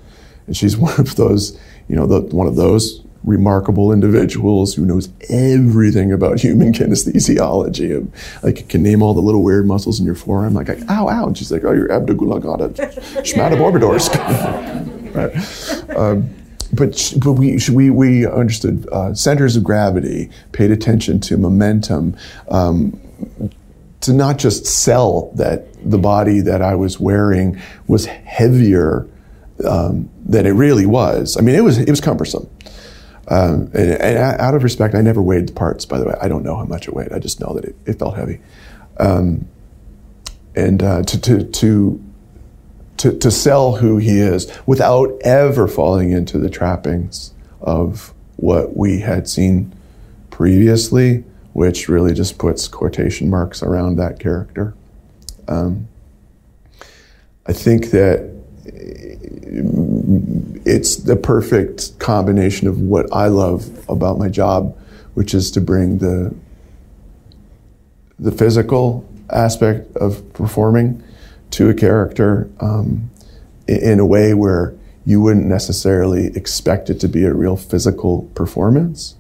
and 0.47 0.55
she's 0.55 0.77
one 0.87 0.99
of 0.99 1.15
those 1.15 1.59
you 1.87 1.95
know 1.95 2.05
the, 2.05 2.21
one 2.35 2.47
of 2.47 2.55
those 2.55 3.01
remarkable 3.23 3.91
individuals 3.91 4.73
who 4.73 4.85
knows 4.85 5.09
everything 5.29 6.11
about 6.11 6.39
human 6.39 6.73
kinesthesiology. 6.73 8.07
Like 8.43 8.67
can 8.67 8.83
name 8.83 9.01
all 9.01 9.13
the 9.13 9.21
little 9.21 9.43
weird 9.43 9.65
muscles 9.65 9.99
in 9.99 10.05
your 10.05 10.15
forearm. 10.15 10.53
Like, 10.53 10.69
like 10.69 10.89
ow, 10.89 11.07
ow. 11.07 11.27
And 11.27 11.37
she's 11.37 11.51
like, 11.51 11.63
oh, 11.63 11.71
your 11.71 11.87
abdogulagata 11.89 12.73
schmataborbidors. 13.21 14.09
right. 15.15 15.95
Um, 15.95 16.33
but, 16.73 17.13
but 17.17 17.33
we, 17.33 17.59
we, 17.71 17.89
we 17.89 18.25
understood 18.25 18.87
uh, 18.91 19.13
centers 19.13 19.57
of 19.57 19.63
gravity, 19.63 20.29
paid 20.53 20.71
attention 20.71 21.19
to 21.21 21.37
momentum, 21.37 22.15
um, 22.49 22.99
to 24.01 24.13
not 24.13 24.39
just 24.39 24.65
sell 24.65 25.31
that 25.35 25.67
the 25.83 25.97
body 25.97 26.39
that 26.39 26.61
I 26.61 26.75
was 26.75 26.99
wearing 26.99 27.61
was 27.87 28.05
heavier 28.05 29.07
um, 29.65 30.09
than 30.25 30.45
it 30.45 30.51
really 30.51 30.85
was. 30.85 31.37
I 31.37 31.41
mean, 31.41 31.55
it 31.55 31.63
was, 31.63 31.77
it 31.77 31.89
was 31.89 32.01
cumbersome. 32.01 32.49
Um, 33.31 33.71
and, 33.73 33.91
and, 33.91 34.17
out 34.17 34.55
of 34.55 34.63
respect, 34.63 34.93
I 34.93 34.99
never 34.99 35.21
weighed 35.21 35.47
the 35.47 35.53
parts, 35.53 35.85
by 35.85 35.97
the 35.99 36.05
way. 36.05 36.15
I 36.21 36.27
don't 36.27 36.43
know 36.43 36.57
how 36.57 36.65
much 36.65 36.89
it 36.89 36.93
weighed. 36.93 37.13
I 37.13 37.19
just 37.19 37.39
know 37.39 37.53
that 37.53 37.63
it, 37.63 37.75
it 37.85 37.97
felt 37.97 38.17
heavy. 38.17 38.41
Um, 38.99 39.47
and 40.53 40.83
uh, 40.83 41.03
to, 41.03 41.21
to, 41.21 41.43
to, 41.45 42.03
to, 42.97 43.17
to 43.17 43.31
sell 43.31 43.77
who 43.77 43.97
he 43.99 44.19
is 44.19 44.51
without 44.65 45.17
ever 45.23 45.69
falling 45.69 46.11
into 46.11 46.39
the 46.39 46.49
trappings 46.49 47.33
of 47.61 48.13
what 48.35 48.75
we 48.75 48.99
had 48.99 49.29
seen 49.29 49.73
previously, 50.29 51.23
which 51.53 51.87
really 51.87 52.13
just 52.13 52.37
puts 52.37 52.67
quotation 52.67 53.29
marks 53.29 53.63
around 53.63 53.95
that 53.95 54.19
character. 54.19 54.73
Um, 55.47 55.87
I 57.47 57.53
think 57.53 57.91
that 57.91 58.29
it's 59.51 60.95
the 60.97 61.15
perfect 61.15 61.99
combination 61.99 62.67
of 62.67 62.79
what 62.79 63.11
I 63.11 63.27
love 63.27 63.85
about 63.89 64.17
my 64.17 64.29
job, 64.29 64.77
which 65.13 65.33
is 65.33 65.51
to 65.51 65.61
bring 65.61 65.97
the 65.97 66.33
the 68.17 68.31
physical 68.31 69.07
aspect 69.31 69.95
of 69.97 70.31
performing 70.33 71.03
to 71.49 71.69
a 71.69 71.73
character 71.73 72.49
um, 72.59 73.09
in 73.67 73.99
a 73.99 74.05
way 74.05 74.33
where 74.33 74.75
you 75.05 75.19
wouldn't 75.19 75.47
necessarily 75.47 76.27
expect 76.27 76.89
it 76.89 76.99
to 76.99 77.07
be 77.07 77.25
a 77.25 77.33
real 77.33 77.57
physical 77.57 78.23
performance. 78.35 79.15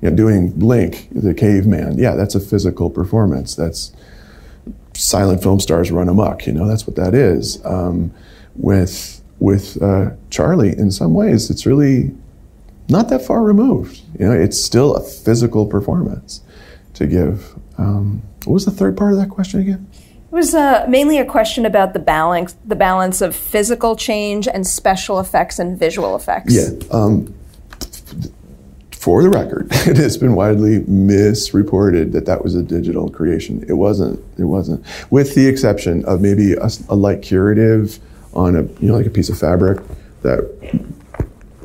You 0.00 0.10
know, 0.10 0.16
doing 0.16 0.58
Link, 0.58 1.08
the 1.12 1.34
caveman, 1.34 1.98
yeah, 1.98 2.14
that's 2.14 2.34
a 2.34 2.40
physical 2.40 2.88
performance. 2.88 3.54
That's 3.54 3.92
silent 4.94 5.42
film 5.42 5.60
stars 5.60 5.92
run 5.92 6.08
amok. 6.08 6.46
You 6.46 6.54
know, 6.54 6.66
that's 6.66 6.86
what 6.86 6.96
that 6.96 7.14
is. 7.14 7.64
Um, 7.64 8.12
with 8.54 9.19
with 9.40 9.82
uh, 9.82 10.10
Charlie, 10.28 10.78
in 10.78 10.92
some 10.92 11.14
ways, 11.14 11.50
it's 11.50 11.66
really 11.66 12.14
not 12.88 13.08
that 13.08 13.24
far 13.24 13.42
removed. 13.42 14.02
You 14.18 14.26
know, 14.26 14.32
it's 14.32 14.62
still 14.62 14.94
a 14.94 15.02
physical 15.02 15.66
performance 15.66 16.42
to 16.94 17.06
give. 17.06 17.54
Um, 17.78 18.22
what 18.44 18.54
was 18.54 18.64
the 18.66 18.70
third 18.70 18.96
part 18.96 19.12
of 19.12 19.18
that 19.18 19.30
question 19.30 19.60
again? 19.60 19.88
It 19.94 20.34
was 20.34 20.54
uh, 20.54 20.86
mainly 20.88 21.18
a 21.18 21.24
question 21.24 21.66
about 21.66 21.92
the 21.92 21.98
balance, 21.98 22.54
the 22.64 22.76
balance 22.76 23.20
of 23.20 23.34
physical 23.34 23.96
change 23.96 24.46
and 24.46 24.64
special 24.66 25.18
effects 25.18 25.58
and 25.58 25.76
visual 25.76 26.14
effects. 26.14 26.54
Yeah. 26.54 26.70
Um, 26.92 27.34
for 28.92 29.22
the 29.22 29.30
record, 29.30 29.68
it 29.70 29.96
has 29.96 30.18
been 30.18 30.34
widely 30.34 30.80
misreported 30.80 32.12
that 32.12 32.26
that 32.26 32.44
was 32.44 32.54
a 32.54 32.62
digital 32.62 33.08
creation. 33.08 33.64
It 33.66 33.72
wasn't. 33.72 34.22
It 34.38 34.44
wasn't. 34.44 34.84
With 35.08 35.34
the 35.34 35.48
exception 35.48 36.04
of 36.04 36.20
maybe 36.20 36.52
a, 36.52 36.68
a 36.90 36.94
light 36.94 37.22
curative 37.22 37.98
on 38.34 38.56
a 38.56 38.62
you 38.62 38.88
know 38.88 38.94
like 38.94 39.06
a 39.06 39.10
piece 39.10 39.28
of 39.28 39.38
fabric 39.38 39.80
that 40.22 40.40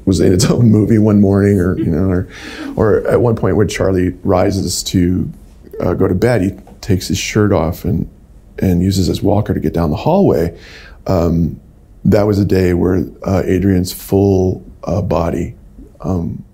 was 0.05 0.19
in 0.19 0.31
its 0.31 0.45
own 0.49 0.69
movie 0.69 0.97
one 0.97 1.19
morning, 1.19 1.59
or 1.59 1.77
you 1.77 1.85
know, 1.85 2.09
or 2.09 2.27
or 2.75 3.07
at 3.07 3.21
one 3.21 3.35
point 3.35 3.57
when 3.57 3.67
Charlie 3.67 4.11
rises 4.23 4.83
to 4.83 5.29
uh, 5.79 5.93
go 5.93 6.07
to 6.07 6.15
bed, 6.15 6.41
he 6.41 6.51
takes 6.81 7.07
his 7.07 7.17
shirt 7.17 7.51
off 7.51 7.83
and 7.83 8.09
and 8.59 8.81
uses 8.81 9.07
his 9.07 9.21
walker 9.21 9.53
to 9.53 9.59
get 9.59 9.73
down 9.73 9.89
the 9.89 9.97
hallway. 9.97 10.57
Um, 11.07 11.59
that 12.05 12.23
was 12.23 12.39
a 12.39 12.45
day 12.45 12.73
where 12.73 13.03
uh, 13.23 13.41
Adrien's 13.45 13.91
full 13.91 14.63
uh, 14.83 15.01
body 15.01 15.55
um, 16.01 16.45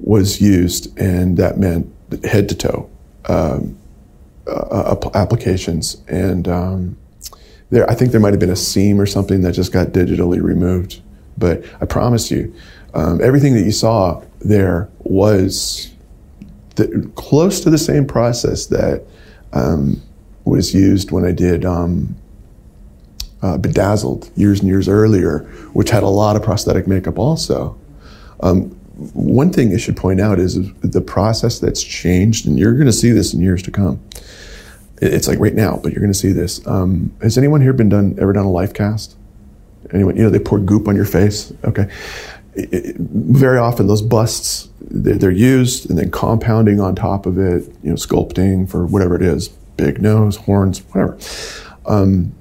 was 0.00 0.40
used, 0.40 0.98
and 0.98 1.36
that 1.36 1.58
meant 1.58 1.92
head 2.24 2.48
to 2.48 2.54
toe 2.54 2.90
um, 3.26 3.78
applications 5.14 6.02
and. 6.08 6.48
There, 7.70 7.88
I 7.90 7.94
think 7.94 8.12
there 8.12 8.20
might 8.20 8.32
have 8.32 8.40
been 8.40 8.50
a 8.50 8.56
seam 8.56 9.00
or 9.00 9.06
something 9.06 9.40
that 9.42 9.52
just 9.52 9.72
got 9.72 9.88
digitally 9.88 10.42
removed. 10.42 11.00
But 11.36 11.64
I 11.80 11.86
promise 11.86 12.30
you, 12.30 12.54
um, 12.94 13.20
everything 13.22 13.54
that 13.54 13.62
you 13.62 13.72
saw 13.72 14.22
there 14.40 14.88
was 15.00 15.92
the, 16.76 17.10
close 17.16 17.60
to 17.60 17.70
the 17.70 17.78
same 17.78 18.06
process 18.06 18.66
that 18.66 19.04
um, 19.52 20.00
was 20.44 20.74
used 20.74 21.10
when 21.10 21.24
I 21.24 21.32
did 21.32 21.64
um, 21.64 22.14
uh, 23.42 23.58
Bedazzled 23.58 24.30
years 24.36 24.60
and 24.60 24.68
years 24.68 24.88
earlier, 24.88 25.40
which 25.72 25.90
had 25.90 26.02
a 26.02 26.08
lot 26.08 26.36
of 26.36 26.42
prosthetic 26.42 26.86
makeup 26.86 27.18
also. 27.18 27.76
Um, 28.40 28.70
one 29.12 29.52
thing 29.52 29.72
I 29.74 29.76
should 29.76 29.96
point 29.96 30.20
out 30.20 30.38
is 30.38 30.72
the 30.80 31.00
process 31.00 31.58
that's 31.58 31.82
changed, 31.82 32.46
and 32.46 32.58
you're 32.58 32.74
going 32.74 32.86
to 32.86 32.92
see 32.92 33.10
this 33.10 33.34
in 33.34 33.40
years 33.40 33.62
to 33.64 33.72
come 33.72 34.00
it's 35.00 35.28
like 35.28 35.38
right 35.38 35.54
now, 35.54 35.80
but 35.82 35.92
you're 35.92 36.00
going 36.00 36.12
to 36.12 36.18
see 36.18 36.32
this. 36.32 36.64
Um, 36.66 37.14
has 37.20 37.36
anyone 37.36 37.60
here 37.60 37.72
been 37.72 37.88
done 37.88 38.16
ever 38.18 38.32
done 38.32 38.44
a 38.44 38.50
life 38.50 38.74
cast? 38.74 39.16
Anyone? 39.92 40.16
You 40.16 40.24
know, 40.24 40.30
they 40.30 40.38
pour 40.38 40.58
goop 40.58 40.88
on 40.88 40.96
your 40.96 41.04
face. 41.04 41.52
Okay. 41.64 41.88
It, 42.54 42.72
it, 42.72 42.96
very 42.98 43.58
often, 43.58 43.88
those 43.88 44.02
busts 44.02 44.68
they're, 44.80 45.16
they're, 45.16 45.30
used 45.30 45.90
and 45.90 45.98
then 45.98 46.10
compounding 46.10 46.80
on 46.80 46.94
top 46.94 47.26
of 47.26 47.38
it. 47.38 47.64
You 47.82 47.90
know, 47.90 47.96
sculpting 47.96 48.70
for 48.70 48.86
whatever 48.86 49.16
it 49.16 49.22
is, 49.22 49.48
big 49.76 50.00
nose, 50.00 50.36
horns, 50.36 50.78
whatever. 50.92 51.18
Um, 51.86 52.34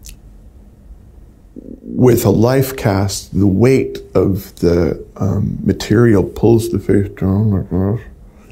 with 1.55 2.25
a 2.25 2.29
life 2.29 2.75
cast, 2.77 3.37
the 3.37 3.47
weight 3.47 3.99
of 4.15 4.55
the 4.59 5.03
um, 5.17 5.57
material 5.63 6.23
pulls 6.23 6.69
the 6.69 6.79
face 6.79 7.09
down 7.09 7.51
like 7.51 7.69
this, 7.69 8.01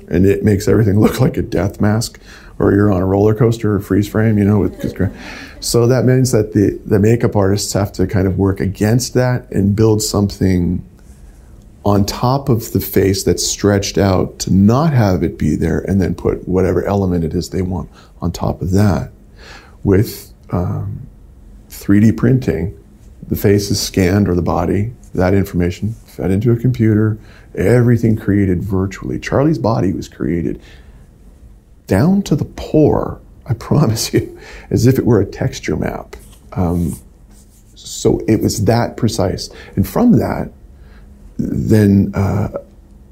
and 0.10 0.26
it 0.26 0.44
makes 0.44 0.68
everything 0.68 1.00
look 1.00 1.20
like 1.20 1.38
a 1.38 1.42
death 1.42 1.80
mask 1.80 2.20
or 2.62 2.74
you're 2.74 2.92
on 2.92 3.02
a 3.02 3.06
roller 3.06 3.34
coaster 3.34 3.76
or 3.76 3.80
freeze 3.80 4.08
frame, 4.08 4.38
you 4.38 4.46
know. 4.46 4.60
With, 4.60 4.80
so 5.60 5.88
that 5.88 6.06
means 6.06 6.32
that 6.32 6.54
the, 6.54 6.80
the 6.86 7.00
makeup 7.00 7.36
artists 7.36 7.74
have 7.74 7.92
to 7.94 8.06
kind 8.06 8.28
of 8.28 8.38
work 8.38 8.60
against 8.60 9.16
that 9.16 9.52
and 9.52 9.76
build 9.76 10.04
something 10.04 10.88
on 11.84 12.06
top 12.06 12.50
of 12.50 12.72
the 12.74 12.80
face 12.80 13.24
that's 13.24 13.46
stretched 13.46 13.98
out 13.98 14.38
to 14.38 14.54
not 14.54 14.94
have 14.94 15.24
it 15.24 15.40
be 15.40 15.56
there 15.56 15.80
and 15.80 16.00
then 16.00 16.14
put 16.14 16.48
whatever 16.48 16.86
element 16.86 17.24
it 17.24 17.34
is 17.34 17.50
they 17.50 17.64
want 17.64 17.90
on 18.22 18.32
top 18.32 18.62
of 18.62 18.70
that. 18.72 19.12
With 19.84 20.32
um, 20.52 21.08
3D 21.70 22.16
printing, 22.16 22.78
the 23.28 23.36
face 23.36 23.72
is 23.72 23.82
scanned 23.82 24.30
or 24.30 24.36
the 24.36 24.44
body, 24.44 24.94
that 25.16 25.34
information 25.34 25.94
fed 26.06 26.30
into 26.30 26.52
a 26.52 26.56
computer, 26.56 27.18
everything 27.56 28.16
created 28.16 28.62
virtually. 28.62 29.20
Charlie's 29.20 29.58
body 29.58 29.92
was 29.92 30.08
created 30.08 30.62
down 31.92 32.22
to 32.22 32.38
the 32.38 32.46
pore, 32.46 33.20
I 33.46 33.54
promise 33.70 34.14
you, 34.14 34.40
as 34.70 34.88
if 34.88 34.98
it 34.98 35.06
were 35.06 35.20
a 35.20 35.26
texture 35.26 35.76
map. 35.76 36.16
Um, 36.54 36.98
so 37.76 38.22
it 38.30 38.42
was 38.42 38.64
that 38.66 38.96
precise. 38.96 39.50
And 39.76 39.86
from 39.86 40.14
that, 40.14 40.52
then 41.38 42.14
uh, 42.16 42.50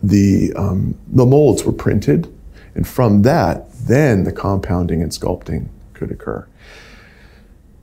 the, 0.02 0.54
um, 0.56 0.96
the 1.08 1.26
molds 1.26 1.66
were 1.66 1.74
printed. 1.74 2.34
And 2.74 2.88
from 2.88 3.24
that, 3.24 3.70
then 3.74 4.24
the 4.24 4.32
compounding 4.32 5.02
and 5.02 5.12
sculpting 5.12 5.68
could 5.94 6.12
occur. 6.12 6.48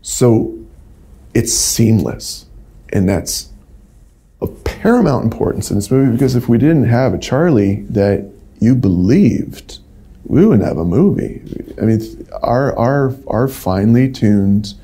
So 0.00 0.58
it's 1.34 1.52
seamless. 1.52 2.46
And 2.90 3.06
that's 3.06 3.50
of 4.40 4.64
paramount 4.64 5.24
importance 5.24 5.70
in 5.70 5.76
this 5.76 5.90
movie 5.90 6.12
because 6.12 6.36
if 6.36 6.48
we 6.48 6.56
didn't 6.56 6.84
have 6.84 7.12
a 7.12 7.18
Charlie 7.18 7.82
that 7.90 8.30
you 8.60 8.74
believed 8.74 9.80
we 10.26 10.44
wouldn't 10.44 10.66
have 10.66 10.78
a 10.78 10.84
movie. 10.84 11.40
I 11.80 11.84
mean, 11.84 12.28
our 12.42 12.76
our 12.76 13.14
our 13.28 13.48
finely 13.48 14.10
tuned 14.10 14.74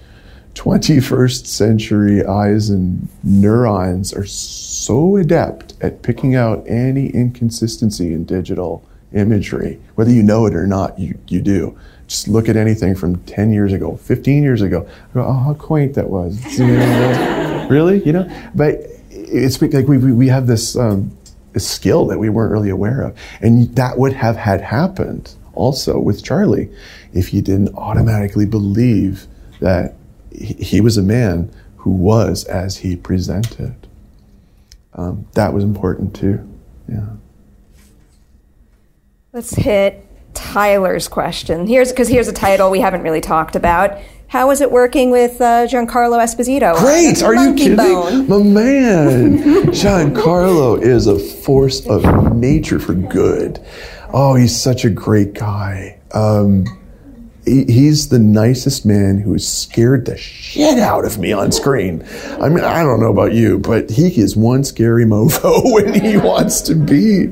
21st 0.54 1.46
century 1.46 2.24
eyes 2.24 2.68
and 2.68 3.08
neurons 3.22 4.12
are 4.12 4.26
so 4.26 5.16
adept 5.16 5.74
at 5.80 6.02
picking 6.02 6.34
out 6.34 6.62
any 6.68 7.08
inconsistency 7.08 8.12
in 8.12 8.24
digital 8.24 8.86
imagery, 9.12 9.80
whether 9.94 10.10
you 10.10 10.22
know 10.22 10.46
it 10.46 10.54
or 10.54 10.66
not. 10.66 10.98
You 10.98 11.18
you 11.28 11.40
do. 11.40 11.78
Just 12.06 12.28
look 12.28 12.48
at 12.48 12.56
anything 12.56 12.94
from 12.94 13.22
10 13.24 13.52
years 13.52 13.72
ago, 13.72 13.96
15 13.96 14.42
years 14.42 14.60
ago. 14.60 14.86
Go, 15.14 15.24
oh, 15.24 15.32
how 15.32 15.54
quaint 15.54 15.94
that 15.94 16.10
was. 16.10 16.38
really, 17.70 18.04
you 18.04 18.12
know. 18.12 18.28
But 18.54 18.80
it's 19.10 19.60
like 19.62 19.88
we 19.88 19.98
we 19.98 20.12
we 20.12 20.28
have 20.28 20.46
this. 20.46 20.76
Um, 20.76 21.16
skill 21.60 22.06
that 22.06 22.18
we 22.18 22.28
weren't 22.28 22.52
really 22.52 22.70
aware 22.70 23.02
of. 23.02 23.16
And 23.40 23.74
that 23.76 23.98
would 23.98 24.12
have 24.12 24.36
had 24.36 24.60
happened 24.60 25.34
also 25.54 25.98
with 25.98 26.22
Charlie. 26.24 26.70
If 27.12 27.28
he 27.28 27.40
didn't 27.40 27.74
automatically 27.74 28.46
believe 28.46 29.26
that 29.60 29.94
he, 30.30 30.80
was 30.80 30.96
a 30.96 31.02
man 31.02 31.52
who 31.76 31.90
was 31.90 32.44
as 32.44 32.78
he 32.78 32.96
presented, 32.96 33.74
um, 34.94 35.26
that 35.34 35.52
was 35.52 35.62
important 35.62 36.14
too. 36.14 36.48
Yeah. 36.88 37.06
Let's 39.32 39.54
hit 39.54 40.06
Tyler's 40.34 41.08
question. 41.08 41.66
Here's 41.66 41.90
because 41.90 42.08
here's 42.08 42.28
a 42.28 42.32
title 42.32 42.70
we 42.70 42.80
haven't 42.80 43.02
really 43.02 43.20
talked 43.20 43.56
about. 43.56 43.98
How 44.32 44.50
is 44.50 44.62
it 44.62 44.72
working 44.72 45.10
with 45.10 45.42
uh, 45.42 45.66
Giancarlo 45.66 46.18
Esposito? 46.18 46.74
Great! 46.78 47.22
Are 47.22 47.34
you 47.34 47.54
kidding? 47.54 47.76
Bone. 47.76 48.26
My 48.28 48.38
man, 48.42 49.38
Giancarlo 49.66 50.80
is 50.80 51.06
a 51.06 51.18
force 51.18 51.86
of 51.86 52.34
nature 52.34 52.78
for 52.78 52.94
good. 52.94 53.62
Oh, 54.10 54.34
he's 54.34 54.58
such 54.58 54.86
a 54.86 54.90
great 54.90 55.34
guy. 55.34 55.98
Um, 56.14 56.64
he- 57.44 57.66
he's 57.70 58.08
the 58.08 58.18
nicest 58.18 58.86
man 58.86 59.18
who 59.18 59.34
has 59.34 59.46
scared 59.46 60.06
the 60.06 60.16
shit 60.16 60.78
out 60.78 61.04
of 61.04 61.18
me 61.18 61.32
on 61.32 61.52
screen. 61.52 62.02
I 62.40 62.48
mean, 62.48 62.64
I 62.64 62.82
don't 62.84 63.00
know 63.00 63.10
about 63.12 63.34
you, 63.34 63.58
but 63.58 63.90
he 63.90 64.18
is 64.18 64.34
one 64.34 64.64
scary 64.64 65.04
mofo 65.04 65.60
when 65.74 65.92
he 65.92 66.16
wants 66.16 66.62
to 66.62 66.74
be. 66.74 67.26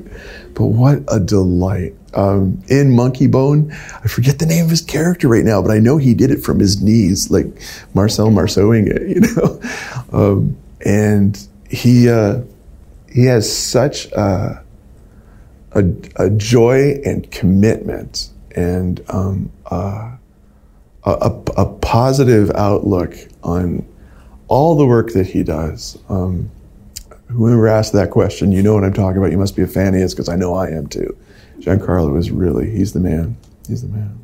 But 0.53 0.67
what 0.67 1.03
a 1.09 1.19
delight. 1.19 1.95
Um, 2.15 2.63
in 2.69 2.91
Monkeybone, 2.91 3.73
I 3.73 4.09
forget 4.09 4.39
the 4.39 4.47
name 4.47 4.65
of 4.65 4.71
his 4.71 4.83
character 4.83 5.29
right 5.29 5.45
now, 5.45 5.63
but 5.63 5.71
I 5.71 5.79
know 5.79 5.97
he 5.97 6.15
did 6.15 6.31
it 6.31 6.43
from 6.43 6.59
his 6.59 6.83
knees, 6.83 7.31
like 7.31 7.47
Marcel 7.95 8.31
Marceauing 8.31 8.89
it, 8.89 9.09
you 9.17 9.21
know? 9.21 9.61
Um, 10.13 10.57
and 10.85 11.39
he, 11.69 12.09
uh, 12.09 12.43
he 13.13 13.25
has 13.27 13.51
such 13.51 14.07
a, 14.13 14.63
a, 15.73 15.85
a 16.17 16.31
joy 16.31 17.01
and 17.05 17.31
commitment 17.31 18.31
and 18.57 19.05
um, 19.09 19.51
uh, 19.71 20.17
a, 21.05 21.11
a, 21.11 21.43
a 21.57 21.67
positive 21.67 22.51
outlook 22.53 23.15
on 23.43 23.87
all 24.49 24.77
the 24.77 24.87
work 24.87 25.13
that 25.13 25.27
he 25.27 25.43
does. 25.43 25.99
Um, 26.09 26.51
whoever 27.29 27.69
asked 27.69 27.93
that 27.93 28.11
question, 28.11 28.53
you 28.53 28.63
know 28.63 28.75
what 28.75 28.85
I'm 28.85 28.93
talking 28.93 29.19
about. 29.19 29.31
You 29.31 29.39
must 29.39 29.57
be 29.57 29.63
a 29.63 29.67
fan 29.67 29.95
of 29.95 30.01
his 30.01 30.15
because 30.15 30.29
I 30.29 30.37
know 30.37 30.55
I 30.55 30.69
am 30.69 30.89
too. 30.89 31.17
Giancarlo 31.61 32.19
is 32.19 32.31
really, 32.31 32.71
he's 32.71 32.93
the 32.93 33.01
man. 33.01 33.37
He's 33.69 33.83
the 33.83 33.89
man. 33.89 34.19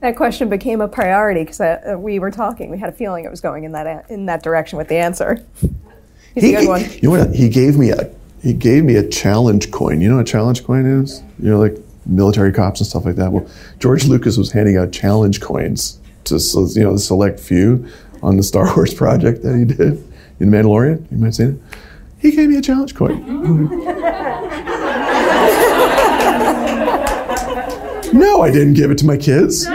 That 0.00 0.16
question 0.16 0.48
became 0.48 0.80
a 0.80 0.88
priority 0.88 1.40
because 1.40 1.60
uh, 1.60 1.96
we 1.98 2.18
were 2.18 2.30
talking. 2.30 2.70
We 2.70 2.78
had 2.78 2.88
a 2.88 2.92
feeling 2.92 3.24
it 3.24 3.30
was 3.30 3.42
going 3.42 3.64
in 3.64 3.72
that 3.72 4.10
in 4.10 4.26
that 4.26 4.42
direction 4.42 4.78
with 4.78 4.88
the 4.88 4.96
answer. 4.96 5.44
He's 6.34 6.44
a 6.44 6.52
good 6.52 6.68
one. 6.68 6.80
You 6.90 7.00
know 7.02 7.10
what? 7.10 7.34
He 7.34 7.50
gave 7.50 7.76
me 7.76 7.90
a 7.90 8.10
he 8.42 8.54
gave 8.54 8.84
me 8.84 8.96
a 8.96 9.06
challenge 9.06 9.70
coin. 9.70 10.00
You 10.00 10.08
know 10.08 10.16
what 10.16 10.28
a 10.28 10.32
challenge 10.32 10.64
coin 10.64 10.86
is? 10.86 11.22
You 11.38 11.50
know, 11.50 11.58
like 11.58 11.76
military 12.06 12.52
cops 12.52 12.80
and 12.80 12.86
stuff 12.86 13.04
like 13.04 13.16
that. 13.16 13.30
Well, 13.30 13.46
George 13.78 14.06
Lucas 14.06 14.38
was 14.38 14.52
handing 14.52 14.78
out 14.78 14.90
challenge 14.90 15.42
coins 15.42 15.98
to 16.24 16.36
you 16.74 16.82
know 16.82 16.94
the 16.94 16.98
select 16.98 17.38
few 17.38 17.86
on 18.22 18.38
the 18.38 18.42
Star 18.42 18.74
Wars 18.74 18.94
project 18.94 19.42
that 19.42 19.54
he 19.54 19.66
did 19.66 20.02
in 20.40 20.50
Mandalorian. 20.50 21.10
You 21.10 21.18
might 21.18 21.26
have 21.26 21.34
seen 21.34 21.48
it. 21.48 21.78
He 22.20 22.30
gave 22.32 22.48
me 22.48 22.56
a 22.56 22.62
challenge 22.62 22.94
coin. 22.94 23.68
no, 28.20 28.42
I 28.42 28.50
didn't 28.50 28.74
give 28.74 28.90
it 28.90 28.98
to 28.98 29.06
my 29.06 29.16
kids. 29.16 29.64
Don't 29.64 29.74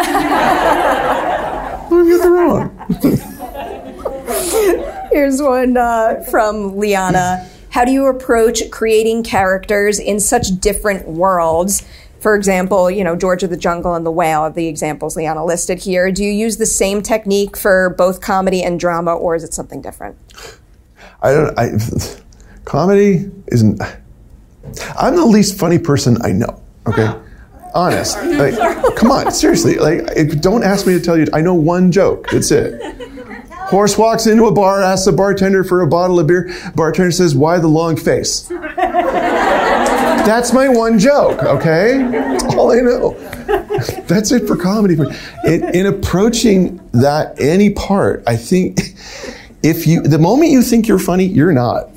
get 2.07 2.21
the 2.21 2.29
wrong. 2.29 2.71
Here's 5.11 5.41
one 5.41 5.75
uh, 5.77 6.23
from 6.29 6.77
Liana. 6.77 7.49
How 7.69 7.83
do 7.83 7.91
you 7.91 8.05
approach 8.05 8.61
creating 8.71 9.23
characters 9.23 9.99
in 9.99 10.19
such 10.19 10.59
different 10.59 11.07
worlds? 11.07 11.83
For 12.19 12.35
example, 12.35 12.89
you 12.89 13.03
know, 13.03 13.15
George 13.15 13.43
of 13.43 13.49
the 13.49 13.57
Jungle 13.57 13.95
and 13.95 14.05
The 14.05 14.11
Whale 14.11 14.41
are 14.41 14.49
the 14.49 14.67
examples 14.67 15.15
Liana 15.15 15.45
listed 15.45 15.79
here. 15.79 16.11
Do 16.11 16.23
you 16.23 16.31
use 16.31 16.57
the 16.57 16.65
same 16.65 17.01
technique 17.01 17.57
for 17.57 17.93
both 17.97 18.21
comedy 18.21 18.63
and 18.63 18.79
drama, 18.79 19.13
or 19.13 19.35
is 19.35 19.43
it 19.43 19.53
something 19.53 19.81
different? 19.81 20.17
I 21.21 21.31
don't. 21.33 21.59
I 21.59 21.71
comedy 22.65 23.29
isn't. 23.47 23.81
I'm 24.97 25.15
the 25.15 25.25
least 25.25 25.57
funny 25.57 25.77
person 25.77 26.17
I 26.23 26.31
know. 26.31 26.61
Okay, 26.87 27.13
honest. 27.75 28.17
Like, 28.23 28.55
come 28.95 29.11
on, 29.11 29.31
seriously. 29.31 29.75
Like, 29.75 30.41
don't 30.41 30.63
ask 30.63 30.87
me 30.87 30.93
to 30.93 30.99
tell 30.99 31.17
you. 31.17 31.27
I 31.33 31.41
know 31.41 31.53
one 31.53 31.91
joke. 31.91 32.29
That's 32.31 32.49
it. 32.51 32.81
Horse 33.51 33.97
walks 33.97 34.27
into 34.27 34.45
a 34.45 34.51
bar, 34.51 34.81
asks 34.81 35.05
the 35.05 35.11
bartender 35.11 35.63
for 35.63 35.81
a 35.81 35.87
bottle 35.87 36.19
of 36.19 36.27
beer. 36.27 36.51
Bartender 36.75 37.11
says, 37.11 37.35
"Why 37.35 37.57
the 37.57 37.67
long 37.67 37.97
face?" 37.97 38.47
That's 40.25 40.53
my 40.53 40.67
one 40.69 40.97
joke. 40.97 41.43
Okay, 41.43 41.97
That's 42.11 42.55
all 42.55 42.71
I 42.71 42.79
know. 42.81 43.11
That's 44.07 44.31
it 44.31 44.47
for 44.47 44.55
comedy. 44.55 44.95
In, 45.45 45.75
in 45.75 45.85
approaching 45.87 46.79
that 46.93 47.39
any 47.39 47.71
part, 47.71 48.23
I 48.25 48.35
think 48.35 48.79
if 49.63 49.85
you 49.87 50.01
the 50.01 50.19
moment 50.19 50.51
you 50.51 50.61
think 50.61 50.87
you're 50.87 50.99
funny, 50.99 51.25
you're 51.25 51.51
not. 51.51 51.89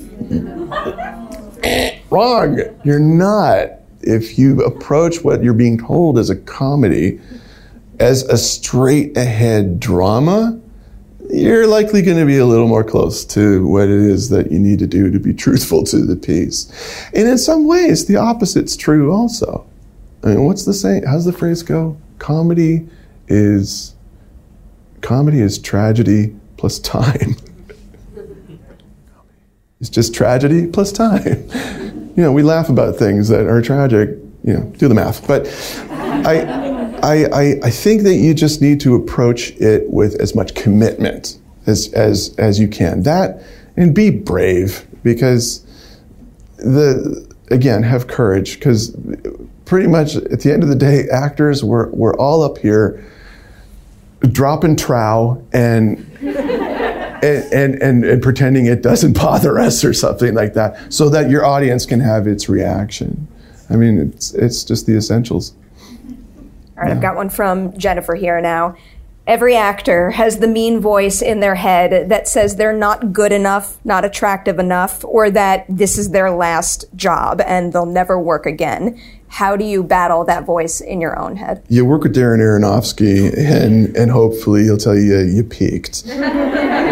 Wrong. 2.10 2.60
You're 2.84 2.98
not. 2.98 3.77
If 4.08 4.38
you 4.38 4.62
approach 4.62 5.22
what 5.22 5.42
you're 5.42 5.52
being 5.52 5.78
told 5.78 6.18
as 6.18 6.30
a 6.30 6.36
comedy, 6.36 7.20
as 8.00 8.22
a 8.22 8.38
straight 8.38 9.16
ahead 9.18 9.78
drama, 9.78 10.58
you're 11.30 11.66
likely 11.66 12.00
going 12.00 12.16
to 12.16 12.24
be 12.24 12.38
a 12.38 12.46
little 12.46 12.68
more 12.68 12.82
close 12.82 13.22
to 13.26 13.66
what 13.66 13.84
it 13.84 13.90
is 13.90 14.30
that 14.30 14.50
you 14.50 14.58
need 14.58 14.78
to 14.78 14.86
do 14.86 15.10
to 15.10 15.20
be 15.20 15.34
truthful 15.44 15.84
to 15.84 16.04
the 16.04 16.16
piece. 16.16 16.72
And 17.12 17.28
in 17.28 17.36
some 17.36 17.66
ways, 17.66 18.06
the 18.06 18.16
opposite's 18.16 18.76
true 18.76 19.12
also. 19.12 19.66
I 20.24 20.28
mean, 20.28 20.44
what's 20.44 20.64
the 20.64 20.72
saying? 20.72 21.04
How's 21.04 21.26
the 21.26 21.32
phrase 21.32 21.62
go? 21.62 21.96
Comedy 22.18 22.88
is 23.28 23.94
comedy 25.02 25.40
is 25.40 25.58
tragedy 25.58 26.34
plus 26.56 26.78
time. 26.78 27.36
It's 29.80 29.90
just 29.90 30.12
tragedy 30.12 30.66
plus 30.66 30.90
time. 30.90 31.48
You 32.18 32.24
know, 32.24 32.32
we 32.32 32.42
laugh 32.42 32.68
about 32.68 32.96
things 32.96 33.28
that 33.28 33.46
are 33.46 33.62
tragic. 33.62 34.08
You 34.42 34.54
know, 34.54 34.72
do 34.76 34.88
the 34.88 34.94
math. 34.94 35.24
But 35.28 35.46
I, 35.88 36.90
I, 37.00 37.60
I, 37.62 37.70
think 37.70 38.02
that 38.02 38.16
you 38.16 38.34
just 38.34 38.60
need 38.60 38.80
to 38.80 38.96
approach 38.96 39.52
it 39.52 39.88
with 39.88 40.20
as 40.20 40.34
much 40.34 40.56
commitment 40.56 41.38
as 41.68 41.92
as 41.92 42.34
as 42.36 42.58
you 42.58 42.66
can. 42.66 43.04
That 43.04 43.40
and 43.76 43.94
be 43.94 44.10
brave 44.10 44.84
because 45.04 45.64
the 46.56 47.32
again 47.52 47.84
have 47.84 48.08
courage 48.08 48.58
because 48.58 48.96
pretty 49.64 49.86
much 49.86 50.16
at 50.16 50.40
the 50.40 50.52
end 50.52 50.64
of 50.64 50.70
the 50.70 50.74
day, 50.74 51.04
actors 51.12 51.62
we're 51.62 51.88
we're 51.90 52.16
all 52.16 52.42
up 52.42 52.58
here 52.58 53.00
dropping 54.32 54.74
trow 54.74 55.40
and 55.52 56.04
and, 57.22 57.52
and, 57.52 57.82
and, 57.82 58.04
and 58.04 58.22
pretending 58.22 58.66
it 58.66 58.82
doesn't 58.82 59.12
bother 59.16 59.58
us 59.58 59.84
or 59.84 59.92
something 59.92 60.34
like 60.34 60.54
that, 60.54 60.92
so 60.92 61.08
that 61.08 61.30
your 61.30 61.44
audience 61.44 61.86
can 61.86 62.00
have 62.00 62.26
its 62.26 62.48
reaction. 62.48 63.28
I 63.70 63.76
mean, 63.76 63.98
it's, 63.98 64.32
it's 64.34 64.64
just 64.64 64.86
the 64.86 64.96
essentials. 64.96 65.54
All 66.78 66.84
right, 66.84 66.92
I've 66.92 67.02
got 67.02 67.16
one 67.16 67.28
from 67.28 67.76
Jennifer 67.76 68.14
here 68.14 68.40
now. 68.40 68.76
Every 69.26 69.56
actor 69.56 70.12
has 70.12 70.38
the 70.38 70.48
mean 70.48 70.80
voice 70.80 71.20
in 71.20 71.40
their 71.40 71.56
head 71.56 72.08
that 72.08 72.28
says 72.28 72.56
they're 72.56 72.72
not 72.72 73.12
good 73.12 73.30
enough, 73.30 73.76
not 73.84 74.02
attractive 74.02 74.58
enough, 74.58 75.04
or 75.04 75.30
that 75.30 75.66
this 75.68 75.98
is 75.98 76.12
their 76.12 76.30
last 76.30 76.86
job 76.96 77.42
and 77.42 77.74
they'll 77.74 77.84
never 77.84 78.18
work 78.18 78.46
again. 78.46 78.98
How 79.28 79.54
do 79.54 79.66
you 79.66 79.82
battle 79.82 80.24
that 80.24 80.46
voice 80.46 80.80
in 80.80 81.02
your 81.02 81.18
own 81.18 81.36
head? 81.36 81.62
You 81.68 81.84
work 81.84 82.04
with 82.04 82.16
Darren 82.16 82.38
Aronofsky, 82.38 83.36
and, 83.36 83.94
and 83.94 84.10
hopefully 84.10 84.62
he'll 84.62 84.78
tell 84.78 84.96
you 84.96 85.18
you 85.18 85.44
peaked. 85.44 86.04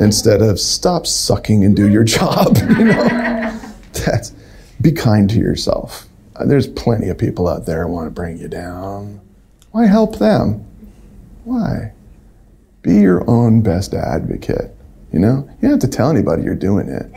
Instead 0.00 0.42
of 0.42 0.60
stop 0.60 1.06
sucking 1.06 1.64
and 1.64 1.74
do 1.74 1.88
your 1.88 2.04
job. 2.04 2.56
You 2.68 2.84
know, 2.84 3.60
that's 3.92 4.32
be 4.80 4.92
kind 4.92 5.28
to 5.30 5.36
yourself. 5.38 6.06
Uh, 6.36 6.44
There's 6.46 6.68
plenty 6.68 7.08
of 7.08 7.18
people 7.18 7.48
out 7.48 7.66
there 7.66 7.86
who 7.86 7.92
want 7.92 8.06
to 8.06 8.10
bring 8.10 8.38
you 8.38 8.46
down. 8.48 9.20
Why 9.72 9.86
help 9.86 10.18
them? 10.18 10.64
Why? 11.44 11.92
Be 12.82 12.94
your 13.00 13.28
own 13.28 13.62
best 13.62 13.92
advocate. 13.94 14.74
You 15.12 15.18
know, 15.18 15.48
you 15.60 15.68
don't 15.68 15.80
have 15.80 15.90
to 15.90 15.96
tell 15.96 16.10
anybody 16.10 16.42
you're 16.44 16.54
doing 16.54 16.88
it. 16.88 17.10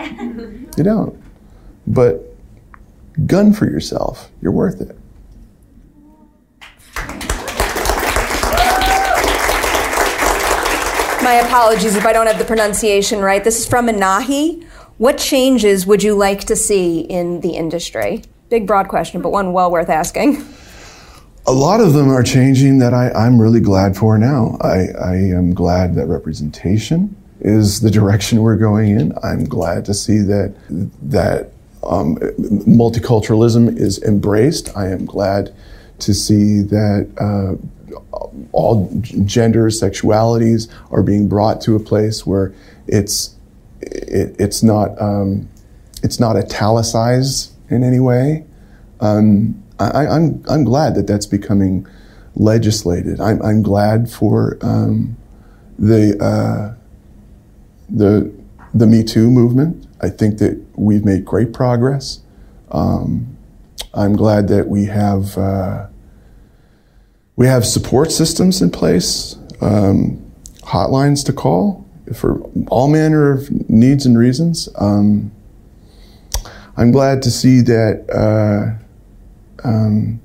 You 0.78 0.86
don't. 0.86 1.22
But 1.86 2.24
gun 3.26 3.52
for 3.52 3.66
yourself. 3.66 4.32
You're 4.42 4.54
worth 4.54 4.80
it. 4.80 4.98
My 11.24 11.36
apologies 11.36 11.96
if 11.96 12.04
I 12.08 12.14
don't 12.14 12.26
have 12.26 12.40
the 12.40 12.46
pronunciation 12.46 13.20
right. 13.20 13.44
This 13.44 13.60
is 13.60 13.68
from 13.68 13.88
Anahi. 13.88 14.64
What 14.98 15.20
changes 15.20 15.86
would 15.86 16.02
you 16.02 16.16
like 16.16 16.46
to 16.46 16.56
see 16.56 17.02
in 17.02 17.42
the 17.42 17.52
industry? 17.52 18.24
Big, 18.50 18.66
broad 18.66 18.88
question, 18.88 19.22
but 19.22 19.30
one 19.30 19.54
well 19.54 19.70
worth 19.70 19.90
asking. 19.90 20.44
a 21.46 21.52
lot 21.52 21.80
of 21.80 21.94
them 21.94 22.10
are 22.10 22.24
changing 22.24 22.80
that 22.80 22.96
I, 22.96 23.12
I'm 23.12 23.40
really 23.40 23.60
glad 23.60 23.96
for 23.96 24.18
now. 24.18 24.58
I, 24.62 24.88
I 25.00 25.16
am 25.16 25.54
glad 25.54 25.94
that 25.94 26.08
representation 26.08 27.16
is 27.40 27.82
the 27.82 27.92
direction 27.92 28.42
we're 28.42 28.58
going 28.58 28.90
in. 28.90 29.14
I'm 29.22 29.44
glad 29.44 29.86
to 29.86 29.94
see 29.94 30.18
that 30.20 30.56
that 31.04 31.52
um, 31.84 32.16
multiculturalism 32.16 33.78
is 33.78 34.02
embraced. 34.02 34.76
I 34.76 34.88
am 34.88 35.06
glad 35.06 35.54
to 36.00 36.16
see 36.16 36.62
that 36.64 37.10
uh, 37.20 37.64
all 38.52 38.90
genders, 39.02 39.82
sexualities 39.82 40.72
are 40.92 41.04
being 41.04 41.28
brought 41.28 41.62
to 41.62 41.76
a 41.76 41.80
place 41.80 42.26
where 42.26 42.54
it's 42.88 43.36
it, 43.82 44.36
it's 44.40 44.64
not 44.64 45.00
um, 45.02 45.50
it's 46.04 46.20
not 46.20 46.36
italicized 46.36 47.54
in 47.70 47.84
any 47.84 48.00
way. 48.00 48.46
Um, 49.00 49.62
I, 49.80 50.06
am 50.06 50.12
I'm, 50.12 50.46
I'm 50.50 50.64
glad 50.64 50.96
that 50.96 51.08
that's 51.08 51.26
becoming 51.26 51.88
legislated. 52.36 53.20
I'm, 53.20 53.42
I'm 53.42 53.62
glad 53.62 54.10
for 54.10 54.58
um, 54.62 55.18
the 55.80 56.18
uh, 56.22 56.76
the 57.90 58.32
the 58.74 58.88
Me 58.88 59.04
Too 59.04 59.30
movement. 59.30 59.88
I 60.02 60.10
think 60.10 60.40
that 60.40 60.64
we've 60.76 61.06
made 61.06 61.26
great 61.26 61.54
progress. 61.54 62.22
Um, 62.72 63.38
I'm 63.94 64.16
glad 64.16 64.48
that 64.48 64.68
we 64.68 64.86
have 64.86 65.38
uh, 65.38 65.88
we 67.36 67.48
have 67.48 67.66
support 67.66 68.12
systems 68.12 68.62
in 68.62 68.72
place, 68.72 69.36
um, 69.62 70.24
hotlines 70.62 71.26
to 71.26 71.34
call 71.34 71.86
for 72.14 72.42
all 72.68 72.88
manner 72.88 73.32
of 73.32 73.70
needs 73.70 74.06
and 74.06 74.18
reasons. 74.18 74.70
Um, 74.76 75.32
I'm 76.78 76.92
glad 76.92 77.22
to 77.24 77.32
see 77.32 77.62
that 77.62 78.10
uh, 78.10 79.68
um, 79.68 80.22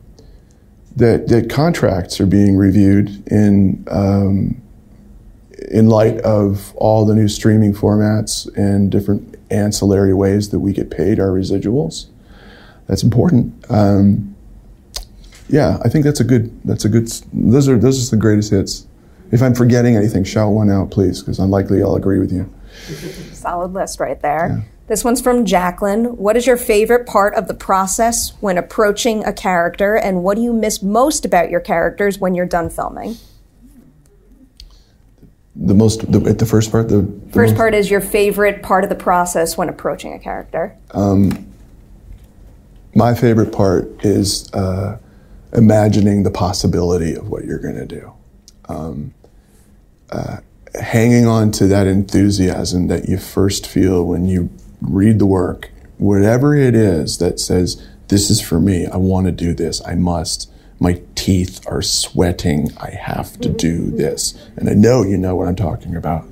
that 0.96 1.28
that 1.28 1.50
contracts 1.50 2.20
are 2.20 2.26
being 2.26 2.56
reviewed 2.56 3.26
in 3.28 3.84
um, 3.90 4.60
in 5.70 5.88
light 5.88 6.18
of 6.20 6.74
all 6.76 7.04
the 7.04 7.14
new 7.14 7.28
streaming 7.28 7.74
formats 7.74 8.48
and 8.56 8.90
different 8.90 9.36
ancillary 9.50 10.14
ways 10.14 10.50
that 10.50 10.60
we 10.60 10.72
get 10.72 10.90
paid 10.90 11.20
our 11.20 11.28
residuals. 11.28 12.06
That's 12.86 13.02
important. 13.02 13.64
Um, 13.68 14.35
yeah, 15.48 15.78
I 15.84 15.88
think 15.88 16.04
that's 16.04 16.20
a 16.20 16.24
good. 16.24 16.60
That's 16.64 16.84
a 16.84 16.88
good. 16.88 17.08
Those 17.32 17.68
are 17.68 17.78
those 17.78 18.06
are 18.06 18.16
the 18.16 18.20
greatest 18.20 18.50
hits. 18.50 18.86
If 19.32 19.42
I'm 19.42 19.54
forgetting 19.54 19.96
anything, 19.96 20.24
shout 20.24 20.52
one 20.52 20.70
out, 20.70 20.90
please, 20.90 21.20
because 21.20 21.38
unlikely 21.38 21.82
I'll 21.82 21.96
agree 21.96 22.18
with 22.18 22.32
you. 22.32 22.52
Solid 23.32 23.72
list 23.72 24.00
right 24.00 24.20
there. 24.20 24.48
Yeah. 24.48 24.72
This 24.88 25.02
one's 25.02 25.20
from 25.20 25.44
Jacqueline. 25.44 26.16
What 26.16 26.36
is 26.36 26.46
your 26.46 26.56
favorite 26.56 27.06
part 27.06 27.34
of 27.34 27.48
the 27.48 27.54
process 27.54 28.32
when 28.40 28.56
approaching 28.56 29.24
a 29.24 29.32
character, 29.32 29.96
and 29.96 30.22
what 30.22 30.36
do 30.36 30.42
you 30.42 30.52
miss 30.52 30.82
most 30.82 31.24
about 31.24 31.50
your 31.50 31.60
characters 31.60 32.18
when 32.18 32.34
you're 32.34 32.46
done 32.46 32.70
filming? 32.70 33.16
The 35.56 35.74
most, 35.74 36.12
the, 36.12 36.18
the 36.18 36.46
first 36.46 36.70
part, 36.70 36.88
the, 36.88 36.98
the 36.98 37.32
first 37.32 37.52
most, 37.52 37.56
part 37.56 37.74
is 37.74 37.90
your 37.90 38.00
favorite 38.00 38.62
part 38.62 38.84
of 38.84 38.90
the 38.90 38.96
process 38.96 39.56
when 39.56 39.68
approaching 39.68 40.12
a 40.12 40.18
character. 40.18 40.76
Um, 40.92 41.52
my 42.94 43.14
favorite 43.14 43.52
part 43.52 44.04
is 44.04 44.52
uh, 44.52 44.98
imagining 45.52 46.22
the 46.22 46.30
possibility 46.30 47.14
of 47.14 47.28
what 47.28 47.44
you're 47.44 47.58
going 47.58 47.76
to 47.76 47.86
do. 47.86 48.12
Um, 48.68 49.14
uh, 50.10 50.38
hanging 50.80 51.26
on 51.26 51.50
to 51.52 51.66
that 51.66 51.86
enthusiasm 51.86 52.88
that 52.88 53.08
you 53.08 53.18
first 53.18 53.66
feel 53.66 54.04
when 54.04 54.26
you 54.26 54.50
read 54.80 55.18
the 55.18 55.26
work, 55.26 55.70
whatever 55.98 56.54
it 56.54 56.74
is 56.74 57.18
that 57.18 57.40
says, 57.40 57.82
This 58.08 58.30
is 58.30 58.40
for 58.40 58.60
me, 58.60 58.86
I 58.86 58.96
want 58.96 59.26
to 59.26 59.32
do 59.32 59.54
this, 59.54 59.84
I 59.86 59.94
must. 59.94 60.50
My 60.78 61.00
teeth 61.14 61.66
are 61.66 61.80
sweating, 61.80 62.70
I 62.78 62.90
have 62.90 63.40
to 63.40 63.48
do 63.48 63.90
this. 63.90 64.34
And 64.56 64.68
I 64.68 64.74
know 64.74 65.02
you 65.02 65.16
know 65.16 65.34
what 65.34 65.48
I'm 65.48 65.56
talking 65.56 65.96
about. 65.96 66.26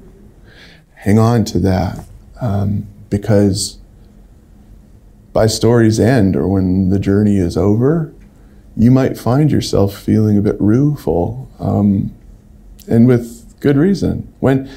Hang 0.97 1.19
on 1.19 1.45
to 1.47 1.59
that 1.61 2.05
um, 2.41 2.86
because 3.09 3.78
by 5.32 5.47
story's 5.47 5.99
end 5.99 6.36
or 6.36 6.47
when 6.47 6.91
the 6.91 6.99
journey 6.99 7.39
is 7.39 7.57
over, 7.57 8.12
you 8.77 8.91
might 8.91 9.17
find 9.17 9.51
yourself 9.51 9.97
feeling 9.97 10.37
a 10.37 10.41
bit 10.43 10.61
rueful, 10.61 11.49
um, 11.59 12.15
and 12.89 13.07
with 13.07 13.59
good 13.61 13.77
reason. 13.77 14.33
When 14.41 14.69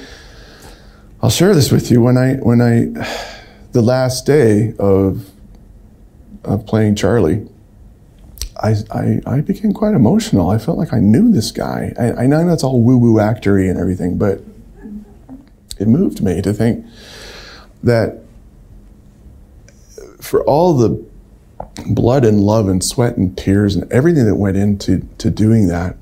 I'll 1.22 1.30
share 1.30 1.54
this 1.56 1.72
with 1.72 1.90
you, 1.90 2.02
when 2.02 2.18
I 2.18 2.36
when 2.36 2.62
I 2.62 2.86
the 3.72 3.82
last 3.82 4.26
day 4.26 4.74
of 4.80 5.30
of 6.44 6.66
playing 6.66 6.96
Charlie, 6.96 7.48
I, 8.62 8.76
I, 8.92 9.22
I 9.26 9.42
became 9.42 9.74
quite 9.74 9.94
emotional. 9.94 10.50
I 10.50 10.58
felt 10.58 10.78
like 10.78 10.94
I 10.94 11.00
knew 11.00 11.32
this 11.32 11.52
guy. 11.52 11.94
I, 12.00 12.24
I 12.24 12.28
know 12.28 12.48
it's 12.50 12.64
all 12.64 12.82
woo 12.82 12.98
woo 12.98 13.16
actory 13.16 13.70
and 13.70 13.80
everything, 13.80 14.18
but 14.18 14.42
it 15.80 15.88
moved 15.88 16.24
me 16.24 16.42
to 16.42 16.54
think 16.54 16.86
that 17.84 18.20
for 20.20 20.44
all 20.44 20.74
the 20.74 21.07
blood 21.86 22.26
and 22.26 22.42
love 22.42 22.68
and 22.68 22.84
sweat 22.84 23.18
and 23.18 23.38
tears 23.38 23.76
and 23.76 23.92
everything 23.92 24.26
that 24.26 24.36
went 24.36 24.58
into 24.58 25.08
to 25.18 25.30
doing 25.30 25.68
that, 25.68 25.98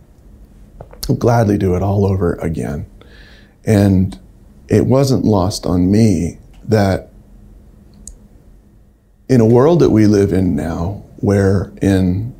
I'll 1.09 1.15
gladly 1.15 1.57
do 1.57 1.75
it 1.75 1.81
all 1.81 2.05
over 2.05 2.33
again. 2.35 2.85
And 3.65 4.17
it 4.67 4.85
wasn't 4.85 5.25
lost 5.25 5.65
on 5.65 5.91
me 5.91 6.39
that 6.63 7.09
in 9.27 9.41
a 9.41 9.45
world 9.45 9.79
that 9.79 9.89
we 9.89 10.07
live 10.07 10.31
in 10.31 10.55
now, 10.55 11.03
where 11.17 11.71
in 11.81 12.35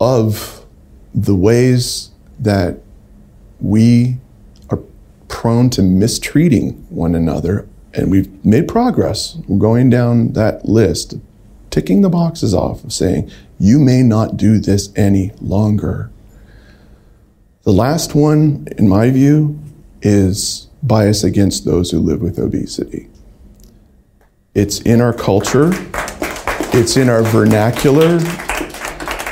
of 0.00 0.64
the 1.14 1.34
ways 1.34 2.10
that 2.38 2.78
we 3.60 4.18
are 4.68 4.78
prone 5.28 5.70
to 5.70 5.82
mistreating 5.82 6.72
one 6.90 7.14
another, 7.14 7.66
and 7.94 8.10
we've 8.10 8.44
made 8.44 8.68
progress. 8.68 9.36
We're 9.48 9.58
going 9.58 9.88
down 9.88 10.34
that 10.34 10.66
list, 10.66 11.14
ticking 11.76 12.00
the 12.00 12.08
boxes 12.08 12.54
off 12.54 12.82
of 12.84 12.90
saying, 12.90 13.30
you 13.58 13.78
may 13.78 14.02
not 14.02 14.38
do 14.38 14.58
this 14.58 14.90
any 14.96 15.30
longer. 15.42 16.10
The 17.64 17.70
last 17.70 18.14
one, 18.14 18.66
in 18.78 18.88
my 18.88 19.10
view, 19.10 19.60
is 20.00 20.68
bias 20.82 21.22
against 21.22 21.66
those 21.66 21.90
who 21.90 21.98
live 22.00 22.22
with 22.22 22.38
obesity. 22.38 23.10
It's 24.54 24.80
in 24.80 25.02
our 25.02 25.12
culture, 25.12 25.68
it's 26.72 26.96
in 26.96 27.10
our 27.10 27.22
vernacular, 27.24 28.20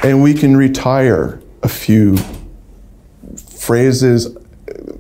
and 0.04 0.22
we 0.22 0.34
can 0.34 0.54
retire 0.54 1.40
a 1.62 1.68
few 1.70 2.18
phrases 3.38 4.26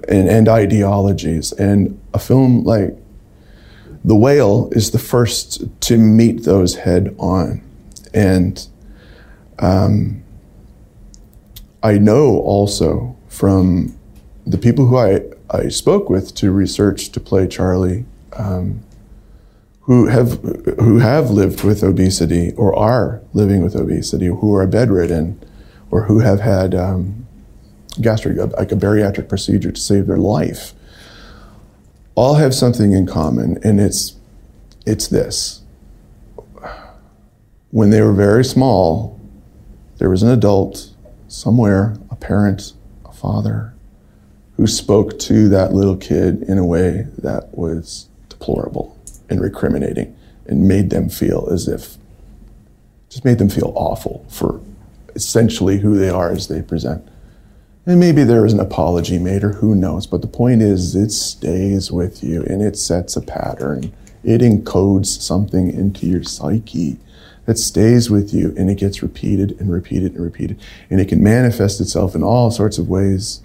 and, 0.08 0.30
and 0.30 0.48
ideologies. 0.48 1.52
And 1.52 2.00
a 2.14 2.18
film 2.18 2.64
like 2.64 2.96
The 4.04 4.14
Whale 4.14 4.68
is 4.72 4.90
the 4.90 4.98
first 4.98 5.64
to 5.82 5.96
meet 5.96 6.44
those 6.44 6.76
head 6.76 7.14
on. 7.18 7.62
And 8.12 8.66
um, 9.58 10.22
I 11.82 11.98
know 11.98 12.38
also 12.40 13.16
from 13.28 13.96
the 14.46 14.58
people 14.58 14.86
who 14.86 14.98
I, 14.98 15.22
I 15.50 15.68
spoke 15.68 16.10
with 16.10 16.34
to 16.36 16.50
research 16.50 17.10
to 17.12 17.20
play 17.20 17.46
Charlie 17.46 18.04
um, 18.36 18.82
who 19.82 20.06
have 20.06 20.40
who 20.80 20.98
have 20.98 21.30
lived 21.30 21.62
with 21.62 21.82
obesity 21.82 22.52
or 22.56 22.74
are 22.74 23.20
living 23.34 23.62
with 23.62 23.76
obesity, 23.76 24.26
who 24.26 24.54
are 24.54 24.66
bedridden, 24.66 25.38
or 25.90 26.04
who 26.04 26.20
have 26.20 26.40
had 26.40 26.74
um, 26.74 27.26
gastric 28.00 28.38
like 28.56 28.72
a 28.72 28.76
bariatric 28.76 29.28
procedure 29.28 29.70
to 29.70 29.80
save 29.80 30.06
their 30.06 30.16
life, 30.16 30.72
all 32.14 32.34
have 32.34 32.54
something 32.54 32.92
in 32.92 33.06
common, 33.06 33.58
and 33.62 33.80
it's 33.80 34.16
it's 34.86 35.08
this. 35.08 35.62
When 37.70 37.90
they 37.90 38.02
were 38.02 38.12
very 38.12 38.44
small, 38.44 39.18
there 39.98 40.10
was 40.10 40.22
an 40.22 40.30
adult 40.30 40.90
somewhere, 41.28 41.96
a 42.10 42.16
parent, 42.16 42.72
a 43.04 43.12
father, 43.12 43.74
who 44.56 44.66
spoke 44.66 45.18
to 45.20 45.48
that 45.48 45.72
little 45.72 45.96
kid 45.96 46.42
in 46.42 46.58
a 46.58 46.64
way 46.64 47.06
that 47.18 47.56
was 47.56 48.08
deplorable 48.28 48.96
and 49.28 49.40
recriminating 49.40 50.14
and 50.46 50.68
made 50.68 50.90
them 50.90 51.08
feel 51.08 51.48
as 51.50 51.66
if, 51.66 51.96
just 53.08 53.24
made 53.24 53.38
them 53.38 53.48
feel 53.48 53.72
awful 53.74 54.24
for 54.28 54.60
essentially 55.16 55.78
who 55.78 55.96
they 55.96 56.10
are 56.10 56.30
as 56.30 56.48
they 56.48 56.62
present. 56.62 57.06
And 57.86 58.00
maybe 58.00 58.24
there 58.24 58.46
is 58.46 58.54
an 58.54 58.60
apology 58.60 59.18
made, 59.18 59.44
or 59.44 59.52
who 59.52 59.74
knows. 59.74 60.06
But 60.06 60.22
the 60.22 60.26
point 60.26 60.62
is, 60.62 60.96
it 60.96 61.10
stays 61.10 61.92
with 61.92 62.24
you 62.24 62.42
and 62.44 62.62
it 62.62 62.76
sets 62.76 63.14
a 63.16 63.20
pattern. 63.20 63.92
It 64.22 64.40
encodes 64.40 65.20
something 65.20 65.70
into 65.70 66.06
your 66.06 66.22
psyche 66.22 66.98
that 67.44 67.58
stays 67.58 68.10
with 68.10 68.32
you 68.32 68.54
and 68.56 68.70
it 68.70 68.78
gets 68.78 69.02
repeated 69.02 69.60
and 69.60 69.70
repeated 69.70 70.14
and 70.14 70.24
repeated. 70.24 70.58
And 70.88 70.98
it 70.98 71.08
can 71.08 71.22
manifest 71.22 71.78
itself 71.80 72.14
in 72.14 72.22
all 72.22 72.50
sorts 72.50 72.78
of 72.78 72.88
ways. 72.88 73.42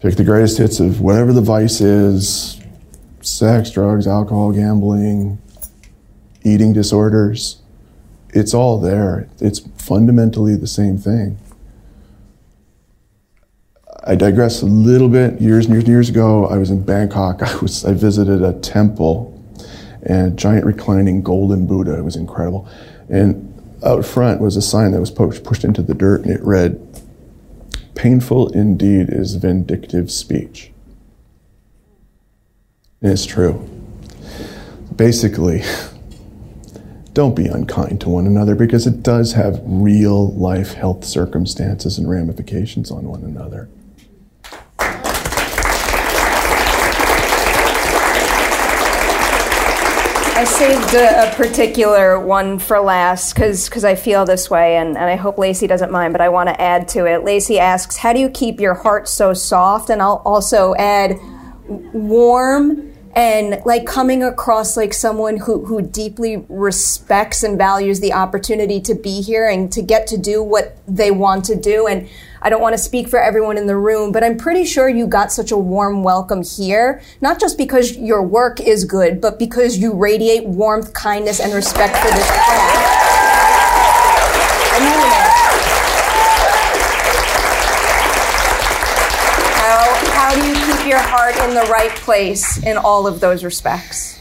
Pick 0.00 0.16
the 0.16 0.24
greatest 0.24 0.58
hits 0.58 0.78
of 0.78 1.00
whatever 1.00 1.32
the 1.32 1.40
vice 1.40 1.80
is, 1.80 2.60
sex, 3.22 3.70
drugs, 3.70 4.06
alcohol, 4.06 4.52
gambling, 4.52 5.38
eating 6.44 6.74
disorders. 6.74 7.60
It's 8.34 8.52
all 8.52 8.78
there. 8.78 9.26
It's 9.40 9.60
fundamentally 9.78 10.54
the 10.54 10.66
same 10.66 10.98
thing. 10.98 11.38
I 14.08 14.14
digress 14.14 14.62
a 14.62 14.66
little 14.66 15.10
bit. 15.10 15.38
Years 15.38 15.66
and 15.66 15.74
years 15.74 15.84
and 15.84 15.92
years 15.92 16.08
ago, 16.08 16.46
I 16.46 16.56
was 16.56 16.70
in 16.70 16.82
Bangkok. 16.82 17.42
I 17.42 17.54
was 17.58 17.84
I 17.84 17.92
visited 17.92 18.42
a 18.42 18.58
temple 18.60 19.34
and 20.02 20.32
a 20.32 20.34
giant 20.34 20.64
reclining 20.64 21.20
golden 21.20 21.66
Buddha. 21.66 21.98
It 21.98 22.02
was 22.02 22.16
incredible. 22.16 22.66
And 23.10 23.44
out 23.84 24.06
front 24.06 24.40
was 24.40 24.56
a 24.56 24.62
sign 24.62 24.92
that 24.92 25.00
was 25.00 25.10
pushed 25.10 25.62
into 25.62 25.82
the 25.82 25.92
dirt, 25.92 26.22
and 26.22 26.30
it 26.30 26.42
read, 26.42 26.80
Painful 27.94 28.48
indeed 28.52 29.10
is 29.10 29.34
vindictive 29.34 30.10
speech. 30.10 30.72
And 33.02 33.12
it's 33.12 33.26
true. 33.26 33.68
Basically, 34.96 35.62
don't 37.12 37.36
be 37.36 37.46
unkind 37.46 38.00
to 38.00 38.08
one 38.08 38.26
another 38.26 38.54
because 38.54 38.86
it 38.86 39.02
does 39.02 39.34
have 39.34 39.60
real 39.64 40.32
life 40.34 40.72
health 40.72 41.04
circumstances 41.04 41.98
and 41.98 42.08
ramifications 42.08 42.90
on 42.90 43.04
one 43.04 43.22
another. 43.22 43.68
I 50.38 50.44
saved 50.44 50.94
a, 50.94 51.32
a, 51.32 51.34
particular 51.34 52.20
one 52.20 52.60
for 52.60 52.78
last 52.78 53.34
because 53.34 53.84
I 53.84 53.96
feel 53.96 54.24
this 54.24 54.48
way, 54.48 54.76
and, 54.76 54.90
and 54.90 55.10
I 55.10 55.16
hope 55.16 55.36
Lacey 55.36 55.66
doesn't 55.66 55.90
mind, 55.90 56.14
but 56.14 56.20
I 56.20 56.28
want 56.28 56.48
to 56.48 56.60
add 56.60 56.86
to 56.90 57.06
it. 57.06 57.24
Lacey 57.24 57.58
asks, 57.58 57.96
How 57.96 58.12
do 58.12 58.20
you 58.20 58.30
keep 58.30 58.60
your 58.60 58.74
heart 58.74 59.08
so 59.08 59.34
soft? 59.34 59.90
And 59.90 60.00
I'll 60.00 60.22
also 60.24 60.76
add 60.76 61.18
warm 61.66 62.92
and 63.14 63.62
like 63.64 63.86
coming 63.86 64.22
across 64.22 64.76
like 64.76 64.92
someone 64.92 65.38
who, 65.38 65.64
who 65.64 65.82
deeply 65.82 66.44
respects 66.48 67.42
and 67.42 67.58
values 67.58 68.00
the 68.00 68.12
opportunity 68.12 68.80
to 68.80 68.94
be 68.94 69.20
here 69.20 69.48
and 69.48 69.72
to 69.72 69.82
get 69.82 70.06
to 70.08 70.18
do 70.18 70.42
what 70.42 70.76
they 70.86 71.10
want 71.10 71.44
to 71.46 71.56
do. 71.56 71.86
And 71.86 72.08
I 72.40 72.50
don't 72.50 72.60
want 72.60 72.74
to 72.74 72.78
speak 72.78 73.08
for 73.08 73.20
everyone 73.20 73.58
in 73.58 73.66
the 73.66 73.76
room, 73.76 74.12
but 74.12 74.22
I'm 74.22 74.36
pretty 74.36 74.64
sure 74.64 74.88
you 74.88 75.06
got 75.06 75.32
such 75.32 75.50
a 75.50 75.56
warm 75.56 76.02
welcome 76.02 76.42
here, 76.42 77.02
not 77.20 77.40
just 77.40 77.58
because 77.58 77.96
your 77.96 78.22
work 78.22 78.60
is 78.60 78.84
good, 78.84 79.20
but 79.20 79.38
because 79.38 79.78
you 79.78 79.92
radiate 79.92 80.44
warmth, 80.44 80.94
kindness, 80.94 81.40
and 81.40 81.52
respect 81.52 81.96
for 81.96 82.08
this 82.08 82.30
craft. 82.30 82.78
How, 89.58 89.84
how 90.12 90.34
do 90.34 90.46
you 90.46 90.54
keep 90.54 90.86
your 90.86 90.96
heart 91.08 91.36
in 91.48 91.54
the 91.54 91.70
right 91.70 91.90
place 91.90 92.62
in 92.62 92.76
all 92.76 93.06
of 93.06 93.20
those 93.20 93.42
respects? 93.44 94.18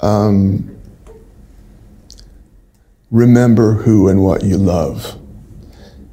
Um, 0.00 0.78
remember 3.10 3.72
who 3.72 4.08
and 4.08 4.22
what 4.22 4.44
you 4.44 4.56
love 4.56 5.18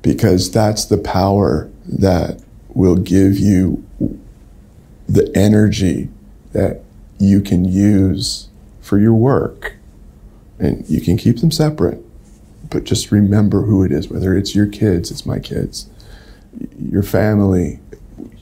because 0.01 0.51
that's 0.51 0.85
the 0.85 0.97
power 0.97 1.69
that 1.85 2.41
will 2.69 2.95
give 2.95 3.37
you 3.37 3.83
the 5.07 5.31
energy 5.35 6.09
that 6.53 6.81
you 7.19 7.41
can 7.41 7.65
use 7.65 8.49
for 8.81 8.99
your 8.99 9.13
work. 9.13 9.75
And 10.59 10.87
you 10.89 11.01
can 11.01 11.17
keep 11.17 11.39
them 11.39 11.51
separate, 11.51 12.02
but 12.73 12.83
just 12.83 13.11
remember 13.11 13.61
who 13.61 13.83
it 13.83 13.91
is, 13.91 14.09
whether 14.09 14.35
it's 14.35 14.55
your 14.55 14.65
kids, 14.65 15.11
it's 15.11 15.27
my 15.27 15.37
kids, 15.37 15.87
your 16.79 17.03
family, 17.03 17.79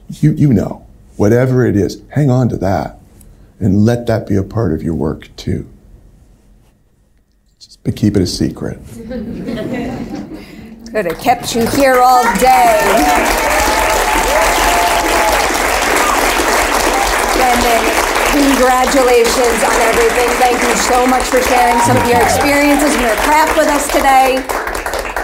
you, 0.10 0.32
you 0.32 0.54
know, 0.54 0.88
whatever 1.18 1.66
it 1.66 1.76
is, 1.76 2.02
hang 2.10 2.30
on 2.32 2.48
to 2.48 2.56
that 2.58 2.98
and 3.60 3.86
let 3.86 4.08
that 4.08 4.26
be 4.26 4.38
a 4.38 4.44
part 4.44 4.74
of 4.74 4.82
your 4.82 4.96
work 4.96 5.30
too 5.36 5.70
Just, 7.60 7.84
but 7.84 7.96
keep 7.96 8.16
it 8.16 8.22
a 8.22 8.28
secret. 8.28 8.80
Could 10.92 11.06
have 11.06 11.20
kept 11.20 11.54
you 11.56 11.68
here 11.68 12.00
all 12.00 12.24
day. 12.40 12.80
Brendan, 17.36 18.01
congratulations 18.32 19.60
on 19.64 19.76
everything. 19.92 20.30
Thank 20.40 20.64
you 20.64 20.76
so 20.88 21.06
much 21.06 21.24
for 21.28 21.42
sharing 21.44 21.80
some 21.84 21.98
of 21.98 22.08
your 22.08 22.22
experiences 22.22 22.96
and 22.96 23.02
your 23.02 23.16
craft 23.28 23.58
with 23.58 23.68
us 23.68 23.88
today. 23.92 24.40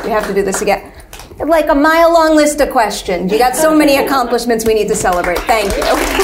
We 0.03 0.11
have 0.11 0.27
to 0.27 0.34
do 0.34 0.43
this 0.43 0.61
again. 0.61 0.91
Like 1.39 1.69
a 1.69 1.75
mile 1.75 2.11
long 2.11 2.35
list 2.35 2.59
of 2.61 2.71
questions. 2.71 3.31
You 3.31 3.38
got 3.38 3.55
so 3.55 3.75
many 3.75 3.97
accomplishments 3.97 4.65
we 4.65 4.73
need 4.73 4.88
to 4.89 4.95
celebrate. 4.95 5.39
Thank 5.39 5.71
you. 5.75 5.84
Thank 5.84 6.17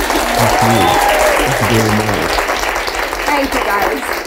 you. 1.72 1.81
Thank 3.26 3.53
you, 3.53 3.60
guys. 3.61 4.23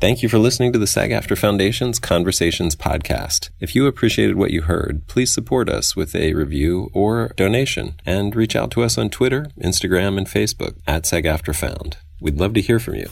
Thank 0.00 0.22
you 0.22 0.30
for 0.30 0.38
listening 0.38 0.72
to 0.72 0.78
the 0.78 0.86
SAG 0.86 1.10
AFTRA 1.10 1.36
Foundation's 1.36 1.98
Conversations 1.98 2.74
podcast. 2.74 3.50
If 3.60 3.74
you 3.74 3.86
appreciated 3.86 4.34
what 4.34 4.50
you 4.50 4.62
heard, 4.62 5.06
please 5.08 5.30
support 5.30 5.68
us 5.68 5.94
with 5.94 6.16
a 6.16 6.32
review 6.32 6.90
or 6.94 7.34
donation 7.36 8.00
and 8.06 8.34
reach 8.34 8.56
out 8.56 8.70
to 8.70 8.82
us 8.82 8.96
on 8.96 9.10
Twitter, 9.10 9.48
Instagram, 9.62 10.16
and 10.16 10.26
Facebook 10.26 10.78
at 10.86 11.04
SAG 11.04 11.24
AFTRA 11.26 11.54
Found. 11.54 11.98
We'd 12.18 12.38
love 12.38 12.54
to 12.54 12.62
hear 12.62 12.78
from 12.78 12.94
you. 12.94 13.08